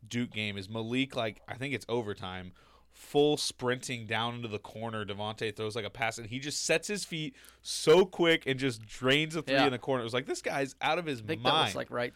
Duke 0.08 0.30
game 0.30 0.56
is 0.56 0.68
Malik. 0.68 1.16
Like 1.16 1.40
I 1.48 1.54
think 1.54 1.74
it's 1.74 1.86
overtime. 1.88 2.52
Full 2.92 3.36
sprinting 3.36 4.06
down 4.06 4.36
into 4.36 4.46
the 4.46 4.60
corner, 4.60 5.04
Devonte 5.04 5.56
throws 5.56 5.74
like 5.74 5.84
a 5.84 5.90
pass, 5.90 6.16
and 6.18 6.28
he 6.28 6.38
just 6.38 6.64
sets 6.64 6.86
his 6.86 7.04
feet 7.04 7.34
so 7.60 8.04
quick 8.06 8.44
and 8.46 8.56
just 8.60 8.86
drains 8.86 9.34
a 9.34 9.42
three 9.42 9.54
Yeah. 9.54 9.64
in 9.66 9.72
the 9.72 9.78
corner. 9.78 10.02
It 10.02 10.04
was 10.04 10.14
like 10.14 10.26
this 10.26 10.40
guy's 10.42 10.76
out 10.80 10.98
of 11.00 11.06
his 11.06 11.20
I 11.20 11.24
think 11.24 11.42
mind. 11.42 11.56
that 11.56 11.64
was 11.64 11.74
like 11.74 11.90
right 11.90 12.14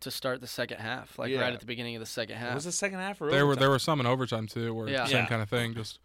to 0.00 0.10
start 0.10 0.40
the 0.40 0.46
second 0.46 0.78
half, 0.78 1.18
like 1.18 1.30
Yeah. 1.30 1.40
right 1.40 1.52
at 1.52 1.60
the 1.60 1.66
beginning 1.66 1.96
of 1.96 2.00
the 2.00 2.06
second 2.06 2.36
half. 2.36 2.52
it 2.52 2.54
was 2.54 2.64
the 2.64 2.72
second 2.72 2.98
half 2.98 3.20
or 3.20 3.30
There 3.30 3.46
were 3.46 3.56
there 3.56 3.70
were 3.70 3.78
some 3.78 4.00
in 4.00 4.06
overtime 4.06 4.46
too, 4.46 4.74
where 4.74 4.88
Yeah. 4.88 5.04
same 5.06 5.16
Yeah. 5.18 5.26
kind 5.26 5.42
of 5.42 5.48
thing. 5.48 5.74
Just 5.74 5.98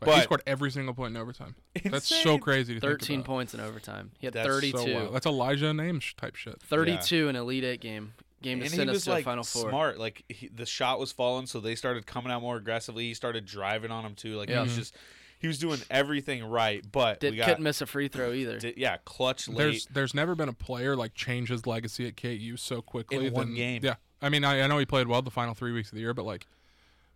but, 0.00 0.06
But- 0.06 0.16
he 0.16 0.22
scored 0.22 0.42
every 0.46 0.70
single 0.72 0.94
point 0.94 1.14
in 1.14 1.20
overtime. 1.20 1.54
That's 1.84 2.06
so 2.06 2.36
crazy 2.38 2.74
to 2.74 2.80
think 2.80 2.90
13 3.00 3.20
about. 3.20 3.26
points 3.26 3.54
in 3.54 3.60
overtime. 3.60 4.10
He 4.18 4.26
had 4.26 4.34
That's 4.34 4.48
32. 4.48 4.78
So, 4.78 5.10
That's 5.12 5.26
Elijah 5.26 5.72
name 5.72 6.00
sh- 6.00 6.14
type 6.16 6.34
shit. 6.34 6.60
32 6.62 7.28
in 7.28 7.36
Elite 7.36 7.62
Eight 7.64 7.80
game. 7.80 8.14
Game 8.42 8.58
to 8.58 8.64
and 8.64 8.72
he 8.72 8.76
send 8.76 8.90
us 8.90 8.94
was 8.94 9.04
to 9.04 9.10
like 9.10 9.20
the 9.24 9.30
Final 9.30 9.44
Four. 9.44 9.68
smart. 9.70 9.98
Like 10.00 10.24
he, 10.28 10.48
the 10.48 10.66
shot 10.66 10.98
was 10.98 11.12
falling, 11.12 11.46
so 11.46 11.60
they 11.60 11.76
started 11.76 12.06
coming 12.06 12.32
out 12.32 12.42
more 12.42 12.56
aggressively. 12.56 13.04
He 13.04 13.14
started 13.14 13.46
driving 13.46 13.92
on 13.92 14.04
him 14.04 14.16
too. 14.16 14.34
Like 14.36 14.48
Yeah. 14.48 14.56
he 14.56 14.62
was 14.62 14.70
mm-hmm. 14.72 14.80
just 14.80 14.96
he 15.42 15.48
was 15.48 15.58
doing 15.58 15.80
everything 15.90 16.44
right. 16.44 16.84
But 16.90 17.18
Did, 17.18 17.32
we 17.32 17.38
got 17.38 17.48
couldn't 17.48 17.64
miss 17.64 17.80
a 17.82 17.86
free 17.86 18.06
throw 18.06 18.32
either. 18.32 18.58
di- 18.58 18.74
yeah, 18.76 18.98
clutch 19.04 19.48
late. 19.48 19.58
There's 19.58 19.86
there's 19.86 20.14
never 20.14 20.36
been 20.36 20.48
a 20.48 20.54
player 20.54 20.96
like 20.96 21.14
change 21.14 21.48
his 21.48 21.66
legacy 21.66 22.06
at 22.06 22.16
KU 22.16 22.56
so 22.56 22.80
quickly 22.80 23.26
In 23.26 23.32
one 23.34 23.54
game. 23.54 23.80
Yeah, 23.84 23.96
I 24.22 24.28
mean 24.28 24.44
I, 24.44 24.62
I 24.62 24.68
know 24.68 24.78
he 24.78 24.86
played 24.86 25.08
well 25.08 25.20
the 25.20 25.32
final 25.32 25.52
three 25.52 25.72
weeks 25.72 25.90
of 25.90 25.96
the 25.96 26.00
year, 26.00 26.14
but 26.14 26.24
like, 26.24 26.46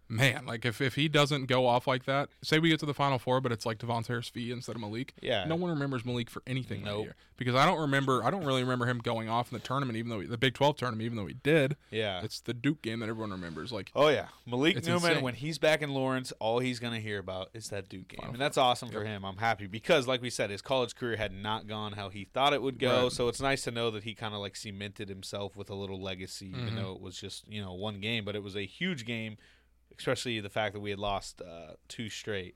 man, 0.08 0.46
like 0.46 0.64
if, 0.64 0.80
if 0.80 0.94
he 0.94 1.08
doesn't 1.08 1.46
go 1.46 1.66
off 1.66 1.86
like 1.86 2.04
that, 2.04 2.28
say 2.42 2.58
we 2.58 2.68
get 2.70 2.80
to 2.80 2.86
the 2.86 2.94
final 2.94 3.18
four, 3.18 3.40
but 3.40 3.52
it's 3.52 3.66
like 3.66 3.78
Devontae 3.78 4.06
Svi 4.20 4.50
instead 4.50 4.74
of 4.76 4.80
Malik. 4.80 5.14
Yeah. 5.20 5.44
no 5.44 5.56
one 5.56 5.70
remembers 5.70 6.04
Malik 6.04 6.30
for 6.30 6.42
anything 6.46 6.84
that 6.84 6.98
year 6.98 7.14
because 7.36 7.54
I 7.54 7.66
don't 7.66 7.78
remember 7.80 8.22
I 8.24 8.30
don't 8.30 8.44
really 8.44 8.62
remember 8.62 8.86
him 8.86 8.98
going 8.98 9.28
off 9.28 9.50
in 9.52 9.58
the 9.58 9.64
tournament, 9.64 9.96
even 9.98 10.10
though 10.10 10.20
he, 10.20 10.26
the 10.26 10.38
Big 10.38 10.54
Twelve 10.54 10.76
tournament, 10.76 11.02
even 11.04 11.16
though 11.16 11.26
he 11.26 11.34
did. 11.34 11.76
yeah. 11.90 12.20
It's 12.22 12.40
the 12.40 12.54
Duke 12.54 12.82
game 12.82 13.00
that 13.00 13.08
everyone 13.08 13.30
remembers. 13.30 13.72
Like, 13.72 13.90
Oh 13.94 14.08
yeah, 14.08 14.26
Malik 14.46 14.76
Newman. 14.86 15.10
insane. 15.10 15.22
When 15.22 15.34
he's 15.34 15.58
back 15.58 15.82
in 15.82 15.90
Lawrence, 15.92 16.32
all 16.38 16.58
he's 16.60 16.78
gonna 16.78 17.00
hear 17.00 17.18
about 17.18 17.50
is 17.54 17.68
that 17.70 17.88
Duke 17.88 18.08
game, 18.08 18.30
and 18.32 18.40
that's 18.40 18.56
awesome 18.58 18.88
for 18.90 19.04
him. 19.04 19.24
I'm 19.24 19.36
happy 19.38 19.66
because, 19.66 20.06
like 20.06 20.22
we 20.22 20.30
said, 20.30 20.50
his 20.50 20.62
college 20.62 20.94
career 20.94 21.16
had 21.16 21.32
not 21.32 21.66
gone 21.66 21.92
how 21.92 22.08
he 22.08 22.24
thought 22.24 22.52
it 22.52 22.62
would 22.62 22.78
go. 22.78 23.04
Right. 23.04 23.12
So 23.12 23.28
it's 23.28 23.40
nice 23.40 23.62
to 23.64 23.70
know 23.70 23.90
that 23.90 24.04
he 24.04 24.14
kind 24.14 24.34
of 24.34 24.40
like 24.40 24.56
cemented 24.56 25.08
himself 25.08 25.56
with 25.56 25.68
a 25.70 25.74
little 25.74 26.00
legacy, 26.00 26.46
even 26.48 26.70
Mhm. 26.70 26.76
though 26.76 26.92
it 26.92 27.00
was 27.00 27.16
just 27.20 27.48
you 27.48 27.60
know 27.62 27.72
one 27.74 28.00
game, 28.00 28.24
but 28.24 28.34
it 28.36 28.42
was 28.42 28.56
a 28.56 28.64
huge 28.66 29.04
game, 29.04 29.36
especially 29.98 30.40
the 30.40 30.50
fact 30.50 30.74
that 30.74 30.80
we 30.80 30.90
had 30.90 30.98
lost 30.98 31.40
uh, 31.42 31.72
two 31.88 32.08
straight. 32.08 32.54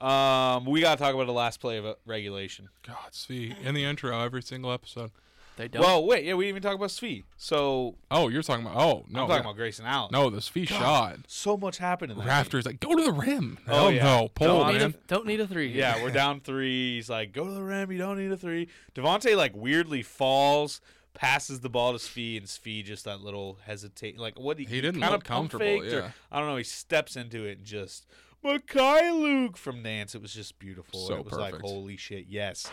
Um, 0.00 0.64
we 0.64 0.80
gotta 0.80 0.98
talk 0.98 1.14
about 1.14 1.26
the 1.26 1.32
last 1.32 1.60
play 1.60 1.76
of 1.76 1.84
uh, 1.84 1.94
regulation. 2.06 2.68
God, 2.86 3.12
see 3.12 3.54
in 3.62 3.74
the 3.74 3.84
intro 3.84 4.18
every 4.18 4.42
single 4.42 4.72
episode. 4.72 5.10
They 5.56 5.68
don't. 5.68 5.82
Well, 5.82 6.06
wait, 6.06 6.24
yeah, 6.24 6.32
we 6.34 6.44
didn't 6.46 6.56
even 6.56 6.62
talk 6.62 6.74
about 6.74 6.88
Svi. 6.88 7.24
So 7.36 7.96
Oh, 8.10 8.28
you're 8.28 8.40
talking 8.42 8.64
about 8.64 8.78
oh 8.78 9.04
no, 9.10 9.22
I'm 9.22 9.28
talking 9.28 9.30
yeah. 9.34 9.40
about 9.40 9.56
Grayson 9.56 9.84
Allen. 9.84 10.08
no 10.10 10.30
the 10.30 10.38
Svi 10.38 10.66
shot. 10.66 11.18
so 11.26 11.58
much 11.58 11.76
happened 11.76 12.12
in 12.12 12.16
that. 12.18 12.22
game. 12.22 12.28
Rafters 12.30 12.64
like 12.64 12.80
go 12.80 12.96
to 12.96 13.04
the 13.04 13.12
rim. 13.12 13.58
Oh, 13.68 13.74
Hell 13.74 13.92
yeah. 13.92 14.04
no, 14.04 14.28
pull 14.34 14.46
don't, 14.46 14.72
need 14.72 14.82
a, 14.82 14.94
don't 15.06 15.26
need 15.26 15.40
a 15.40 15.46
three. 15.46 15.68
Yeah, 15.68 16.02
we're 16.02 16.12
down 16.12 16.40
three. 16.40 16.94
He's 16.94 17.10
like, 17.10 17.34
go 17.34 17.44
to 17.44 17.50
the 17.52 17.62
rim. 17.62 17.92
You 17.92 17.98
don't 17.98 18.16
need 18.16 18.32
a 18.32 18.38
three. 18.38 18.68
Devontae 18.94 19.36
like 19.36 19.54
weirdly 19.54 20.00
falls, 20.02 20.80
passes 21.20 21.60
the 21.60 21.68
ball 21.68 21.92
to 21.92 21.98
Svi, 21.98 22.38
and 22.38 22.46
Svi 22.46 22.82
just 22.82 23.04
that 23.04 23.20
little 23.20 23.58
hesitate. 23.66 24.18
Like 24.18 24.38
what? 24.38 24.58
He 24.58 24.64
didn't 24.64 24.92
kinda 25.00 25.10
look 25.10 25.24
pump 25.24 25.50
comfortable, 25.50 25.80
faked 25.82 25.92
or- 25.92 25.98
yeah. 25.98 26.10
I 26.32 26.38
don't 26.38 26.48
know. 26.48 26.56
He 26.56 26.64
steps 26.64 27.14
into 27.14 27.44
it 27.44 27.58
and 27.58 27.66
just 27.66 28.06
Mykhailiuk 28.42 29.58
from 29.58 29.84
Nantz. 29.84 30.14
It 30.14 30.22
was 30.22 30.32
just 30.32 30.58
beautiful. 30.58 31.06
So 31.06 31.16
it 31.16 31.24
was 31.26 31.34
like 31.34 31.52
perfect. 31.52 31.68
holy 31.68 31.98
shit. 31.98 32.24
Yes. 32.26 32.70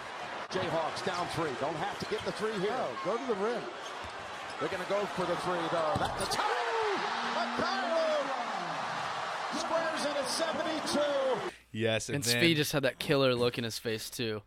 Jayhawks 0.49 1.05
down 1.05 1.27
three. 1.35 1.49
Don't 1.59 1.75
have 1.75 1.99
to 1.99 2.05
get 2.05 2.23
the 2.23 2.31
three 2.31 2.53
here. 2.53 2.71
Oh, 2.71 2.97
go 3.03 3.17
to 3.17 3.25
the 3.27 3.35
rim. 3.35 3.61
They're 4.61 4.69
going 4.69 4.81
to 4.83 4.89
go 4.89 5.05
for 5.07 5.25
the 5.25 5.35
three, 5.35 5.59
though. 5.71 5.93
That's 5.99 6.23
a 6.23 6.27
tie. 6.37 6.53
Mykhailiuk 7.35 9.59
squares 9.59 10.05
in 10.05 10.17
at 10.17 10.27
72. 10.27 10.99
Yes, 11.73 12.07
and, 12.09 12.15
And 12.15 12.23
then, 12.23 12.41
Svi 12.43 12.55
just 12.55 12.71
had 12.71 12.83
that 12.83 12.97
killer 12.97 13.35
look 13.35 13.57
in 13.57 13.63
his 13.65 13.77
face 13.77 14.09
too. 14.09 14.41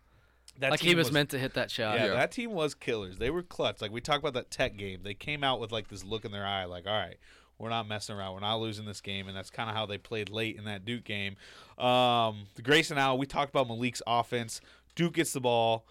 That 0.58 0.72
like 0.72 0.80
he 0.80 0.88
team 0.88 0.98
was, 0.98 1.12
meant 1.12 1.30
to 1.30 1.38
hit 1.38 1.54
that 1.54 1.70
shot. 1.70 1.98
Yeah, 1.98 2.08
that 2.08 2.32
team 2.32 2.52
was 2.52 2.74
killers. 2.74 3.18
They 3.18 3.30
were 3.30 3.42
clutch. 3.42 3.80
Like 3.80 3.92
we 3.92 4.00
talked 4.00 4.18
about 4.18 4.34
that 4.34 4.50
Tech 4.50 4.76
game, 4.76 5.00
they 5.02 5.14
came 5.14 5.42
out 5.42 5.60
with 5.60 5.72
like 5.72 5.88
this 5.88 6.04
look 6.04 6.24
in 6.24 6.32
their 6.32 6.46
eye, 6.46 6.64
like, 6.64 6.86
all 6.86 6.92
right, 6.92 7.16
we're 7.60 7.68
not 7.68 7.86
messing 7.86 8.16
around. 8.16 8.34
We're 8.34 8.40
not 8.40 8.56
losing 8.56 8.86
this 8.86 9.00
game, 9.00 9.28
and 9.28 9.36
that's 9.36 9.50
kind 9.50 9.68
of 9.68 9.76
how 9.76 9.86
they 9.86 9.98
played 9.98 10.30
late 10.30 10.56
in 10.56 10.64
that 10.64 10.84
Duke 10.84 11.04
game. 11.04 11.36
Um, 11.78 12.46
the 12.56 12.62
Grayson 12.62 12.98
Allen, 12.98 13.18
we 13.18 13.26
talked 13.26 13.50
about 13.50 13.68
Malik's 13.68 14.02
offense. 14.06 14.60
Duke 14.94 15.14
gets 15.14 15.32
the 15.32 15.40
ball. 15.40 15.84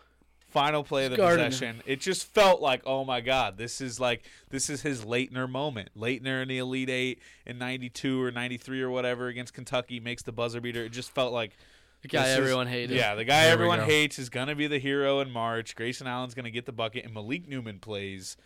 Final 0.49 0.83
play 0.83 1.05
of 1.05 1.11
the 1.11 1.17
Guarding 1.17 1.45
possession. 1.45 1.83
It 1.85 1.99
just 1.99 2.25
felt 2.25 2.59
like, 2.59 2.81
oh 2.87 3.05
my 3.05 3.21
God, 3.21 3.55
this 3.55 3.81
is 3.81 3.99
like 3.99 4.23
this 4.49 4.67
is 4.67 4.81
his 4.81 5.05
Laettner 5.05 5.47
moment. 5.47 5.89
Laettner 5.95 6.41
in 6.41 6.47
the 6.47 6.57
Elite 6.57 6.89
Eight 6.89 7.19
in 7.45 7.59
'92 7.59 8.19
or 8.19 8.31
'93 8.31 8.81
or 8.81 8.89
whatever 8.89 9.27
against 9.27 9.53
Kentucky 9.53 9.99
makes 9.99 10.23
the 10.23 10.31
buzzer 10.31 10.59
beater. 10.59 10.83
It 10.83 10.91
just 10.91 11.11
felt 11.11 11.33
like 11.33 11.55
The 12.01 12.07
guy 12.07 12.23
this 12.23 12.31
is- 12.33 12.37
everyone 12.39 12.67
hated. 12.67 12.95
Yeah, 12.95 13.15
the 13.15 13.25
guy 13.25 13.43
There 13.43 13.53
everyone 13.53 13.81
hates 13.81 14.19
is 14.19 14.29
gonna 14.29 14.55
be 14.55 14.67
the 14.67 14.79
hero 14.79 15.19
in 15.19 15.31
March. 15.31 15.75
Grayson 15.75 16.07
Allen's 16.07 16.33
gonna 16.33 16.49
get 16.51 16.65
the 16.65 16.71
bucket, 16.71 17.03
and 17.05 17.13
Malik 17.13 17.47
Newman 17.47 17.79
plays 17.79 18.37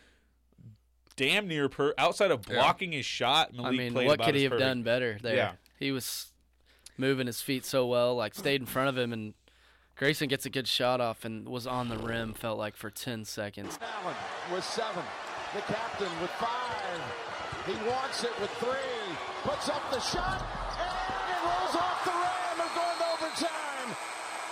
damn 1.16 1.48
near 1.48 1.70
per 1.70 1.94
outside 1.98 2.32
of 2.32 2.46
Yeah. 2.48 2.56
blocking 2.56 2.92
his 2.92 3.06
shot. 3.06 3.54
Malik 3.54 3.74
I 3.74 3.76
mean, 3.78 3.94
played 3.94 4.08
what 4.08 4.16
about 4.16 4.26
could 4.26 4.36
he 4.36 4.44
have 4.44 4.52
perfect. 4.52 4.68
done 4.68 4.84
better 4.84 5.18
there? 5.22 5.36
Yeah. 5.36 5.52
He 5.78 5.92
was 5.92 6.32
moving 6.98 7.28
his 7.28 7.42
feet 7.42 7.66
so 7.66 7.86
well, 7.86 8.16
like 8.16 8.34
stayed 8.34 8.62
in 8.62 8.66
front 8.68 8.90
of 8.90 8.98
him, 8.98 9.14
and 9.14 9.34
Grayson 9.96 10.28
gets 10.28 10.46
a 10.46 10.50
good 10.50 10.68
shot 10.68 11.00
off 11.00 11.24
and 11.24 11.48
was 11.48 11.68
on 11.68 11.90
the 11.90 11.98
rim. 11.98 12.34
Felt 12.34 12.58
like 12.58 12.76
for 12.76 12.90
ten 12.90 13.26
seconds. 13.26 13.78
Allen 13.82 14.16
with 14.52 14.64
seven. 14.64 15.04
The 15.54 15.62
captain 15.62 16.10
with 16.20 16.32
five. 16.32 17.02
He 17.68 17.74
wants 17.88 18.24
it 18.24 18.38
with 18.42 18.50
three. 18.58 19.16
Puts 19.44 19.70
up 19.70 19.92
the 19.92 20.00
shot, 20.00 20.42
and 20.42 21.30
it 21.30 21.42
rolls 21.46 21.76
off 21.76 22.04
the 22.04 22.12
rim 22.12 22.60
and 22.66 22.76
going 22.76 22.98
to 22.98 23.06
overtime. 23.14 23.96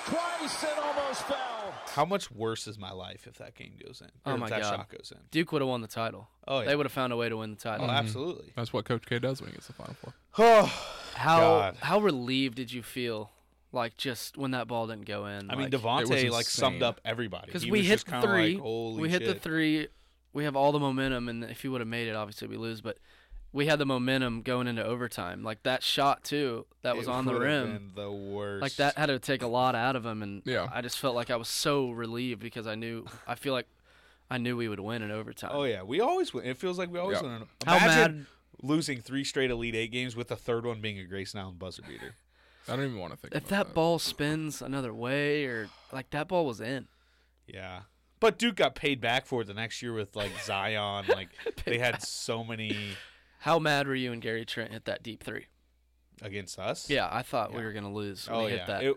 Twice 0.06 0.64
it 0.64 0.78
almost 0.78 1.24
fell. 1.24 1.74
How 1.94 2.06
much 2.06 2.32
worse 2.32 2.68
is 2.68 2.78
my 2.78 2.92
life 2.92 3.28
if 3.28 3.38
that 3.38 3.56
game 3.56 3.74
goes 3.86 4.02
in? 4.02 4.08
Oh 4.26 4.32
or 4.32 4.34
Oh 4.34 4.36
if 4.36 4.40
my 4.42 4.50
that 4.50 4.62
god, 4.62 4.70
shot 4.70 4.90
goes 4.90 5.12
in. 5.14 5.22
Duke 5.30 5.52
would 5.52 5.62
have 5.62 5.70
won 5.70 5.82
the 5.82 5.88
title. 5.88 6.30
Oh, 6.48 6.60
yeah. 6.60 6.68
they 6.68 6.76
would 6.76 6.86
have 6.86 6.94
found 6.94 7.12
a 7.14 7.18
way 7.18 7.30
to 7.30 7.38
win 7.38 7.52
the 7.52 7.58
title. 7.58 7.86
Oh, 7.86 7.90
mm-hmm. 7.90 7.98
absolutely. 7.98 8.54
That's 8.56 8.72
what 8.72 8.86
Coach 8.86 9.06
K 9.06 9.20
does 9.20 9.42
when 9.42 9.50
he 9.50 9.56
gets 9.56 9.68
the 9.68 9.74
Final 9.74 9.96
Four. 9.96 10.14
Oh, 10.38 10.84
How 11.16 11.40
God. 11.40 11.78
how 11.82 12.00
relieved 12.00 12.56
did 12.56 12.72
you 12.72 12.82
feel? 12.82 13.32
Like 13.74 13.96
just 13.96 14.38
when 14.38 14.52
that 14.52 14.68
ball 14.68 14.88
didn't 14.88 15.06
go 15.06 15.28
in. 15.28 15.50
I 15.50 15.56
mean, 15.56 15.72
like, 15.72 15.82
Devontae 15.82 16.30
like 16.30 16.46
summed 16.46 16.84
up 16.84 17.00
everybody 17.06 17.46
because 17.46 17.66
we 17.66 17.80
was 17.80 17.88
hit 17.88 18.06
just 18.06 18.24
three. 18.24 18.56
Like, 18.56 18.62
Holy 18.62 19.02
we 19.02 19.10
hit 19.10 19.24
the 19.26 19.34
three. 19.34 19.88
We 20.34 20.44
have 20.44 20.58
all 20.58 20.74
the 20.74 20.80
momentum, 20.80 21.30
and 21.30 21.44
if 21.46 21.62
he 21.62 21.70
would 21.70 21.80
have 21.80 21.88
made 21.88 22.08
it, 22.10 22.16
obviously 22.16 22.50
we 22.50 22.58
lose. 22.58 22.82
But 22.82 22.98
we 23.54 23.66
had 23.66 23.80
the 23.80 23.86
momentum 23.86 24.42
going 24.42 24.68
into 24.68 24.84
overtime. 24.84 25.44
Like 25.44 25.64
that 25.64 25.84
shot 25.84 26.24
too, 26.24 26.66
that 26.84 26.96
was 26.96 27.08
It 27.08 27.12
on 27.12 27.26
the 27.26 27.36
rim. 27.40 27.92
the 27.96 28.12
worst. 28.12 28.62
Like 28.62 28.76
that 28.76 28.98
had 28.98 29.08
to 29.08 29.20
take 29.20 29.42
a 29.42 29.48
lot 29.48 29.76
out 29.76 29.96
of 29.96 30.06
him, 30.06 30.22
and 30.24 30.42
Yeah. 30.46 30.68
I 30.74 30.82
just 30.82 30.98
felt 31.00 31.16
like 31.16 31.30
I 31.30 31.36
was 31.36 31.48
so 31.50 31.92
relieved 31.92 32.42
because 32.42 32.68
I 32.68 32.76
knew. 32.76 33.06
I 33.28 33.36
feel 33.36 33.54
like 33.54 33.68
I 34.30 34.38
knew 34.38 34.56
we 34.56 34.68
would 34.70 34.80
win 34.80 35.02
in 35.02 35.12
overtime. 35.12 35.52
Oh 35.54 35.64
yeah, 35.64 35.84
we 35.84 36.00
always 36.00 36.34
win. 36.34 36.46
It 36.46 36.58
feels 36.58 36.78
like 36.78 36.90
we 36.92 37.00
always 37.00 37.22
Yeah. 37.22 37.40
win. 37.40 37.48
How 37.66 37.80
mad- 37.80 38.26
losing 38.64 39.02
three 39.02 39.24
straight 39.24 39.50
Elite 39.52 39.76
Eight 39.76 39.92
games 39.92 40.16
with 40.16 40.28
the 40.28 40.36
third 40.36 40.66
one 40.66 40.82
being 40.82 41.00
a 41.00 41.04
Grayson 41.04 41.40
Allen 41.40 41.56
buzzer 41.58 41.82
beater. 41.82 42.16
I 42.68 42.76
don't 42.76 42.86
even 42.86 43.00
want 43.00 43.12
to 43.14 43.18
think 43.18 43.34
If 43.34 43.48
about 43.48 43.50
that 43.68 43.74
ball 43.74 43.98
spins 43.98 44.62
another 44.62 44.94
way, 44.94 45.46
or 45.46 45.70
like 45.92 46.12
that 46.12 46.28
ball 46.28 46.46
was 46.46 46.62
in. 46.62 46.88
Yeah. 47.48 47.82
But 48.20 48.38
Duke 48.38 48.56
got 48.58 48.76
paid 48.76 49.02
back 49.02 49.26
for 49.26 49.42
it 49.42 49.48
the 49.48 49.56
next 49.56 49.82
year 49.82 49.94
with 49.94 50.16
like 50.16 50.32
Zion. 50.44 51.06
Like 51.10 51.30
they 51.66 51.80
had 51.80 52.04
so 52.04 52.44
many 52.44 52.92
How 53.42 53.60
mad 53.60 53.88
were 53.88 53.96
you 53.96 54.10
when 54.12 54.20
Gary 54.20 54.46
Trent 54.46 54.72
hit 54.72 54.86
that 54.86 55.04
deep 55.04 55.24
three? 55.24 55.46
against 56.24 56.60
us. 56.60 56.88
Yeah, 56.88 57.10
I 57.12 57.24
thought 57.24 57.52
we 57.52 57.64
were 57.64 57.72
gonna 57.74 57.92
lose 57.92 58.30
when 58.30 58.36
Oh 58.40 58.46
he 58.46 58.54
yeah. 58.54 58.58
hit 58.60 58.68
that. 58.68 58.84
It, 58.84 58.96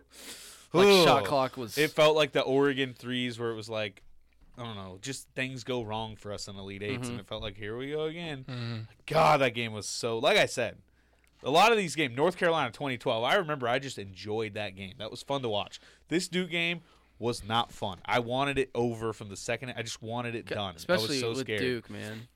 like 0.75 1.07
shot 1.07 1.25
clock 1.25 1.57
was. 1.57 1.79
It 1.79 1.91
felt 1.93 2.15
like 2.17 2.33
the 2.33 2.43
Oregon 2.43 2.93
threes 2.93 3.39
where 3.39 3.51
it 3.51 3.55
was 3.55 3.71
like, 3.71 4.03
I 4.59 4.63
don't 4.65 4.77
know, 4.77 4.99
just 5.01 5.29
things 5.35 5.65
go 5.65 5.83
wrong 5.83 6.17
for 6.17 6.33
us 6.33 6.49
in 6.49 6.57
Elite 6.57 6.83
8s 6.83 6.91
Mm-hmm. 6.99 7.11
and 7.13 7.21
it 7.21 7.27
felt 7.27 7.43
like 7.43 7.57
here 7.57 7.79
we 7.79 7.93
go 7.93 8.05
again. 8.05 8.45
Mm-hmm. 8.47 8.77
God, 9.07 9.41
that 9.41 9.55
game 9.55 9.73
was 9.73 9.89
so. 9.89 10.19
Like 10.19 10.37
I 10.37 10.45
said, 10.45 10.77
a 11.43 11.51
lot 11.51 11.73
of 11.73 11.79
these 11.79 11.95
games, 11.95 12.15
North 12.15 12.37
Carolina 12.37 12.71
2012. 12.71 13.25
I 13.25 13.37
remember 13.37 13.67
I 13.69 13.79
just 13.79 13.99
enjoyed 13.99 14.53
that 14.55 14.77
game. 14.77 14.93
That 14.99 15.11
was 15.11 15.23
fun 15.23 15.41
to 15.43 15.49
watch. 15.49 15.81
This 16.09 16.29
Duke 16.29 16.51
game 16.51 16.83
was 17.19 17.43
not 17.43 17.73
fun. 17.73 18.01
I 18.05 18.19
wanted 18.19 18.59
it 18.59 18.71
over 18.75 19.15
from 19.15 19.31
the 19.31 19.37
second. 19.37 19.73
I 19.79 19.83
just 19.83 20.03
wanted 20.03 20.35
it 20.35 20.45
done. 20.47 20.75
especially 20.77 21.05
I 21.07 21.09
was 21.13 21.21
so 21.21 21.29
with 21.31 21.39
scared. 21.39 21.61
Duke, 21.61 21.89
man. 21.89 22.29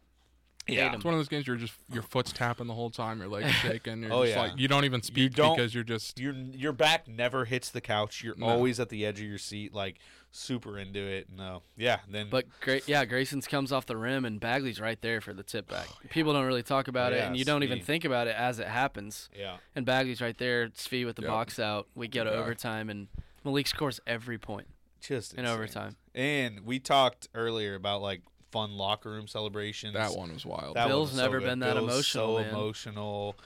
Yeah. 0.69 0.95
It's 0.95 1.05
one 1.05 1.15
of 1.15 1.19
those 1.19 1.29
games 1.29 1.47
you're 1.47 1.57
just 1.57 1.75
your 1.93 2.03
foot's 2.03 2.33
tapping 2.33 2.67
the 2.67 2.75
whole 2.75 2.91
time, 2.91 3.19
your 3.21 3.29
legs 3.29 3.51
shaking. 3.63 4.03
You're 4.03 4.13
Oh, 4.13 4.25
just 4.25 4.37
yeah. 4.37 4.43
like 4.43 4.59
you 4.59 4.69
don't 4.69 4.85
even 4.85 5.03
speak 5.03 5.35
don't- 5.35 5.57
because 5.57 5.75
you're 5.75 5.85
just 5.85 6.19
your 6.19 6.33
your 6.35 6.73
back 6.73 7.09
never 7.09 7.45
hits 7.47 7.71
the 7.71 7.81
couch. 7.81 8.23
You're 8.23 8.37
No. 8.37 8.47
always 8.47 8.79
at 8.81 8.89
the 8.89 9.05
edge 9.07 9.21
of 9.21 9.27
your 9.27 9.39
seat, 9.39 9.73
like 9.75 9.99
super 10.31 10.79
into 10.79 11.01
it. 11.01 11.29
No, 11.35 11.57
uh, 11.57 11.61
yeah. 11.77 12.01
Then 12.11 12.29
But 12.31 12.47
great, 12.61 12.87
yeah, 12.87 13.05
Grayson's 13.07 13.47
comes 13.47 13.73
off 13.73 13.87
the 13.87 13.97
rim 13.97 14.25
and 14.27 14.39
Bagley's 14.39 14.79
right 14.79 15.01
there 15.01 15.21
for 15.23 15.33
the 15.33 15.43
tip 15.43 15.69
back. 15.69 15.87
Oh, 15.91 15.97
People 16.11 16.35
don't 16.35 16.45
really 16.45 16.63
talk 16.63 16.87
about 16.87 17.13
it, 17.15 17.21
and 17.23 17.35
you 17.37 17.47
don't 17.47 17.63
even 17.63 17.79
Svi. 17.79 17.85
think 17.85 18.05
about 18.05 18.27
it 18.27 18.37
as 18.37 18.59
it 18.59 18.67
happens. 18.69 19.31
yeah, 19.35 19.57
And 19.75 19.87
Bagley's 19.87 20.21
right 20.21 20.37
there, 20.37 20.69
Svi 20.69 21.07
with 21.07 21.17
the 21.17 21.23
Yep. 21.23 21.31
box 21.31 21.59
out. 21.59 21.89
We 21.95 22.09
go 22.09 22.25
to 22.25 22.31
Yeah. 22.31 22.37
overtime, 22.37 22.91
and 22.91 23.09
Malik 23.43 23.67
scores 23.69 24.01
every 24.07 24.37
point. 24.39 24.69
just 25.01 25.33
In 25.33 25.41
insane. 25.41 25.55
overtime. 25.55 25.97
And 26.15 26.61
we 26.67 26.81
talked 26.81 27.29
earlier 27.33 27.77
about 27.77 28.03
like 28.03 28.21
fun 28.51 28.73
locker 28.73 29.11
room 29.11 29.27
celebrations. 29.29 29.95
that 29.95 30.13
one 30.13 30.33
was 30.33 30.45
wild. 30.47 30.77
That 30.77 30.89
Bill's 30.89 31.11
was 31.11 31.17
so 31.19 31.23
never 31.25 31.39
good. 31.41 31.47
been 31.47 31.59
that 31.61 31.75
Bill's 31.75 31.91
emotional, 31.93 32.37
So 32.37 32.43
man. 32.43 32.49
emotional. 32.51 33.37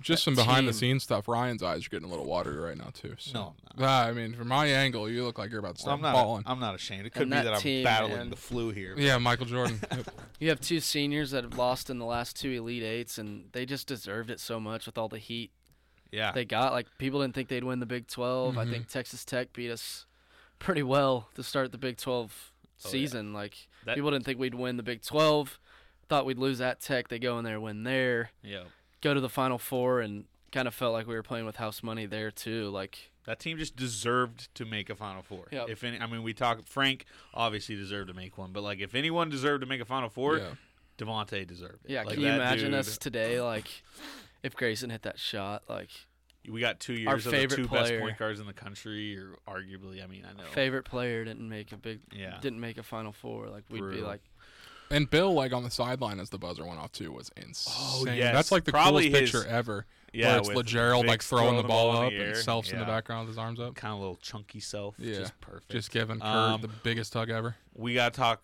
just 0.00 0.24
some 0.24 0.34
that 0.34 0.46
behind 0.46 0.66
the 0.66 0.72
scenes 0.72 1.02
stuff. 1.02 1.28
Ryan's 1.28 1.62
eyes 1.62 1.86
are 1.86 1.90
getting 1.90 2.06
a 2.06 2.10
little 2.10 2.24
watery 2.24 2.56
right 2.56 2.76
now 2.78 2.90
too. 2.94 3.14
So. 3.18 3.32
No, 3.34 3.54
Ah, 3.78 4.06
I 4.06 4.12
mean, 4.12 4.34
from 4.34 4.48
my 4.48 4.66
angle, 4.66 5.08
you 5.10 5.22
look 5.24 5.38
like 5.38 5.50
you're 5.50 5.58
about 5.60 5.76
to 5.76 5.84
Well, 5.86 5.96
start 5.96 5.98
I'm 5.98 6.02
not. 6.02 6.12
balling. 6.14 6.44
I'm 6.46 6.60
not 6.60 6.74
ashamed. 6.74 7.04
It 7.06 7.10
could 7.12 7.22
And 7.22 7.30
be 7.30 7.36
that 7.36 7.44
that 7.44 7.54
I'm 7.54 7.60
team, 7.60 7.84
battling 7.84 8.16
man. 8.16 8.30
the 8.30 8.36
flu 8.36 8.70
here. 8.70 8.94
yeah, 8.96 9.18
Michael 9.18 9.46
Jordan. 9.46 9.80
You 10.40 10.48
have 10.50 10.60
two 10.60 10.80
seniors 10.80 11.30
that 11.30 11.44
have 11.44 11.56
lost 11.56 11.88
in 11.90 11.98
the 11.98 12.04
last 12.04 12.36
two 12.36 12.50
Elite 12.50 12.82
Eights, 12.82 13.18
and 13.18 13.46
they 13.52 13.64
just 13.64 13.86
deserved 13.86 14.30
it 14.30 14.40
so 14.40 14.58
much 14.58 14.84
with 14.84 14.98
all 14.98 15.08
the 15.08 15.18
heat 15.18 15.52
yeah. 16.10 16.32
they 16.32 16.44
got. 16.44 16.72
Like 16.72 16.86
people 16.98 17.20
didn't 17.20 17.34
think 17.34 17.48
they'd 17.48 17.64
win 17.64 17.78
the 17.80 17.86
Big 17.86 18.08
12. 18.08 18.58
I 18.58 18.62
Mm-hmm. 18.62 18.72
think 18.72 18.88
Texas 18.88 19.24
Tech 19.24 19.52
beat 19.52 19.70
us 19.70 20.06
pretty 20.58 20.82
well 20.82 21.28
to 21.36 21.42
start 21.42 21.70
the 21.72 21.78
Big 21.78 21.96
12 21.98 22.50
Oh, 22.84 22.88
yeah. 22.88 22.90
season. 22.90 23.32
Like 23.32 23.68
That- 23.86 23.94
people 23.96 24.10
didn't 24.10 24.24
think 24.24 24.38
we'd 24.38 24.54
win 24.54 24.76
the 24.76 24.82
Big 24.82 25.02
12. 25.02 25.58
Thought 26.08 26.26
we'd 26.26 26.38
lose 26.38 26.60
at 26.60 26.80
Tech. 26.80 27.08
They 27.08 27.18
go 27.18 27.38
in 27.38 27.44
there, 27.44 27.58
win 27.60 27.82
there, 27.84 28.30
yeah. 28.42 28.64
go 29.00 29.14
to 29.14 29.20
the 29.20 29.28
Final 29.30 29.58
Four, 29.58 30.00
and 30.00 30.24
kind 30.52 30.68
of 30.68 30.74
felt 30.74 30.92
like 30.92 31.06
we 31.06 31.14
were 31.14 31.22
playing 31.22 31.46
with 31.46 31.56
house 31.56 31.82
money 31.82 32.06
there 32.06 32.30
too. 32.30 32.68
Like 32.68 33.10
That 33.24 33.38
team 33.40 33.56
just 33.58 33.74
deserved 33.74 34.54
to 34.56 34.64
make 34.66 34.90
a 34.90 34.94
Final 34.94 35.22
Four. 35.22 35.46
Yep. 35.50 35.68
If 35.70 35.82
any, 35.84 35.98
I 35.98 36.06
mean, 36.06 36.22
we 36.22 36.34
talk. 36.34 36.66
Frank 36.66 37.06
obviously 37.32 37.74
deserved 37.74 38.08
to 38.08 38.14
make 38.14 38.36
one, 38.36 38.52
but 38.52 38.62
like, 38.62 38.80
if 38.80 38.94
anyone 38.94 39.30
deserved 39.30 39.62
to 39.62 39.66
make 39.66 39.80
a 39.80 39.84
Final 39.86 40.10
Four, 40.10 40.36
Yeah. 40.38 40.50
Devontae 40.98 41.46
deserved 41.46 41.86
it. 41.86 41.90
yeah, 41.92 42.02
Like, 42.02 42.14
can 42.14 42.20
you 42.22 42.28
imagine 42.28 42.70
dude- 42.72 42.80
us 42.80 42.98
today? 42.98 43.40
Like 43.40 43.66
if 44.42 44.54
Grayson 44.54 44.90
hit 44.90 45.02
that 45.02 45.18
shot, 45.18 45.62
like 45.68 45.88
We 46.48 46.60
got 46.60 46.78
two 46.80 46.92
years 46.94 47.08
Our 47.08 47.14
of 47.16 47.24
the 47.24 47.30
favorite 47.30 47.56
two 47.56 47.68
best 47.68 47.98
point 47.98 48.18
guards 48.18 48.40
in 48.40 48.46
the 48.46 48.52
country, 48.52 49.16
or 49.18 49.36
arguably. 49.48 50.02
I 50.02 50.06
mean, 50.06 50.24
I 50.28 50.32
know. 50.36 50.46
favorite 50.52 50.84
player 50.84 51.24
didn't 51.24 51.48
make 51.48 51.72
a 51.72 51.76
big, 51.76 52.00
Yeah. 52.12 52.38
didn't 52.40 52.60
make 52.60 52.76
a 52.78 52.82
Final 52.82 53.12
Four. 53.12 53.48
Like 53.48 53.64
we'd 53.70 53.80
be 53.90 54.00
like. 54.02 54.20
And 54.90 55.08
Bill, 55.08 55.32
like 55.32 55.52
on 55.52 55.62
the 55.64 55.70
sideline 55.70 56.20
as 56.20 56.28
the 56.30 56.38
buzzer 56.38 56.64
went 56.66 56.78
off 56.78 56.92
too, 56.92 57.10
was 57.10 57.30
insane. 57.36 57.74
Oh, 57.76 58.04
yes. 58.06 58.34
That's 58.34 58.52
like 58.52 58.64
the 58.64 58.72
Probably 58.72 59.08
coolest 59.08 59.32
his- 59.32 59.42
picture 59.42 59.48
ever. 59.50 59.86
Yeah, 60.12 60.28
where 60.28 60.38
it's 60.38 60.48
with 60.48 60.56
Lagerald 60.58 61.06
like 61.06 61.20
Vicks 61.20 61.24
throwing 61.28 61.56
the 61.56 61.64
ball 61.64 61.90
in 61.98 62.04
up 62.04 62.10
the 62.10 62.16
and 62.18 62.28
air. 62.28 62.34
Self's 62.36 62.70
in 62.70 62.78
the 62.78 62.84
background 62.84 63.26
with 63.26 63.30
his 63.34 63.38
arms 63.38 63.58
up. 63.58 63.74
Kind 63.74 63.94
of 63.94 63.98
little 63.98 64.14
chunky 64.16 64.60
self. 64.60 64.94
Yeah, 64.96 65.18
Just 65.20 65.40
perfect. 65.40 65.72
Just 65.72 65.90
giving 65.90 66.20
Kurt 66.20 66.28
Um, 66.28 66.60
the 66.60 66.68
biggest 66.68 67.12
hug 67.14 67.30
ever. 67.30 67.56
we 67.74 67.94
got 67.94 68.12
to 68.14 68.20
talk 68.20 68.40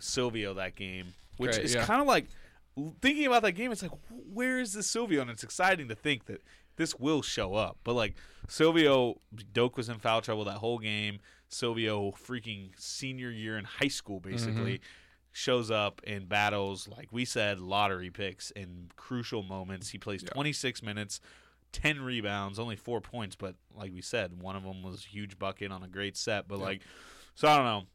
Silvio 0.00 0.54
that 0.54 0.74
game, 0.76 1.14
which 1.36 1.52
Great, 1.52 1.64
is 1.64 1.74
yeah. 1.74 1.84
kind 1.84 2.00
of 2.00 2.06
like 2.08 2.26
thinking 3.00 3.26
about 3.26 3.42
that 3.42 3.52
game. 3.52 3.70
It's 3.70 3.82
like, 3.82 3.92
where 4.32 4.58
is 4.58 4.72
this 4.72 4.86
Silvio? 4.88 5.20
And 5.20 5.30
it's 5.30 5.44
exciting 5.44 5.88
to 5.88 5.94
think 5.94 6.26
that 6.26 6.42
this 6.76 6.94
will 6.96 7.22
show 7.22 7.54
up. 7.54 7.78
But 7.84 7.94
like 7.94 8.14
Silvio, 8.48 9.20
Doak 9.52 9.76
was 9.76 9.88
in 9.88 9.98
foul 9.98 10.20
trouble 10.20 10.44
that 10.44 10.58
whole 10.58 10.78
game. 10.78 11.20
Silvio, 11.48 12.12
freaking 12.12 12.70
senior 12.78 13.30
year 13.30 13.58
in 13.58 13.64
high 13.64 13.88
school, 13.88 14.20
basically. 14.20 14.74
Mm-hmm. 14.74 14.84
Shows 15.32 15.70
up 15.70 16.00
and 16.04 16.28
battles, 16.28 16.88
like 16.88 17.12
we 17.12 17.24
said, 17.24 17.60
lottery 17.60 18.10
picks 18.10 18.50
in 18.50 18.90
crucial 18.96 19.44
moments. 19.44 19.90
He 19.90 19.98
plays 19.98 20.24
26 20.24 20.82
minutes, 20.82 21.20
10 21.72 22.00
rebounds, 22.00 22.58
only 22.58 22.74
four 22.74 23.00
points, 23.00 23.36
but 23.36 23.54
like 23.76 23.92
we 23.92 24.02
said, 24.02 24.42
one 24.42 24.56
of 24.56 24.64
them 24.64 24.82
was 24.82 25.04
huge 25.04 25.38
bucket 25.38 25.70
on 25.70 25.84
a 25.84 25.88
great 25.88 26.16
set. 26.16 26.48
But 26.48 26.58
like, 26.58 26.82
so 27.36 27.46
I 27.46 27.56
don't 27.56 27.66
know 27.66 27.86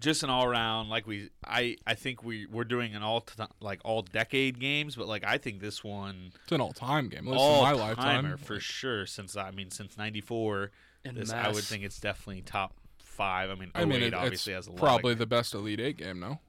just 0.00 0.22
an 0.22 0.30
all 0.30 0.44
around 0.44 0.88
like 0.88 1.06
we 1.06 1.30
I 1.44 1.76
I 1.86 1.94
think 1.94 2.24
we 2.24 2.46
we're 2.46 2.64
doing 2.64 2.94
an 2.94 3.02
all 3.02 3.20
t- 3.20 3.42
like 3.60 3.80
all 3.84 4.02
decade 4.02 4.58
games, 4.58 4.96
but 4.96 5.06
like 5.06 5.24
I 5.24 5.38
think 5.38 5.60
this 5.60 5.84
one 5.84 6.32
It's 6.42 6.52
an 6.52 6.60
all-time 6.60 7.08
game. 7.08 7.20
At 7.28 7.32
least 7.32 7.40
all 7.40 7.66
in 7.66 7.78
my 7.78 7.94
timer 7.94 8.30
lifetime. 8.30 8.36
for 8.38 8.58
sure. 8.60 9.06
Since 9.06 9.36
I 9.36 9.50
mean 9.52 9.70
since 9.70 9.96
'94, 9.96 10.70
En 11.04 11.14
this 11.14 11.30
I 11.32 11.48
would 11.50 11.64
think 11.64 11.84
it's 11.84 12.00
definitely 12.00 12.42
top 12.42 12.74
five. 12.98 13.50
I 13.50 13.54
mean, 13.54 13.70
I 13.74 13.84
mean, 13.84 14.02
oh 14.02 14.06
it, 14.06 14.14
obviously 14.14 14.52
it's 14.54 14.66
has 14.66 14.68
a 14.68 14.70
lot. 14.70 14.78
probably 14.80 15.12
of, 15.12 15.18
the 15.18 15.26
best 15.26 15.54
Elite 15.54 15.80
Eight 15.80 15.98
game. 15.98 16.18
No, 16.20 16.40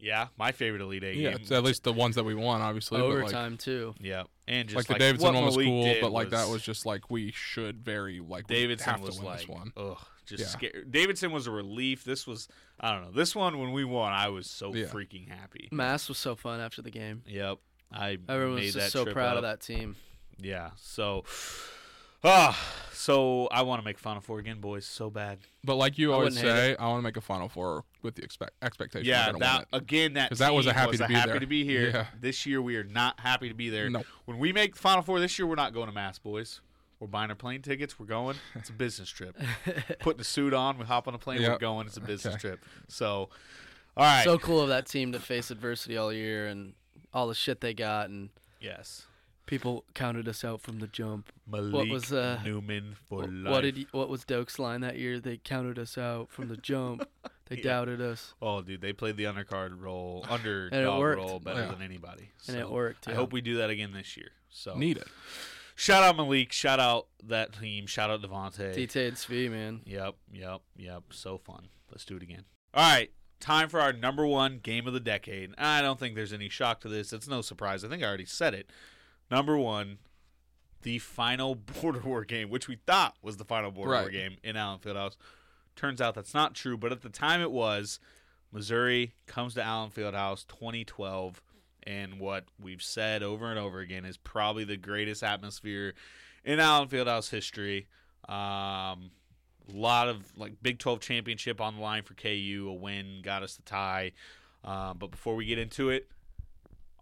Yeah, 0.00 0.28
my 0.38 0.50
favorite 0.52 0.80
Elite 0.82 1.04
Eight 1.04 1.16
Yeah, 1.16 1.30
game. 1.32 1.38
it's 1.42 1.52
at 1.52 1.62
least 1.62 1.84
the 1.84 1.92
ones 1.92 2.16
that 2.16 2.24
we 2.24 2.34
won, 2.34 2.60
obviously. 2.62 2.98
but, 3.00 3.08
like- 3.08 3.18
Overtime 3.24 3.56
too. 3.58 3.94
Yeah, 4.00 4.24
and 4.48 4.68
just 4.68 4.76
like, 4.76 4.88
like, 4.88 4.98
the 4.98 5.04
Davidson 5.04 5.34
one 5.34 5.44
was 5.44 5.56
Malik 5.56 5.66
cool, 5.68 5.94
but 6.00 6.10
like 6.12 6.30
that 6.30 6.48
was 6.48 6.62
just 6.62 6.86
like 6.86 7.10
we 7.10 7.30
should 7.32 7.84
very 7.84 8.18
like 8.20 8.48
we 8.48 8.56
Davidson 8.56 8.90
have 8.90 9.00
to 9.00 9.06
was 9.06 9.16
win 9.18 9.26
like, 9.26 9.38
this 9.40 9.48
one. 9.48 9.72
ugh, 9.76 9.98
just 10.26 10.42
Yeah. 10.42 10.46
scared. 10.48 10.90
Davidson 10.92 11.32
was 11.32 11.46
a 11.46 11.50
relief. 11.50 12.04
This 12.04 12.26
was, 12.26 12.48
I 12.80 12.92
don't 12.92 13.02
know. 13.02 13.10
This 13.12 13.34
one 13.34 13.58
when 13.58 13.72
we 13.72 13.84
won, 13.84 14.12
I 14.12 14.28
was 14.28 14.48
so 14.48 14.74
Yeah. 14.74 14.86
freaking 14.86 15.28
happy. 15.28 15.68
Mass 15.72 16.08
was 16.08 16.18
so 16.18 16.34
fun 16.36 16.60
after 16.60 16.80
the 16.82 16.90
game. 16.90 17.22
Yep, 17.26 17.58
I 17.92 18.18
Everyone 18.28 18.56
made 18.56 18.64
was 18.66 18.74
that 18.74 18.80
just 18.80 18.92
so 18.92 19.04
trip 19.04 19.14
proud 19.14 19.36
of 19.36 19.42
that 19.42 19.60
team. 19.60 19.96
Yeah, 20.38 20.70
so, 20.76 21.24
ah, 22.24 22.58
so 22.92 23.46
I 23.48 23.62
want 23.62 23.80
to 23.80 23.84
make 23.84 23.98
Final 23.98 24.20
Four 24.20 24.38
again, 24.38 24.60
boys, 24.60 24.86
so 24.86 25.10
bad. 25.10 25.38
But 25.64 25.76
like 25.76 25.98
you 25.98 26.12
I 26.12 26.14
always 26.16 26.34
wouldn't 26.36 26.56
say, 26.56 26.76
I 26.76 26.86
want 26.88 26.98
to 26.98 27.02
make 27.02 27.16
a 27.16 27.20
Final 27.20 27.48
Four 27.48 27.84
with 28.02 28.14
the 28.16 28.22
expect 28.24 28.52
expectation. 28.62 29.06
Yeah, 29.08 29.32
we're 29.32 29.38
that 29.40 29.66
win 29.72 29.80
it. 29.80 29.84
again. 29.84 30.12
That 30.14 30.30
'Cause 30.30 30.38
that 30.38 30.54
was 30.54 30.66
a 30.66 30.70
team 30.70 30.78
happy 30.78 30.96
to 30.98 31.08
be 31.08 31.14
happy 31.14 31.30
there. 31.30 31.40
to 31.40 31.46
be 31.46 31.64
here. 31.64 31.90
Yeah. 31.90 32.06
This 32.20 32.46
year 32.46 32.60
we 32.62 32.76
are 32.76 32.84
not 32.84 33.20
happy 33.20 33.48
to 33.48 33.54
be 33.54 33.68
there. 33.70 33.90
No. 33.90 34.02
When 34.24 34.38
we 34.38 34.52
make 34.52 34.76
Final 34.76 35.02
Four 35.02 35.20
this 35.20 35.38
year, 35.38 35.46
we're 35.46 35.54
not 35.54 35.72
going 35.74 35.86
to 35.86 35.92
Mass, 35.92 36.18
boys. 36.18 36.60
We're 37.02 37.08
buying 37.08 37.30
our 37.30 37.36
plane 37.36 37.62
tickets. 37.62 37.98
We're 37.98 38.06
going. 38.06 38.36
It's 38.54 38.70
a 38.70 38.72
business 38.72 39.08
trip. 39.10 39.36
Putting 39.98 40.20
a 40.20 40.24
suit 40.24 40.54
on, 40.54 40.78
we 40.78 40.84
hop 40.84 41.08
on 41.08 41.14
a 41.14 41.18
plane. 41.18 41.42
We're 41.42 41.58
going. 41.58 41.88
It's 41.88 41.96
a 41.96 42.00
business 42.00 42.34
Okay. 42.34 42.40
trip. 42.40 42.60
So, 42.86 43.28
all 43.96 44.04
right. 44.04 44.22
So 44.22 44.38
cool 44.38 44.60
of 44.60 44.68
that 44.68 44.86
team 44.86 45.10
to 45.10 45.18
face 45.18 45.50
adversity 45.50 45.96
all 45.96 46.12
year 46.12 46.46
and 46.46 46.74
all 47.12 47.26
the 47.26 47.34
shit 47.34 47.60
they 47.60 47.74
got 47.74 48.08
and 48.08 48.28
yes, 48.60 49.06
people 49.46 49.84
counted 49.94 50.28
us 50.28 50.44
out 50.44 50.60
from 50.60 50.78
the 50.78 50.86
jump. 50.86 51.32
Malik 51.50 51.74
what 51.74 51.88
was 51.88 52.12
uh 52.12 52.38
Newman 52.44 52.94
for 53.08 53.24
wh- 53.24 53.32
life. 53.32 53.52
what 53.52 53.60
did 53.62 53.76
he, 53.78 53.88
what 53.90 54.08
was 54.08 54.24
Doak's 54.24 54.60
line 54.60 54.82
that 54.82 54.96
year? 54.96 55.18
They 55.18 55.38
counted 55.38 55.80
us 55.80 55.98
out 55.98 56.30
from 56.30 56.46
the 56.46 56.56
jump. 56.56 57.04
They 57.48 57.56
Yeah. 57.58 57.64
doubted 57.64 58.00
us. 58.00 58.32
Oh, 58.40 58.62
dude, 58.62 58.80
they 58.80 58.94
played 58.94 59.18
the 59.18 59.24
undercard 59.24 59.78
role, 59.78 60.24
underdog 60.30 61.02
role 61.18 61.38
better 61.40 61.62
Yeah. 61.62 61.72
than 61.72 61.82
anybody. 61.82 62.30
And 62.46 62.56
it 62.56 62.60
So, 62.62 62.70
worked, 62.72 63.08
I 63.08 63.14
hope 63.14 63.30
we 63.32 63.42
do 63.42 63.56
that 63.58 63.68
again 63.68 63.92
this 63.92 64.16
year. 64.16 64.30
So 64.48 64.74
Need 64.78 64.96
it. 64.98 65.08
Shout 65.74 66.02
out 66.02 66.16
Malik. 66.16 66.52
Shout 66.52 66.80
out 66.80 67.06
that 67.24 67.58
team. 67.58 67.86
Shout 67.86 68.10
out 68.10 68.22
Devontae. 68.22 68.74
Detailed 68.74 69.08
and 69.08 69.16
Svi, 69.16 69.50
man. 69.50 69.80
Yep, 69.84 70.14
yep, 70.32 70.60
yep. 70.76 71.02
So 71.10 71.38
fun. 71.38 71.68
Let's 71.90 72.04
do 72.04 72.16
it 72.16 72.22
again. 72.22 72.44
All 72.74 72.90
right. 72.90 73.10
Time 73.40 73.68
for 73.68 73.80
our 73.80 73.92
number 73.92 74.24
one 74.24 74.60
game 74.62 74.86
of 74.86 74.92
the 74.92 75.00
decade. 75.00 75.52
I 75.58 75.82
don't 75.82 75.98
think 75.98 76.14
there's 76.14 76.32
any 76.32 76.48
shock 76.48 76.80
to 76.82 76.88
this. 76.88 77.12
It's 77.12 77.26
no 77.26 77.42
surprise. 77.42 77.84
I 77.84 77.88
think 77.88 78.02
I 78.02 78.06
already 78.06 78.24
said 78.24 78.54
it. 78.54 78.70
Number 79.32 79.58
one, 79.58 79.98
the 80.82 80.98
final 80.98 81.54
Border 81.82 82.00
War 82.00 82.24
game, 82.24 82.50
which 82.50 82.68
we 82.68 82.76
thought 82.86 83.16
was 83.20 83.38
the 83.38 83.44
final 83.44 83.72
Border 83.72 83.92
War 83.92 84.10
game 84.10 84.36
in 84.44 84.56
Allen 84.56 84.78
Fieldhouse. 84.78 85.16
Turns 85.74 86.00
out 86.00 86.14
that's 86.14 86.34
not 86.34 86.54
true, 86.54 86.76
but 86.76 86.92
at 86.92 87.02
the 87.02 87.08
time 87.08 87.40
it 87.40 87.50
was. 87.50 87.98
Missouri 88.52 89.14
comes 89.26 89.54
to 89.54 89.62
Allen 89.62 89.90
Fieldhouse 89.90 90.46
2012, 90.46 91.42
and 91.86 92.18
what 92.18 92.44
we've 92.60 92.82
said 92.82 93.22
over 93.22 93.50
and 93.50 93.58
over 93.58 93.80
again 93.80 94.04
is 94.04 94.16
probably 94.16 94.64
the 94.64 94.76
greatest 94.76 95.22
atmosphere 95.22 95.94
in 96.44 96.60
Allen 96.60 96.88
Fieldhouse 96.88 97.30
history. 97.30 97.86
Um, 98.28 99.10
a 99.68 99.72
lot 99.72 100.08
of 100.08 100.36
like 100.36 100.54
Big 100.62 100.78
12 100.78 101.00
championship 101.00 101.60
on 101.60 101.76
the 101.76 101.82
line 101.82 102.02
for 102.02 102.14
KU. 102.14 102.66
A 102.68 102.74
win 102.74 103.20
got 103.22 103.42
us 103.42 103.56
the 103.56 103.62
tie. 103.62 104.12
Um, 104.64 104.96
but 104.98 105.10
before 105.10 105.34
we 105.34 105.44
get 105.44 105.58
into 105.58 105.90
it, 105.90 106.08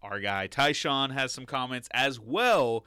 our 0.03 0.21
guy 0.21 0.49
Tyshawn 0.49 1.13
has 1.13 1.33
some 1.33 1.47
comments 1.47 1.89
as 1.93 2.19
well 2.19 2.85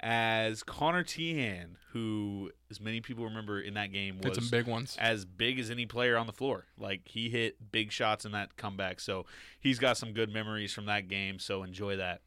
as 0.00 0.62
Conner 0.62 1.02
Teahan, 1.04 1.76
who, 1.92 2.50
as 2.70 2.80
many 2.80 3.00
people 3.00 3.24
remember 3.24 3.60
in 3.60 3.74
that 3.74 3.92
game, 3.92 4.16
Hit 4.16 4.28
was 4.28 4.38
some 4.38 4.48
big 4.50 4.66
ones. 4.66 4.96
as 5.00 5.24
big 5.24 5.58
as 5.58 5.70
any 5.70 5.86
player 5.86 6.16
on 6.16 6.26
the 6.26 6.32
floor. 6.32 6.66
Like 6.78 7.02
he 7.04 7.30
hit 7.30 7.72
big 7.72 7.92
shots 7.92 8.24
in 8.24 8.32
that 8.32 8.56
comeback. 8.56 9.00
So 9.00 9.26
he's 9.60 9.78
got 9.78 9.96
some 9.96 10.12
good 10.12 10.32
memories 10.32 10.72
from 10.72 10.86
that 10.86 11.08
game. 11.08 11.38
So 11.38 11.62
enjoy 11.62 11.96
that. 11.96 12.20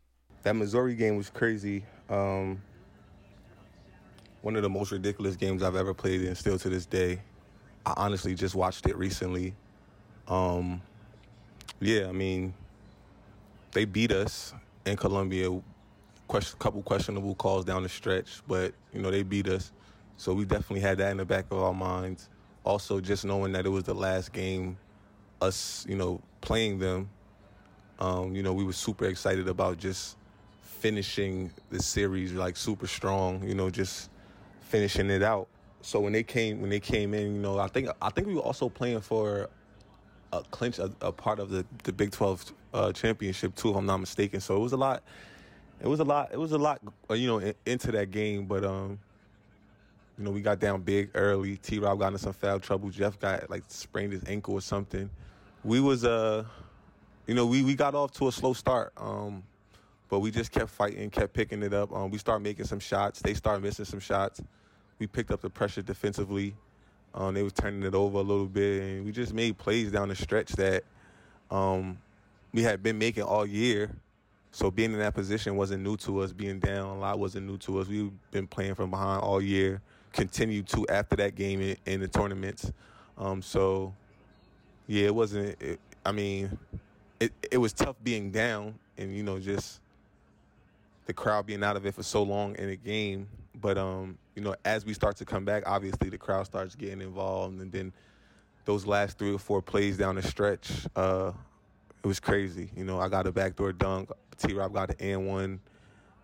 That 0.44 0.56
Missouri 0.56 0.96
game 0.96 1.18
was 1.18 1.30
crazy. 1.30 1.84
Um, 2.10 2.62
one 4.42 4.56
of 4.56 4.62
the 4.64 4.70
most 4.70 4.92
ridiculous 4.92 5.36
games 5.36 5.62
I've 5.62 5.76
ever 5.76 5.94
played, 5.94 6.22
and 6.22 6.38
still 6.38 6.58
to 6.60 6.70
this 6.70 6.86
day. 6.86 7.22
I 7.86 7.94
honestly 7.98 8.36
just 8.36 8.56
watched 8.56 8.88
it 8.88 8.98
recently. 8.98 9.54
Um, 10.28 10.82
yeah, 11.80 12.08
I 12.08 12.12
mean, 12.12 12.54
they 13.72 13.86
beat 13.86 14.12
us 14.12 14.54
in 14.86 14.96
Columbia. 14.96 15.50
Question, 16.30 16.60
couple 16.60 16.84
questionable 16.84 17.34
calls 17.34 17.66
down 17.66 17.82
the 17.82 17.90
stretch, 17.90 18.44
but 18.48 18.76
you 18.94 19.02
know 19.02 19.10
they 19.10 19.24
beat 19.24 19.48
us, 19.48 19.72
so 20.16 20.32
we 20.32 20.46
definitely 20.46 20.80
had 20.80 21.00
that 21.00 21.10
in 21.10 21.18
the 21.18 21.26
back 21.26 21.46
of 21.50 21.58
our 21.58 21.74
minds. 21.74 22.30
Also, 22.64 23.02
just 23.02 23.26
knowing 23.26 23.52
that 23.54 23.66
it 23.66 23.70
was 23.70 23.86
the 23.86 23.96
last 23.96 24.32
game, 24.32 24.78
us, 25.42 25.88
you 25.90 25.96
know, 25.96 26.22
playing 26.42 26.78
them, 26.78 27.10
um, 27.98 28.36
you 28.36 28.44
know, 28.44 28.54
we 28.54 28.64
were 28.64 28.74
super 28.74 29.06
excited 29.06 29.48
about 29.48 29.80
just 29.80 30.18
finishing 30.62 31.50
the 31.72 31.82
series 31.82 32.32
like 32.34 32.58
super 32.58 32.86
strong. 32.86 33.44
You 33.44 33.56
know, 33.56 33.72
just 33.72 34.12
finishing 34.62 35.10
it 35.10 35.24
out. 35.24 35.48
So 35.82 36.00
when 36.00 36.14
they 36.14 36.22
came 36.22 36.62
when 36.62 36.70
they 36.70 36.80
came 36.80 37.16
in, 37.16 37.34
you 37.34 37.42
know, 37.42 37.58
I 37.58 37.70
think 37.70 37.90
I 38.04 38.12
think 38.12 38.28
we 38.28 38.36
were 38.36 38.42
also 38.42 38.70
playing 38.70 39.02
for 39.02 39.50
a 40.32 40.44
clinch 40.52 40.78
a, 40.78 40.92
a 41.02 41.12
part 41.12 41.40
of 41.40 41.50
the 41.50 41.66
the 41.86 41.92
Big 41.92 42.12
Twelve 42.12 42.54
uh, 42.72 42.92
championship 42.92 43.56
too, 43.56 43.72
if 43.72 43.76
I'm 43.76 43.88
not 43.88 43.98
mistaken. 43.98 44.40
So 44.42 44.56
it 44.56 44.60
was 44.60 44.74
a 44.74 44.78
lot. 44.78 45.02
It 45.82 45.88
was 45.88 46.00
a 46.00 46.04
lot. 46.04 46.30
It 46.32 46.38
was 46.38 46.52
a 46.52 46.58
lot, 46.58 46.82
uh, 47.10 47.14
you 47.14 47.28
know, 47.28 47.54
into 47.66 47.92
that 47.92 48.12
game. 48.12 48.46
But 48.46 48.66
um, 48.66 49.00
you 50.18 50.26
know, 50.26 50.32
we 50.32 50.42
got 50.42 50.60
down 50.60 50.82
big 50.82 51.10
early. 51.16 51.58
T. 51.58 51.80
Rob 51.80 52.00
got 52.00 52.08
into 52.08 52.20
some 52.20 52.34
foul 52.34 52.60
trouble. 52.60 52.90
Jeff 52.90 53.20
got 53.20 53.50
like 53.50 53.64
sprained 53.68 54.14
his 54.14 54.24
ankle 54.28 54.56
or 54.56 54.62
something. 54.62 55.10
We 55.64 55.80
was 55.80 56.06
uh, 56.06 56.44
you 57.28 57.34
know, 57.34 57.46
we 57.46 57.64
we 57.64 57.76
got 57.76 57.96
off 57.96 58.12
to 58.14 58.28
a 58.28 58.32
slow 58.32 58.54
start. 58.54 58.92
Um, 58.98 59.44
but 60.10 60.20
we 60.20 60.32
just 60.32 60.52
kept 60.52 60.70
fighting, 60.70 61.10
kept 61.12 61.34
picking 61.34 61.62
it 61.62 61.74
up. 61.74 61.94
Um, 61.94 62.10
we 62.10 62.18
started 62.18 62.44
making 62.44 62.66
some 62.66 62.80
shots. 62.80 63.22
They 63.22 63.36
started 63.36 63.64
missing 63.64 63.86
some 63.86 64.00
shots. 64.00 64.42
We 64.98 65.08
picked 65.08 65.32
up 65.32 65.42
the 65.42 65.50
pressure 65.50 65.84
defensively. 65.84 66.56
Um, 67.14 67.36
they 67.36 67.44
was 67.44 67.54
turning 67.54 67.84
it 67.84 67.96
over 67.96 68.18
a 68.18 68.22
little 68.22 68.48
bit, 68.48 68.82
and 68.82 69.06
we 69.06 69.12
just 69.12 69.34
made 69.34 69.58
plays 69.58 69.92
down 69.92 70.10
the 70.10 70.16
stretch 70.16 70.52
that 70.54 70.84
um, 71.50 71.98
we 72.54 72.64
had 72.64 72.84
been 72.84 72.98
making 72.98 73.24
all 73.24 73.46
year. 73.46 73.92
So 74.52 74.72
being 74.72 74.94
in 74.94 75.00
that 75.00 75.14
position 75.14 75.56
wasn't 75.56 75.84
new 75.84 75.96
to 75.98 76.20
us. 76.20 76.34
Being 76.34 76.60
down 76.60 76.88
a 76.88 77.00
lot 77.00 77.20
wasn't 77.20 77.48
new 77.48 77.58
to 77.60 77.80
us. 77.80 77.88
We've 77.88 78.12
been 78.32 78.48
playing 78.48 78.76
from 78.76 78.90
behind 78.90 79.22
all 79.22 79.42
year. 79.42 79.82
Continued 80.12 80.68
to 80.70 80.88
after 80.88 81.16
that 81.18 81.36
game 81.36 81.62
in, 81.62 81.78
in 81.86 82.00
the 82.00 82.08
tournaments. 82.08 82.72
Um, 83.18 83.42
so 83.42 83.94
yeah, 84.88 85.06
it 85.06 85.16
wasn't. 85.16 85.62
It, 85.62 85.80
I 86.06 86.12
mean, 86.12 86.58
it 87.20 87.32
it 87.52 87.58
was 87.58 87.74
tough 87.74 87.96
being 88.04 88.32
down, 88.32 88.74
and 88.98 89.16
you 89.16 89.22
know 89.22 89.40
just 89.40 89.82
the 91.06 91.14
crowd 91.14 91.46
being 91.46 91.64
out 91.64 91.76
of 91.76 91.86
it 91.86 91.94
for 91.94 92.04
so 92.04 92.24
long 92.24 92.56
in 92.56 92.70
a 92.70 92.76
game. 92.76 93.28
But 93.62 93.78
um, 93.78 94.18
you 94.36 94.42
know, 94.42 94.56
as 94.66 94.86
we 94.86 94.94
start 94.94 95.18
to 95.18 95.26
come 95.26 95.46
back, 95.46 95.64
obviously 95.68 96.10
the 96.10 96.18
crowd 96.18 96.48
starts 96.48 96.74
getting 96.74 97.02
involved, 97.02 97.60
and 97.60 97.72
then 97.72 97.94
those 98.66 98.86
last 98.86 99.18
three 99.20 99.34
or 99.34 99.40
four 99.40 99.62
plays 99.62 99.98
down 99.98 100.16
the 100.16 100.24
stretch, 100.24 100.88
uh, 100.96 101.32
it 102.04 102.08
was 102.08 102.20
crazy. 102.20 102.72
You 102.76 102.84
know, 102.84 103.00
I 103.00 103.10
got 103.10 103.28
a 103.28 103.32
backdoor 103.32 103.74
dunk. 103.74 104.10
T. 104.40 104.54
Rob 104.54 104.74
got 104.74 104.90
the 104.90 105.02
and 105.02 105.28
one 105.28 105.60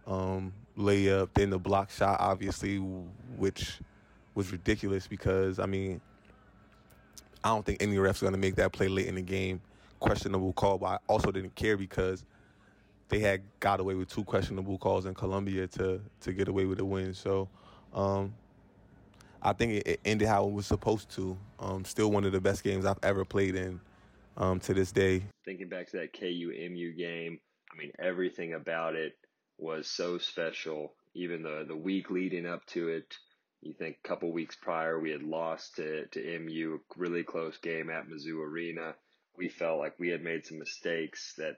um, 0.07 0.53
layup, 0.77 1.29
then 1.33 1.49
the 1.49 1.59
block 1.59 1.91
shot, 1.91 2.19
obviously, 2.19 2.77
which 2.77 3.79
was 4.33 4.51
ridiculous 4.51 5.07
because 5.07 5.59
I 5.59 5.65
mean, 5.65 6.01
I 7.43 7.49
don't 7.49 7.65
think 7.65 7.81
any 7.81 7.97
ref's 7.97 8.21
are 8.21 8.25
gonna 8.25 8.37
make 8.37 8.55
that 8.55 8.73
play 8.73 8.87
late 8.87 9.07
in 9.07 9.15
the 9.15 9.21
game. 9.21 9.61
Questionable 9.99 10.53
call, 10.53 10.77
but 10.77 10.85
I 10.87 10.97
also 11.07 11.31
didn't 11.31 11.55
care 11.55 11.77
because 11.77 12.25
they 13.09 13.19
had 13.19 13.41
got 13.59 13.79
away 13.79 13.95
with 13.95 14.09
two 14.09 14.23
questionable 14.23 14.77
calls 14.77 15.05
in 15.05 15.13
Columbia 15.13 15.67
to 15.67 16.01
to 16.21 16.33
get 16.33 16.47
away 16.47 16.65
with 16.65 16.79
a 16.79 16.85
win. 16.85 17.13
So 17.13 17.47
um, 17.93 18.33
I 19.41 19.53
think 19.53 19.73
it, 19.73 19.87
it 19.87 19.99
ended 20.05 20.27
how 20.27 20.45
it 20.45 20.51
was 20.51 20.65
supposed 20.65 21.09
to. 21.11 21.37
Um, 21.59 21.85
still 21.85 22.11
one 22.11 22.25
of 22.25 22.31
the 22.31 22.41
best 22.41 22.63
games 22.63 22.85
I've 22.85 22.99
ever 23.03 23.23
played 23.23 23.55
in 23.55 23.79
um, 24.37 24.59
to 24.61 24.73
this 24.73 24.91
day. 24.91 25.23
Thinking 25.45 25.69
back 25.69 25.89
to 25.91 25.97
that 25.97 26.13
KU 26.13 26.51
MU 26.69 26.93
game, 26.93 27.39
I 27.75 27.77
mean 27.77 27.91
everything 27.99 28.53
about 28.53 28.95
it 28.95 29.17
was 29.57 29.87
so 29.87 30.17
special. 30.17 30.93
Even 31.13 31.43
the 31.43 31.65
the 31.67 31.75
week 31.75 32.09
leading 32.09 32.45
up 32.45 32.65
to 32.67 32.89
it, 32.89 33.13
you 33.61 33.73
think 33.73 33.97
a 33.97 34.07
couple 34.07 34.31
weeks 34.31 34.55
prior 34.55 34.99
we 34.99 35.11
had 35.11 35.23
lost 35.23 35.75
to 35.75 36.05
to 36.07 36.39
MU, 36.39 36.79
a 36.79 36.99
really 36.99 37.23
close 37.23 37.57
game 37.57 37.89
at 37.89 38.07
Mizzou 38.07 38.39
Arena. 38.39 38.95
We 39.37 39.49
felt 39.49 39.79
like 39.79 39.99
we 39.99 40.09
had 40.09 40.23
made 40.23 40.45
some 40.45 40.59
mistakes 40.59 41.33
that 41.37 41.57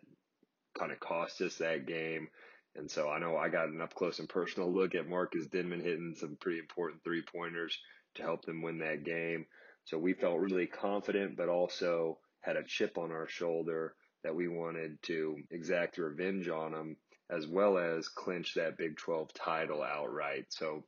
kind 0.77 0.91
of 0.91 0.99
cost 0.99 1.41
us 1.41 1.57
that 1.57 1.85
game. 1.85 2.29
And 2.75 2.89
so 2.89 3.09
I 3.09 3.19
know 3.19 3.37
I 3.37 3.49
got 3.49 3.69
an 3.69 3.81
up 3.81 3.93
close 3.93 4.19
and 4.19 4.29
personal 4.29 4.71
look 4.73 4.95
at 4.95 5.07
Marcus 5.07 5.47
Denmon 5.47 5.81
hitting 5.81 6.15
some 6.15 6.37
pretty 6.39 6.59
important 6.59 7.03
three 7.03 7.23
pointers 7.23 7.77
to 8.15 8.23
help 8.23 8.45
them 8.45 8.61
win 8.61 8.79
that 8.79 9.03
game. 9.03 9.45
So 9.85 9.97
we 9.97 10.13
felt 10.13 10.39
really 10.39 10.67
confident, 10.67 11.37
but 11.37 11.49
also 11.49 12.19
had 12.41 12.55
a 12.55 12.63
chip 12.63 12.97
on 12.97 13.11
our 13.11 13.27
shoulder 13.27 13.95
that 14.23 14.35
we 14.35 14.47
wanted 14.47 15.01
to 15.03 15.37
exact 15.51 15.97
revenge 15.97 16.47
on 16.47 16.71
them 16.71 16.97
as 17.29 17.45
well 17.45 17.77
as 17.77 18.07
clinch 18.07 18.53
that 18.53 18.77
Big 18.77 18.97
12 18.97 19.33
title 19.33 19.83
outright. 19.83 20.45
So 20.49 20.83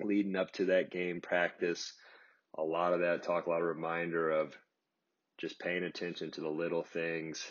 leading 0.00 0.36
up 0.36 0.52
to 0.52 0.66
that 0.66 0.90
game 0.90 1.20
practice, 1.20 1.92
a 2.56 2.62
lot 2.62 2.92
of 2.92 3.00
that 3.00 3.22
talk, 3.22 3.46
a 3.46 3.50
lot 3.50 3.62
of 3.62 3.66
reminder 3.66 4.30
of 4.30 4.54
just 5.38 5.58
paying 5.58 5.84
attention 5.84 6.30
to 6.32 6.40
the 6.40 6.48
little 6.48 6.82
things, 6.82 7.44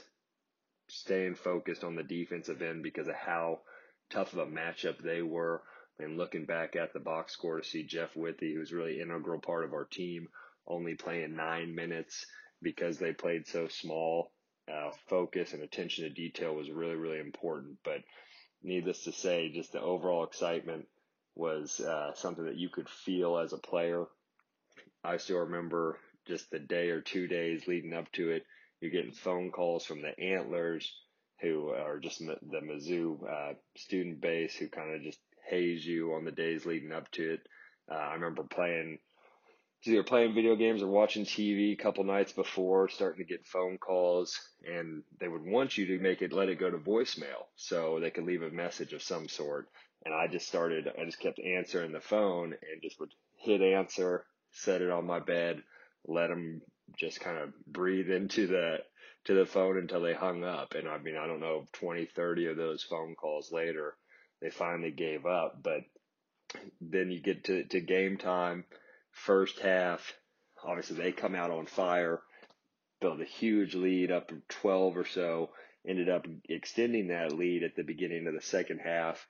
staying 0.90 1.36
focused 1.36 1.84
on 1.84 1.96
the 1.96 2.04
defensive 2.04 2.62
end 2.62 2.84
because 2.84 3.08
of 3.08 3.16
how 3.16 3.62
tough 4.10 4.34
of 4.34 4.40
a 4.40 4.46
matchup 4.46 5.02
they 5.02 5.22
were. 5.22 5.64
And 6.00 6.16
looking 6.16 6.46
back 6.46 6.76
at 6.76 6.94
the 6.94 7.00
box 7.00 7.34
score 7.34 7.60
to 7.60 7.68
see 7.68 7.84
Jeff 7.84 8.16
Withey, 8.16 8.54
who's 8.54 8.72
really 8.72 9.02
integral 9.02 9.40
part 9.40 9.66
of 9.66 9.74
our 9.74 9.86
team, 9.86 10.28
only 10.68 10.94
playing 10.94 11.36
nine 11.36 11.74
minutes 11.74 12.28
because 12.62 13.00
they 13.00 13.14
played 13.14 13.48
so 13.48 13.68
small. 13.68 14.32
Uh, 14.72 14.91
focus 15.07 15.53
and 15.53 15.63
attention 15.63 16.03
to 16.03 16.09
detail 16.09 16.53
was 16.53 16.70
really, 16.70 16.95
really 16.95 17.20
important. 17.20 17.78
But 17.84 18.03
needless 18.63 19.03
to 19.05 19.11
say, 19.11 19.49
just 19.49 19.72
the 19.72 19.82
overall 19.82 20.26
excitement 20.26 20.88
was 21.36 21.80
uh, 21.80 22.13
something 22.15 22.45
that 22.45 22.57
you 22.57 22.70
could 22.70 22.89
feel 22.89 23.38
as 23.38 23.53
a 23.53 23.57
player. 23.57 24.05
I 25.03 25.18
still 25.18 25.39
remember 25.39 25.99
just 26.28 26.49
the 26.51 26.59
day 26.59 26.89
or 26.89 27.01
two 27.01 27.28
days 27.28 27.68
leading 27.68 27.93
up 27.93 28.11
to 28.13 28.32
it. 28.32 28.43
You're 28.82 28.91
getting 28.91 29.13
phone 29.13 29.51
calls 29.51 29.86
from 29.86 30.01
the 30.01 30.20
Antlers, 30.20 30.91
who 31.41 31.70
are 31.70 31.99
just 31.99 32.20
the 32.20 32.61
Mizzou 32.61 33.18
uh, 33.24 33.53
student 33.76 34.22
base, 34.22 34.55
who 34.55 34.68
kind 34.68 34.95
of 34.95 35.01
just 35.01 35.20
haze 35.49 35.86
you 35.86 36.13
on 36.13 36.26
the 36.26 36.32
days 36.32 36.65
leading 36.65 36.91
up 36.91 37.09
to 37.11 37.34
it. 37.34 37.39
Uh, 37.89 37.95
I 37.95 38.13
remember 38.15 38.43
playing 38.43 38.99
either 39.86 40.04
playing 40.04 40.34
video 40.34 40.56
games 40.56 40.82
or 40.82 40.88
watching 40.88 41.26
TV 41.26 41.74
a 41.74 41.76
couple 41.76 42.04
nights 42.04 42.32
before, 42.32 42.90
starting 42.90 43.24
to 43.24 43.30
get 43.30 43.46
phone 43.46 43.78
calls, 43.78 44.40
and 44.66 45.04
they 45.20 45.28
would 45.28 45.46
want 45.46 45.78
you 45.78 45.86
to 45.86 46.00
make 46.00 46.22
it 46.22 46.34
let 46.34 46.50
it 46.50 46.60
go 46.60 46.70
to 46.70 46.78
voicemail 46.78 47.46
so 47.56 48.00
they 48.00 48.10
could 48.10 48.26
leave 48.26 48.42
a 48.42 48.50
message 48.50 48.94
of 48.94 49.04
some 49.04 49.28
sort. 49.28 49.68
And 50.06 50.14
I 50.14 50.28
just 50.28 50.48
started, 50.48 50.88
I 51.00 51.06
just 51.06 51.20
kept 51.20 51.40
answering 51.40 51.92
the 51.92 52.00
phone 52.00 52.54
and 52.54 52.82
just 52.82 53.00
would 53.00 53.14
hit 53.36 53.62
answer, 53.62 54.26
set 54.52 54.82
it 54.82 54.90
on 54.90 55.06
my 55.06 55.20
bed, 55.20 55.62
let 56.08 56.30
them 56.30 56.62
just 56.98 57.20
kind 57.20 57.38
of 57.38 57.54
breathe 57.66 58.10
into 58.10 58.48
the 58.48 58.78
to 59.26 59.34
the 59.34 59.46
phone 59.46 59.78
until 59.78 60.02
they 60.02 60.14
hung 60.14 60.46
up. 60.46 60.74
And 60.74 60.88
I 60.88 60.98
mean, 61.00 61.18
I 61.18 61.28
don't 61.28 61.42
know, 61.42 61.66
20, 61.74 62.06
30 62.06 62.48
of 62.48 62.58
those 62.58 62.84
phone 62.84 63.14
calls 63.16 63.52
later, 63.52 63.96
they 64.42 64.50
finally 64.50 64.92
gave 64.92 65.26
up. 65.26 65.62
But 65.62 65.82
then 66.80 67.12
you 67.12 67.20
get 67.20 67.44
to, 67.46 67.66
to 67.66 67.82
game 67.82 68.18
time 68.18 68.64
first 69.18 69.59
half. 69.59 70.13
Obviously, 70.63 70.97
they 70.97 71.11
come 71.11 71.36
out 71.36 71.51
on 71.51 71.65
fire, 71.65 72.22
build 73.01 73.22
a 73.22 73.26
huge 73.26 73.76
lead 73.76 74.11
up 74.11 74.30
to 74.30 74.41
12 74.49 74.97
or 74.97 75.05
so, 75.05 75.49
ended 75.88 76.09
up 76.09 76.26
extending 76.49 77.07
that 77.07 77.32
lead 77.32 77.63
at 77.63 77.76
the 77.76 77.84
beginning 77.84 78.28
of 78.28 78.34
the 78.34 78.41
second 78.41 78.80
half. 78.80 79.28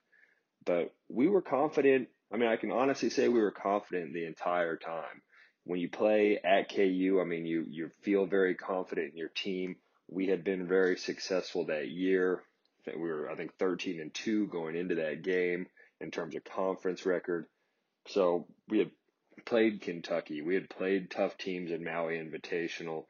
But 0.65 0.93
we 1.09 1.27
were 1.27 1.41
confident. 1.41 2.09
I 2.31 2.37
mean, 2.37 2.49
I 2.49 2.57
can 2.57 2.71
honestly 2.71 3.09
say 3.09 3.27
we 3.27 3.39
were 3.39 3.51
confident 3.51 4.13
the 4.13 4.25
entire 4.25 4.75
time. 4.75 5.21
When 5.63 5.79
you 5.79 5.89
play 5.89 6.39
at 6.43 6.69
KU, 6.73 7.19
I 7.21 7.25
mean, 7.25 7.45
you, 7.45 7.65
you 7.67 7.91
feel 8.01 8.25
very 8.25 8.55
confident 8.55 9.11
in 9.11 9.17
your 9.17 9.29
team. 9.29 9.75
We 10.09 10.27
had 10.27 10.43
been 10.43 10.67
very 10.67 10.97
successful 10.97 11.65
that 11.65 11.89
year. 11.89 12.43
We 12.85 13.01
were, 13.01 13.29
I 13.29 13.35
think, 13.35 13.57
13 13.59 13.99
and 13.99 14.13
2 14.13 14.47
going 14.47 14.77
into 14.77 14.95
that 14.95 15.23
game 15.23 15.67
in 15.99 16.09
terms 16.09 16.35
of 16.35 16.45
conference 16.45 17.05
record. 17.05 17.47
So 18.07 18.47
we 18.69 18.79
had 18.79 18.91
played 19.45 19.81
Kentucky. 19.81 20.41
We 20.41 20.55
had 20.55 20.69
played 20.69 21.11
tough 21.11 21.37
teams 21.37 21.71
in 21.71 21.83
Maui 21.83 22.17
Invitational, 22.17 23.05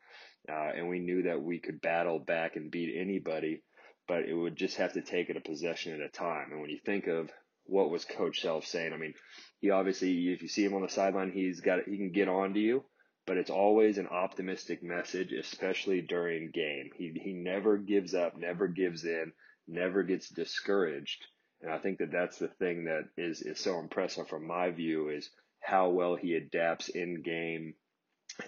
uh, 0.49 0.71
and 0.75 0.87
we 0.87 0.99
knew 0.99 1.23
that 1.23 1.41
we 1.41 1.59
could 1.59 1.81
battle 1.81 2.19
back 2.19 2.55
and 2.55 2.71
beat 2.71 2.95
anybody, 2.97 3.63
but 4.07 4.23
it 4.23 4.33
would 4.33 4.55
just 4.55 4.77
have 4.77 4.93
to 4.93 5.01
take 5.01 5.29
it 5.29 5.37
a 5.37 5.41
possession 5.41 5.93
at 5.93 6.05
a 6.05 6.09
time. 6.09 6.51
And 6.51 6.61
when 6.61 6.69
you 6.69 6.79
think 6.85 7.07
of 7.07 7.29
what 7.65 7.89
was 7.89 8.05
Coach 8.05 8.41
Self 8.41 8.65
saying, 8.65 8.93
I 8.93 8.97
mean, 8.97 9.13
he 9.59 9.71
obviously, 9.71 10.31
if 10.31 10.41
you 10.41 10.47
see 10.47 10.63
him 10.63 10.73
on 10.73 10.81
the 10.81 10.89
sideline, 10.89 11.31
he's 11.31 11.61
got 11.61 11.83
he 11.85 11.97
can 11.97 12.11
get 12.11 12.29
on 12.29 12.53
to 12.53 12.59
you, 12.59 12.85
but 13.25 13.37
it's 13.37 13.49
always 13.49 13.97
an 13.97 14.07
optimistic 14.07 14.83
message, 14.83 15.33
especially 15.33 16.01
during 16.01 16.51
game. 16.51 16.91
He 16.95 17.11
he 17.21 17.33
never 17.33 17.77
gives 17.77 18.13
up, 18.13 18.37
never 18.37 18.67
gives 18.67 19.03
in, 19.03 19.33
never 19.67 20.03
gets 20.03 20.29
discouraged. 20.29 21.25
And 21.61 21.71
I 21.71 21.79
think 21.79 21.97
that 21.99 22.11
that's 22.11 22.37
the 22.37 22.47
thing 22.47 22.85
that 22.85 23.09
is, 23.17 23.41
is 23.41 23.59
so 23.59 23.79
impressive 23.79 24.27
from 24.27 24.45
my 24.45 24.69
view 24.69 25.09
is 25.09 25.29
how 25.59 25.89
well 25.89 26.15
he 26.15 26.33
adapts 26.35 26.89
in 26.89 27.21
game 27.21 27.73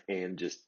and 0.07 0.38
just 0.38 0.60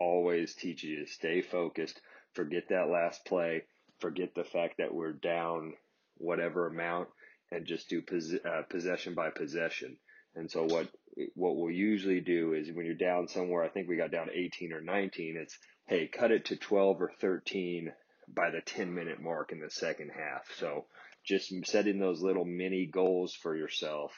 always 0.00 0.54
teaches 0.54 0.84
you 0.84 1.04
to 1.04 1.10
stay 1.10 1.42
focused, 1.42 2.00
forget 2.34 2.64
that 2.70 2.88
last 2.88 3.24
play, 3.24 3.62
forget 4.00 4.34
the 4.34 4.44
fact 4.44 4.78
that 4.78 4.94
we're 4.94 5.12
down 5.12 5.74
whatever 6.16 6.66
amount 6.66 7.08
and 7.50 7.66
just 7.66 7.88
do 7.88 8.02
pos- 8.02 8.34
uh, 8.44 8.62
possession 8.68 9.14
by 9.14 9.30
possession. 9.30 9.96
And 10.34 10.50
so 10.50 10.64
what 10.64 10.88
what 11.34 11.56
we'll 11.56 11.72
usually 11.72 12.20
do 12.20 12.54
is 12.54 12.70
when 12.72 12.86
you're 12.86 12.94
down 12.94 13.26
somewhere, 13.26 13.64
I 13.64 13.68
think 13.68 13.88
we 13.88 13.96
got 13.96 14.12
down 14.12 14.28
18 14.32 14.72
or 14.72 14.80
19, 14.80 15.36
it's 15.36 15.58
hey, 15.86 16.06
cut 16.06 16.30
it 16.30 16.46
to 16.46 16.56
12 16.56 17.02
or 17.02 17.10
13 17.20 17.92
by 18.32 18.50
the 18.50 18.60
10 18.60 18.94
minute 18.94 19.20
mark 19.20 19.50
in 19.50 19.60
the 19.60 19.70
second 19.70 20.10
half. 20.10 20.44
So 20.56 20.86
just 21.24 21.52
setting 21.66 21.98
those 21.98 22.22
little 22.22 22.44
mini 22.44 22.86
goals 22.86 23.34
for 23.34 23.56
yourself 23.56 24.12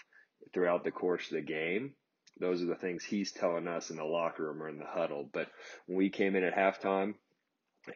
throughout 0.52 0.84
the 0.84 0.90
course 0.90 1.24
of 1.30 1.36
the 1.36 1.42
game. 1.42 1.94
Those 2.38 2.62
are 2.62 2.66
the 2.66 2.74
things 2.74 3.04
he's 3.04 3.32
telling 3.32 3.68
us 3.68 3.90
in 3.90 3.96
the 3.96 4.04
locker 4.04 4.44
room 4.44 4.62
or 4.62 4.68
in 4.68 4.78
the 4.78 4.86
huddle. 4.86 5.28
But 5.30 5.48
when 5.86 5.98
we 5.98 6.10
came 6.10 6.34
in 6.34 6.44
at 6.44 6.56
halftime, 6.56 7.14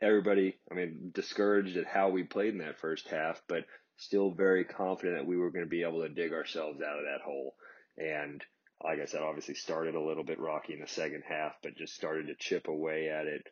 everybody, 0.02 0.58
I 0.70 0.74
mean, 0.74 1.10
discouraged 1.14 1.76
at 1.76 1.86
how 1.86 2.10
we 2.10 2.22
played 2.24 2.52
in 2.52 2.58
that 2.58 2.78
first 2.78 3.08
half, 3.08 3.40
but 3.48 3.64
still 3.96 4.30
very 4.30 4.64
confident 4.64 5.18
that 5.18 5.26
we 5.26 5.36
were 5.36 5.50
going 5.50 5.64
to 5.64 5.70
be 5.70 5.82
able 5.82 6.02
to 6.02 6.08
dig 6.08 6.32
ourselves 6.32 6.80
out 6.82 6.98
of 6.98 7.04
that 7.04 7.24
hole. 7.24 7.54
And 7.96 8.44
like 8.82 9.00
I 9.00 9.06
said, 9.06 9.22
obviously 9.22 9.54
started 9.54 9.94
a 9.94 10.04
little 10.04 10.24
bit 10.24 10.38
rocky 10.38 10.74
in 10.74 10.80
the 10.80 10.86
second 10.86 11.22
half, 11.26 11.54
but 11.62 11.76
just 11.76 11.94
started 11.94 12.26
to 12.26 12.34
chip 12.34 12.68
away 12.68 13.08
at 13.08 13.26
it. 13.26 13.46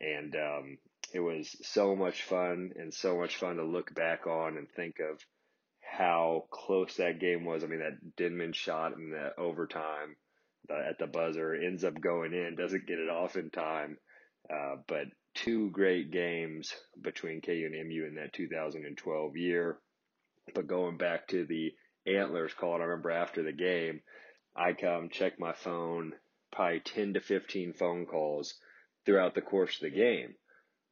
And 0.00 0.36
um, 0.36 0.78
it 1.14 1.20
was 1.20 1.56
so 1.62 1.96
much 1.96 2.22
fun 2.22 2.72
and 2.76 2.92
so 2.92 3.18
much 3.18 3.36
fun 3.36 3.56
to 3.56 3.64
look 3.64 3.94
back 3.94 4.26
on 4.26 4.58
and 4.58 4.68
think 4.68 4.96
of 5.00 5.18
how 5.96 6.44
close 6.50 6.96
that 6.96 7.20
game 7.20 7.44
was. 7.44 7.64
I 7.64 7.66
mean, 7.66 7.80
that 7.80 8.16
Denmon 8.16 8.52
shot 8.52 8.92
in 8.94 9.10
the 9.10 9.32
overtime 9.38 10.16
the, 10.68 10.74
at 10.74 10.98
the 10.98 11.06
buzzer 11.06 11.54
ends 11.54 11.84
up 11.84 12.00
going 12.00 12.32
in, 12.32 12.56
doesn't 12.56 12.86
get 12.86 12.98
it 12.98 13.08
off 13.08 13.36
in 13.36 13.50
time. 13.50 13.98
Uh, 14.52 14.76
but 14.86 15.06
two 15.34 15.70
great 15.70 16.10
games 16.10 16.72
between 17.00 17.40
KU 17.40 17.70
and 17.72 17.88
MU 17.88 18.06
in 18.06 18.14
that 18.16 18.32
2012 18.32 19.36
year. 19.36 19.78
But 20.54 20.66
going 20.66 20.96
back 20.96 21.28
to 21.28 21.44
the 21.44 21.72
Antlers 22.06 22.54
call, 22.54 22.74
and 22.74 22.82
I 22.82 22.86
remember 22.86 23.10
after 23.10 23.42
the 23.42 23.52
game, 23.52 24.00
I 24.54 24.72
come 24.72 25.08
check 25.10 25.38
my 25.38 25.52
phone, 25.52 26.12
probably 26.52 26.80
10 26.80 27.14
to 27.14 27.20
15 27.20 27.72
phone 27.72 28.06
calls 28.06 28.54
throughout 29.04 29.34
the 29.34 29.42
course 29.42 29.76
of 29.76 29.90
the 29.90 29.96
game. 29.96 30.34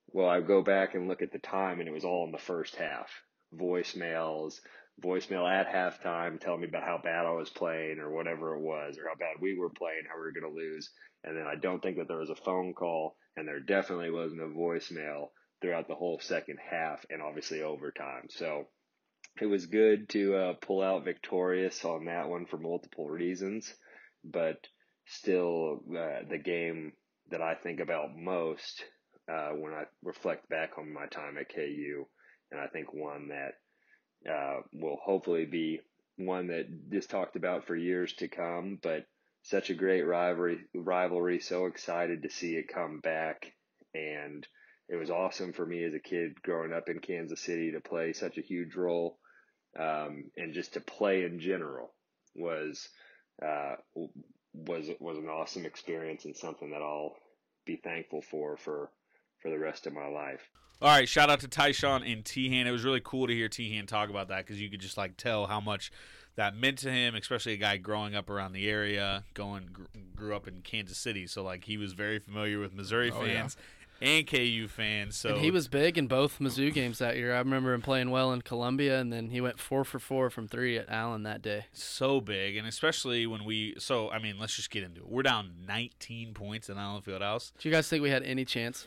Well, 0.09 0.29
I 0.29 0.41
go 0.41 0.63
back 0.63 0.95
and 0.95 1.09
look 1.09 1.23
at 1.23 1.33
the 1.33 1.39
time, 1.39 1.81
and 1.81 1.89
it 1.89 1.93
was 1.93 2.05
all 2.05 2.25
in 2.27 2.33
the 2.33 2.39
first 2.39 2.77
half. 2.77 3.11
Voicemails, 3.55 4.61
voicemail 5.03 5.49
at 5.49 5.69
halftime 5.69 6.41
telling 6.41 6.61
me 6.61 6.69
about 6.69 6.85
how 6.85 7.01
bad 7.03 7.27
I 7.27 7.33
was 7.33 7.51
playing 7.51 7.99
or 7.99 8.11
whatever 8.11 8.55
it 8.55 8.61
was, 8.61 8.99
or 8.99 9.09
how 9.09 9.17
bad 9.17 9.41
we 9.41 9.57
were 9.57 9.71
playing, 9.71 10.03
how 10.09 10.17
we 10.17 10.23
were 10.23 10.33
going 10.33 10.53
to 10.53 10.59
lose. 10.59 10.91
And 11.25 11.37
then 11.37 11.47
I 11.47 11.57
don't 11.57 11.83
think 11.83 11.97
that 11.97 12.09
there 12.09 12.19
was 12.19 12.31
a 12.31 12.37
phone 12.37 12.75
call, 12.75 13.17
and 13.37 13.49
there 13.49 13.61
definitely 13.61 14.11
wasn't 14.11 14.43
a 14.43 14.47
voicemail 14.47 15.29
throughout 15.61 15.89
the 15.89 15.95
whole 15.95 16.21
second 16.21 16.59
half 16.71 17.05
and 17.11 17.23
obviously 17.23 17.63
overtime. 17.63 18.27
So 18.29 18.67
it 19.41 19.47
was 19.47 19.67
good 19.67 20.09
to 20.11 20.35
uh, 20.37 20.53
pull 20.61 20.83
out 20.83 21.05
victorious 21.05 21.85
on 21.85 22.05
that 22.05 22.29
one 22.29 22.47
for 22.47 22.59
multiple 22.59 23.09
reasons, 23.09 23.73
but 24.23 24.59
still 25.07 25.81
uh, 25.91 26.21
the 26.29 26.39
game 26.39 26.93
that 27.31 27.43
I 27.43 27.55
think 27.55 27.81
about 27.81 28.17
most 28.17 28.85
uh, 29.31 29.51
when 29.51 29.73
I 29.73 29.85
reflect 30.03 30.49
back 30.49 30.73
on 30.79 30.93
my 30.93 31.07
time 31.07 31.39
at 31.39 31.53
KU, 31.53 32.05
and 32.51 32.61
I 32.61 32.67
think 32.69 32.93
one 32.93 33.29
that 33.29 33.55
uh, 34.31 34.61
will 34.73 34.99
hopefully 35.03 35.45
be 35.45 35.81
one 36.17 36.49
that 36.49 36.67
is 36.93 37.07
talked 37.07 37.37
about 37.37 37.67
for 37.67 37.77
years 37.77 38.13
to 38.15 38.29
come. 38.29 38.79
But 38.83 39.07
such 39.43 39.71
a 39.71 39.75
great 39.75 40.03
rivalry, 40.03 40.59
rivalry. 40.75 41.41
So 41.41 41.67
excited 41.67 42.23
to 42.23 42.31
see 42.31 42.55
it 42.55 42.73
come 42.73 43.01
back, 43.01 43.53
and 43.95 44.47
it 44.89 44.97
was 44.97 45.11
awesome 45.11 45.53
for 45.53 45.67
me 45.67 45.85
as 45.85 45.95
a 45.95 45.99
kid 45.99 46.41
growing 46.43 46.73
up 46.73 46.89
in 46.89 46.99
Kansas 46.99 47.41
City 47.41 47.73
to 47.73 47.81
play 47.81 48.13
such 48.13 48.39
a 48.39 48.43
huge 48.43 48.75
role, 48.75 49.19
um, 49.79 50.25
and 50.37 50.55
just 50.55 50.75
to 50.75 50.81
play 50.81 51.25
in 51.25 51.41
general 51.41 51.93
was 52.35 52.89
uh, 53.45 53.77
was 54.55 54.89
was 55.01 55.19
an 55.19 55.29
awesome 55.29 55.67
experience 55.67 56.25
and 56.25 56.37
something 56.37 56.71
that 56.71 56.83
I'll 56.83 57.15
be 57.67 57.77
thankful 57.77 58.23
for 58.23 58.57
for 58.57 58.91
for 59.45 59.51
the 59.51 59.59
rest 59.59 59.87
of 59.87 59.93
my 59.93 60.09
life. 60.09 60.49
All 60.81 60.89
right, 60.89 61.09
shout 61.09 61.29
out 61.29 61.41
to 61.41 61.49
Tyshawn 61.49 62.11
and 62.11 62.25
Teahan. 62.25 62.65
It 62.65 62.73
was 62.73 62.83
really 62.83 63.03
cool 63.05 63.27
to 63.27 63.35
hear 63.35 63.49
Teahan 63.49 63.87
talk 63.87 64.09
about 64.09 64.29
that 64.29 64.39
because 64.39 64.61
you 64.61 64.71
could 64.71 64.81
just 64.81 64.97
like 64.97 65.17
tell 65.19 65.47
how 65.47 65.61
much 65.61 65.93
that 66.37 66.57
meant 66.57 66.79
to 66.79 66.91
him, 66.91 67.15
especially 67.15 67.53
a 67.53 67.59
guy 67.59 67.77
growing 67.77 68.15
up 68.15 68.31
around 68.31 68.55
the 68.55 68.69
area, 68.69 69.23
going 69.35 69.69
grew 70.17 70.35
up 70.35 70.49
in 70.49 70.63
Kansas 70.63 70.97
City, 70.97 71.27
so 71.27 71.45
like 71.45 71.65
he 71.65 71.77
was 71.77 71.93
very 71.93 72.19
familiar 72.19 72.59
with 72.59 72.75
Missouri 72.75 73.13
oh, 73.15 73.21
fans. 73.21 73.57
Yeah. 73.59 73.65
And 74.01 74.27
KU 74.27 74.67
fans, 74.67 75.17
so 75.17 75.31
and 75.31 75.41
he 75.41 75.53
was 75.53 75.69
big 75.69 75.97
in 75.97 76.09
both 76.09 76.41
Mizzou 76.41 76.75
games 76.75 76.99
that 76.99 77.17
year. 77.17 77.33
I 77.33 77.39
remember 77.39 77.73
him 77.73 77.81
playing 77.81 78.11
well 78.11 78.33
in 78.33 78.43
Columbia, 78.43 78.99
and 78.99 79.13
then 79.13 79.31
he 79.31 79.41
went 79.41 79.61
four 79.61 79.85
for 79.85 80.01
four 80.01 80.31
from 80.31 80.49
three 80.49 80.77
at 80.77 80.91
Allen 80.91 81.23
that 81.23 81.43
day. 81.43 81.67
So 81.73 82.21
big, 82.21 82.57
and 82.57 82.67
especially 82.67 83.25
when 83.27 83.45
we. 83.45 83.77
So 83.79 84.11
I 84.11 84.19
mean, 84.19 84.37
let's 84.39 84.57
just 84.57 84.71
get 84.71 84.83
into 84.83 85.01
it. 85.01 85.09
We're 85.09 85.23
down 85.23 85.53
19 85.69 86.35
points 86.35 86.69
in 86.69 86.77
Allen 86.77 87.03
Fieldhouse. 87.03 87.53
Do 87.57 87.69
you 87.69 87.75
guys 87.75 87.89
think 87.89 88.03
we 88.03 88.11
had 88.11 88.25
any 88.25 88.45
chance? 88.45 88.85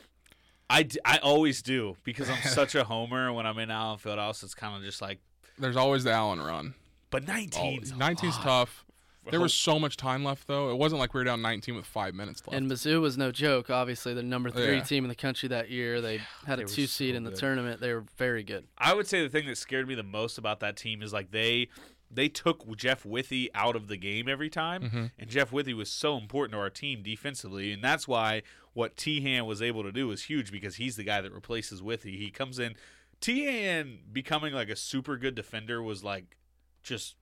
I, 0.69 0.83
d- 0.83 0.99
I 1.05 1.17
always 1.19 1.61
do 1.61 1.95
because 2.03 2.29
I'm 2.29 2.41
such 2.43 2.75
a 2.75 2.83
homer 2.83 3.31
when 3.31 3.45
I'm 3.45 3.57
in 3.59 3.71
Allen 3.71 3.99
Fieldhouse. 3.99 4.43
It's 4.43 4.53
kind 4.55 4.75
of 4.75 4.83
just 4.83 5.01
like, 5.01 5.19
There's 5.57 5.77
always 5.77 6.03
the 6.03 6.11
Allen 6.11 6.41
run. 6.41 6.73
but 7.09 7.25
19. 7.27 7.81
19's 7.83 8.37
tough. 8.39 8.83
There 9.29 9.41
was 9.41 9.53
so 9.53 9.77
much 9.77 9.97
time 9.97 10.23
left 10.23 10.47
though. 10.47 10.69
It 10.71 10.77
wasn't 10.77 10.99
like 10.99 11.13
we 11.13 11.19
were 11.19 11.25
down 11.25 11.41
19 11.41 11.75
with 11.75 11.85
five 11.85 12.15
minutes 12.15 12.41
left. 12.47 12.55
And 12.57 12.71
Mizzou 12.71 13.01
was 13.01 13.17
no 13.17 13.29
joke. 13.29 13.69
Obviously, 13.69 14.13
the 14.13 14.23
number 14.23 14.49
three 14.49 14.75
Yeah. 14.77 14.83
team 14.83 15.03
in 15.03 15.09
the 15.09 15.15
country 15.15 15.49
that 15.49 15.69
year. 15.69 15.99
They 15.99 16.21
had 16.45 16.59
a 16.59 16.61
were 16.61 16.67
two 16.69 16.87
seed 16.87 17.13
so 17.13 17.17
in 17.17 17.23
the 17.25 17.31
good. 17.31 17.39
tournament. 17.39 17.81
They 17.81 17.93
were 17.93 18.05
very 18.17 18.43
good. 18.43 18.67
I 18.77 18.93
would 18.93 19.05
say 19.05 19.21
the 19.21 19.27
thing 19.29 19.45
that 19.47 19.57
scared 19.57 19.85
me 19.85 19.95
the 19.95 20.03
most 20.03 20.37
about 20.37 20.61
that 20.61 20.77
team 20.77 21.01
is 21.01 21.11
like 21.11 21.31
they 21.31 21.67
they 22.09 22.29
took 22.29 22.73
Jeff 22.77 23.03
Withey 23.05 23.49
out 23.53 23.75
of 23.75 23.89
the 23.89 23.97
game 23.97 24.29
every 24.29 24.49
time, 24.49 24.83
Mhm. 24.83 25.11
and 25.19 25.29
Jeff 25.29 25.51
Withey 25.51 25.73
was 25.73 25.91
so 25.91 26.15
important 26.17 26.53
to 26.53 26.59
our 26.59 26.69
team 26.69 27.03
defensively, 27.03 27.73
and 27.73 27.83
that's 27.83 28.07
why 28.07 28.43
what 28.77 28.95
Teahan 28.95 29.47
was 29.47 29.59
able 29.59 29.81
to 29.81 29.91
do 29.91 30.07
was 30.07 30.25
huge 30.25 30.51
because 30.51 30.75
he's 30.75 30.97
the 30.97 31.03
guy 31.03 31.19
that 31.19 31.33
replaces 31.33 31.81
Withey. 31.81 32.17
He 32.17 32.29
comes 32.29 32.59
in, 32.59 32.75
Teahan 33.21 34.13
becoming 34.13 34.53
like 34.53 34.69
a 34.69 34.75
super 34.75 35.17
good 35.17 35.33
defender 35.33 35.81
was 35.81 36.03
like 36.03 36.37
just 36.83 37.15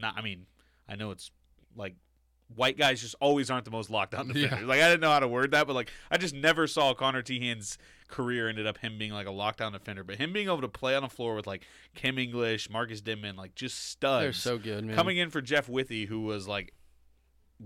not. 0.00 0.14
I 0.16 0.22
mean, 0.22 0.46
I 0.88 0.94
know 0.94 1.10
it's 1.10 1.30
like. 1.74 1.96
White 2.56 2.76
guys 2.76 3.00
just 3.00 3.14
always 3.20 3.48
aren't 3.48 3.64
the 3.64 3.70
most 3.70 3.90
locked 3.90 4.10
down 4.10 4.32
Yeah. 4.34 4.62
Like 4.64 4.80
I 4.80 4.88
didn't 4.88 5.02
know 5.02 5.10
how 5.12 5.20
to 5.20 5.28
word 5.28 5.52
that, 5.52 5.68
but 5.68 5.74
like 5.74 5.88
I 6.10 6.16
just 6.16 6.34
never 6.34 6.66
saw 6.66 6.92
Conner 6.94 7.22
Teahan's 7.22 7.78
career 8.08 8.48
ended 8.48 8.66
up 8.66 8.78
him 8.78 8.98
being 8.98 9.12
like 9.12 9.28
a 9.28 9.30
lockdown 9.30 9.70
defender, 9.72 10.02
but 10.02 10.16
him 10.16 10.32
being 10.32 10.46
able 10.46 10.60
to 10.62 10.68
play 10.68 10.96
on 10.96 11.02
the 11.04 11.08
floor 11.08 11.36
with 11.36 11.46
like 11.46 11.64
Kim 11.94 12.18
English, 12.18 12.68
Marcus 12.68 13.00
Denmon, 13.00 13.36
like 13.36 13.54
just 13.54 13.78
studs. 13.90 14.24
They're 14.24 14.32
so 14.32 14.58
good, 14.58 14.84
man. 14.84 14.96
Coming 14.96 15.18
in 15.18 15.30
for 15.30 15.40
Jeff 15.40 15.68
Withey, 15.68 16.06
who 16.06 16.22
was 16.22 16.48
like 16.48 16.74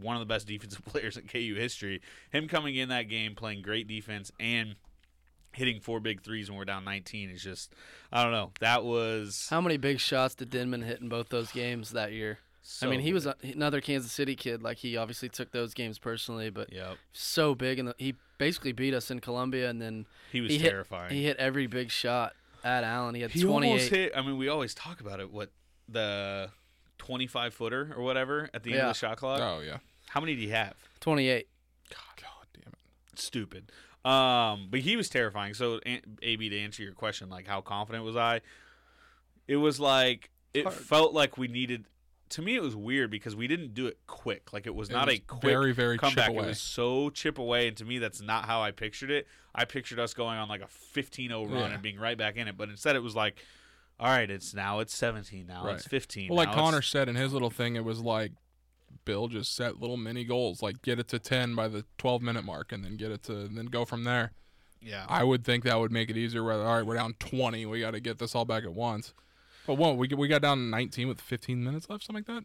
one 0.00 0.16
of 0.16 0.20
the 0.20 0.26
best 0.26 0.46
defensive 0.46 0.84
players 0.86 1.16
in 1.16 1.26
KU 1.26 1.54
history, 1.56 2.00
him 2.30 2.48
coming 2.48 2.74
in 2.76 2.88
that 2.88 3.04
game 3.04 3.34
playing 3.34 3.62
great 3.62 3.86
defense 3.88 4.30
and 4.40 4.74
hitting 5.52 5.80
four 5.80 6.00
big 6.00 6.20
threes 6.22 6.50
when 6.50 6.58
we're 6.58 6.64
down 6.64 6.84
19 6.84 7.30
is 7.30 7.42
just 7.42 7.72
I 8.12 8.22
don't 8.24 8.32
know. 8.32 8.50
That 8.60 8.84
was 8.84 9.46
How 9.50 9.60
many 9.60 9.76
big 9.76 10.00
shots 10.00 10.34
did 10.34 10.50
Denmon 10.50 10.82
hit 10.84 11.00
in 11.00 11.08
both 11.08 11.28
those 11.28 11.52
games 11.52 11.90
that 11.90 12.12
year? 12.12 12.38
I 12.82 12.86
mean, 12.86 13.00
he 13.00 13.12
was 13.12 13.26
a, 13.26 13.36
another 13.42 13.82
Kansas 13.82 14.10
City 14.10 14.34
kid. 14.34 14.62
Like 14.62 14.78
he 14.78 14.96
obviously 14.96 15.28
took 15.28 15.52
those 15.52 15.74
games 15.74 15.98
personally, 15.98 16.48
but 16.48 16.72
Yep. 16.72 16.96
so 17.12 17.54
big, 17.54 17.78
and 17.78 17.92
he 17.98 18.14
basically 18.38 18.72
beat 18.72 18.94
us 18.94 19.10
in 19.10 19.20
Columbia, 19.20 19.68
and 19.68 19.82
then 19.82 20.06
He 20.32 20.40
was 20.40 20.50
hit- 20.50 20.62
terrifying. 20.70 21.12
he 21.12 21.24
hit 21.24 21.36
every 21.36 21.66
big 21.66 21.90
shot 21.90 22.32
at 22.64 22.82
Allen. 22.82 23.14
He 23.14 23.20
had 23.20 23.32
he 23.32 23.42
28. 23.42 23.68
almost 23.70 23.90
hit. 23.90 24.12
I 24.16 24.22
mean, 24.22 24.38
we 24.38 24.48
always 24.48 24.74
talk 24.74 25.02
about 25.02 25.20
it. 25.20 25.30
What 25.30 25.50
the 25.90 26.50
25 27.06 27.54
footer 27.54 27.92
or 27.96 28.02
whatever 28.02 28.48
at 28.54 28.62
the 28.62 28.70
end 28.70 28.78
Yeah. 28.78 28.82
of 28.84 28.94
the 28.94 28.98
shot 28.98 29.16
clock. 29.18 29.40
oh 29.40 29.60
yeah. 29.60 29.78
How 30.08 30.20
many 30.20 30.34
do 30.34 30.42
you 30.42 30.50
have? 30.50 30.74
28. 31.00 31.46
God 31.90 31.96
damn 32.54 32.72
it. 32.72 33.18
stupid. 33.18 33.70
Um, 34.04 34.68
but 34.70 34.80
he 34.80 34.96
was 34.96 35.08
terrifying. 35.08 35.54
So, 35.54 35.80
A- 35.86 36.02
AB, 36.22 36.48
to 36.50 36.58
answer 36.60 36.82
your 36.82 36.92
question, 36.92 37.28
like 37.30 37.46
how 37.46 37.60
confident 37.60 38.04
was 38.04 38.16
I? 38.16 38.40
It 39.48 39.56
was 39.56 39.80
like 39.80 40.30
it 40.52 40.70
felt 40.72 41.12
like 41.14 41.36
we 41.38 41.48
needed. 41.48 41.84
To 42.30 42.42
me, 42.42 42.56
it 42.56 42.62
was 42.62 42.74
weird 42.74 43.10
because 43.10 43.36
we 43.36 43.46
didn't 43.46 43.74
do 43.74 43.86
it 43.86 43.98
quick. 44.06 44.52
Like 44.52 44.66
it 44.66 44.74
was 44.74 44.88
It 44.88 44.92
not 44.94 45.06
was 45.06 45.16
a 45.16 45.18
quick 45.20 45.42
very, 45.42 45.72
very 45.72 45.96
chip 45.96 46.00
comeback. 46.02 46.30
away. 46.30 46.44
It 46.44 46.48
was 46.48 46.60
so 46.60 47.10
chip 47.10 47.38
away, 47.38 47.68
and 47.68 47.76
to 47.76 47.84
me, 47.84 47.98
that's 47.98 48.20
not 48.20 48.46
how 48.46 48.62
I 48.62 48.70
pictured 48.72 49.10
it. 49.10 49.26
I 49.54 49.64
pictured 49.66 49.98
us 50.00 50.14
going 50.14 50.38
on 50.38 50.48
like 50.48 50.62
a 50.62 50.66
15-0 50.96 51.44
run 51.50 51.58
Yeah. 51.60 51.66
and 51.74 51.82
being 51.82 51.98
right 51.98 52.16
back 52.18 52.36
in 52.36 52.48
it. 52.48 52.56
But 52.56 52.70
instead, 52.70 52.96
it 52.96 53.02
was 53.02 53.14
like, 53.14 53.36
all 54.00 54.08
right, 54.08 54.30
it's 54.30 54.54
now 54.54 54.80
it's 54.80 54.94
17, 54.96 55.46
now 55.46 55.66
it's 55.68 55.86
15. 55.86 56.28
Well, 56.28 56.36
like 56.36 56.48
now 56.48 56.54
Connor 56.54 56.82
said 56.82 57.08
in 57.08 57.14
his 57.16 57.32
little 57.32 57.50
thing, 57.50 57.76
it 57.76 57.84
was 57.84 58.00
like 58.00 58.32
Bill 59.04 59.28
just 59.28 59.54
set 59.54 59.80
little 59.80 59.96
mini 59.96 60.24
goals, 60.24 60.62
like 60.62 60.82
get 60.82 60.98
it 60.98 61.08
to 61.08 61.18
10 61.18 61.54
by 61.54 61.68
the 61.68 61.84
12 61.98 62.22
minute 62.22 62.44
mark, 62.44 62.72
and 62.72 62.84
then 62.84 62.96
get 62.96 63.10
it 63.10 63.22
to, 63.24 63.32
and 63.40 63.56
then 63.56 63.66
go 63.66 63.84
from 63.84 64.04
there. 64.04 64.32
yeah, 64.80 65.06
I 65.08 65.22
would 65.24 65.44
think 65.44 65.64
that 65.64 65.78
would 65.78 65.92
make 65.92 66.10
it 66.10 66.16
easier. 66.16 66.42
Whether 66.42 66.64
all 66.64 66.76
right, 66.76 66.86
we're 66.86 66.96
down 66.96 67.14
20, 67.18 67.66
we 67.66 67.80
got 67.80 67.92
to 67.92 68.00
get 68.00 68.18
this 68.18 68.34
all 68.34 68.44
back 68.44 68.64
at 68.64 68.72
once. 68.74 69.12
But 69.66 69.74
whoa, 69.74 69.94
we 69.94 70.08
we 70.08 70.28
got 70.28 70.42
down 70.42 70.70
19 70.70 71.08
with 71.08 71.20
15 71.20 71.62
minutes 71.62 71.88
left, 71.88 72.04
something 72.04 72.24
like 72.26 72.44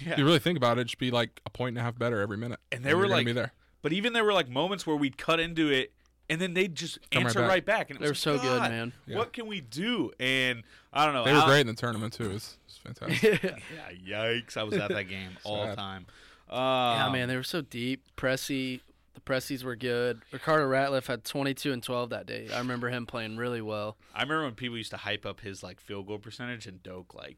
yeah. 0.04 0.12
If 0.12 0.18
you 0.18 0.24
really 0.24 0.38
think 0.38 0.56
about 0.56 0.78
it, 0.78 0.82
it 0.82 0.90
should 0.90 0.98
be 0.98 1.10
like 1.10 1.40
a 1.46 1.50
point 1.50 1.70
and 1.70 1.78
a 1.78 1.82
half 1.82 1.98
better 1.98 2.20
every 2.20 2.36
minute. 2.36 2.58
and 2.72 2.84
they 2.84 2.90
you're 2.90 2.98
were 2.98 3.04
gonna 3.04 3.16
like 3.16 3.26
be 3.26 3.32
there. 3.32 3.52
But 3.82 3.92
even 3.92 4.12
there 4.14 4.24
were 4.24 4.32
like 4.32 4.48
moments 4.48 4.86
where 4.86 4.96
we'd 4.96 5.16
cut 5.18 5.38
into 5.38 5.70
it 5.70 5.92
and 6.28 6.40
then 6.40 6.54
they'd 6.54 6.74
just 6.74 6.98
Come 7.10 7.22
right 7.24 7.26
answer 7.28 7.40
back. 7.40 7.48
right 7.48 7.64
back. 7.64 7.90
And 7.90 7.98
it 7.98 8.00
They 8.00 8.06
were 8.06 8.10
was 8.12 8.18
so 8.18 8.34
good, 8.38 8.58
"God, 8.58 8.70
man." 8.70 8.92
Yeah. 9.06 9.16
What 9.18 9.32
can 9.32 9.46
we 9.46 9.60
do? 9.60 10.10
And 10.20 10.62
I 10.92 11.04
don't 11.04 11.14
know. 11.14 11.24
They 11.24 11.32
were 11.32 11.38
Al- 11.40 11.46
great 11.46 11.60
in 11.60 11.66
the 11.68 11.74
tournament 11.74 12.12
too. 12.12 12.30
It's, 12.30 12.58
it's 12.66 12.78
fantastic. 12.78 13.42
Yeah, 14.04 14.18
yikes! 14.40 14.56
I 14.56 14.62
was 14.64 14.74
at 14.74 14.88
that 14.90 15.04
game 15.08 15.30
all 15.44 15.62
the 15.62 15.70
Sad. 15.72 15.78
time. 15.78 16.06
yeah, 16.50 17.06
Um, 17.06 17.12
man, 17.12 17.28
they 17.28 17.36
were 17.36 17.42
so 17.42 17.60
deep. 17.60 18.02
Pressey, 18.16 18.80
the 19.14 19.20
Presseys 19.20 19.62
were 19.64 19.76
good. 19.76 20.22
Ricardo 20.32 20.68
Ratliffe 20.68 21.06
had 21.06 21.24
22 21.24 21.72
and 21.72 21.82
12 21.82 22.10
that 22.10 22.26
day. 22.26 22.48
I 22.52 22.58
remember 22.58 22.88
him 22.90 23.06
playing 23.06 23.36
really 23.36 23.60
well. 23.62 23.96
I 24.14 24.22
remember 24.22 24.44
when 24.44 24.54
people 24.54 24.76
used 24.76 24.90
to 24.92 24.96
hype 24.98 25.24
up 25.26 25.40
his 25.40 25.62
like 25.62 25.80
field 25.80 26.06
goal 26.06 26.18
percentage 26.18 26.66
and 26.66 26.82
Doak 26.82 27.14
like 27.14 27.36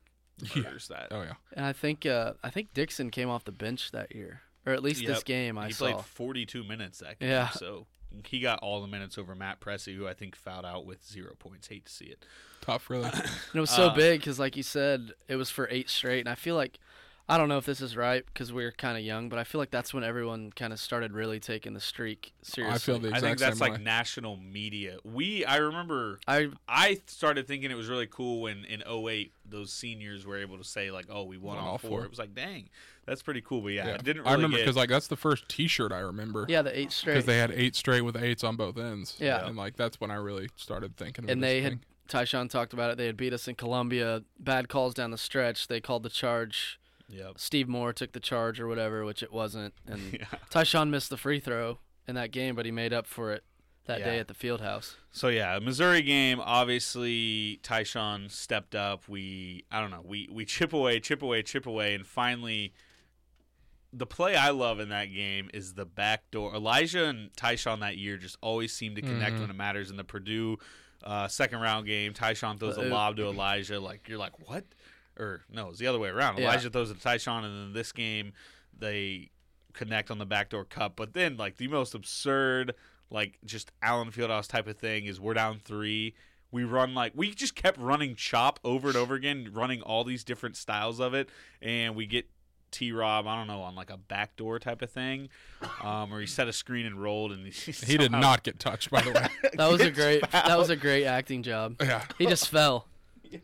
murders 0.54 0.88
that. 0.88 1.08
oh 1.10 1.22
yeah. 1.22 1.32
And 1.52 1.64
I 1.66 1.72
think 1.72 2.06
uh, 2.06 2.34
I 2.44 2.50
think 2.50 2.72
Dixon 2.74 3.10
came 3.10 3.28
off 3.28 3.44
the 3.44 3.52
bench 3.52 3.90
that 3.92 4.14
year, 4.14 4.42
or 4.66 4.72
at 4.72 4.82
least 4.82 5.04
this 5.06 5.22
game 5.22 5.58
I 5.58 5.66
he 5.68 5.72
saw. 5.72 5.92
played 5.92 6.04
42 6.04 6.62
minutes 6.64 6.98
that 7.00 7.18
game. 7.18 7.28
Yeah. 7.30 7.48
So 7.50 7.86
he 8.24 8.40
got 8.40 8.58
all 8.60 8.80
the 8.80 8.88
minutes 8.88 9.18
over 9.18 9.34
Matt 9.34 9.60
Pressey, 9.60 9.96
who 9.96 10.06
I 10.08 10.14
think 10.14 10.34
fouled 10.36 10.64
out 10.64 10.86
with 10.86 11.06
zero 11.06 11.34
points. 11.38 11.68
Hate 11.68 11.86
to 11.86 11.92
see 11.92 12.06
it. 12.06 12.24
Tough, 12.60 12.90
really. 12.90 13.04
And 13.12 13.22
it 13.54 13.60
was 13.60 13.70
so 13.70 13.88
Uh, 13.88 13.94
big 13.94 14.20
because, 14.20 14.38
like 14.38 14.56
you 14.56 14.62
said, 14.62 15.12
it 15.28 15.36
was 15.36 15.50
for 15.50 15.68
eight 15.70 15.88
straight. 15.88 16.20
And 16.20 16.28
I 16.28 16.34
feel 16.34 16.56
like, 16.56 16.78
I 17.30 17.36
don't 17.36 17.50
know 17.50 17.58
if 17.58 17.66
this 17.66 17.82
is 17.82 17.94
right 17.94 18.24
because 18.24 18.54
we 18.54 18.64
are 18.64 18.72
kind 18.72 18.96
of 18.96 19.04
young, 19.04 19.28
but 19.28 19.38
I 19.38 19.44
feel 19.44 19.58
like 19.60 19.70
that's 19.70 19.92
when 19.92 20.02
everyone 20.02 20.50
kind 20.56 20.72
of 20.72 20.80
started 20.80 21.12
really 21.12 21.38
taking 21.38 21.74
the 21.74 21.80
streak 21.80 22.32
seriously. 22.40 22.74
I 22.74 22.78
feel 22.78 22.98
the 22.98 23.08
exact 23.08 23.24
I 23.24 23.26
think 23.28 23.38
that's 23.38 23.58
same 23.58 23.68
like 23.70 23.78
way. 23.78 23.84
national 23.84 24.36
media. 24.38 24.96
We 25.04 25.44
I 25.44 25.56
remember 25.56 26.20
I 26.26 26.48
I 26.66 27.00
started 27.06 27.46
thinking 27.46 27.70
it 27.70 27.76
was 27.76 27.88
really 27.88 28.06
cool 28.06 28.40
when 28.40 28.64
in 28.64 28.82
08 28.88 29.32
those 29.44 29.70
seniors 29.72 30.24
were 30.24 30.38
able 30.38 30.56
to 30.56 30.64
say 30.64 30.90
like, 30.90 31.06
"Oh, 31.10 31.24
we 31.24 31.36
won, 31.36 31.56
Won 31.56 31.64
all 31.64 31.70
all 31.72 31.78
four. 31.78 31.90
four. 31.90 32.04
It 32.04 32.10
was 32.10 32.18
like, 32.18 32.34
"Dang, 32.34 32.70
that's 33.04 33.20
pretty 33.22 33.42
cool." 33.42 33.60
But 33.60 33.68
yeah, 33.74 33.88
Yeah. 33.88 33.94
it 33.96 34.04
didn't 34.04 34.22
really 34.22 34.30
I 34.30 34.34
remember 34.34 34.56
get- 34.56 34.62
because 34.64 34.76
like 34.76 34.88
that's 34.88 35.08
the 35.08 35.16
first 35.16 35.48
T-shirt 35.50 35.92
I 35.92 35.98
remember. 36.00 36.46
yeah, 36.48 36.62
the 36.62 36.78
eight 36.78 36.92
straight. 36.92 37.12
Because 37.14 37.26
they 37.26 37.36
had 37.38 37.50
eight 37.50 37.76
straight 37.76 38.02
with 38.02 38.16
eights 38.16 38.42
on 38.42 38.56
both 38.56 38.78
ends. 38.78 39.16
Yeah. 39.20 39.46
And 39.46 39.54
like 39.54 39.76
that's 39.76 40.00
when 40.00 40.10
I 40.10 40.14
really 40.16 40.48
started 40.56 40.96
thinking. 40.96 41.28
And 41.28 41.42
it 41.44 41.46
they 41.46 41.58
a 41.58 41.62
had 41.62 41.72
thing. 41.72 41.80
Tyshawn 42.08 42.48
talked 42.48 42.72
about 42.72 42.90
it. 42.90 42.96
They 42.96 43.04
had 43.04 43.18
beat 43.18 43.34
us 43.34 43.46
in 43.48 43.54
Columbia. 43.54 44.22
Bad 44.40 44.70
calls 44.70 44.94
down 44.94 45.10
the 45.10 45.18
stretch. 45.18 45.68
They 45.68 45.78
called 45.82 46.02
the 46.04 46.08
charge. 46.08 46.77
Yep. 47.08 47.32
Steve 47.38 47.68
Moore 47.68 47.92
took 47.92 48.12
the 48.12 48.20
charge 48.20 48.60
or 48.60 48.66
whatever, 48.68 49.04
which 49.04 49.22
it 49.22 49.32
wasn't. 49.32 49.74
And 49.86 50.12
Yeah. 50.20 50.26
Tyshawn 50.50 50.90
missed 50.90 51.10
the 51.10 51.16
free 51.16 51.40
throw 51.40 51.78
in 52.06 52.14
that 52.16 52.30
game, 52.32 52.54
but 52.54 52.66
he 52.66 52.72
made 52.72 52.92
up 52.92 53.06
for 53.06 53.32
it 53.32 53.44
that 53.86 54.04
day 54.04 54.18
at 54.18 54.28
the 54.28 54.34
field 54.34 54.60
house. 54.60 54.96
So 55.10 55.28
yeah, 55.28 55.58
Missouri 55.60 56.02
game. 56.02 56.40
Obviously, 56.40 57.58
Tyshawn 57.62 58.30
stepped 58.30 58.74
up. 58.74 59.08
We 59.08 59.64
I 59.70 59.80
don't 59.80 59.90
know. 59.90 60.02
We 60.04 60.28
we 60.30 60.44
chip 60.44 60.72
away, 60.74 61.00
chip 61.00 61.22
away, 61.22 61.42
chip 61.42 61.64
away, 61.66 61.94
and 61.94 62.06
finally, 62.06 62.74
the 63.92 64.04
play 64.06 64.36
I 64.36 64.50
love 64.50 64.78
in 64.80 64.90
that 64.90 65.06
game 65.06 65.48
is 65.54 65.72
the 65.74 65.86
back 65.86 66.30
door. 66.30 66.54
Elijah 66.54 67.06
and 67.06 67.32
Tyshawn 67.32 67.80
that 67.80 67.96
year 67.96 68.18
just 68.18 68.36
always 68.42 68.74
seem 68.74 68.94
to 68.96 69.00
connect 69.00 69.36
Mhm. 69.36 69.40
when 69.40 69.50
it 69.50 69.56
matters. 69.56 69.90
In 69.90 69.96
the 69.96 70.04
Purdue 70.04 70.58
uh, 71.02 71.26
second 71.28 71.60
round 71.60 71.86
game, 71.86 72.12
Tyshawn 72.12 72.58
throws 72.60 72.76
a 72.76 72.82
lob 72.82 73.16
to 73.16 73.24
Elijah. 73.26 73.80
Like 73.80 74.06
you're 74.08 74.18
like 74.18 74.46
what? 74.48 74.64
Or 75.18 75.42
no, 75.50 75.70
it's 75.70 75.78
the 75.78 75.86
other 75.86 75.98
way 75.98 76.08
around. 76.08 76.38
Yeah. 76.38 76.44
Elijah 76.44 76.70
throws 76.70 76.90
it 76.90 77.00
to 77.00 77.08
Tyshawn, 77.08 77.44
and 77.44 77.54
then 77.54 77.72
this 77.72 77.92
game 77.92 78.32
they 78.78 79.30
connect 79.72 80.10
on 80.10 80.18
the 80.18 80.26
backdoor 80.26 80.64
cup. 80.64 80.94
But 80.96 81.12
then 81.14 81.36
like 81.36 81.56
the 81.56 81.68
most 81.68 81.94
absurd, 81.94 82.74
like 83.10 83.38
just 83.44 83.72
Allen 83.82 84.10
Fieldhouse 84.10 84.48
type 84.48 84.66
of 84.66 84.76
thing 84.76 85.06
is 85.06 85.20
we're 85.20 85.34
down 85.34 85.60
three. 85.64 86.14
We 86.50 86.64
run 86.64 86.94
like 86.94 87.12
we 87.14 87.34
just 87.34 87.54
kept 87.54 87.78
running 87.78 88.14
chop 88.14 88.58
over 88.64 88.88
and 88.88 88.96
over 88.96 89.14
again, 89.14 89.50
running 89.52 89.82
all 89.82 90.04
these 90.04 90.24
different 90.24 90.56
styles 90.56 90.98
of 91.00 91.14
it, 91.14 91.28
and 91.60 91.94
we 91.94 92.06
get 92.06 92.26
T 92.70 92.92
Rob, 92.92 93.26
I 93.26 93.36
don't 93.36 93.46
know, 93.46 93.60
on 93.62 93.74
like 93.74 93.90
a 93.90 93.96
backdoor 93.96 94.58
type 94.58 94.82
of 94.82 94.90
thing, 94.90 95.28
um, 95.82 96.12
or 96.12 96.20
he 96.20 96.26
set 96.26 96.48
a 96.48 96.52
screen 96.52 96.86
and 96.86 97.00
rolled, 97.02 97.32
and 97.32 97.46
he, 97.52 97.72
He 97.72 97.96
did 97.98 98.12
not 98.12 98.42
get 98.44 98.58
touched, 98.58 98.90
by 98.90 99.02
the 99.02 99.10
way. 99.12 99.26
That 99.54 99.70
was 99.70 99.80
a 99.80 99.84
gets 99.90 99.98
great. 99.98 100.30
That 100.30 100.56
was 100.58 100.70
a 100.70 100.76
great 100.76 101.04
acting 101.04 101.42
job. 101.42 101.76
yeah. 101.80 102.04
He 102.18 102.26
just 102.26 102.48
fell. 102.48 102.86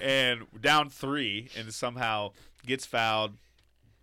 and 0.00 0.42
down 0.60 0.90
three, 0.90 1.48
and 1.56 1.72
somehow 1.72 2.32
gets 2.64 2.86
fouled. 2.86 3.32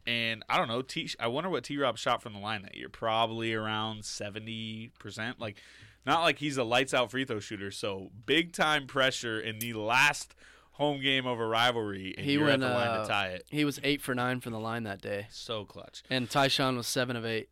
And 0.05 0.43
I 0.49 0.57
don't 0.57 0.67
know. 0.67 0.81
T. 0.81 1.09
I 1.19 1.27
wonder 1.27 1.49
what 1.49 1.63
T. 1.63 1.77
Rob 1.77 1.97
shot 1.97 2.21
from 2.21 2.33
the 2.33 2.39
line 2.39 2.61
that 2.63 2.75
year. 2.75 2.89
Probably 2.89 3.53
around 3.53 4.03
seventy 4.03 4.91
percent. 4.99 5.39
Like, 5.39 5.57
not 6.05 6.21
like 6.23 6.39
he's 6.39 6.57
a 6.57 6.63
lights 6.65 6.93
out 6.93 7.09
free 7.11 7.23
throw 7.23 7.39
shooter. 7.39 7.71
So 7.71 8.11
big 8.25 8.51
time 8.51 8.85
pressure 8.85 9.39
in 9.39 9.59
the 9.59 9.73
last 9.73 10.35
home 10.73 10.99
game 11.01 11.25
of 11.25 11.39
a 11.39 11.45
rivalry, 11.45 12.13
and 12.17 12.25
He 12.25 12.33
you're 12.33 12.45
went 12.45 12.63
at 12.63 12.67
the 12.67 12.73
line 12.73 12.87
uh, 12.87 13.01
to 13.03 13.07
tie 13.07 13.27
it. 13.27 13.45
He 13.49 13.63
was 13.63 13.79
eight 13.83 14.01
for 14.01 14.13
nine 14.15 14.41
from 14.41 14.51
the 14.53 14.59
line 14.59 14.83
that 14.83 15.01
day, 15.01 15.27
So 15.31 15.63
clutch. 15.65 16.03
and 16.09 16.27
Tyshawn 16.29 16.75
was 16.75 16.87
seven 16.87 17.15
of 17.15 17.25
eight. 17.25 17.47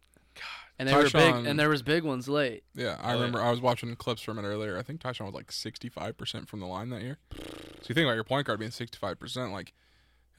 And 0.82 0.90
they 0.90 0.96
were 0.96 1.10
big, 1.12 1.46
and 1.46 1.60
there 1.60 1.70
was 1.70 1.84
big 1.84 2.04
ones 2.04 2.28
late. 2.28 2.64
Yeah, 2.74 2.98
I 3.00 3.14
remember. 3.14 3.40
I 3.40 3.52
was 3.52 3.62
watching 3.62 3.96
clips 3.96 4.24
from 4.24 4.40
it 4.40 4.42
earlier. 4.42 4.80
I 4.80 4.82
think 4.82 5.00
Tyshawn 5.00 5.26
was 5.26 5.36
like 5.36 5.52
65% 5.52 6.48
from 6.48 6.60
the 6.60 6.66
line 6.66 6.90
that 6.90 7.04
year. 7.04 7.20
So 7.32 7.86
you 7.90 7.94
think 7.94 8.06
about 8.06 8.16
your 8.16 8.24
point 8.24 8.48
guard 8.48 8.58
being 8.58 8.72
65%, 8.72 9.52
like, 9.52 9.74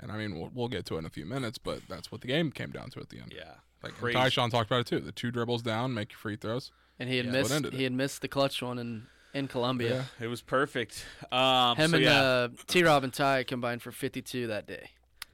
and 0.01 0.11
I 0.11 0.17
mean, 0.17 0.37
we'll, 0.37 0.51
we'll 0.53 0.67
get 0.69 0.85
to 0.87 0.97
it 0.97 0.99
in 0.99 1.07
a 1.07 1.11
few 1.11 1.27
minutes, 1.27 1.59
but 1.59 1.83
that's 1.89 2.11
what 2.11 2.23
the 2.23 2.27
game 2.27 2.51
came 2.51 2.71
down 2.73 2.91
to 2.91 2.99
at 2.99 3.11
the 3.11 3.19
end. 3.21 3.33
Yeah. 3.33 3.55
Like 3.85 3.93
and 3.93 4.01
Crazy. 4.01 4.19
Tyshawn 4.19 4.51
talked 4.51 4.69
about 4.69 4.81
it 4.81 4.87
too. 4.87 4.99
The 4.99 5.13
two 5.13 5.31
dribbles 5.31 5.63
down, 5.63 5.95
make 5.95 6.11
your 6.11 6.19
free 6.19 6.35
throws. 6.35 6.73
and 6.99 7.09
he 7.09 7.19
had 7.19 7.27
Yeah. 7.27 7.33
Missed 7.33 7.67
he 7.73 7.85
had 7.85 7.93
missed 7.93 8.21
the 8.21 8.29
clutch 8.29 8.63
one 8.63 8.81
in 8.81 9.07
in 9.35 9.47
Columbia. 9.47 10.07
It 10.21 10.27
was 10.27 10.43
perfect. 10.43 11.07
Um, 11.31 11.77
Him 11.77 11.91
so 11.91 11.97
and 11.99 12.05
yeah, 12.05 12.21
uh, 12.21 12.49
T. 12.67 12.83
Rob 12.83 13.05
and 13.05 13.13
Ty 13.15 13.45
combined 13.45 13.81
for 13.81 13.93
52 13.93 14.49
that 14.49 14.67
day. 14.67 14.91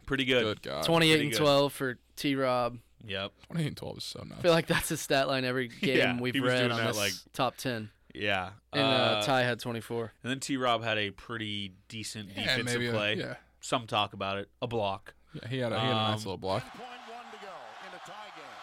pretty 0.07 0.25
good. 0.27 0.45
Good 0.45 0.63
God. 0.63 0.85
28 0.85 1.11
pretty 1.13 1.23
and 1.25 1.33
good. 1.33 1.39
12 1.39 1.73
for 1.73 1.99
T. 2.17 2.35
Rob. 2.35 2.79
Yep. 3.07 3.33
28 3.47 3.67
and 3.69 3.77
12 3.77 3.99
is 3.99 4.05
so 4.05 4.19
nuts. 4.21 4.35
I 4.39 4.43
feel 4.43 4.53
like 4.53 4.67
that's 4.67 4.89
his 4.89 5.01
stat 5.01 5.29
line 5.29 5.45
every 5.45 5.69
game 5.81 5.97
Yeah, 5.97 6.21
we've 6.21 6.35
he 6.35 6.41
was 6.41 6.53
read 6.53 6.59
doing 6.61 6.73
on 6.73 6.79
that, 6.79 6.87
this 6.89 6.97
like- 6.97 7.13
top 7.33 7.57
10. 7.57 7.91
Yeah. 8.15 8.51
And 8.73 8.83
uh, 8.83 8.87
Uh, 8.87 9.23
Ty 9.23 9.43
had 9.43 9.61
24. 9.61 10.13
And 10.23 10.31
then 10.31 10.41
T. 10.41 10.57
Rob 10.57 10.83
had 10.83 10.99
a 10.99 11.11
pretty 11.11 11.73
decent 11.89 12.31
Yeah, 12.35 12.43
defensive 12.57 12.81
maybe 12.81 12.89
a- 12.89 12.93
play. 12.93 13.15
yeah. 13.17 13.35
Some 13.61 13.87
talk 13.87 14.13
about 14.13 14.39
it. 14.39 14.49
A 14.63 14.67
block. 14.67 15.15
Yeah, 15.35 15.49
he 15.49 15.59
had 15.59 15.73
a, 15.73 15.79
he 15.81 15.87
had 15.87 15.93
a 15.93 15.95
nice 15.95 16.21
Um, 16.21 16.25
little 16.25 16.39
block. 16.39 16.63
10.1 16.65 16.73
to 16.73 17.39
go 17.45 17.55
in 17.87 17.93
a 17.95 18.01
tie 18.07 18.33
game. 18.35 18.59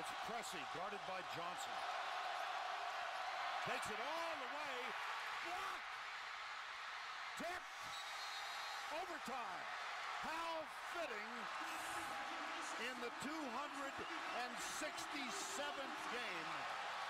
It's 0.00 0.08
Pressey 0.26 0.62
guarded 0.74 1.00
by 1.06 1.20
Johnson. 1.36 1.74
Takes 3.68 3.86
it 3.92 4.00
all 4.00 4.34
the 4.42 4.50
way. 4.56 4.74
Block. 5.46 5.80
Tip. 7.38 7.62
Overtime. 8.98 9.62
How 10.22 10.64
fitting 10.94 11.30
in 12.82 12.96
the 13.00 13.10
267th 13.22 15.98
game 16.10 16.50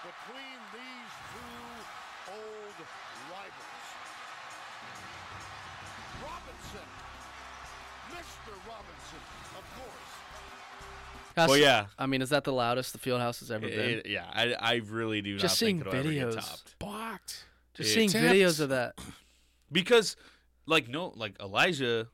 between 0.05 0.59
these 0.73 1.13
two 1.33 1.65
old 2.33 2.77
rivals. 3.31 3.87
Robinson. 6.23 6.89
Mr. 8.11 8.53
Robinson, 8.69 9.23
of 9.57 9.65
course. 9.77 10.13
That's- 11.35 11.49
Well, 11.49 11.59
yeah. 11.59 11.87
I 11.99 12.07
mean, 12.07 12.21
is 12.23 12.29
that 12.31 12.45
the 12.45 12.53
loudest 12.53 12.93
the 12.93 12.99
field 12.99 13.21
house 13.21 13.41
has 13.41 13.51
ever 13.51 13.67
been? 13.67 13.99
It- 14.01 14.07
yeah, 14.07 14.27
I, 14.33 14.53
I 14.55 14.75
really 14.87 15.21
do 15.23 15.39
Just 15.39 15.55
not 15.55 15.59
seeing 15.59 15.79
think 15.83 15.89
it'll 15.95 16.01
ever 16.01 16.13
get 16.13 16.29
videos. 16.29 16.49
topped. 16.49 16.79
Blocked. 16.79 17.45
Just 17.75 17.91
It- 17.91 17.95
seeing 17.95 18.09
Tipped. 18.11 18.35
videos 18.35 18.61
of 18.61 18.69
that. 18.71 18.99
because 19.71 20.17
like 20.67 20.89
no 20.89 21.13
like 21.17 21.39
Elijah 21.41 22.09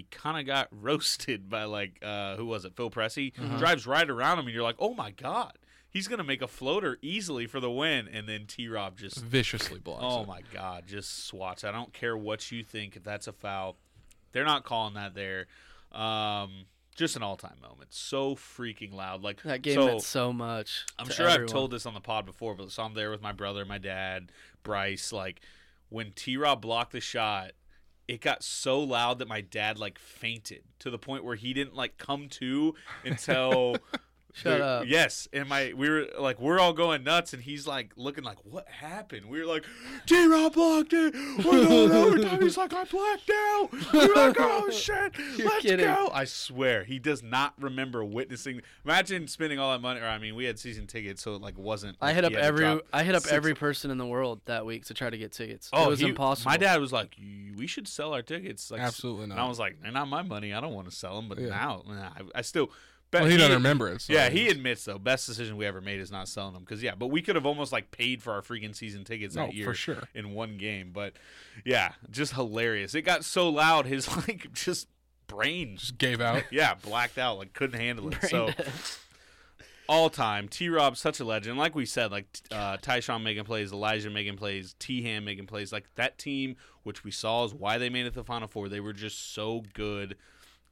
he 0.00 0.06
kind 0.10 0.38
of 0.38 0.46
got 0.46 0.68
roasted 0.72 1.48
by 1.48 1.64
like 1.64 1.98
uh 2.02 2.36
who 2.36 2.46
was 2.46 2.64
it 2.64 2.74
Phil 2.76 2.90
Pressey 2.90 3.32
Mm-hmm. 3.34 3.58
drives 3.58 3.86
right 3.86 4.08
around 4.08 4.38
him 4.38 4.46
and 4.46 4.54
you're 4.54 4.62
like 4.62 4.76
oh 4.78 4.94
my 4.94 5.10
god 5.10 5.52
he's 5.90 6.08
gonna 6.08 6.24
make 6.24 6.42
a 6.42 6.48
floater 6.48 6.98
easily 7.02 7.46
for 7.46 7.60
the 7.60 7.70
win 7.70 8.08
and 8.08 8.28
then 8.28 8.46
T 8.46 8.68
Rob 8.68 8.96
just 8.98 9.18
Viciously 9.22 9.78
blocks. 9.80 10.02
oh 10.04 10.22
it. 10.22 10.28
my 10.28 10.40
god 10.52 10.84
just 10.86 11.26
swats 11.26 11.64
I 11.64 11.72
don't 11.72 11.92
care 11.92 12.16
what 12.16 12.50
you 12.52 12.62
think 12.62 12.96
if 12.96 13.04
that's 13.04 13.26
a 13.26 13.32
foul 13.32 13.76
they're 14.32 14.44
not 14.44 14.64
calling 14.64 14.94
that 14.94 15.14
there 15.14 15.46
um 15.92 16.64
just 16.96 17.16
an 17.16 17.22
all 17.22 17.36
time 17.36 17.56
moment 17.62 17.92
so 17.94 18.34
freaking 18.34 18.92
loud 18.92 19.22
like 19.22 19.42
That 19.42 19.62
game 19.62 19.74
so, 19.74 19.86
meant 19.86 20.02
so 20.02 20.32
much. 20.32 20.84
I'm 20.98 21.06
to 21.06 21.12
sure 21.12 21.28
I've 21.28 21.46
told 21.46 21.70
this 21.70 21.86
on 21.86 21.94
the 21.94 22.00
pod 22.00 22.26
before, 22.26 22.54
but 22.54 22.70
so 22.70 22.82
I'm 22.82 22.92
there 22.94 23.10
with 23.10 23.22
my 23.22 23.32
brother, 23.32 23.64
my 23.64 23.78
dad, 23.78 24.30
Bryce. 24.62 25.10
Like 25.12 25.40
when 25.88 26.12
T 26.12 26.36
Rob 26.36 26.60
blocked 26.60 26.92
the 26.92 27.00
shot, 27.00 27.52
it 28.10 28.20
got 28.20 28.42
so 28.42 28.80
loud 28.80 29.20
that 29.20 29.28
my 29.28 29.40
dad 29.40 29.78
like 29.78 29.96
fainted 29.96 30.62
to 30.80 30.90
the 30.90 30.98
point 30.98 31.22
where 31.22 31.36
he 31.36 31.54
didn't 31.54 31.76
like 31.76 31.96
come 31.96 32.28
to 32.28 32.74
until. 33.04 33.76
Shut 34.34 34.58
the- 34.58 34.64
up. 34.64 34.84
Yes, 34.86 35.28
and 35.32 35.48
my 35.48 35.72
we 35.76 35.88
were 35.88 36.06
like 36.18 36.40
we're 36.40 36.58
all 36.60 36.72
going 36.72 37.02
nuts, 37.04 37.32
and 37.32 37.42
he's 37.42 37.66
like 37.66 37.92
looking 37.96 38.24
like 38.24 38.38
what 38.44 38.68
happened. 38.68 39.26
We 39.26 39.40
were 39.40 39.46
like, 39.46 39.64
T 40.06 40.26
Rob 40.26 40.54
blocked 40.54 40.92
it. 40.92 41.14
We're 41.44 41.66
going 41.66 41.92
overtime. 41.92 42.42
He's 42.42 42.56
like 42.56 42.72
I 42.72 42.84
blacked 42.84 43.30
out. 43.30 43.68
We're 43.92 44.14
like 44.14 44.36
oh 44.38 44.70
shit, 44.72 45.12
You're 45.36 45.48
let's 45.48 45.62
kidding. 45.62 45.86
go. 45.86 46.10
I 46.12 46.24
swear 46.24 46.84
he 46.84 46.98
does 46.98 47.22
not 47.22 47.54
remember 47.60 48.04
witnessing. 48.04 48.62
Imagine 48.84 49.26
spending 49.28 49.58
all 49.58 49.72
that 49.72 49.80
money. 49.80 50.00
Or 50.00 50.06
I 50.06 50.18
mean, 50.18 50.34
we 50.34 50.44
had 50.44 50.58
season 50.58 50.86
tickets, 50.86 51.22
so 51.22 51.34
it 51.34 51.42
like 51.42 51.58
wasn't. 51.58 51.96
I 52.00 52.06
like, 52.06 52.14
hit 52.16 52.24
up 52.24 52.30
he 52.30 52.36
had 52.36 52.42
to 52.42 52.46
every 52.46 52.80
I 52.92 53.02
hit 53.04 53.14
up 53.14 53.22
six- 53.22 53.32
every 53.32 53.54
person 53.54 53.90
in 53.90 53.98
the 53.98 54.06
world 54.06 54.40
that 54.46 54.64
week 54.66 54.84
to 54.86 54.94
try 54.94 55.10
to 55.10 55.18
get 55.18 55.32
tickets. 55.32 55.68
Oh, 55.72 55.86
it 55.86 55.88
was 55.88 56.00
he- 56.00 56.08
impossible. 56.08 56.50
My 56.50 56.56
dad 56.56 56.80
was 56.80 56.92
like, 56.92 57.16
"We 57.56 57.66
should 57.66 57.88
sell 57.88 58.12
our 58.14 58.22
tickets." 58.22 58.70
Like, 58.70 58.80
Absolutely 58.80 59.24
And 59.24 59.30
not. 59.34 59.38
I 59.38 59.48
was 59.48 59.58
like, 59.58 59.80
"They're 59.82 59.92
not 59.92 60.08
my 60.08 60.22
money. 60.22 60.52
I 60.54 60.60
don't 60.60 60.72
want 60.74 60.88
to 60.88 60.94
sell 60.94 61.16
them." 61.16 61.28
But 61.28 61.38
Yeah. 61.38 61.48
now, 61.48 61.82
nah, 61.86 61.94
I, 62.16 62.20
I 62.36 62.42
still. 62.42 62.70
Bet 63.10 63.22
Well, 63.22 63.30
he 63.30 63.36
doesn't 63.36 63.54
remember 63.54 63.88
it, 63.88 64.02
so 64.02 64.12
yeah, 64.12 64.28
he 64.28 64.48
admits 64.48 64.84
though. 64.84 64.98
Best 64.98 65.26
decision 65.26 65.56
we 65.56 65.66
ever 65.66 65.80
made 65.80 65.98
is 66.00 66.12
not 66.12 66.28
selling 66.28 66.54
them 66.54 66.62
because 66.62 66.80
yeah, 66.82 66.94
but 66.94 67.08
we 67.08 67.22
could 67.22 67.34
have 67.34 67.46
almost 67.46 67.72
like 67.72 67.90
paid 67.90 68.22
for 68.22 68.32
our 68.32 68.40
freaking 68.42 68.74
season 68.74 69.02
tickets 69.02 69.34
No, 69.34 69.46
that 69.46 69.54
year 69.54 69.64
for 69.64 69.74
sure. 69.74 70.08
in 70.14 70.32
one 70.32 70.58
game. 70.58 70.90
But 70.92 71.14
yeah, 71.64 71.92
just 72.10 72.34
hilarious. 72.34 72.94
It 72.94 73.02
got 73.02 73.24
so 73.24 73.48
loud, 73.48 73.86
his 73.86 74.08
like 74.28 74.52
just 74.52 74.86
brain 75.26 75.76
Just 75.76 75.98
gave 75.98 76.20
out. 76.20 76.44
yeah, 76.52 76.74
blacked 76.74 77.18
out, 77.18 77.38
like 77.38 77.52
couldn't 77.52 77.80
handle 77.80 78.08
it. 78.08 78.20
Brain 78.20 78.30
so 78.30 78.46
dead. 78.46 78.68
all 79.88 80.08
time, 80.08 80.46
T 80.46 80.68
Rob 80.68 80.96
such 80.96 81.18
a 81.18 81.24
legend. 81.24 81.58
Like 81.58 81.74
we 81.74 81.86
said, 81.86 82.12
like 82.12 82.26
uh, 82.52 82.76
Tyshawn 82.76 83.24
making 83.24 83.42
plays, 83.44 83.72
Elijah 83.72 84.10
making 84.10 84.36
plays, 84.36 84.76
T 84.78 85.02
Ham 85.02 85.24
making 85.24 85.46
plays. 85.46 85.72
Like 85.72 85.86
that 85.96 86.16
team, 86.16 86.54
which 86.84 87.02
we 87.02 87.10
saw 87.10 87.44
is 87.44 87.52
why 87.52 87.78
they 87.78 87.88
made 87.90 88.06
it 88.06 88.10
to 88.10 88.20
the 88.20 88.24
Final 88.24 88.46
Four. 88.46 88.68
They 88.68 88.80
were 88.80 88.92
just 88.92 89.34
so 89.34 89.64
good 89.74 90.16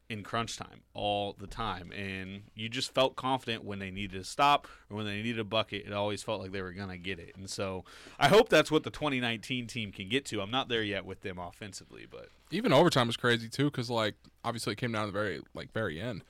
in 0.08 0.22
crunch 0.22 0.56
time 0.56 0.80
all 0.94 1.34
the 1.38 1.46
time, 1.46 1.92
and 1.92 2.42
you 2.54 2.68
just 2.68 2.94
felt 2.94 3.14
confident 3.16 3.64
when 3.64 3.78
they 3.78 3.90
needed 3.90 4.18
to 4.18 4.24
stop 4.24 4.66
or 4.88 4.96
when 4.96 5.06
they 5.06 5.16
needed 5.16 5.38
a 5.38 5.44
bucket. 5.44 5.86
It 5.86 5.92
always 5.92 6.22
felt 6.22 6.40
like 6.40 6.52
they 6.52 6.62
were 6.62 6.72
gonna 6.72 6.96
get 6.98 7.18
it, 7.18 7.36
and 7.36 7.48
so 7.48 7.84
I 8.18 8.28
hope 8.28 8.48
that's 8.48 8.70
what 8.70 8.84
the 8.84 8.90
2019 8.90 9.66
team 9.66 9.92
can 9.92 10.08
get 10.08 10.24
to. 10.26 10.40
I'm 10.40 10.50
not 10.50 10.68
there 10.68 10.82
yet 10.82 11.04
with 11.04 11.20
them 11.20 11.38
offensively, 11.38 12.06
but 12.10 12.28
Even 12.50 12.72
overtime 12.72 13.06
was 13.06 13.16
crazy 13.16 13.48
too, 13.48 13.66
because 13.66 13.90
like 13.90 14.14
obviously 14.44 14.72
it 14.72 14.76
came 14.76 14.92
down 14.92 15.02
to 15.02 15.12
the 15.12 15.18
very 15.18 15.40
like 15.54 15.72
very 15.72 16.00
end. 16.00 16.22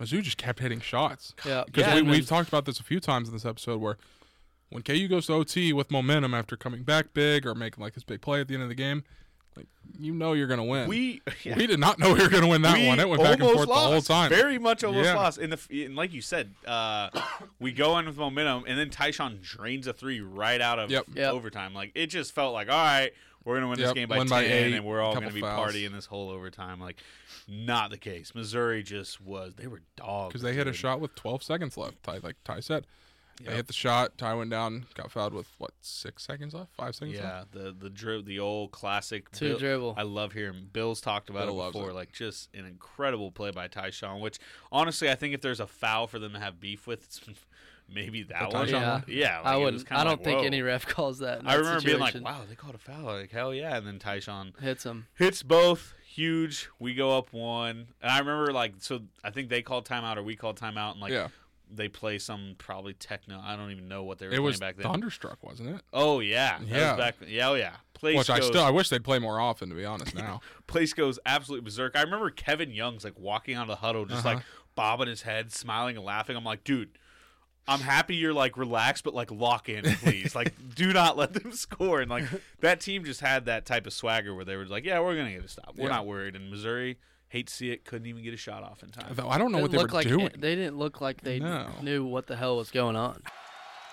Mizzou 0.00 0.22
just 0.22 0.36
kept 0.36 0.60
hitting 0.60 0.80
shots. 0.80 1.34
Yeah. 1.44 1.64
Because 1.64 1.86
Yeah, 1.86 1.94
we, 1.96 2.02
we've 2.02 2.26
talked 2.26 2.48
about 2.48 2.64
this 2.66 2.80
a 2.80 2.82
few 2.82 3.00
times 3.00 3.28
in 3.28 3.34
this 3.34 3.46
episode 3.46 3.80
where 3.80 3.96
when 4.70 4.82
KU 4.82 5.08
goes 5.08 5.26
to 5.26 5.34
OT 5.34 5.72
with 5.72 5.90
momentum 5.90 6.34
after 6.34 6.56
coming 6.56 6.82
back 6.82 7.14
big 7.14 7.46
or 7.46 7.54
making 7.54 7.82
like 7.82 7.94
this 7.94 8.04
big 8.04 8.20
play 8.20 8.40
at 8.40 8.48
the 8.48 8.54
end 8.54 8.62
of 8.62 8.68
the 8.68 8.74
game, 8.74 9.04
like 9.56 9.66
you 9.98 10.12
know 10.14 10.32
you're 10.34 10.46
gonna 10.46 10.64
win. 10.64 10.88
we 10.88 11.22
we 11.44 11.66
did 11.66 11.80
not 11.80 11.98
know 11.98 12.12
we 12.12 12.20
were 12.22 12.28
gonna 12.28 12.46
win 12.48 12.62
that 12.62 12.76
We 12.76 12.86
one. 12.88 13.00
It 13.00 13.08
went 13.08 13.22
back 13.22 13.34
and 13.34 13.42
almost 13.42 13.66
forth 13.66 13.68
the 13.68 13.74
whole 13.74 14.02
time. 14.02 14.28
Very 14.30 14.58
much 14.58 14.84
almost 14.84 15.06
Yeah. 15.06 15.14
lost. 15.16 15.38
And, 15.38 15.52
the, 15.52 15.84
and 15.84 15.96
like 15.96 16.12
you 16.12 16.20
said, 16.20 16.52
uh, 16.66 17.08
we 17.60 17.72
go 17.72 17.98
in 17.98 18.06
with 18.06 18.16
momentum, 18.18 18.64
and 18.66 18.78
then 18.78 18.90
Tyshawn 18.90 19.40
drains 19.40 19.86
a 19.86 19.92
three 19.92 20.20
right 20.20 20.60
out 20.60 20.78
of 20.78 20.90
Yep. 20.90 21.06
Yep. 21.14 21.32
overtime. 21.32 21.72
Like 21.74 21.92
it 21.94 22.08
just 22.08 22.34
felt 22.34 22.52
like, 22.52 22.68
all 22.68 22.74
right, 22.76 23.12
we're 23.44 23.54
gonna 23.56 23.68
win 23.68 23.78
this 23.78 23.92
game 23.92 24.08
by 24.08 24.18
win 24.18 24.26
ten, 24.26 24.38
by 24.38 24.44
eight, 24.44 24.74
and 24.74 24.84
we're 24.84 25.00
all 25.00 25.14
gonna 25.14 25.30
be 25.30 25.40
fouls. 25.40 25.72
partying 25.72 25.92
this 25.92 26.06
whole 26.06 26.28
overtime. 26.30 26.80
Like, 26.80 26.96
not 27.48 27.90
the 27.90 27.98
case. 27.98 28.34
Missouri 28.34 28.82
just 28.82 29.20
was. 29.20 29.54
They 29.54 29.68
were 29.68 29.80
dogs. 29.96 30.32
because 30.32 30.42
they 30.42 30.52
hit 30.52 30.66
a 30.66 30.72
shot 30.72 31.00
with 31.00 31.14
12 31.14 31.42
seconds 31.44 31.76
left. 31.76 32.02
Ty, 32.02 32.18
like 32.22 32.34
Ty 32.44 32.58
said, 32.60 32.86
Yep. 33.40 33.48
they 33.50 33.56
hit 33.56 33.66
the 33.66 33.72
shot. 33.72 34.16
Ty 34.16 34.34
went 34.34 34.50
down, 34.50 34.86
got 34.94 35.10
fouled 35.10 35.34
with 35.34 35.48
what 35.58 35.72
six 35.82 36.24
seconds 36.24 36.54
left, 36.54 36.74
five 36.74 36.94
seconds 36.94 37.18
Yeah, 37.18 37.38
left. 37.40 37.52
the 37.52 37.74
the 37.78 37.90
dri- 37.90 38.22
the 38.22 38.38
old 38.38 38.72
classic 38.72 39.30
Two 39.30 39.50
Bill- 39.50 39.58
dribble. 39.58 39.94
I 39.98 40.02
love 40.02 40.32
hearing 40.32 40.68
Bill's 40.72 41.00
talked 41.00 41.28
about 41.28 41.46
Bill 41.46 41.62
it 41.68 41.72
before. 41.72 41.90
it. 41.90 41.94
Like 41.94 42.12
just 42.12 42.48
an 42.54 42.64
incredible 42.64 43.30
play 43.30 43.50
by 43.50 43.68
Tyshawn. 43.68 44.20
Which 44.20 44.38
honestly, 44.72 45.10
I 45.10 45.14
think 45.16 45.34
if 45.34 45.40
there's 45.42 45.60
a 45.60 45.66
foul 45.66 46.06
for 46.06 46.18
them 46.18 46.32
to 46.32 46.38
have 46.40 46.58
beef 46.60 46.86
with, 46.86 47.04
it's 47.04 47.20
maybe 47.92 48.22
that 48.24 48.52
one. 48.52 48.68
Yeah. 48.68 49.02
Yeah, 49.06 49.36
like, 49.38 49.46
I 49.46 49.56
wouldn't. 49.58 49.92
I 49.92 50.02
don't 50.04 50.12
like, 50.14 50.24
think 50.24 50.38
whoa. 50.40 50.44
any 50.46 50.62
ref 50.62 50.86
calls 50.88 51.18
that. 51.18 51.40
in 51.40 51.46
I 51.46 51.52
that 51.56 51.58
remember 51.62 51.82
being 51.84 51.98
like, 52.00 52.14
"Wow, 52.20 52.40
they 52.48 52.54
called 52.54 52.74
a 52.74 52.78
foul!" 52.78 53.04
Like 53.04 53.30
hell 53.32 53.52
yeah! 53.52 53.76
And 53.76 53.86
then 53.86 53.98
Tyshawn 53.98 54.58
hits 54.60 54.84
him. 54.84 55.06
hits 55.14 55.42
both. 55.42 55.92
Huge. 56.06 56.68
We 56.78 56.94
go 56.94 57.18
up 57.18 57.34
one, 57.34 57.88
and 58.00 58.10
I 58.10 58.18
remember 58.18 58.50
like 58.52 58.76
so. 58.78 59.00
I 59.22 59.28
think 59.30 59.50
they 59.50 59.60
called 59.60 59.86
timeout 59.86 60.16
or 60.16 60.22
we 60.22 60.36
called 60.36 60.58
timeout, 60.58 60.92
and 60.92 61.00
like 61.00 61.12
Yeah. 61.12 61.28
They 61.70 61.88
play 61.88 62.18
some 62.18 62.54
probably 62.58 62.94
techno. 62.94 63.40
I 63.42 63.56
don't 63.56 63.70
even 63.70 63.88
know 63.88 64.02
what 64.04 64.18
they 64.18 64.26
were 64.26 64.32
It 64.32 64.36
playing 64.36 64.44
was 64.44 64.60
back 64.60 64.76
then. 64.76 64.84
thunderstruck, 64.90 65.42
wasn't 65.42 65.70
it? 65.70 65.80
Oh 65.92 66.20
yeah, 66.20 66.58
That 66.60 66.68
Yeah. 66.68 66.96
back. 66.96 67.14
Yeah, 67.26 67.48
oh 67.50 67.54
yeah. 67.54 67.76
Place 67.94 68.16
Which 68.18 68.30
I 68.30 68.40
still 68.40 68.62
I 68.62 68.70
wish 68.70 68.88
they'd 68.90 69.02
play 69.04 69.18
more 69.18 69.40
often. 69.40 69.68
To 69.70 69.74
be 69.74 69.84
honest, 69.84 70.14
now 70.14 70.40
place 70.66 70.92
goes 70.92 71.18
absolutely 71.26 71.64
berserk. 71.64 71.96
I 71.96 72.02
remember 72.02 72.30
Kevin 72.30 72.70
Young's 72.70 73.04
like 73.04 73.18
walking 73.18 73.54
out 73.54 73.62
of 73.62 73.68
the 73.68 73.76
huddle, 73.76 74.04
just 74.04 74.24
Uh-huh. 74.24 74.36
like 74.36 74.44
bobbing 74.74 75.08
his 75.08 75.22
head, 75.22 75.52
smiling 75.52 75.96
and 75.96 76.04
laughing. 76.04 76.36
I'm 76.36 76.44
like, 76.44 76.62
dude, 76.62 76.90
I'm 77.66 77.80
happy 77.80 78.14
you're 78.14 78.34
like 78.34 78.56
relaxed, 78.56 79.02
but 79.02 79.14
like 79.14 79.30
lock 79.32 79.68
in, 79.68 79.82
please. 79.96 80.34
like, 80.36 80.54
do 80.76 80.92
not 80.92 81.16
let 81.16 81.32
them 81.32 81.50
score. 81.56 82.00
And 82.00 82.10
like 82.10 82.24
that 82.60 82.80
team 82.80 83.04
just 83.04 83.20
had 83.20 83.46
that 83.46 83.66
type 83.66 83.86
of 83.86 83.92
swagger 83.92 84.34
where 84.34 84.44
they 84.44 84.56
were 84.56 84.66
like, 84.66 84.84
yeah, 84.84 85.00
we're 85.00 85.16
gonna 85.16 85.32
get 85.32 85.44
a 85.44 85.48
stop. 85.48 85.74
We're 85.76 85.84
Yeah. 85.88 85.96
not 85.96 86.06
worried. 86.06 86.36
And 86.36 86.48
Missouri, 86.50 86.98
hate 87.28 87.48
to 87.48 87.52
see 87.54 87.70
it, 87.70 87.84
couldn't 87.84 88.06
even 88.06 88.22
get 88.22 88.32
a 88.34 88.36
shot 88.36 88.62
off 88.62 88.82
in 88.82 88.90
time. 88.90 89.06
Though 89.12 89.28
I 89.28 89.38
don't 89.38 89.52
know 89.52 89.58
what 89.58 89.70
Didn't 89.70 89.72
they 89.72 89.76
were 89.78 89.82
look 89.84 89.92
like 89.94 90.08
doing. 90.08 90.30
They 90.38 90.54
didn't 90.54 90.78
look 90.78 91.00
like 91.00 91.22
they 91.22 91.38
No. 91.40 91.68
knew 91.82 92.04
what 92.04 92.26
the 92.26 92.36
hell 92.36 92.56
was 92.56 92.70
going 92.70 92.96
on. 92.96 93.22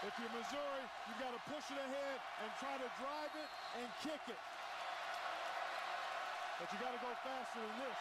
If 0.06 0.14
you're 0.20 0.30
Missouri, 0.30 0.84
you 1.08 1.14
got 1.20 1.32
to 1.34 1.42
push 1.50 1.66
it 1.72 1.80
ahead 1.80 2.18
and 2.44 2.50
try 2.60 2.76
to 2.78 2.90
drive 3.00 3.34
it 3.34 3.50
and 3.82 3.88
kick 4.04 4.22
it. 4.30 4.40
But 6.60 6.68
you 6.72 6.78
got 6.80 6.92
to 6.94 7.02
go 7.02 7.12
faster 7.24 7.60
than 7.60 7.76
this. 7.82 8.00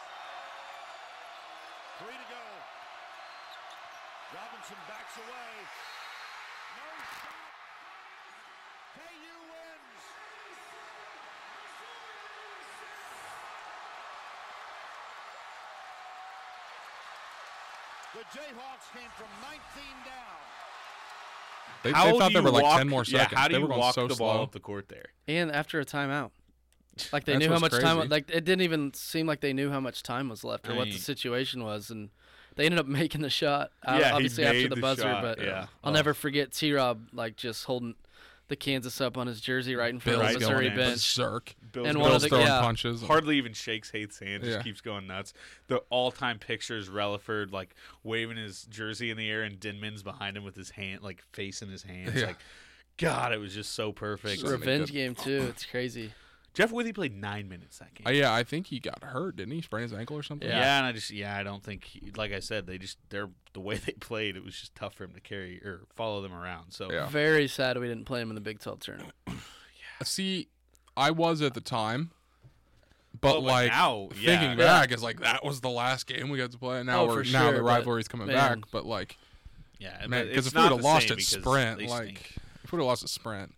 Three 1.99 2.17
to 2.17 2.27
go. 2.29 2.43
Robinson 4.33 4.77
backs 4.89 5.15
away. 5.17 5.51
No 6.77 6.89
shot. 7.21 7.49
KU 8.97 9.35
wins. 9.49 10.03
The 18.13 18.19
Jayhawks 18.19 18.93
came 18.93 19.09
from 19.17 19.27
19 19.41 19.59
down. 20.05 20.13
They, 21.83 21.91
How 21.91 22.05
they 22.05 22.11
thought 22.19 22.31
there 22.33 22.41
you 22.41 22.45
were 22.45 22.51
like 22.51 22.63
walk- 22.63 22.77
ten 22.77 22.87
more 22.89 23.03
yeah, 23.07 23.19
seconds. 23.23 23.39
how 23.39 23.47
do 23.47 23.53
they 23.53 23.57
you 23.59 23.61
were 23.63 23.67
going 23.69 23.79
walk 23.79 23.95
so 23.95 24.07
the 24.07 24.15
slow. 24.15 24.27
ball 24.33 24.43
up 24.43 24.51
the 24.51 24.59
court 24.59 24.87
there? 24.89 25.05
And 25.27 25.51
after 25.51 25.79
a 25.79 25.85
timeout. 25.85 26.31
Like 27.11 27.25
they 27.25 27.37
knew 27.37 27.47
how 27.49 27.57
much 27.57 27.71
what's 27.71 27.83
time 27.83 28.07
like 28.07 28.29
it 28.29 28.45
didn't 28.45 28.61
even 28.61 28.93
seem 28.93 29.25
like 29.25 29.41
they 29.41 29.51
knew 29.51 29.71
how 29.71 29.79
much 29.79 30.03
time 30.03 30.29
was 30.29 30.43
left 30.43 30.69
or 30.69 30.73
I 30.73 30.77
what 30.77 30.85
the 30.85 30.97
situation 30.97 31.63
was 31.63 31.89
and 31.89 32.11
they 32.55 32.65
ended 32.65 32.79
up 32.79 32.85
making 33.01 33.21
the 33.21 33.31
shot 33.31 33.71
uh, 33.83 33.97
Yeah, 33.99 34.09
he 34.09 34.13
obviously 34.13 34.45
after 34.45 34.69
the 34.69 34.75
the 34.75 34.81
buzzer 34.81 35.01
shot, 35.01 35.23
but 35.23 35.41
yeah. 35.43 35.65
I'll 35.83 35.89
Oh. 35.89 35.93
never 35.93 36.13
forget 36.13 36.51
T-Rob 36.51 37.07
like 37.11 37.35
just 37.35 37.65
holding 37.65 37.95
the 38.49 38.55
Kansas 38.55 38.99
up 39.01 39.17
on 39.17 39.27
his 39.27 39.39
jersey 39.41 39.75
right 39.75 39.89
in 39.93 39.99
front 39.99 40.19
Bill's 40.19 40.35
of 40.35 40.41
the 40.41 40.47
Missouri 40.47 40.69
bench. 40.69 40.93
berserk. 40.95 41.55
Bill's 41.71 41.87
and 41.87 41.95
going 41.95 42.01
one 42.01 42.07
of 42.07 42.11
Bill's 42.13 42.23
the 42.23 42.29
throwing 42.29 42.45
yeah, 42.47 42.61
punches. 42.61 43.01
Hardly 43.01 43.37
even 43.37 43.53
shakes 43.53 43.89
Haith's 43.91 44.19
hand, 44.19 44.43
just 44.43 44.57
Yeah. 44.57 44.61
keeps 44.63 44.81
going 44.81 45.07
nuts. 45.07 45.33
The 45.67 45.77
all-time 45.89 46.39
pictures, 46.39 46.89
Releford 46.89 47.51
like 47.51 47.73
waving 48.03 48.37
his 48.37 48.63
jersey 48.63 49.09
in 49.09 49.17
the 49.17 49.29
air, 49.29 49.43
and 49.43 49.59
Denmon's 49.59 50.03
behind 50.03 50.35
him 50.37 50.43
with 50.43 50.55
his 50.55 50.71
hand, 50.71 51.01
like 51.01 51.23
face 51.31 51.61
in 51.61 51.69
his 51.69 51.83
hands. 51.83 52.15
Yeah. 52.19 52.27
Like, 52.27 52.37
God, 52.97 53.33
it 53.33 53.37
was 53.39 53.53
just 53.53 53.71
so 53.73 53.91
perfect. 53.91 54.41
So- 54.41 54.49
revenge 54.49 54.87
good. 54.87 54.93
game 54.93 55.15
too. 55.15 55.47
It's 55.49 55.65
crazy. 55.65 56.13
Jeff 56.53 56.71
Withey 56.71 56.93
played 56.93 57.15
nine 57.15 57.49
minutes 57.49 57.79
that 57.79 57.93
game. 57.95 58.05
Uh, 58.05 58.11
yeah, 58.11 58.31
I 58.33 58.43
think 58.43 58.67
he 58.67 58.79
got 58.79 59.03
hurt, 59.03 59.37
didn't 59.37 59.53
he? 59.53 59.61
Sprained 59.61 59.89
his 59.89 59.97
ankle 59.99 60.15
or 60.17 60.21
something. 60.23 60.47
Yeah. 60.47 60.77
and 60.77 60.85
I 60.85 60.91
just 60.91 61.09
yeah, 61.09 61.35
I 61.35 61.41
don't 61.43 61.63
think 61.63 61.83
he, 61.83 62.11
like 62.15 62.31
I 62.31 62.39
said, 62.39 62.67
they 62.67 62.77
just 62.77 62.97
they're 63.09 63.29
the 63.53 63.59
way 63.59 63.77
they 63.77 63.93
played, 63.93 64.35
it 64.35 64.43
was 64.43 64.55
just 64.55 64.75
tough 64.75 64.93
for 64.93 65.03
him 65.03 65.13
to 65.13 65.19
carry 65.19 65.59
or 65.63 65.81
follow 65.95 66.21
them 66.21 66.33
around. 66.33 66.71
So 66.71 66.91
Yeah. 66.91 67.07
Very 67.07 67.47
sad 67.47 67.77
we 67.79 67.87
didn't 67.87 68.05
play 68.05 68.21
him 68.21 68.29
in 68.29 68.35
the 68.35 68.41
Big 68.41 68.59
12 68.59 68.79
tournament. 68.79 69.13
See, 70.03 70.47
I 70.97 71.11
was 71.11 71.41
at 71.41 71.53
the 71.53 71.61
time, 71.61 72.11
but 73.19 73.33
but 73.33 73.43
like 73.43 73.71
now, 73.71 74.09
yeah. 74.19 74.37
thinking 74.37 74.59
Yeah. 74.59 74.65
back, 74.65 74.91
it's 74.91 75.03
like 75.03 75.21
that 75.21 75.43
was 75.43 75.61
the 75.61 75.69
last 75.69 76.07
game 76.07 76.29
we 76.29 76.37
got 76.37 76.51
to 76.51 76.57
play. 76.57 76.77
And 76.79 76.87
now 76.87 77.01
Oh, 77.03 77.07
we're 77.07 77.23
for 77.23 77.31
now 77.31 77.47
the 77.51 77.57
but, 77.59 77.63
rivalry's 77.63 78.07
coming 78.07 78.27
man. 78.27 78.35
back. 78.35 78.69
But 78.71 78.85
like, 78.85 79.17
yeah, 79.79 80.05
because 80.05 80.27
it's 80.37 80.47
if 80.47 80.55
we 80.55 80.61
would 80.61 80.71
have 80.71 80.81
lost 80.83 81.09
at 81.11 81.19
Sprint, 81.21 81.81
like 81.87 82.03
stink. 82.03 82.31
if 82.63 82.71
we 82.71 82.77
would 82.77 82.83
have 82.83 82.87
lost 82.87 83.03
at 83.03 83.09
Sprint 83.09 83.53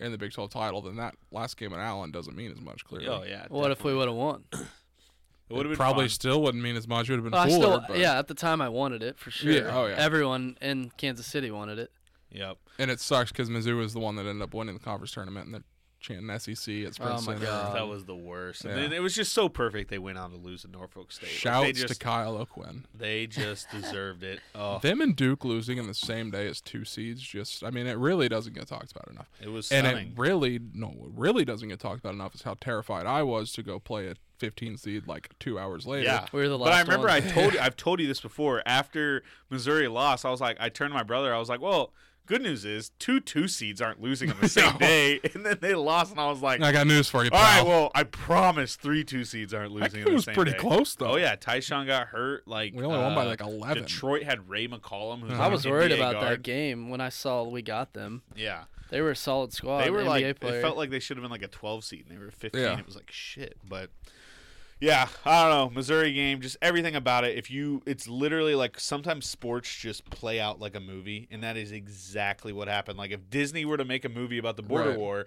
in 0.00 0.12
the 0.12 0.18
Big 0.18 0.32
12 0.32 0.50
title, 0.50 0.82
then 0.82 0.96
that 0.96 1.14
last 1.30 1.56
game 1.56 1.72
at 1.72 1.78
Allen 1.80 2.10
doesn't 2.10 2.36
mean 2.36 2.50
as 2.52 2.60
much. 2.60 2.84
Clearly, 2.84 3.08
oh 3.08 3.22
yeah, 3.24 3.46
What 3.48 3.70
if 3.70 3.84
we 3.84 3.94
would 3.94 4.08
have 4.08 4.16
won? 4.16 4.44
It 5.50 5.54
would 5.54 5.64
have 5.64 5.70
been 5.70 5.76
probably 5.78 6.04
fun. 6.04 6.10
still 6.10 6.42
wouldn't 6.42 6.62
mean 6.62 6.76
as 6.76 6.86
much. 6.86 7.08
It 7.08 7.12
would 7.12 7.20
have 7.20 7.24
been 7.24 7.32
Well, 7.32 7.42
I 7.42 7.48
still, 7.48 7.82
but, 7.88 7.96
yeah, 7.98 8.18
at 8.18 8.28
the 8.28 8.34
time 8.34 8.60
I 8.60 8.68
wanted 8.68 9.02
it 9.02 9.18
for 9.18 9.30
sure. 9.30 9.50
Yeah, 9.50 9.70
oh, 9.74 9.86
yeah. 9.86 9.94
Everyone 9.96 10.58
in 10.60 10.92
Kansas 10.98 11.26
City 11.26 11.50
wanted 11.50 11.78
it. 11.78 11.90
Yep. 12.30 12.58
and 12.78 12.90
it 12.90 13.00
sucks 13.00 13.32
because 13.32 13.48
Mizzou 13.48 13.74
was 13.78 13.94
the 13.94 13.98
one 13.98 14.16
that 14.16 14.26
ended 14.26 14.42
up 14.42 14.52
winning 14.52 14.74
the 14.74 14.84
conference 14.84 15.12
tournament, 15.12 15.46
and 15.46 15.54
they're 15.54 15.64
chanting 16.00 16.28
SEC 16.38 16.52
at 16.84 16.94
Sprint 16.94 17.12
Oh, 17.12 17.14
my 17.14 17.20
Center. 17.20 17.46
God. 17.46 17.76
That 17.76 17.88
was 17.88 18.04
the 18.04 18.14
worst. 18.14 18.64
And 18.64 18.74
Yeah. 18.76 18.82
then 18.82 18.92
it 18.92 19.00
was 19.02 19.14
just 19.14 19.32
so 19.32 19.48
perfect. 19.48 19.90
They 19.90 19.98
went 19.98 20.16
on 20.18 20.30
to 20.30 20.36
lose 20.36 20.62
to 20.62 20.68
Norfolk 20.68 21.10
State. 21.10 21.26
Like, 21.26 21.32
Shouts 21.32 21.66
they 21.66 21.72
just, 21.72 21.94
to 21.94 21.98
Kyle 21.98 22.36
O'Quinn. 22.36 22.86
They 22.94 23.26
just 23.26 23.68
deserved 23.72 24.22
it. 24.22 24.40
Oh, 24.54 24.78
Them 24.78 25.00
and 25.00 25.16
Duke 25.16 25.44
losing 25.44 25.76
in 25.78 25.86
the 25.88 25.94
same 25.94 26.30
day 26.30 26.46
as 26.46 26.60
two 26.60 26.84
seeds, 26.84 27.20
just 27.20 27.64
I 27.64 27.70
mean, 27.70 27.86
it 27.86 27.98
really 27.98 28.28
doesn't 28.28 28.54
get 28.54 28.68
talked 28.68 28.92
about 28.92 29.08
enough. 29.08 29.28
it 29.42 29.48
was 29.48 29.72
and 29.72 29.86
it 29.86 30.08
really 30.16 30.60
no, 30.72 30.88
what 30.88 31.18
really 31.18 31.44
doesn't 31.44 31.68
get 31.68 31.80
talked 31.80 31.98
about 32.00 32.14
enough 32.14 32.34
is 32.34 32.42
how 32.42 32.54
terrified 32.60 33.06
I 33.06 33.22
was 33.24 33.52
to 33.54 33.62
go 33.62 33.78
play 33.80 34.06
a 34.08 34.14
15 34.38 34.76
seed 34.76 35.08
like 35.08 35.30
two 35.40 35.58
hours 35.58 35.84
later. 35.84 36.04
Yeah, 36.04 36.26
We 36.32 36.40
were 36.42 36.48
the 36.48 36.56
last. 36.56 36.66
but 36.68 36.72
I 36.74 36.76
last 36.78 36.86
remember 36.88 37.08
ones. 37.08 37.26
I 37.26 37.30
told 37.34 37.54
you, 37.54 37.58
I've 37.62 37.76
told 37.76 37.98
you 38.00 38.06
this 38.06 38.20
before. 38.20 38.62
After 38.64 39.24
Missouri 39.50 39.88
lost, 39.88 40.24
I 40.24 40.30
was 40.30 40.40
like, 40.40 40.56
I 40.60 40.68
turned 40.68 40.92
to 40.92 40.94
my 40.94 41.02
brother. 41.02 41.34
I 41.34 41.38
was 41.38 41.48
like, 41.48 41.60
well, 41.60 41.92
good 42.28 42.42
news 42.42 42.64
is 42.64 42.90
two 43.00 43.18
two 43.18 43.48
seeds 43.48 43.80
aren't 43.82 44.00
losing 44.00 44.30
on 44.30 44.36
the 44.40 44.48
same 44.48 44.72
No. 44.74 44.78
day, 44.78 45.18
and 45.34 45.44
then 45.44 45.58
they 45.60 45.74
lost, 45.74 46.12
and 46.12 46.20
I 46.20 46.28
was 46.28 46.40
like, 46.42 46.60
I 46.60 46.70
got 46.70 46.86
news 46.86 47.08
for 47.08 47.24
you. 47.24 47.30
all 47.32 47.38
Pal. 47.38 47.64
right, 47.64 47.66
well, 47.66 47.90
I 47.94 48.04
promise 48.04 48.76
three 48.76 49.02
two 49.02 49.24
seeds 49.24 49.52
aren't 49.52 49.72
losing. 49.72 49.90
game 49.92 50.02
on 50.02 50.10
the 50.10 50.14
was 50.14 50.24
same 50.26 50.34
pretty 50.34 50.52
day. 50.52 50.58
close 50.58 50.94
though. 50.94 51.12
Oh 51.12 51.16
yeah, 51.16 51.34
Tyshawn 51.34 51.86
got 51.86 52.08
hurt. 52.08 52.46
Like 52.46 52.74
We 52.74 52.84
only 52.84 52.98
won 52.98 53.14
by 53.14 53.22
uh, 53.24 53.26
like 53.26 53.40
11. 53.40 53.82
Detroit 53.82 54.22
had 54.22 54.48
Ray 54.48 54.68
McCollum. 54.68 55.20
Who's 55.22 55.32
Uh-huh. 55.32 55.42
I 55.42 55.46
an 55.46 55.52
was 55.52 55.66
worried 55.66 55.90
NBA 55.90 55.96
about 55.96 56.12
guard. 56.14 56.28
that 56.32 56.42
game 56.42 56.90
when 56.90 57.00
I 57.00 57.08
saw 57.08 57.42
we 57.44 57.62
got 57.62 57.94
them. 57.94 58.22
Yeah, 58.36 58.64
They 58.90 59.00
were 59.00 59.10
a 59.10 59.16
solid 59.16 59.52
squad. 59.52 59.82
they 59.84 59.90
were 59.90 60.02
NBA 60.02 60.06
like 60.06 60.40
player. 60.40 60.58
it 60.58 60.62
felt 60.62 60.76
like 60.76 60.90
they 60.90 61.00
should 61.00 61.16
have 61.16 61.22
been 61.22 61.30
like 61.32 61.42
a 61.42 61.48
12 61.48 61.84
seed 61.84 62.04
and 62.08 62.16
they 62.16 62.22
were 62.22 62.30
15 62.30 62.60
Yeah. 62.60 62.78
it 62.78 62.86
was 62.86 62.94
like 62.96 63.10
shit 63.10 63.56
but 63.66 63.90
yeah 64.80 65.08
i 65.24 65.42
don't 65.42 65.50
know 65.50 65.70
missouri 65.74 66.12
game 66.12 66.40
just 66.40 66.56
everything 66.62 66.94
about 66.94 67.24
it 67.24 67.36
if 67.36 67.50
you 67.50 67.82
it's 67.86 68.06
literally 68.06 68.54
like 68.54 68.78
sometimes 68.78 69.28
sports 69.28 69.74
just 69.74 70.08
play 70.10 70.38
out 70.38 70.60
like 70.60 70.74
a 70.76 70.80
movie 70.80 71.26
and 71.30 71.42
that 71.42 71.56
is 71.56 71.72
exactly 71.72 72.52
what 72.52 72.68
happened 72.68 72.96
like 72.98 73.10
if 73.10 73.28
disney 73.28 73.64
were 73.64 73.76
to 73.76 73.84
make 73.84 74.04
a 74.04 74.08
movie 74.08 74.38
about 74.38 74.56
the 74.56 74.62
border 74.62 74.90
Right. 74.90 74.98
war 74.98 75.26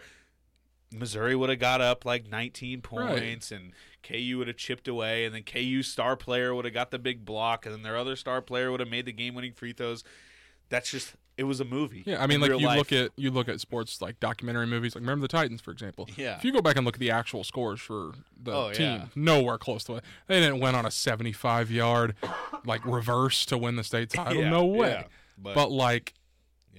missouri 0.94 1.36
would 1.36 1.50
have 1.50 1.60
got 1.60 1.80
up 1.82 2.06
like 2.06 2.30
19 2.30 2.82
Right. 2.92 3.10
points 3.20 3.52
and 3.52 3.72
ku 4.04 4.38
would 4.38 4.48
have 4.48 4.58
chipped 4.58 4.88
away 4.88 5.26
and 5.26 5.34
then 5.34 5.44
ku 5.44 5.82
star 5.84 6.16
player 6.16 6.54
would 6.54 6.66
have 6.66 6.74
got 6.74 6.92
the 6.92 7.00
big 7.00 7.24
block 7.26 7.66
and 7.66 7.74
then 7.74 7.82
their 7.82 7.98
other 7.98 8.16
star 8.16 8.42
player 8.42 8.72
would 8.72 8.80
have 8.82 8.90
made 8.90 9.06
the 9.06 9.14
game 9.14 9.34
winning 9.36 9.54
free 9.54 9.74
throws 9.74 10.04
that's 10.70 10.92
just 10.92 11.14
it 11.42 11.46
was 11.46 11.60
a 11.60 11.66
movie 11.66 12.04
Yeah, 12.06 12.22
I 12.22 12.28
mean, 12.28 12.40
like 12.40 12.52
you 12.52 12.60
life. 12.68 12.78
look 12.78 12.92
at 12.94 13.12
you 13.16 13.32
look 13.32 13.50
at 13.50 13.60
sports 13.60 14.02
like 14.02 14.20
documentary 14.20 14.68
movies, 14.68 14.94
like 14.96 15.02
remember 15.02 15.24
the 15.24 15.28
Titans, 15.28 15.60
for 15.62 15.72
example. 15.72 16.08
Yeah. 16.16 16.36
If 16.38 16.46
you 16.46 16.52
go 16.54 16.62
back 16.62 16.76
and 16.76 16.86
look 16.86 16.96
at 16.96 17.00
the 17.00 17.10
actual 17.12 17.44
scores 17.44 17.82
for 17.82 18.12
the 18.42 18.54
Oh, 18.54 18.72
team, 18.72 18.86
yeah. 18.86 19.06
nowhere 19.16 19.58
close 19.58 19.84
to 19.86 19.96
it. 19.96 20.04
They 20.28 20.40
didn't 20.40 20.60
win 20.60 20.76
on 20.76 20.86
a 20.86 20.92
seventy-five 20.92 21.72
yard 21.72 22.16
like 22.66 22.86
reverse 22.86 23.46
to 23.48 23.58
win 23.58 23.76
the 23.76 23.84
state 23.84 24.10
title. 24.14 24.42
Yeah, 24.44 24.50
no 24.50 24.66
way. 24.66 24.90
yeah, 24.92 25.04
but, 25.38 25.56
but- 25.56 25.72
like. 25.72 26.14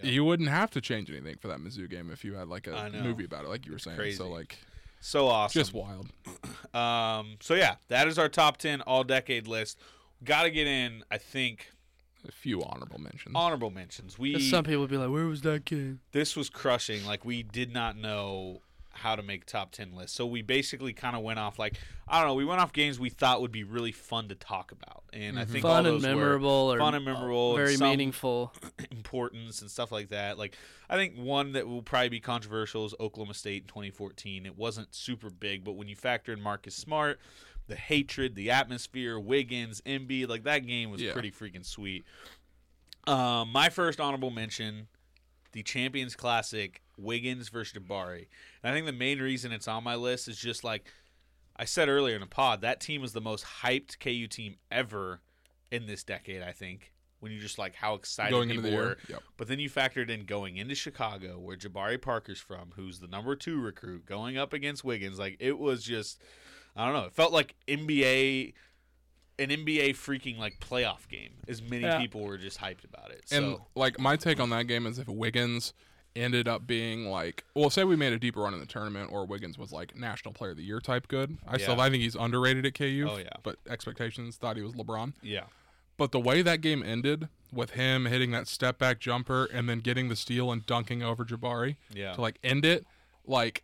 You 0.05 0.25
wouldn't 0.25 0.49
have 0.49 0.71
to 0.73 0.81
change 0.81 1.11
anything 1.11 1.37
for 1.37 1.47
that 1.47 1.59
Mizzou 1.59 1.89
game 1.89 2.11
if 2.11 2.25
you 2.25 2.35
had 2.35 2.49
like 2.49 2.67
a 2.67 2.91
movie 3.05 3.25
about 3.25 3.45
it, 3.45 3.49
like 3.49 3.67
you 3.67 3.73
were 3.73 3.79
saying. 3.79 3.97
crazy. 3.97 4.17
So 4.17 4.29
like, 4.29 4.59
so 5.01 5.29
awesome 5.29 5.61
just 5.61 5.73
wild. 5.75 6.09
Um, 6.75 7.37
so 7.41 7.55
yeah, 7.55 7.77
that 7.89 8.09
is 8.09 8.19
our 8.19 8.29
top 8.29 8.57
ten 8.57 8.81
all 8.81 9.05
decade 9.05 9.47
list. 9.47 9.79
Got 10.25 10.45
to 10.45 10.51
get 10.51 10.67
in. 10.67 11.05
I 11.11 11.19
think 11.19 11.71
A 12.27 12.33
few 12.33 12.63
honorable 12.63 13.01
mentions. 13.01 13.35
honorable 13.35 13.71
mentions. 13.71 14.19
We 14.19 14.39
some 14.41 14.65
people 14.65 14.83
would 14.83 14.91
be 14.91 14.97
like, 14.97 15.11
"Where 15.11 15.27
was 15.27 15.43
that 15.43 15.65
game?" 15.65 16.01
this 16.13 16.37
was 16.37 16.49
crushing. 16.49 17.05
Like 17.05 17.25
we 17.25 17.43
did 17.43 17.73
not 17.73 17.97
know 17.97 18.61
how 18.95 19.17
to 19.17 19.23
make 19.23 19.47
top 19.47 19.73
ten 19.73 19.95
lists, 19.95 20.17
so 20.17 20.27
we 20.27 20.43
basically 20.43 20.93
kind 20.93 21.17
of 21.17 21.23
went 21.23 21.39
off 21.39 21.59
like 21.59 21.75
I 22.07 22.21
don't 22.21 22.29
know. 22.29 22.35
We 22.35 22.45
went 22.45 22.61
off 22.61 22.73
games 22.73 23.01
we 23.01 23.09
thought 23.09 23.41
would 23.41 23.53
be 23.53 23.65
really 23.65 23.93
fun 23.93 24.29
to 24.29 24.35
talk 24.35 24.71
about, 24.71 25.03
and 25.13 25.39
I 25.39 25.43
mm-hmm. 25.43 25.53
think 25.53 25.65
all 25.65 25.73
Fun 25.73 25.87
and 25.87 25.97
those 25.97 26.03
were 26.03 26.09
memorable, 26.09 26.73
or 26.73 26.79
fun 26.79 26.95
and 26.95 27.05
memorable, 27.05 27.53
uh, 27.53 27.57
and 27.57 27.65
very 27.65 27.77
some 27.77 27.89
meaningful. 27.89 28.53
importance 28.91 29.63
and 29.63 29.71
stuff 29.71 29.91
like 29.91 30.11
that. 30.11 30.39
Like 30.39 30.57
I 30.89 30.97
think 30.97 31.17
one 31.17 31.53
that 31.53 31.67
will 31.67 31.83
probably 31.83 32.11
be 32.11 32.21
controversial 32.21 32.85
is 32.85 32.95
Oklahoma 33.01 33.35
State 33.35 33.63
in 33.63 33.69
2014. 33.69 34.47
It 34.47 34.57
wasn't 34.57 34.95
super 34.95 35.31
big, 35.31 35.65
but 35.65 35.73
when 35.73 35.89
you 35.89 35.97
factor 35.97 36.33
in 36.33 36.41
Marcus 36.41 36.75
Smart, 36.75 37.19
the 37.69 37.77
hatred, 37.77 38.35
the 38.35 38.51
atmosphere, 38.51 39.19
Wiggins, 39.19 39.81
Embiid, 39.83 40.29
like 40.29 40.45
that 40.45 40.67
game 40.67 40.91
was 40.91 41.01
Yeah. 41.01 41.13
pretty 41.13 41.31
freaking 41.31 41.65
sweet. 41.65 42.05
Um, 43.07 43.51
my 43.51 43.69
first 43.69 44.01
honorable 44.01 44.31
mention, 44.31 44.89
the 45.53 45.63
Champions 45.63 46.15
Classic, 46.15 46.83
Wiggins 46.97 47.49
versus 47.49 47.73
Jabari. 47.83 48.27
And 48.63 48.73
I 48.73 48.75
think 48.75 48.87
the 48.87 48.93
main 48.93 49.19
reason 49.21 49.53
it's 49.53 49.69
on 49.69 49.83
my 49.85 49.97
list 49.97 50.29
is 50.29 50.39
just 50.39 50.63
like 50.65 50.91
I 51.57 51.65
said 51.65 51.89
earlier 51.89 52.15
in 52.15 52.21
the 52.21 52.27
pod, 52.27 52.61
that 52.63 52.81
team 52.81 53.03
was 53.03 53.13
the 53.13 53.21
most 53.21 53.45
hyped 53.63 53.99
KU 53.99 54.27
team 54.27 54.57
ever 54.71 55.21
in 55.71 55.87
this 55.87 56.05
decade, 56.05 56.43
I 56.43 56.53
think. 56.53 56.93
When 57.21 57.31
you 57.31 57.39
just 57.39 57.57
like 57.57 57.77
how 57.77 57.95
excited 57.95 58.33
Going 58.33 58.49
people 58.49 58.73
were. 58.73 58.97
yep. 59.09 59.23
But 59.37 59.47
then 59.47 59.61
you 59.61 59.71
factored 59.71 60.11
in 60.11 60.25
going 60.25 60.57
into 60.57 60.75
Chicago, 60.75 61.39
where 61.39 61.57
Jabari 61.57 62.01
Parker's 62.03 62.41
from, 62.41 62.73
who's 62.75 62.99
the 62.99 63.07
number 63.07 63.37
two 63.37 63.61
recruit, 63.61 64.07
going 64.07 64.37
up 64.37 64.53
against 64.53 64.83
Wiggins. 64.83 65.21
Like 65.21 65.37
it 65.39 65.57
was 65.57 65.85
just 65.85 66.21
I 66.77 66.85
don't 66.87 66.95
know. 66.95 67.07
It 67.07 67.13
felt 67.13 67.33
like 67.33 67.55
NBA 67.69 68.55
an 69.39 69.49
NBA 69.49 69.91
freaking 69.91 70.39
like 70.39 70.61
playoff 70.61 71.09
game. 71.09 71.33
As 71.49 71.63
many 71.63 71.83
Yeah. 71.85 71.99
people 71.99 72.21
were 72.23 72.37
just 72.39 72.61
hyped 72.61 72.85
about 72.85 73.11
it. 73.11 73.25
And 73.33 73.55
so 73.57 73.67
like 73.75 73.99
my 73.99 74.17
take 74.17 74.39
on 74.41 74.51
that 74.51 74.67
game 74.67 74.87
is 74.87 74.99
if 74.99 75.09
Wiggins 75.09 75.73
ended 76.15 76.47
up 76.47 76.67
being 76.67 77.07
like, 77.07 77.43
well, 77.55 77.71
say 77.71 77.83
we 77.85 77.97
made 77.97 78.13
a 78.13 78.19
deeper 78.19 78.41
run 78.41 78.53
in 78.53 78.61
the 78.61 78.67
tournament, 78.67 79.11
or 79.11 79.25
Wiggins 79.27 79.57
was 79.57 79.73
like 79.73 79.97
National 79.97 80.33
Player 80.35 80.51
of 80.51 80.59
the 80.59 80.63
Year 80.63 80.79
type 80.79 81.09
good. 81.09 81.39
I 81.49 81.57
still 81.57 81.81
I 81.81 81.89
think 81.89 82.03
he's 82.03 82.15
underrated 82.15 82.67
at 82.67 82.75
KU. 82.75 83.07
Oh, 83.11 83.17
yeah. 83.17 83.31
But 83.43 83.57
expectations 83.69 84.37
thought 84.37 84.57
he 84.57 84.63
was 84.63 84.75
LeBron. 84.75 85.15
yeah. 85.23 85.45
But 85.99 86.11
the 86.13 86.21
way 86.21 86.43
that 86.43 86.61
game 86.63 86.83
ended 86.83 87.29
with 87.53 87.71
him 87.73 88.07
hitting 88.07 88.31
that 88.33 88.49
step 88.49 88.79
back 88.79 88.99
jumper 88.99 89.45
and 89.47 89.69
then 89.69 89.79
getting 89.81 90.09
the 90.09 90.17
steal 90.17 90.51
and 90.53 90.65
dunking 90.67 91.03
over 91.03 91.25
Jabari 91.25 91.77
Yeah. 91.93 92.13
to 92.13 92.21
like 92.21 92.39
end 92.45 92.65
it, 92.65 92.87
like 93.27 93.63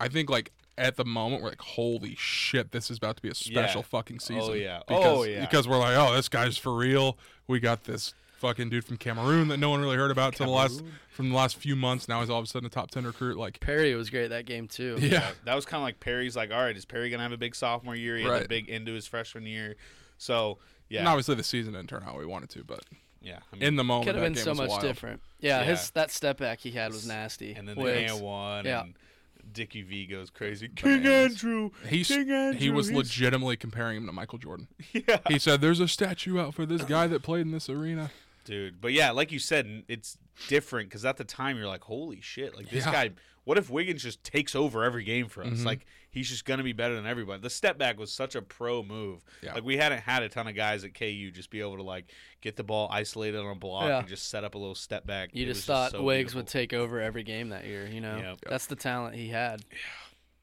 I 0.00 0.08
think 0.08 0.28
like 0.30 0.52
at 0.78 0.96
the 0.96 1.04
moment 1.04 1.42
we're 1.42 1.48
like, 1.50 1.60
holy 1.60 2.14
shit, 2.18 2.72
this 2.72 2.90
is 2.90 2.98
about 2.98 3.16
to 3.16 3.22
be 3.22 3.28
a 3.30 3.34
special 3.34 3.80
Yeah. 3.80 3.86
fucking 3.86 4.16
oh, 4.20 4.24
season. 4.24 4.50
Oh, 4.50 4.52
yeah. 4.52 4.80
Because, 4.86 5.04
Oh, 5.18 5.22
yeah. 5.24 5.40
Because 5.40 5.66
we're 5.68 5.78
like, 5.78 5.96
oh, 5.96 6.14
this 6.14 6.28
guy's 6.28 6.58
for 6.58 6.74
real. 6.74 7.16
We 7.46 7.60
got 7.60 7.84
this 7.84 8.14
fucking 8.38 8.68
dude 8.68 8.84
from 8.84 8.98
Cameroon 8.98 9.48
that 9.48 9.56
no 9.56 9.70
one 9.70 9.80
really 9.80 9.96
heard 9.96 10.10
about 10.10 10.34
till 10.34 10.44
the 10.46 10.52
last 10.52 10.82
from 11.10 11.30
the 11.30 11.34
last 11.34 11.56
few 11.56 11.74
months. 11.74 12.06
Now 12.08 12.20
he's 12.20 12.28
all 12.28 12.38
of 12.38 12.44
a 12.44 12.46
sudden 12.46 12.66
a 12.66 12.70
top 12.70 12.90
ten 12.90 13.04
recruit. 13.06 13.38
Like, 13.38 13.60
Perry 13.60 13.94
was 13.94 14.10
great 14.10 14.28
that 14.28 14.44
game 14.44 14.68
too. 14.68 14.98
yeah, 15.00 15.30
That 15.46 15.54
was 15.54 15.64
kind 15.64 15.80
of 15.80 15.84
like 15.84 16.00
Perry's 16.00 16.36
like, 16.36 16.50
all 16.52 16.60
right, 16.60 16.76
is 16.76 16.84
Perry 16.84 17.08
gonna 17.10 17.22
have 17.22 17.32
a 17.32 17.38
big 17.38 17.54
sophomore 17.54 17.94
year? 17.96 18.16
He 18.18 18.22
had 18.24 18.30
a 18.30 18.34
Right. 18.40 18.48
big 18.48 18.68
into 18.68 18.92
his 18.92 19.06
freshman 19.06 19.46
year. 19.46 19.76
So 20.18 20.58
yeah, 20.90 21.00
And 21.00 21.08
obviously 21.08 21.34
the 21.34 21.42
season 21.44 21.72
didn't 21.72 21.88
turn 21.88 22.02
out 22.02 22.12
how 22.12 22.18
we 22.18 22.26
wanted 22.26 22.50
to, 22.50 22.64
but 22.64 22.80
yeah. 23.22 23.38
I 23.52 23.56
mean, 23.56 23.62
in 23.62 23.76
the 23.76 23.84
moment, 23.84 24.06
Could 24.06 24.14
have 24.16 24.24
been 24.24 24.34
game 24.34 24.44
so 24.44 24.54
much 24.54 24.68
wild. 24.68 24.82
different. 24.82 25.20
Yeah, 25.40 25.60
Yeah. 25.60 25.64
his 25.70 25.90
that 25.92 26.10
step 26.10 26.36
back 26.36 26.60
he 26.60 26.72
had 26.72 26.92
was 26.92 27.06
nasty. 27.08 27.54
and 27.54 27.66
then 27.66 27.76
the 27.76 27.82
Wiggs. 27.82 28.12
one 28.12 28.66
Yeah. 28.66 28.82
and 28.82 28.94
Dickie 29.56 29.82
V 29.82 30.06
goes 30.06 30.28
crazy. 30.30 30.68
King 30.68 31.02
Bananas. 31.02 31.32
Andrew. 31.42 31.70
He's, 31.88 32.08
King 32.08 32.30
Andrew. 32.30 32.60
he 32.60 32.70
was 32.70 32.88
he's- 32.88 32.96
legitimately 32.96 33.56
comparing 33.56 33.96
him 33.96 34.06
to 34.06 34.12
Michael 34.12 34.38
Jordan. 34.38 34.68
Yeah. 34.92 35.18
He 35.28 35.38
said, 35.38 35.60
"There's 35.60 35.80
a 35.80 35.88
statue 35.88 36.38
out 36.38 36.54
for 36.54 36.64
this 36.66 36.82
guy 36.82 37.06
that 37.08 37.22
played 37.22 37.42
in 37.46 37.52
this 37.52 37.68
arena." 37.68 38.10
Dude. 38.46 38.80
But 38.80 38.92
yeah, 38.94 39.10
like 39.10 39.30
you 39.32 39.38
said, 39.38 39.82
it's 39.88 40.16
different 40.48 40.88
because 40.88 41.04
at 41.04 41.18
the 41.18 41.24
time 41.24 41.58
you're 41.58 41.66
like, 41.68 41.84
holy 41.84 42.20
shit, 42.22 42.56
like 42.56 42.70
this 42.70 42.86
Yeah. 42.86 42.92
guy. 42.92 43.10
What 43.44 43.58
if 43.58 43.70
Wiggins 43.70 44.02
just 44.02 44.24
takes 44.24 44.56
over 44.56 44.82
every 44.82 45.04
game 45.04 45.28
for 45.28 45.44
us? 45.44 45.60
Mhm. 45.60 45.64
Like 45.66 45.86
he's 46.10 46.28
just 46.28 46.44
gonna 46.44 46.64
be 46.64 46.72
better 46.72 46.96
than 46.96 47.06
everybody. 47.06 47.40
The 47.40 47.50
step 47.50 47.78
back 47.78 47.96
was 47.98 48.10
such 48.10 48.34
a 48.34 48.42
pro 48.42 48.82
move. 48.82 49.22
Yeah. 49.42 49.54
Like 49.54 49.62
we 49.62 49.76
hadn't 49.76 50.00
had 50.00 50.22
a 50.24 50.28
ton 50.28 50.48
of 50.48 50.56
guys 50.56 50.82
at 50.82 50.94
KU 50.94 51.30
just 51.30 51.50
be 51.50 51.60
able 51.60 51.76
to 51.76 51.84
like 51.84 52.10
get 52.40 52.56
the 52.56 52.64
ball 52.64 52.88
isolated 52.90 53.38
on 53.38 53.46
a 53.46 53.54
block 53.54 53.84
Yeah. 53.86 53.98
and 54.00 54.08
just 54.08 54.28
set 54.30 54.42
up 54.42 54.56
a 54.56 54.58
little 54.58 54.74
step 54.74 55.06
back. 55.06 55.30
You 55.32 55.44
It 55.44 55.48
just 55.48 55.58
was 55.58 55.64
thought 55.66 55.90
so 55.92 56.02
Wiggs 56.02 56.32
beautiful. 56.32 56.38
would 56.40 56.48
take 56.48 56.72
over 56.72 57.00
every 57.00 57.22
game 57.22 57.50
that 57.50 57.66
year. 57.66 57.86
You 57.86 58.00
know, 58.00 58.16
Yep. 58.16 58.38
that's 58.48 58.66
the 58.66 58.74
talent 58.76 59.14
he 59.14 59.28
had. 59.28 59.62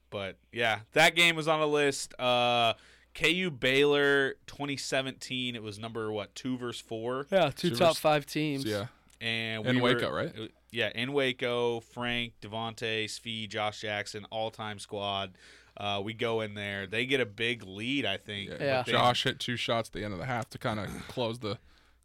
But 0.09 0.37
yeah, 0.51 0.79
that 0.93 1.15
game 1.15 1.35
was 1.35 1.47
on 1.47 1.59
the 1.59 1.67
list. 1.67 2.17
Uh, 2.19 2.73
KU 3.13 3.49
Baylor 3.51 4.35
2017. 4.47 5.55
It 5.55 5.63
was 5.63 5.77
number 5.79 6.11
what 6.11 6.33
two 6.35 6.57
versus 6.57 6.81
four. 6.81 7.27
Yeah, 7.31 7.51
two 7.55 7.69
So 7.69 7.75
top 7.75 7.87
vers- 7.95 7.99
five 7.99 8.25
teams. 8.25 8.65
Yeah. 8.65 8.87
And 9.21 9.65
In 9.65 9.75
we 9.77 9.81
were- 9.81 9.95
Waco, 9.95 10.11
right? 10.11 10.37
uh, 10.37 10.47
Yeah, 10.71 10.91
in 10.95 11.13
Waco. 11.13 11.79
Frank, 11.81 12.33
Devonte, 12.41 13.05
Svi, 13.05 13.47
Josh 13.47 13.81
Jackson, 13.81 14.25
all 14.31 14.49
time 14.51 14.79
squad. 14.79 15.37
Uh, 15.77 16.01
we 16.03 16.13
go 16.13 16.41
in 16.41 16.55
there. 16.55 16.85
They 16.87 17.05
get 17.05 17.19
a 17.21 17.25
big 17.25 17.63
lead, 17.63 18.05
I 18.05 18.17
think. 18.17 18.49
Yeah. 18.49 18.57
but 18.57 18.65
Yeah. 18.65 18.81
they- 18.83 18.91
Josh 18.91 19.23
hit 19.23 19.39
two 19.39 19.55
shots 19.55 19.89
at 19.89 19.93
the 19.93 20.03
end 20.03 20.13
of 20.13 20.19
the 20.19 20.25
half 20.25 20.49
to 20.51 20.57
kind 20.57 20.79
of 20.79 20.89
close 21.07 21.39
the 21.39 21.57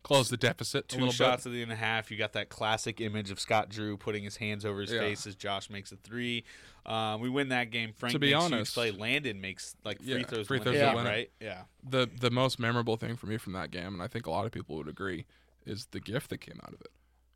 close 0.05 0.31
the 0.31 0.37
deficit 0.39 0.85
a 0.85 0.89
Two 0.89 0.99
little 0.99 1.13
shots 1.13 1.45
bit. 1.45 1.51
at 1.51 1.53
the 1.55 1.63
end 1.63 1.73
of 1.73 1.77
a 1.77 1.81
half. 1.81 2.11
You 2.11 2.17
got 2.17 2.33
that 2.33 2.49
classic 2.49 2.99
image 3.01 3.31
of 3.31 3.39
Scott 3.41 3.69
Drew 3.69 3.97
putting 3.97 4.23
his 4.25 4.37
hands 4.37 4.65
over 4.65 4.81
his 4.81 4.93
Yeah. 4.93 5.01
face 5.01 5.27
as 5.27 5.35
Josh 5.35 5.69
makes 5.69 5.93
a 5.93 5.97
three. 5.97 6.45
Um, 6.89 7.21
we 7.21 7.29
win 7.29 7.51
that 7.51 7.71
game. 7.71 7.93
Frank 7.93 8.15
To 8.15 8.19
be 8.19 8.33
honest- 8.33 8.73
play. 8.75 8.91
Landon 8.91 9.41
makes 9.41 9.77
like 9.85 9.99
free 10.03 10.19
Yeah, 10.21 10.23
throws. 10.25 10.47
free 10.47 10.59
throws 10.59 10.75
win 10.75 10.83
to 10.85 10.91
the 10.91 10.95
game, 10.97 11.05
right? 11.05 11.31
Yeah. 11.41 11.63
The 11.89 12.09
the 12.21 12.31
most 12.31 12.59
memorable 12.59 12.97
thing 12.97 13.17
for 13.17 13.27
me 13.27 13.37
from 13.37 13.53
that 13.53 13.71
game, 13.71 13.93
and 13.95 14.03
I 14.03 14.07
think 14.09 14.27
a 14.27 14.31
lot 14.31 14.47
of 14.47 14.53
people 14.53 14.77
would 14.77 14.89
agree, 14.89 15.27
is 15.67 15.87
the 15.91 16.01
gift 16.01 16.31
that 16.31 16.39
came 16.39 16.59
out 16.63 16.73
of 16.73 16.81
it. 16.81 16.89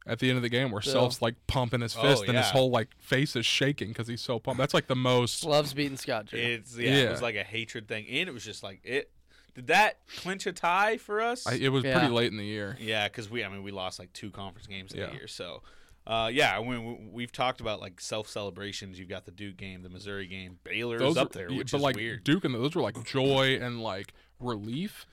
At 0.06 0.18
the 0.18 0.30
end 0.30 0.36
of 0.36 0.42
the 0.42 0.48
game, 0.48 0.70
where 0.72 0.82
Yeah. 0.84 0.92
Self's 0.92 1.20
like 1.22 1.34
pumping 1.46 1.80
his 1.82 1.94
Oh, 1.96 2.02
fist 2.02 2.24
and 2.26 2.36
his 2.36 2.48
whole 2.50 2.70
like 2.70 2.88
face 2.98 3.36
is 3.36 3.44
shaking 3.46 3.88
because 3.88 4.08
he's 4.08 4.22
so 4.22 4.38
pumped. 4.40 4.58
That's 4.58 4.74
like 4.74 4.86
the 4.88 4.96
most. 4.96 5.44
Loves 5.44 5.74
beating 5.74 5.96
Scott 5.98 6.26
Drew. 6.26 6.40
It's 6.40 6.76
yeah, 6.76 6.90
It 6.90 7.10
was 7.10 7.22
like 7.22 7.36
a 7.36 7.44
hatred 7.44 7.86
thing, 7.88 8.06
and 8.08 8.28
it 8.28 8.32
was 8.32 8.44
just 8.44 8.62
like 8.62 8.80
it. 8.84 9.10
Did 9.54 9.66
that 9.66 9.98
clinch 10.16 10.46
a 10.46 10.52
tie 10.52 10.96
for 10.96 11.20
us? 11.20 11.46
I, 11.46 11.54
it 11.56 11.68
was 11.68 11.84
Yeah. 11.84 11.98
pretty 11.98 12.10
late 12.12 12.30
in 12.32 12.38
the 12.38 12.44
year. 12.46 12.74
Yeah, 12.80 13.06
because 13.06 13.28
we, 13.28 13.44
I 13.44 13.48
mean, 13.50 13.62
we 13.62 13.70
lost 13.70 13.98
like 13.98 14.10
two 14.14 14.30
conference 14.30 14.66
games 14.66 14.92
that 14.92 14.98
Yeah. 14.98 15.12
year. 15.12 15.28
So, 15.28 15.62
uh, 16.06 16.30
yeah, 16.32 16.58
I 16.58 16.62
mean, 16.62 16.84
we- 16.84 17.08
we've 17.12 17.32
talked 17.32 17.60
about 17.60 17.80
like 17.80 18.00
self 18.00 18.28
celebrations. 18.28 18.98
You've 18.98 19.08
got 19.08 19.24
the 19.24 19.30
Duke 19.30 19.56
game, 19.56 19.82
the 19.82 19.88
Missouri 19.88 20.26
game, 20.26 20.58
Baylor's 20.64 21.00
Those 21.00 21.16
up 21.16 21.28
were- 21.34 21.38
there, 21.40 21.50
yeah, 21.50 21.58
which 21.58 21.70
but 21.72 21.76
is 21.78 21.82
like 21.82 21.96
weird. 21.96 22.24
Duke 22.24 22.44
and 22.44 22.54
those 22.54 22.74
were 22.74 22.82
like 22.82 23.04
joy 23.04 23.58
and 23.60 23.82
like 23.82 24.12
relief. 24.40 25.06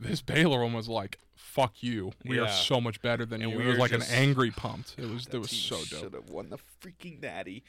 This 0.00 0.20
Baylor 0.20 0.62
one 0.62 0.72
was 0.72 0.88
like, 0.88 1.18
"Fuck 1.36 1.80
you, 1.82 2.12
we 2.24 2.36
Yeah. 2.38 2.42
are 2.44 2.48
so 2.48 2.80
much 2.80 3.00
better 3.02 3.24
than 3.24 3.40
And 3.40 3.52
you." 3.52 3.58
we 3.58 3.64
It 3.64 3.68
was 3.68 3.78
like 3.78 3.92
just- 3.92 4.10
an 4.10 4.16
angry 4.18 4.50
pumped. 4.50 4.96
It 4.98 5.08
was 5.08 5.28
it 5.28 5.38
was 5.38 5.50
so 5.50 5.76
dope. 5.76 5.86
Should 6.00 6.14
have 6.14 6.28
won 6.28 6.48
the 6.50 6.58
freaking 6.80 7.20
natty. 7.22 7.62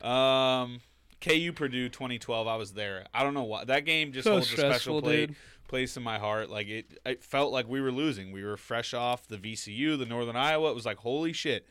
Um, 0.00 0.80
KU 1.20 1.52
Purdue 1.52 1.88
2012. 1.88 2.46
I 2.48 2.56
was 2.56 2.72
there. 2.72 3.06
I 3.14 3.22
don't 3.22 3.34
know 3.34 3.44
why 3.44 3.64
that 3.64 3.84
game 3.84 4.12
just 4.12 4.24
So 4.24 4.32
holds 4.32 4.52
a 4.52 4.56
special 4.56 5.00
play, 5.00 5.28
place 5.68 5.96
in 5.96 6.02
my 6.02 6.18
heart. 6.18 6.50
Like 6.50 6.66
it, 6.68 6.98
it 7.06 7.22
felt 7.22 7.52
like 7.52 7.68
we 7.68 7.80
were 7.80 7.92
losing. 7.92 8.32
We 8.32 8.44
were 8.44 8.56
fresh 8.56 8.92
off 8.92 9.26
the 9.28 9.38
VCU, 9.38 9.96
the 9.96 10.06
Northern 10.06 10.36
Iowa. 10.36 10.70
It 10.70 10.74
was 10.74 10.86
like 10.86 10.98
holy 10.98 11.32
shit. 11.32 11.66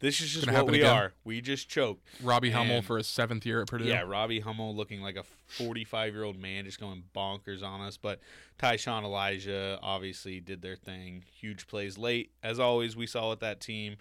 This 0.00 0.20
is 0.20 0.30
just 0.30 0.50
what 0.50 0.66
we 0.66 0.78
again. 0.78 0.94
are. 0.94 1.12
We 1.24 1.40
just 1.40 1.68
choked. 1.68 2.06
Robbie 2.22 2.50
Hummel 2.52 2.76
And- 2.76 2.86
for 2.86 2.98
his 2.98 3.08
seventh 3.08 3.44
year 3.44 3.62
at 3.62 3.66
Purdue. 3.66 3.84
Yeah, 3.84 4.02
Robbie 4.02 4.40
Hummel 4.40 4.74
looking 4.76 5.02
like 5.02 5.16
a 5.16 5.24
45 5.48 6.14
year 6.14 6.22
old 6.24 6.38
man 6.38 6.64
just 6.64 6.78
going 6.78 7.02
bonkers 7.16 7.62
on 7.64 7.80
us. 7.80 7.96
But 7.96 8.20
Tyshawn 8.60 9.02
Elijah 9.02 9.78
obviously 9.82 10.38
did 10.40 10.62
their 10.62 10.76
thing. 10.76 11.24
Huge 11.40 11.66
plays 11.66 11.98
late. 11.98 12.30
As 12.42 12.60
always, 12.60 12.96
we 12.96 13.06
saw 13.06 13.30
with 13.30 13.40
that 13.40 13.60
team. 13.60 13.96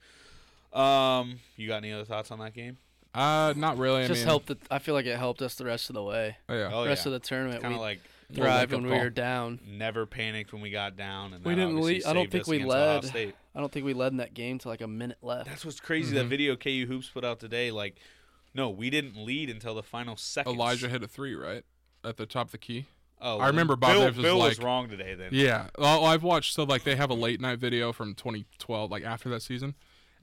Um, 0.73 1.39
you 1.55 1.67
got 1.67 1.77
any 1.77 1.91
other 1.91 2.05
thoughts 2.05 2.29
on 2.29 2.39
that 2.39 2.53
game? 2.53 2.77
Uh, 3.15 3.53
not 3.57 3.77
really. 3.77 4.03
I 4.03 4.07
just 4.07 4.19
mean, 4.19 4.27
helped. 4.27 4.47
The, 4.47 4.57
I 4.69 4.77
feel 4.77 4.93
like 4.93 5.07
it 5.07 5.17
helped 5.17 5.41
us 5.41 5.55
the 5.55 5.65
rest 5.65 5.89
of 5.89 5.95
the 5.95 6.03
way. 6.03 6.37
Oh, 6.49 6.53
yeah. 6.53 6.69
Oh, 6.71 6.83
the 6.83 6.89
rest 6.89 7.05
yeah. 7.05 7.13
of 7.13 7.21
the 7.21 7.27
tournament, 7.27 7.61
Kind 7.63 7.73
we 7.73 7.77
of 7.77 7.81
like 7.81 7.99
thrived 8.33 8.71
wake-up 8.71 8.81
when 8.81 8.83
we 8.91 8.95
call. 8.97 9.03
were 9.05 9.09
down. 9.09 9.59
never 9.65 10.05
panicked 10.05 10.51
when 10.53 10.61
we 10.61 10.69
got 10.69 10.95
down. 10.95 11.33
And 11.33 11.43
We 11.45 11.55
didn't 11.55 11.77
obviously 11.77 11.93
lead. 11.95 12.05
I 12.05 12.13
don't 12.13 12.31
think 12.31 12.47
we 12.47 12.63
led. 12.63 13.05
State. 13.05 13.35
I 13.55 13.59
don't 13.59 13.71
think 13.71 13.85
we 13.85 13.93
led 13.93 14.11
in 14.11 14.17
that 14.17 14.33
game 14.33 14.57
to 14.59 14.67
like 14.67 14.81
a 14.81 14.87
minute 14.87 15.17
left. 15.21 15.47
That's 15.49 15.65
what's 15.65 15.79
crazy. 15.79 16.09
Mm-hmm. 16.09 16.17
That 16.17 16.25
video 16.25 16.55
KU 16.55 16.85
Hoops 16.87 17.09
put 17.09 17.23
out 17.25 17.39
today, 17.39 17.71
like, 17.71 17.97
no, 18.53 18.69
we 18.69 18.89
didn't 18.89 19.15
lead 19.17 19.49
until 19.49 19.75
the 19.75 19.83
final 19.83 20.15
seconds. 20.17 20.55
Elijah 20.55 20.89
hit 20.89 21.03
a 21.03 21.07
three 21.07 21.35
right 21.35 21.63
at 22.03 22.17
the 22.17 22.25
top 22.25 22.47
of 22.47 22.51
the 22.51 22.57
key. 22.57 22.85
Oh, 23.19 23.39
I 23.39 23.47
remember 23.47 23.75
Bob 23.75 23.93
Bill, 23.93 24.01
Davis 24.01 24.17
was 24.17 24.23
Bill 24.23 24.37
like- 24.37 24.49
was 24.49 24.59
wrong 24.59 24.89
today. 24.89 25.15
Then 25.15 25.29
Yeah, 25.31 25.67
well, 25.77 26.05
I've 26.05 26.21
watched. 26.21 26.53
So 26.53 26.63
like 26.63 26.83
they 26.83 26.95
have 26.95 27.09
a 27.09 27.15
late 27.15 27.41
night 27.41 27.57
video 27.57 27.91
from 27.91 28.13
2012, 28.13 28.91
like 28.91 29.03
after 29.03 29.27
that 29.29 29.41
season, 29.41 29.73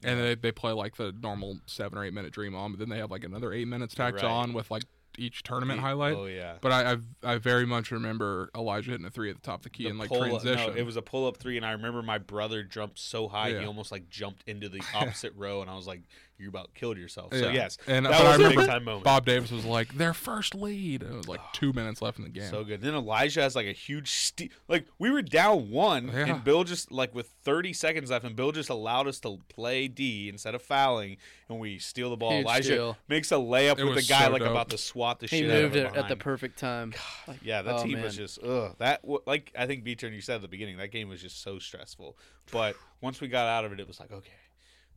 and 0.04 0.20
they 0.20 0.34
they 0.36 0.52
play 0.52 0.70
like 0.70 0.96
the 0.96 1.12
normal 1.20 1.58
seven 1.66 1.98
or 1.98 2.04
eight 2.04 2.12
minute 2.14 2.32
Dream 2.32 2.54
On, 2.54 2.70
but 2.70 2.78
then 2.78 2.88
they 2.90 2.98
have 2.98 3.10
like 3.10 3.24
another 3.24 3.52
eight 3.52 3.66
minutes 3.66 3.94
tacked 3.96 4.16
Right. 4.18 4.24
on 4.24 4.52
with 4.52 4.70
like 4.70 4.84
each 5.18 5.42
tournament 5.42 5.80
highlight. 5.80 6.16
oh, 6.16 6.26
yeah. 6.26 6.54
But 6.60 6.72
I 6.72 6.92
I've, 6.92 7.04
I 7.22 7.38
very 7.38 7.66
much 7.66 7.90
remember 7.90 8.50
Elijah 8.54 8.92
hitting 8.92 9.06
a 9.06 9.10
three 9.10 9.30
at 9.30 9.36
the 9.36 9.42
top 9.42 9.60
of 9.60 9.64
the 9.64 9.70
key 9.70 9.84
The 9.84 9.90
and 9.90 9.98
like 9.98 10.10
transition. 10.10 10.74
No, 10.74 10.78
it 10.78 10.84
was 10.84 10.96
a 10.96 11.02
pull 11.02 11.26
up 11.26 11.36
three, 11.36 11.56
and 11.56 11.64
I 11.64 11.72
remember 11.72 12.02
my 12.02 12.18
brother 12.18 12.62
jumped 12.62 12.98
so 12.98 13.28
high 13.28 13.50
he 13.58 13.66
almost 13.66 13.92
like 13.92 14.08
jumped 14.08 14.42
into 14.46 14.68
the 14.68 14.82
opposite 14.94 15.32
row, 15.36 15.60
and 15.62 15.70
I 15.70 15.76
was 15.76 15.86
like, 15.86 16.02
"You 16.38 16.48
about 16.48 16.74
killed 16.74 16.96
yourself." 16.98 17.32
So 17.32 17.46
Yeah. 17.46 17.52
yes, 17.52 17.78
and 17.86 18.06
that 18.06 18.10
but 18.12 18.38
was 18.38 18.40
I 18.40 18.52
a 18.52 18.56
big 18.56 18.66
time 18.66 18.84
moment. 18.84 19.04
Bob 19.04 19.24
Davis 19.26 19.50
was 19.50 19.64
like 19.64 19.94
their 19.96 20.14
first 20.14 20.54
lead. 20.54 21.02
It 21.02 21.10
was 21.12 21.28
like 21.28 21.40
two 21.52 21.72
minutes 21.72 22.02
left 22.02 22.18
in 22.18 22.24
the 22.24 22.30
game. 22.30 22.50
So 22.50 22.64
good. 22.64 22.80
Then 22.80 22.94
Elijah 22.94 23.42
has 23.42 23.54
like 23.56 23.66
a 23.66 23.72
huge 23.72 24.10
ste- 24.10 24.50
like 24.68 24.86
we 24.98 25.10
were 25.10 25.22
down 25.22 25.70
one, 25.70 26.08
Yeah. 26.08 26.26
and 26.26 26.44
Bill 26.44 26.64
just 26.64 26.90
like 26.92 27.14
with 27.14 27.28
30 27.44 27.72
seconds 27.72 28.10
left, 28.10 28.24
and 28.24 28.34
Bill 28.36 28.52
just 28.52 28.68
allowed 28.70 29.06
us 29.08 29.20
to 29.20 29.38
play 29.48 29.88
D 29.88 30.28
instead 30.28 30.54
of 30.54 30.62
fouling, 30.62 31.16
and 31.48 31.58
we 31.58 31.78
steal 31.78 32.10
the 32.10 32.16
ball. 32.16 32.32
Huge 32.32 32.44
Elijah 32.44 32.64
steal. 32.64 32.98
makes 33.08 33.30
a 33.32 33.36
layup 33.36 33.78
It 33.78 33.84
with 33.84 33.94
the 33.96 34.02
guy 34.02 34.26
so 34.26 34.30
like 34.32 34.40
dope. 34.42 34.50
about 34.50 34.70
to 34.70 34.78
swat 34.78 35.20
the 35.20 35.26
He 35.26 35.38
shit 35.40 35.50
out 35.50 35.56
of 35.56 35.62
moved 35.62 35.76
him 35.76 35.86
it 35.86 35.96
at 35.96 36.08
the 36.08 36.16
perfect 36.16 36.58
time. 36.58 36.92
Like, 37.28 37.38
Yeah, 37.42 37.62
that 37.62 37.74
oh, 37.76 37.82
team 37.84 37.94
man. 37.94 38.04
was 38.04 38.16
just 38.16 38.42
ugh. 38.42 38.74
That 38.78 39.00
like 39.26 39.52
I 39.56 39.66
think 39.66 39.84
Beecher 39.84 40.06
and 40.06 40.14
you 40.16 40.22
said 40.22 40.36
at 40.36 40.42
the 40.42 40.48
beginning 40.48 40.76
that 40.78 40.88
game 40.90 41.08
was 41.08 41.20
just 41.22 41.42
so 41.42 41.58
stressful. 41.58 42.16
But 42.50 42.76
once 43.00 43.20
we 43.20 43.28
got 43.28 43.46
out 43.46 43.64
of 43.64 43.72
it, 43.72 43.80
it 43.80 43.86
was 43.86 43.98
like 44.00 44.10
okay, 44.12 44.30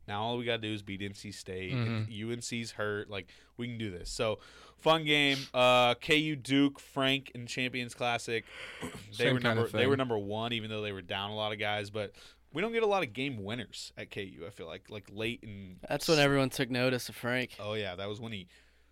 now 0.08 0.22
all 0.22 0.38
we 0.38 0.44
gotta 0.44 0.62
do 0.62 0.72
is 0.72 0.82
beat 0.82 1.00
NC 1.00 1.32
State. 1.32 1.72
Mhm. 1.74 2.08
UNC's 2.10 2.72
hurt, 2.72 3.08
like 3.10 3.28
we 3.56 3.68
can 3.68 3.78
do 3.78 3.90
this. 3.90 4.10
So 4.10 4.40
fun 4.78 5.04
game. 5.04 5.38
Uh, 5.54 5.94
KU 5.94 6.34
Duke 6.36 6.80
Frank 6.80 7.30
in 7.34 7.46
Champions 7.46 7.94
Classic. 7.94 8.44
they 8.82 8.88
Same 9.12 9.34
were 9.34 9.40
kind 9.40 9.56
number 9.56 9.62
of 9.66 9.72
they 9.72 9.86
were 9.86 9.96
number 9.96 10.18
one, 10.18 10.52
even 10.52 10.70
though 10.70 10.82
they 10.82 10.92
were 10.92 11.02
down 11.02 11.30
a 11.30 11.36
lot 11.36 11.52
of 11.52 11.58
guys. 11.58 11.90
But 11.90 12.12
we 12.52 12.62
don't 12.62 12.72
get 12.72 12.82
a 12.82 12.86
lot 12.86 13.02
of 13.02 13.12
game 13.12 13.44
winners 13.44 13.92
at 13.98 14.10
KU. 14.10 14.44
I 14.46 14.50
feel 14.50 14.66
like 14.66 14.88
like 14.90 15.04
late 15.12 15.42
and 15.42 15.76
That's 15.88 16.08
when 16.08 16.18
everyone 16.18 16.50
took 16.50 16.70
notice 16.70 17.08
of 17.08 17.14
Frank. 17.16 17.56
Oh 17.60 17.74
yeah, 17.74 17.94
that 17.94 18.08
was 18.08 18.20
when 18.20 18.32
he 18.32 18.48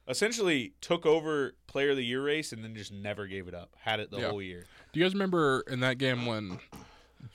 essentially 0.09 0.73
took 0.81 1.05
over 1.07 1.55
Player 1.67 1.91
of 1.91 1.97
the 1.97 2.05
Year 2.05 2.23
race 2.23 2.53
and 2.53 2.63
then 2.63 2.75
just 2.77 2.93
never 2.93 3.27
gave 3.27 3.49
it 3.49 3.55
up. 3.55 3.75
Had 3.81 3.99
it 4.01 4.11
the 4.11 4.19
Yeah. 4.19 4.29
whole 4.31 4.43
year. 4.43 4.65
Do 4.93 5.01
you 5.01 5.05
guys 5.07 5.15
remember 5.15 5.65
in 5.69 5.81
that 5.81 5.99
game 5.99 6.27
when 6.27 6.59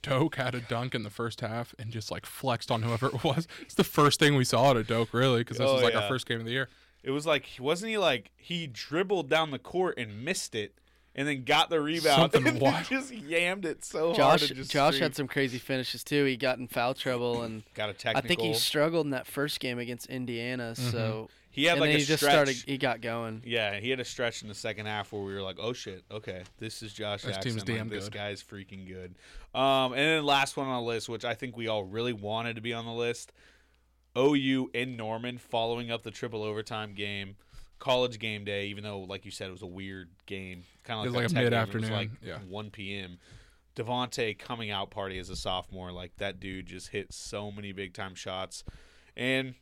Doak 0.01 0.35
had 0.35 0.55
a 0.55 0.61
dunk 0.61 0.95
in 0.95 1.03
the 1.03 1.09
first 1.09 1.41
half 1.41 1.73
and 1.77 1.91
just 1.91 2.11
like 2.11 2.25
flexed 2.25 2.71
on 2.71 2.83
whoever 2.83 3.07
it 3.07 3.23
was? 3.23 3.47
It's 3.61 3.73
the 3.75 3.83
first 3.83 4.19
thing 4.19 4.35
we 4.35 4.43
saw 4.43 4.69
out 4.69 4.77
of 4.77 4.87
Doak, 4.87 5.13
really, 5.13 5.39
because 5.41 5.57
this 5.57 5.67
Oh, 5.69 5.73
was 5.75 5.83
like 5.83 5.93
yeah. 5.93 6.01
our 6.01 6.07
first 6.07 6.25
game 6.27 6.39
of 6.39 6.45
the 6.45 6.51
year. 6.51 6.69
It 7.03 7.11
was 7.11 7.25
like 7.25 7.45
wasn't 7.59 7.89
he 7.91 7.97
like 7.97 8.31
he 8.37 8.67
dribbled 8.67 9.29
down 9.29 9.51
the 9.51 9.59
court 9.59 9.97
and 9.97 10.23
missed 10.23 10.53
it 10.55 10.75
and 11.15 11.27
then 11.27 11.43
got 11.43 11.69
the 11.69 11.81
rebound 11.81 12.31
Something 12.33 12.47
and 12.47 12.61
wild. 12.61 12.85
just 12.85 13.11
yammed 13.11 13.65
it 13.65 13.83
so 13.83 14.13
hard. 14.13 14.17
Josh 14.17 14.49
and 14.49 14.57
just 14.59 14.71
Josh 14.71 14.93
screamed. 14.93 15.03
had 15.03 15.15
some 15.15 15.27
crazy 15.27 15.57
finishes 15.57 16.03
too. 16.03 16.25
He 16.25 16.37
got 16.37 16.57
in 16.59 16.67
foul 16.67 16.93
trouble 16.93 17.41
and 17.41 17.63
got 17.73 17.89
a 17.89 17.91
I 17.91 17.93
technical. 17.93 18.27
think 18.27 18.41
he 18.41 18.53
struggled 18.53 19.07
in 19.07 19.11
that 19.11 19.27
first 19.27 19.59
game 19.59 19.79
against 19.79 20.05
Indiana. 20.07 20.75
So 20.75 20.83
mm-hmm. 20.91 21.25
He 21.51 21.65
had 21.65 21.73
and 21.73 21.81
like 21.81 21.89
a 21.89 21.97
he 21.99 22.03
just 22.05 22.23
stretch. 22.23 22.31
started. 22.33 22.55
He 22.55 22.77
got 22.77 23.01
going. 23.01 23.43
Yeah, 23.45 23.79
he 23.79 23.89
had 23.89 23.99
a 23.99 24.05
stretch 24.05 24.41
in 24.41 24.47
the 24.47 24.55
second 24.55 24.85
half 24.85 25.11
where 25.11 25.21
we 25.21 25.33
were 25.33 25.41
like, 25.41 25.57
"Oh 25.59 25.73
shit, 25.73 26.03
okay, 26.09 26.43
this 26.57 26.81
is 26.81 26.93
Josh 26.93 27.23
This 27.23 27.35
Jackson. 27.35 27.51
team's 27.51 27.67
like, 27.67 27.77
damn 27.77 27.89
this 27.89 28.05
good." 28.05 28.13
guy's 28.13 28.41
freaking 28.41 28.87
good." 28.87 29.15
Um, 29.53 29.91
and 29.93 29.99
then 29.99 30.25
last 30.25 30.55
one 30.55 30.67
on 30.67 30.81
the 30.81 30.87
list, 30.87 31.09
which 31.09 31.25
I 31.25 31.33
think 31.33 31.57
we 31.57 31.67
all 31.67 31.83
really 31.83 32.13
wanted 32.13 32.55
to 32.55 32.61
be 32.61 32.73
on 32.73 32.85
the 32.85 32.93
list, 32.93 33.33
OU 34.17 34.71
in 34.73 34.95
Norman, 34.95 35.37
following 35.37 35.91
up 35.91 36.03
the 36.03 36.11
triple 36.11 36.41
overtime 36.41 36.93
game, 36.93 37.35
college 37.79 38.17
game 38.17 38.45
day. 38.45 38.67
Even 38.67 38.83
though, 38.83 39.01
like 39.01 39.25
you 39.25 39.31
said, 39.31 39.49
it 39.49 39.51
was 39.51 39.61
a 39.61 39.67
weird 39.67 40.09
game, 40.25 40.63
kind 40.85 41.05
of 41.05 41.13
like, 41.13 41.23
like 41.23 41.31
a 41.31 41.33
Tech 41.33 41.35
game. 41.35 41.41
It 41.41 41.45
was 41.45 41.51
mid-afternoon, 41.51 41.91
like 41.91 42.09
yeah. 42.23 42.37
1 42.47 42.69
p.m. 42.69 43.19
Devonte 43.75 44.37
coming 44.37 44.69
out 44.71 44.89
party 44.91 45.17
as 45.17 45.29
a 45.29 45.35
sophomore, 45.35 45.91
like 45.91 46.15
that 46.17 46.39
dude 46.39 46.65
just 46.65 46.89
hit 46.89 47.13
so 47.13 47.51
many 47.51 47.71
big 47.71 47.93
time 47.93 48.15
shots, 48.15 48.63
and 49.15 49.55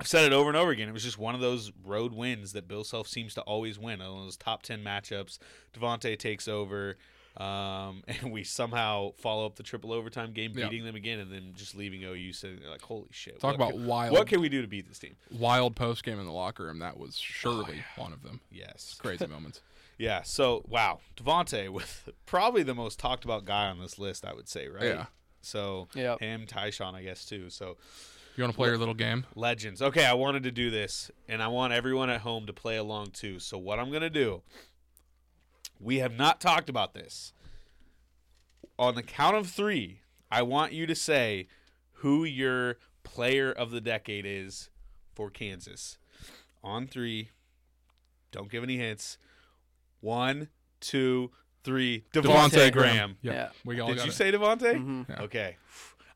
I've 0.00 0.08
said 0.08 0.24
it 0.24 0.32
over 0.32 0.48
and 0.48 0.56
over 0.56 0.70
again. 0.70 0.88
It 0.88 0.92
was 0.92 1.04
just 1.04 1.18
one 1.18 1.34
of 1.34 1.40
those 1.42 1.70
road 1.84 2.12
wins 2.14 2.52
that 2.54 2.66
Bill 2.66 2.84
Self 2.84 3.06
seems 3.06 3.34
to 3.34 3.42
always 3.42 3.78
win. 3.78 3.98
One 4.00 4.08
of 4.08 4.24
those 4.24 4.36
top 4.38 4.62
ten 4.62 4.82
matchups. 4.82 5.38
Devontae 5.78 6.18
takes 6.18 6.48
over, 6.48 6.96
um, 7.36 8.02
and 8.08 8.32
we 8.32 8.42
somehow 8.42 9.12
follow 9.18 9.44
up 9.44 9.56
the 9.56 9.62
triple 9.62 9.92
overtime 9.92 10.32
game, 10.32 10.52
Yeah. 10.54 10.68
beating 10.68 10.86
them 10.86 10.96
again, 10.96 11.18
and 11.20 11.30
then 11.30 11.52
just 11.54 11.74
leaving 11.76 12.02
OU 12.02 12.32
sitting 12.32 12.60
there 12.60 12.70
like, 12.70 12.80
"Holy 12.80 13.08
shit!" 13.10 13.34
Talk 13.40 13.50
what 13.50 13.54
about 13.56 13.70
can- 13.72 13.86
wild. 13.86 14.12
What 14.12 14.26
can 14.26 14.40
we 14.40 14.48
do 14.48 14.62
to 14.62 14.68
beat 14.68 14.88
this 14.88 14.98
team? 14.98 15.16
Wild 15.30 15.76
post 15.76 16.02
game 16.02 16.18
in 16.18 16.24
the 16.24 16.32
locker 16.32 16.64
room. 16.64 16.78
That 16.78 16.98
was 16.98 17.14
surely 17.16 17.84
one 17.96 18.14
of 18.14 18.22
them. 18.22 18.40
Yes, 18.50 18.96
Crazy 18.98 19.26
moments. 19.28 19.60
Yeah. 19.98 20.22
So 20.22 20.64
wow, 20.66 21.00
Devontae 21.18 21.68
with 21.68 22.08
probably 22.26 22.62
the 22.62 22.74
most 22.74 22.98
talked 22.98 23.26
about 23.26 23.44
guy 23.44 23.66
on 23.66 23.78
this 23.80 23.98
list, 23.98 24.24
I 24.24 24.32
would 24.32 24.48
say. 24.48 24.66
Right? 24.68 24.84
Yeah. 24.84 25.06
So 25.42 25.88
Yep. 25.94 26.20
him, 26.20 26.46
Tyshawn, 26.46 26.94
I 26.94 27.02
guess 27.02 27.26
too. 27.26 27.50
So 27.50 27.76
You 28.40 28.44
want 28.44 28.54
to 28.54 28.56
play 28.56 28.68
your 28.68 28.78
little 28.78 28.94
game? 28.94 29.26
legends. 29.34 29.82
Okay, 29.82 30.02
I 30.06 30.14
wanted 30.14 30.44
to 30.44 30.50
do 30.50 30.70
this, 30.70 31.10
and 31.28 31.42
I 31.42 31.48
want 31.48 31.74
everyone 31.74 32.08
at 32.08 32.22
home 32.22 32.46
to 32.46 32.54
play 32.54 32.78
along 32.78 33.08
too. 33.08 33.38
So 33.38 33.58
what 33.58 33.78
I'm 33.78 33.92
gonna 33.92 34.08
do? 34.08 34.40
We 35.78 35.98
have 35.98 36.16
not 36.16 36.40
talked 36.40 36.70
about 36.70 36.94
this. 36.94 37.34
On 38.78 38.94
the 38.94 39.02
count 39.02 39.36
of 39.36 39.46
three, 39.50 40.00
I 40.30 40.40
want 40.40 40.72
you 40.72 40.86
to 40.86 40.94
say 40.94 41.48
who 41.96 42.24
your 42.24 42.78
player 43.02 43.52
of 43.52 43.72
the 43.72 43.80
decade 43.82 44.24
is 44.24 44.70
for 45.14 45.28
Kansas. 45.28 45.98
On 46.64 46.86
three, 46.86 47.28
don't 48.32 48.50
give 48.50 48.62
any 48.64 48.78
hints. 48.78 49.18
One, 50.00 50.48
two, 50.80 51.30
three. 51.62 52.04
Devontae, 52.14 52.22
Devontae 52.22 52.72
Graham. 52.72 52.72
Graham. 52.72 53.16
Yep, 53.20 53.34
Yeah. 53.34 53.48
we 53.66 53.80
all 53.80 53.88
Did 53.88 53.96
got 53.98 54.06
you 54.06 54.12
it. 54.12 54.14
say 54.14 54.32
Devontae? 54.32 54.74
Mhm. 54.76 55.08
Yeah. 55.10 55.22
Okay. 55.24 55.56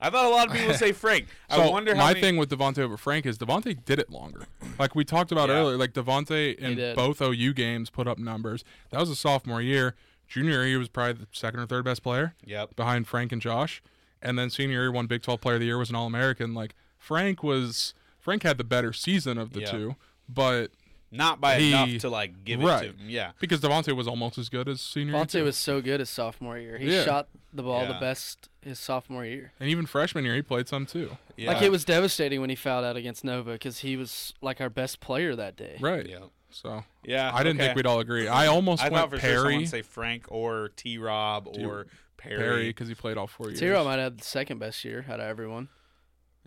I 0.06 0.10
thought 0.10 0.26
a 0.26 0.28
lot 0.28 0.46
of 0.48 0.52
people 0.52 0.68
would 0.68 0.76
say 0.76 0.92
Frank. 1.04 1.26
I 1.48 1.56
So 1.56 1.70
wonder 1.70 1.94
how 1.94 2.02
my 2.02 2.08
many- 2.10 2.20
thing 2.20 2.36
with 2.36 2.50
Devontae 2.50 2.78
over 2.80 2.96
Frank 2.96 3.26
is 3.26 3.38
Devontae 3.38 3.84
did 3.84 3.98
it 3.98 4.10
longer. 4.10 4.46
Like 4.78 4.94
we 4.94 5.04
talked 5.04 5.32
about 5.32 5.48
Yeah. 5.48 5.56
earlier, 5.56 5.76
like 5.76 5.92
Devontae 5.92 6.56
in 6.56 6.76
did. 6.76 6.96
both 6.96 7.20
OU 7.22 7.52
games 7.54 7.90
put 7.90 8.06
up 8.06 8.18
numbers. 8.18 8.64
That 8.90 9.00
was 9.00 9.10
a 9.10 9.16
sophomore 9.16 9.62
year. 9.62 9.94
Junior 10.28 10.52
year, 10.60 10.66
he 10.66 10.76
was 10.76 10.88
probably 10.88 11.12
the 11.14 11.26
second 11.32 11.60
or 11.60 11.66
third 11.66 11.84
best 11.84 12.02
player 12.02 12.34
Yep. 12.44 12.76
behind 12.76 13.06
Frank 13.08 13.32
and 13.32 13.40
Josh. 13.42 13.82
And 14.22 14.38
then 14.38 14.48
senior 14.50 14.80
year, 14.80 14.92
one 14.92 15.06
Big 15.06 15.22
12 15.22 15.40
player 15.40 15.54
of 15.54 15.60
the 15.60 15.66
year 15.66 15.78
was 15.78 15.90
an 15.90 15.96
All 15.96 16.06
American. 16.06 16.54
Like 16.54 16.74
Frank 16.98 17.42
was, 17.42 17.94
Frank 18.18 18.42
had 18.42 18.56
the 18.58 18.64
better 18.64 18.92
season 18.92 19.36
of 19.38 19.52
the 19.52 19.60
Yeah. 19.60 19.70
two, 19.70 19.96
but 20.28 20.70
Not 21.10 21.40
by 21.40 21.58
he- 21.60 21.68
enough 21.68 22.00
to 22.00 22.08
like 22.10 22.44
give 22.44 22.60
right. 22.60 22.84
it 22.86 22.92
to 22.92 22.98
him. 22.98 23.08
Yeah. 23.08 23.32
because 23.38 23.60
Devontae 23.60 23.94
was 23.94 24.08
almost 24.08 24.36
as 24.38 24.48
good 24.48 24.68
as 24.68 24.80
senior 24.80 25.14
year. 25.14 25.22
Devontae 25.24 25.30
too. 25.30 25.44
was 25.44 25.56
so 25.56 25.80
good 25.80 26.00
his 26.00 26.10
sophomore 26.10 26.58
year. 26.58 26.76
He 26.78 26.92
Yeah. 26.92 27.04
shot 27.04 27.28
the 27.52 27.62
ball 27.62 27.82
Yeah. 27.82 27.88
the 27.92 28.00
best 28.00 28.48
his 28.62 28.78
sophomore 28.80 29.24
year. 29.24 29.52
and 29.60 29.68
even 29.68 29.86
freshman 29.86 30.24
year, 30.24 30.34
he 30.34 30.42
played 30.42 30.66
some 30.68 30.86
too. 30.86 31.16
Yeah. 31.36 31.52
Like 31.52 31.62
it 31.62 31.70
was 31.70 31.84
devastating 31.84 32.40
when 32.40 32.50
he 32.50 32.56
fouled 32.56 32.84
out 32.84 32.96
against 32.96 33.22
Nova 33.24 33.52
because 33.52 33.80
he 33.80 33.96
was 33.96 34.32
like 34.40 34.60
our 34.60 34.70
best 34.70 35.00
player 35.00 35.36
that 35.36 35.54
day. 35.56 35.76
Right. 35.80 36.08
Yeah. 36.08 36.24
So 36.50 36.84
Yeah. 37.04 37.30
I 37.32 37.42
didn't 37.44 37.58
okay. 37.58 37.66
think 37.68 37.76
we'd 37.76 37.86
all 37.86 38.00
agree. 38.00 38.26
I 38.26 38.46
almost 38.48 38.82
I 38.82 38.88
went 38.88 38.94
thought 39.02 39.10
for 39.10 39.20
sure 39.20 39.34
someone 39.36 39.52
Perry, 39.52 39.66
say 39.66 39.82
Frank 39.82 40.24
or 40.28 40.70
T. 40.76 40.98
Rob 40.98 41.46
or 41.46 41.86
Perry. 42.16 42.38
Perry 42.38 42.66
because 42.68 42.88
he 42.88 42.94
played 42.94 43.16
all 43.18 43.26
four 43.26 43.48
years. 43.48 43.60
T-Rob 43.60 43.84
might 43.86 43.98
have 43.98 44.16
the 44.16 44.24
second 44.24 44.58
best 44.58 44.84
year 44.84 45.04
out 45.08 45.20
of 45.20 45.26
everyone. 45.26 45.68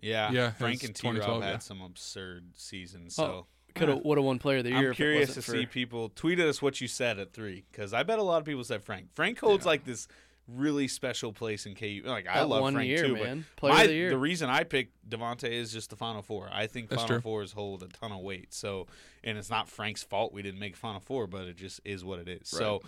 Yeah. 0.01 0.31
Yeah, 0.31 0.51
Frank 0.51 0.83
and 0.83 0.95
T. 0.95 1.07
Rob 1.09 1.41
had 1.43 1.49
yeah. 1.49 1.57
some 1.59 1.81
absurd 1.81 2.51
seasons. 2.55 3.17
Oh, 3.19 3.23
So 3.23 3.47
Could 3.79 3.89
have 3.89 4.01
would 4.03 4.17
have 4.17 4.25
won 4.25 4.39
player 4.39 4.57
of 4.59 4.63
the 4.63 4.71
year. 4.71 4.77
I'm 4.79 4.85
if 4.91 4.95
curious 4.95 5.29
it 5.29 5.33
to 5.33 5.39
wasn't 5.39 5.57
see 5.59 5.65
for- 5.65 5.71
people 5.71 6.09
tweet 6.09 6.39
at 6.39 6.47
us 6.47 6.61
what 6.61 6.79
you 6.81 6.87
said 6.87 7.19
at 7.19 7.33
three 7.33 7.63
because 7.71 7.93
I 7.93 8.03
bet 8.03 8.19
a 8.19 8.23
lot 8.23 8.37
of 8.39 8.45
people 8.45 8.63
said 8.63 8.83
Frank. 8.83 9.07
Frank 9.13 9.39
holds 9.39 9.65
like 9.65 9.83
this 9.85 10.07
really 10.47 10.87
special 10.87 11.33
place 11.33 11.65
in 11.65 11.75
KU. 11.75 12.03
Like 12.05 12.25
I 12.27 12.43
love 12.43 12.61
one 12.61 12.73
Frank 12.75 12.87
year, 12.87 13.05
too, 13.07 13.15
man. 13.15 13.45
but 13.55 13.59
Player 13.59 13.71
of 13.73 13.77
my- 13.79 13.87
the 13.87 13.93
year. 13.93 14.09
The 14.11 14.17
reason 14.17 14.49
I 14.49 14.63
picked 14.63 15.09
Devonte 15.09 15.43
is 15.49 15.73
just 15.73 15.89
the 15.89 15.95
Final 15.97 16.21
Four. 16.21 16.49
I 16.51 16.67
think 16.67 16.89
That's 16.89 17.01
Final 17.01 17.15
true. 17.17 17.21
Fours 17.21 17.51
hold 17.51 17.83
a 17.83 17.87
ton 17.87 18.11
of 18.13 18.19
weight. 18.21 18.53
So, 18.53 18.87
and 19.25 19.37
it's 19.37 19.49
not 19.49 19.67
Frank's 19.67 20.03
fault 20.03 20.31
we 20.33 20.41
didn't 20.41 20.59
make 20.59 20.75
Final 20.77 21.01
Four, 21.01 21.27
but 21.27 21.47
it 21.47 21.57
just 21.57 21.81
is 21.83 22.05
what 22.05 22.19
it 22.19 22.29
is. 22.29 22.47
So, 22.47 22.81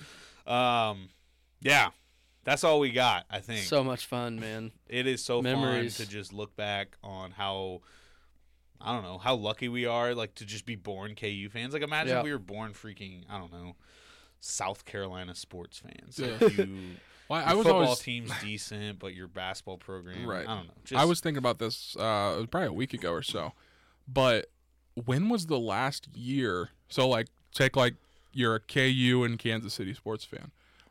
um, 0.47 1.09
yeah, 1.61 1.89
that's 2.45 2.63
all 2.63 2.79
we 2.79 2.91
got. 2.91 3.25
I 3.29 3.39
think 3.39 3.65
So 3.65 3.83
much 3.83 4.05
fun, 4.05 4.39
man. 4.39 4.71
it 4.87 5.05
is 5.05 5.21
so 5.23 5.41
Memories. 5.41 5.97
fun 5.97 6.05
to 6.05 6.11
just 6.11 6.31
look 6.31 6.55
back 6.55 6.95
on 7.03 7.31
how 7.31 7.81
I 8.81 8.93
don't 8.93 9.03
know 9.03 9.17
how 9.17 9.35
lucky 9.35 9.67
we 9.69 9.85
are, 9.85 10.15
like 10.15 10.35
to 10.35 10.45
just 10.45 10.65
be 10.65 10.75
born 10.75 11.15
KU 11.15 11.49
fans. 11.49 11.73
Like 11.73 11.83
imagine 11.83 12.13
Yeah. 12.13 12.19
if 12.19 12.23
we 12.25 12.31
were 12.31 12.39
born 12.39 12.73
freaking 12.73 13.23
I 13.29 13.37
don't 13.37 13.51
know 13.51 13.75
South 14.39 14.85
Carolina 14.85 15.35
sports 15.35 15.79
fans. 15.79 16.17
Yeah. 16.19 16.37
Like 16.39 16.57
you, 16.57 16.77
Well, 17.29 17.43
I 17.45 17.53
was 17.53 17.65
football 17.65 17.83
always 17.83 17.99
team's 17.99 18.31
decent, 18.41 18.97
but 18.97 19.13
your 19.13 19.27
basketball 19.27 19.77
program, 19.77 20.25
Right. 20.25 20.47
I 20.47 20.55
don't 20.55 20.65
know. 20.67 20.73
Just, 20.83 20.99
I 20.99 21.05
was 21.05 21.19
thinking 21.19 21.37
about 21.37 21.59
this. 21.59 21.95
Uh, 21.95 22.33
it 22.35 22.39
was 22.39 22.47
probably 22.49 22.69
a 22.69 22.73
week 22.73 22.91
ago 22.95 23.11
or 23.11 23.21
so. 23.21 23.51
But 24.07 24.47
when 25.05 25.29
was 25.29 25.45
the 25.45 25.59
last 25.59 26.07
year? 26.15 26.69
So 26.87 27.07
like, 27.07 27.27
take 27.53 27.75
like 27.75 27.93
you're 28.33 28.55
a 28.55 28.59
KU 28.59 29.23
and 29.23 29.37
Kansas 29.37 29.75
City 29.75 29.93
sports 29.93 30.25
fan. 30.25 30.49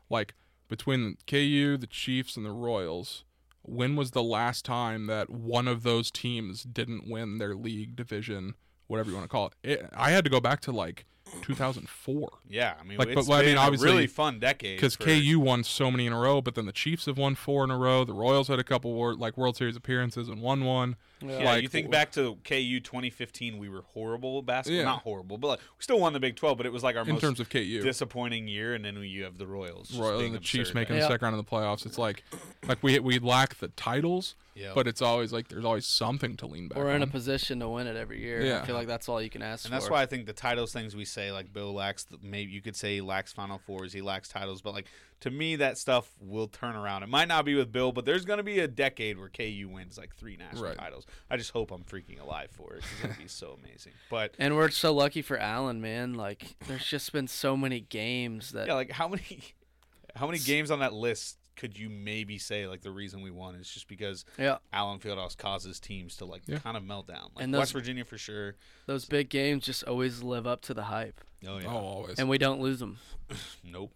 Like 0.09 0.33
between 0.69 1.17
KU, 1.27 1.75
the 1.75 1.87
Chiefs, 1.87 2.37
and 2.37 2.45
the 2.45 2.51
Royals, 2.51 3.25
when 3.69 3.95
was 3.95 4.11
the 4.11 4.23
last 4.23 4.65
time 4.65 5.07
that 5.07 5.29
one 5.29 5.67
of 5.67 5.83
those 5.83 6.09
teams 6.11 6.63
didn't 6.63 7.09
win 7.09 7.37
their 7.37 7.55
league 7.55 7.95
division, 7.95 8.55
whatever 8.87 9.09
you 9.09 9.15
want 9.15 9.25
to 9.25 9.29
call 9.29 9.47
it? 9.47 9.53
it 9.63 9.89
I 9.95 10.11
had 10.11 10.23
to 10.23 10.29
go 10.29 10.39
back 10.39 10.59
to 10.61 10.71
like 10.71 11.05
2004. 11.43 12.29
yeah. 12.47 12.75
I 12.79 12.83
mean, 12.83 12.97
Like, 12.97 13.09
it's 13.09 13.27
but 13.27 13.33
I 13.33 13.45
mean, 13.45 13.57
obviously, 13.57 13.89
really 13.89 14.07
fun 14.07 14.39
decade 14.39 14.77
because 14.77 14.95
for- 14.95 15.03
KU 15.05 15.39
won 15.39 15.63
so 15.63 15.91
many 15.91 16.05
in 16.05 16.13
a 16.13 16.19
row, 16.19 16.41
but 16.41 16.55
then 16.55 16.65
the 16.65 16.71
Chiefs 16.71 17.05
have 17.05 17.17
won 17.17 17.35
four 17.35 17.63
in 17.63 17.71
a 17.71 17.77
row. 17.77 18.03
The 18.03 18.13
Royals 18.13 18.47
had 18.47 18.59
a 18.59 18.63
couple 18.63 18.93
wor- 18.93 19.15
like 19.15 19.37
World 19.37 19.55
Series 19.57 19.75
appearances 19.75 20.27
and 20.29 20.41
won 20.41 20.63
one. 20.63 20.95
Yeah, 21.21 21.43
like 21.43 21.61
you 21.63 21.67
think 21.67 21.89
back 21.91 22.11
to 22.13 22.37
KU 22.43 22.79
2015, 22.79 23.57
we 23.57 23.69
were 23.69 23.81
horrible 23.93 24.39
at 24.39 24.45
basketball. 24.45 24.77
Yeah. 24.77 24.83
Not 24.85 25.01
horrible, 25.01 25.37
but 25.37 25.47
like, 25.47 25.59
we 25.59 25.81
still 25.83 25.99
won 25.99 26.13
the 26.13 26.19
Big 26.19 26.35
12. 26.35 26.57
But 26.57 26.65
it 26.65 26.71
was 26.71 26.83
like 26.83 26.95
our 26.95 27.03
in 27.03 27.09
most 27.13 27.21
terms 27.21 27.39
of 27.39 27.49
KU, 27.49 27.81
disappointing 27.81 28.47
year. 28.47 28.73
And 28.73 28.83
then 28.85 28.95
you 28.97 29.23
have 29.23 29.37
the 29.37 29.47
Royals, 29.47 29.89
just 29.89 29.99
Royal 29.99 30.19
being 30.19 30.33
and 30.35 30.41
the 30.41 30.45
Chiefs 30.45 30.73
making 30.73 30.95
Yeah. 30.95 31.03
the 31.03 31.07
second 31.09 31.25
round 31.25 31.39
of 31.39 31.45
the 31.45 31.49
playoffs. 31.51 31.85
It's 31.85 31.97
like 31.97 32.23
like 32.67 32.81
we 32.81 32.99
we 32.99 33.19
lack 33.19 33.55
the 33.59 33.67
titles, 33.69 34.35
Yeah. 34.55 34.71
but 34.75 34.87
it's 34.87 35.01
always 35.01 35.31
like 35.31 35.47
there's 35.47 35.63
always 35.65 35.85
something 35.85 36.35
to 36.37 36.45
lean 36.47 36.67
back. 36.67 36.77
We're 36.77 36.91
in 36.91 37.01
a 37.03 37.07
position 37.07 37.59
to 37.61 37.69
win 37.69 37.87
it 37.87 37.95
every 37.95 38.21
year. 38.21 38.41
Yeah. 38.43 38.61
I 38.61 38.65
feel 38.65 38.75
like 38.75 38.87
that's 38.87 39.07
all 39.07 39.21
you 39.21 39.29
can 39.29 39.41
ask 39.41 39.65
And 39.65 39.71
for. 39.73 39.79
that's 39.79 39.89
why 39.89 40.01
I 40.01 40.05
think 40.05 40.25
the 40.25 40.33
titles 40.33 40.73
things 40.73 40.95
we 40.95 41.05
say, 41.05 41.31
like 41.31 41.53
Bill 41.53 41.73
lacks, 41.73 42.05
maybe 42.21 42.51
you 42.51 42.61
could 42.61 42.75
say 42.75 42.95
he 42.95 43.01
lacks 43.01 43.31
Final 43.31 43.57
Fours, 43.59 43.93
he 43.93 44.01
lacks 44.01 44.27
titles, 44.29 44.61
but 44.61 44.73
like 44.73 44.87
to 45.21 45.29
me, 45.31 45.57
that 45.57 45.77
stuff 45.77 46.11
will 46.21 46.47
turn 46.47 46.77
around. 46.77 47.03
It 47.03 47.09
might 47.09 47.27
not 47.27 47.43
be 47.43 47.53
with 47.53 47.73
Bill, 47.73 47.91
but 47.91 48.05
there's 48.05 48.23
going 48.23 48.37
to 48.37 48.43
be 48.43 48.59
a 48.59 48.69
decade 48.69 49.19
where 49.19 49.27
KU 49.27 49.67
wins 49.69 49.97
like 49.97 50.15
three 50.15 50.37
national 50.37 50.63
Right. 50.63 50.77
titles. 50.77 51.05
I 51.29 51.35
just 51.35 51.51
hope 51.51 51.71
I'm 51.71 51.83
freaking 51.83 52.21
alive 52.21 52.51
for 52.51 52.75
it. 52.75 52.77
It's 52.77 53.01
going 53.01 53.13
to 53.15 53.19
be 53.21 53.27
so 53.27 53.57
amazing. 53.61 53.91
But 54.09 54.35
And 54.39 54.55
we're 54.55 54.69
so 54.69 54.93
lucky 54.93 55.21
for 55.21 55.37
Allen, 55.37 55.81
man. 55.81 56.13
Like, 56.13 56.55
there's 56.67 56.85
just 56.85 57.11
been 57.11 57.27
so 57.27 57.57
many 57.57 57.81
games 57.81 58.51
that 58.51 58.67
yeah, 58.67 58.75
like 58.75 58.91
how 58.91 59.09
many, 59.09 59.41
how 60.15 60.25
many 60.25 60.39
games 60.39 60.71
on 60.71 60.79
that 60.79 60.93
list 60.93 61.37
could 61.59 61.77
you 61.77 61.89
maybe 61.89 62.37
say 62.37 62.65
like 62.67 62.81
the 62.81 62.89
reason 62.91 63.21
we 63.21 63.29
won 63.31 63.53
is 63.55 63.69
just 63.69 63.87
because 63.89 64.23
yeah, 64.37 64.57
Allen 64.71 64.97
Fieldhouse 64.99 65.37
causes 65.37 65.77
teams 65.79 66.15
to 66.17 66.25
like 66.25 66.41
Yeah. 66.47 66.59
kind 66.59 66.77
of 66.77 66.83
melt 66.85 67.07
down. 67.07 67.31
Like 67.35 67.43
And 67.43 67.53
those- 67.53 67.59
West 67.59 67.73
Virginia 67.73 68.05
for 68.05 68.17
sure. 68.17 68.55
those 68.85 69.03
big 69.05 69.27
games 69.29 69.65
just 69.65 69.83
always 69.83 70.23
live 70.23 70.47
up 70.47 70.61
to 70.63 70.73
the 70.73 70.83
hype, 70.83 71.19
Oh 71.45 71.57
yeah. 71.57 71.67
Oh, 71.67 71.71
always. 71.77 72.17
and 72.17 72.29
we 72.29 72.37
don't 72.37 72.61
lose 72.61 72.79
them. 72.79 72.97
Nope. 73.63 73.91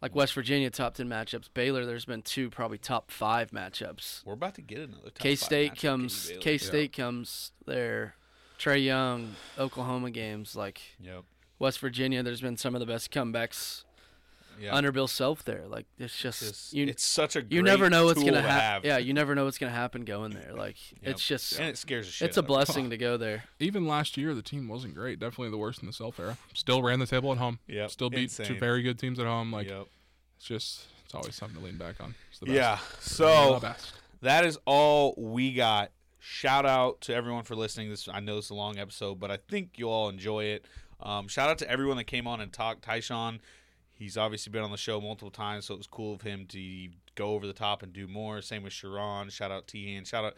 Like 0.00 0.14
West 0.14 0.32
Virginia 0.32 0.70
top 0.70 0.94
ten 0.94 1.06
matchups, 1.08 1.48
Baylor. 1.52 1.84
There's 1.86 2.06
been 2.06 2.22
two 2.22 2.48
probably 2.50 2.78
top 2.78 3.10
five 3.10 3.50
matchups. 3.52 4.24
We're 4.24 4.32
about 4.32 4.54
to 4.56 4.62
get 4.62 4.78
another. 4.80 5.10
top 5.10 5.18
K 5.18 5.36
State 5.36 5.76
comes. 5.80 6.32
K 6.40 6.56
State 6.58 6.92
comes 6.92 7.52
there. 7.66 8.16
Trae 8.58 8.82
Young, 8.84 9.36
Oklahoma 9.58 10.10
games 10.10 10.56
like 10.56 10.80
Yep. 11.00 11.24
West 11.58 11.78
Virginia. 11.78 12.22
There's 12.22 12.40
been 12.40 12.56
some 12.56 12.74
of 12.74 12.80
the 12.80 12.86
best 12.86 13.10
comebacks 13.12 13.84
Yeah. 14.60 14.74
under 14.74 14.92
Bill 14.92 15.08
Self 15.08 15.44
there. 15.44 15.64
Like 15.66 15.86
it's 15.98 16.16
just, 16.18 16.40
Just- 16.40 16.72
you. 16.72 16.86
it's 16.86 17.02
such 17.02 17.36
a 17.36 17.42
you 17.48 17.62
never 17.62 17.88
know 17.90 18.04
what's 18.06 18.22
gonna 18.22 18.42
happen. 18.42 18.88
Yeah, 18.88 18.98
you 18.98 19.12
never 19.14 19.34
know 19.34 19.44
what's 19.44 19.58
gonna 19.58 19.72
happen 19.72 20.04
going 20.04 20.32
there. 20.32 20.52
Like 20.54 20.76
Yep. 21.02 21.10
it's 21.12 21.26
just, 21.26 21.58
and 21.58 21.68
it 21.68 21.78
scares 21.78 22.06
the 22.06 22.12
shit. 22.12 22.28
it's 22.28 22.36
a 22.36 22.40
out 22.40 22.44
of 22.44 22.48
blessing 22.48 22.90
to 22.90 22.96
go 22.96 23.16
there. 23.16 23.44
Even 23.60 23.86
last 23.86 24.16
year, 24.16 24.34
the 24.34 24.42
team 24.42 24.68
wasn't 24.68 24.94
great. 24.94 25.18
Definitely 25.18 25.50
the 25.50 25.58
worst 25.58 25.80
in 25.80 25.86
the 25.86 25.92
self 25.92 26.18
era. 26.20 26.36
Still 26.54 26.82
ran 26.82 26.98
the 26.98 27.06
table 27.06 27.32
at 27.32 27.38
home. 27.38 27.58
Yeah, 27.66 27.86
Still 27.88 28.10
beat 28.10 28.30
two 28.30 28.58
very 28.58 28.82
good 28.82 28.98
teams 28.98 29.18
at 29.18 29.26
home. 29.26 29.52
Like 29.52 29.68
Yep. 29.68 29.86
it's 30.36 30.46
just 30.46 30.86
it's 31.04 31.14
always 31.14 31.34
something 31.34 31.58
to 31.58 31.64
lean 31.64 31.76
back 31.76 32.00
on. 32.00 32.14
It's 32.30 32.38
the 32.38 32.46
best. 32.46 32.56
Yeah. 32.56 32.78
So 33.00 33.60
that 34.22 34.44
is 34.44 34.58
all 34.66 35.14
we 35.16 35.52
got. 35.52 35.90
Shout 36.24 36.64
out 36.64 37.00
to 37.02 37.14
everyone 37.14 37.42
for 37.42 37.56
listening. 37.56 37.90
This 37.90 38.08
I 38.08 38.20
know 38.20 38.38
it's 38.38 38.50
a 38.50 38.54
long 38.54 38.78
episode, 38.78 39.18
but 39.18 39.30
I 39.32 39.38
think 39.48 39.70
you'll 39.76 39.90
all 39.90 40.08
enjoy 40.08 40.44
it. 40.44 40.64
Um, 41.00 41.26
shout 41.26 41.50
out 41.50 41.58
to 41.58 41.68
everyone 41.68 41.96
that 41.96 42.04
came 42.04 42.28
on 42.28 42.40
and 42.40 42.52
talked. 42.52 42.86
Tyshawn, 42.86 43.40
he's 44.02 44.16
obviously 44.16 44.50
been 44.50 44.62
on 44.62 44.70
the 44.70 44.76
show 44.76 45.00
multiple 45.00 45.30
times, 45.30 45.66
so 45.66 45.74
it 45.74 45.78
was 45.78 45.86
cool 45.86 46.14
of 46.14 46.22
him 46.22 46.46
to 46.46 46.88
go 47.14 47.28
over 47.28 47.46
the 47.46 47.52
top 47.52 47.82
and 47.82 47.92
do 47.92 48.08
more. 48.08 48.42
Same 48.42 48.62
with 48.64 48.72
Sherron. 48.72 49.30
Shout 49.30 49.50
out 49.50 49.66
Teahan. 49.66 50.06
Shout 50.06 50.24
out 50.24 50.34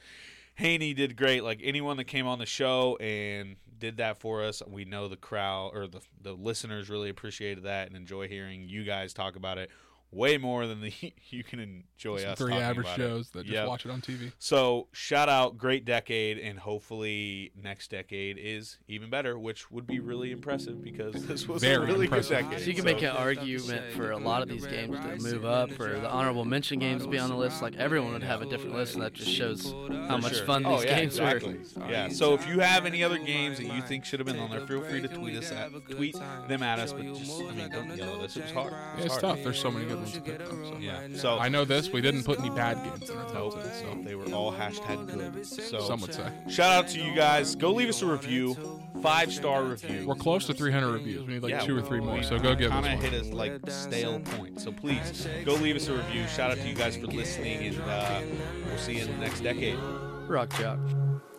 Haney 0.57 0.95
did 0.95 1.17
great. 1.17 1.43
Like 1.43 1.61
anyone 1.65 1.97
that 1.97 2.05
came 2.05 2.27
on 2.27 2.39
the 2.39 2.47
show 2.47 2.97
and 2.97 3.57
did 3.79 3.97
that 3.97 4.19
for 4.19 4.45
us, 4.45 4.63
we 4.69 4.85
know 4.85 5.09
the 5.09 5.17
crowd 5.17 5.73
or 5.75 5.87
the 5.87 6.01
the 6.23 6.33
listeners 6.33 6.91
really 6.91 7.09
appreciated 7.09 7.65
that 7.65 7.89
and 7.89 7.97
enjoy 7.97 8.29
hearing 8.29 8.69
you 8.69 8.85
guys 8.85 9.13
talk 9.15 9.37
about 9.37 9.59
it 9.59 9.71
way 10.15 10.39
more 10.39 10.67
than 10.67 10.81
the 10.81 10.93
you 11.31 11.43
can 11.45 11.61
enjoy 11.61 12.19
Some 12.21 12.31
us. 12.31 12.39
three 12.39 12.51
talking 12.53 12.63
average 12.65 12.87
about 12.87 12.99
it. 12.99 13.03
shows 13.03 13.31
that 13.31 13.43
just 13.45 13.53
Yep. 13.55 13.69
watch 13.69 13.85
it 13.87 13.91
on 13.91 14.01
TV. 14.01 14.33
So 14.39 14.89
shout 14.93 15.29
out, 15.29 15.59
great 15.59 15.85
decade, 15.85 16.39
and 16.39 16.59
hopefully 16.59 17.53
next 17.61 17.91
decade 17.91 18.39
is 18.39 18.79
even 18.89 19.11
better, 19.11 19.39
which 19.39 19.71
would 19.71 19.87
be 19.87 20.01
really 20.01 20.31
impressive 20.33 20.83
because 20.83 21.27
this 21.27 21.49
was 21.49 21.63
a 21.65 21.81
really 21.81 22.05
impressive. 22.07 22.39
good 22.39 22.51
decade. 22.51 22.61
So 22.61 22.67
you 22.71 22.75
can 22.75 22.85
make 22.85 23.03
an 23.03 23.09
argument 23.17 23.93
for 23.95 24.11
a 24.13 24.19
lot 24.19 24.43
of 24.43 24.49
these 24.49 24.67
games 24.67 24.99
to 24.99 25.17
move 25.33 25.45
up, 25.45 25.79
or 25.81 25.99
the 25.99 26.09
honorable 26.11 26.45
mention 26.45 26.79
games 26.79 27.03
to 27.05 27.09
be 27.09 27.19
on 27.19 27.31
the 27.31 27.37
list. 27.37 27.63
Like 27.63 27.77
everyone 27.77 28.13
would 28.13 28.23
have 28.23 28.43
a 28.43 28.47
different 28.47 28.75
list, 28.75 28.95
and 28.95 29.03
that 29.03 29.13
just 29.15 29.31
shows 29.31 29.73
how 30.09 30.19
much 30.19 30.37
sure. 30.37 30.47
fun 30.47 30.65
Oh, 30.67 30.77
these 30.77 30.85
yeah, 30.87 30.99
games 31.01 31.19
exactly. 31.19 31.57
were. 31.77 31.91
Yeah. 31.91 32.09
So 32.09 32.35
if 32.35 32.47
you 32.49 32.61
have 32.61 32.87
any 32.87 33.03
other 33.03 33.19
games 33.19 33.59
that 33.59 33.67
you 33.67 33.83
think 33.83 34.05
should 34.05 34.21
have 34.21 34.27
been 34.27 34.39
on 34.39 34.51
there, 34.51 34.61
feel 34.67 34.83
free 34.83 35.01
to 35.01 35.09
tweet 35.09 35.37
us 35.37 35.51
at 35.53 35.71
tweet 35.91 36.15
them 36.49 36.63
at 36.63 36.79
us. 36.79 36.93
But 36.93 37.03
just 37.15 37.41
I 37.41 37.53
mean, 37.53 37.71
don't 37.71 37.97
yell 37.97 38.15
at 38.17 38.21
us. 38.21 38.37
It 38.37 38.43
was 38.45 38.53
hard. 38.53 38.73
Yeah, 38.73 39.05
it's 39.05 39.09
hard. 39.15 39.21
tough. 39.21 39.39
There's 39.43 39.59
so 39.59 39.71
many 39.71 39.87
good 39.87 40.04
ones 40.05 40.15
who 40.15 40.21
picked 40.21 40.47
them. 40.47 40.65
So. 40.65 40.79
Yeah. 40.79 41.01
So 41.15 41.39
I 41.39 41.49
know 41.49 41.65
this. 41.65 41.91
We 41.91 42.01
didn't 42.01 42.25
put 42.25 42.39
any 42.39 42.51
bad 42.51 42.83
games 42.85 43.11
in 43.11 43.17
our 43.17 43.25
top 43.25 43.35
Nope. 43.35 43.63
10, 43.63 43.97
so 43.97 44.03
They 44.03 44.15
were 44.15 44.33
all 44.33 44.53
hashtag 44.53 45.07
good. 45.13 45.47
So 45.47 45.81
some 45.81 46.01
would 46.01 46.15
say. 46.15 46.31
Shout 46.49 46.73
out 46.73 46.89
to 46.89 47.01
you 47.01 47.15
guys. 47.15 47.55
Go 47.55 47.73
leave 47.73 47.89
us 47.89 48.03
a 48.03 48.07
review. 48.07 48.57
Five 49.03 49.33
star 49.33 49.65
review. 49.65 50.07
We're 50.07 50.15
close 50.15 50.47
to 50.47 50.55
300 50.55 50.93
reviews. 50.93 51.27
We 51.27 51.35
need 51.35 51.43
like 51.43 51.51
Yeah, 51.51 51.61
two 51.61 51.77
or 51.77 51.83
three 51.83 52.01
more. 52.01 52.23
So 52.23 52.39
go 52.39 52.55
give 52.55 52.73
us 52.73 52.85
Kind 52.85 53.05
of 53.05 53.11
hit 53.13 53.21
us 53.21 53.31
like 53.31 53.61
stale 53.69 54.21
point. 54.21 54.61
So 54.61 54.73
please 54.73 55.27
go 55.45 55.55
leave 55.55 55.77
us 55.77 55.89
a 55.89 55.95
review. 55.95 56.27
Shout 56.29 56.51
out 56.51 56.59
to 56.59 56.69
you 56.69 56.75
guys 56.75 56.97
for 56.97 57.07
listening, 57.07 57.67
and 57.67 57.81
uh, 57.83 58.21
we'll 58.67 58.79
see 58.79 58.97
you 58.97 59.05
in 59.05 59.11
the 59.11 59.19
next 59.19 59.41
decade. 59.41 59.79
Rock 60.27 60.51
jock. 60.59 60.79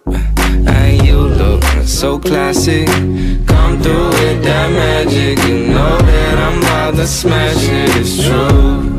And 0.07 1.05
you 1.05 1.17
look 1.17 1.63
so 1.87 2.19
classic. 2.19 2.87
Come 2.87 3.81
through 3.81 4.09
with 4.09 4.43
that 4.43 4.69
magic. 4.71 5.37
You 5.47 5.67
know 5.67 5.97
that 5.97 6.37
I'm 6.37 6.59
about 6.59 6.95
to 6.95 7.07
smash 7.07 7.67
it. 7.69 7.95
It's 8.01 8.25
true. 8.25 8.94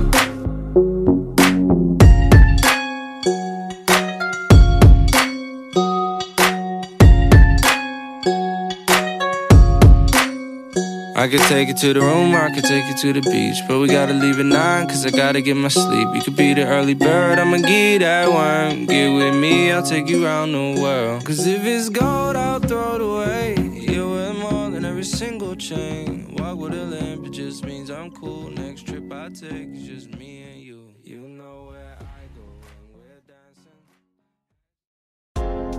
I 11.26 11.28
could 11.28 11.40
take 11.40 11.66
you 11.66 11.74
to 11.74 11.92
the 11.92 12.00
room, 12.02 12.36
I 12.36 12.54
could 12.54 12.62
take 12.62 12.86
you 12.86 12.96
to 12.98 13.12
the 13.12 13.20
beach. 13.20 13.58
But 13.66 13.80
we 13.80 13.88
gotta 13.88 14.12
leave 14.12 14.38
at 14.38 14.46
nine, 14.46 14.86
cause 14.86 15.04
I 15.04 15.10
gotta 15.10 15.40
get 15.40 15.56
my 15.56 15.66
sleep. 15.66 16.06
You 16.14 16.22
could 16.22 16.36
be 16.36 16.54
the 16.54 16.64
early 16.64 16.94
bird, 16.94 17.40
I'ma 17.40 17.56
get 17.56 17.98
that 17.98 18.30
one. 18.30 18.86
Get 18.86 19.08
with 19.08 19.34
me, 19.34 19.72
I'll 19.72 19.82
take 19.82 20.08
you 20.08 20.24
around 20.24 20.52
the 20.52 20.80
world. 20.80 21.24
Cause 21.24 21.44
if 21.44 21.64
it's 21.64 21.88
gold, 21.88 22.36
I'll 22.36 22.60
throw 22.60 22.94
it 22.94 23.00
away. 23.00 23.56
You're 23.58 24.06
worth 24.06 24.38
more 24.38 24.70
than 24.70 24.84
every 24.84 25.02
single 25.02 25.56
chain. 25.56 26.32
Walk 26.38 26.58
with 26.58 26.74
a 26.74 26.84
limp, 26.84 27.26
it 27.26 27.32
just 27.32 27.64
means 27.64 27.90
I'm 27.90 28.12
cool. 28.12 28.48
Next 28.48 28.86
trip 28.86 29.12
I 29.12 29.28
take 29.30 29.74
is 29.74 29.88
just 29.88 30.15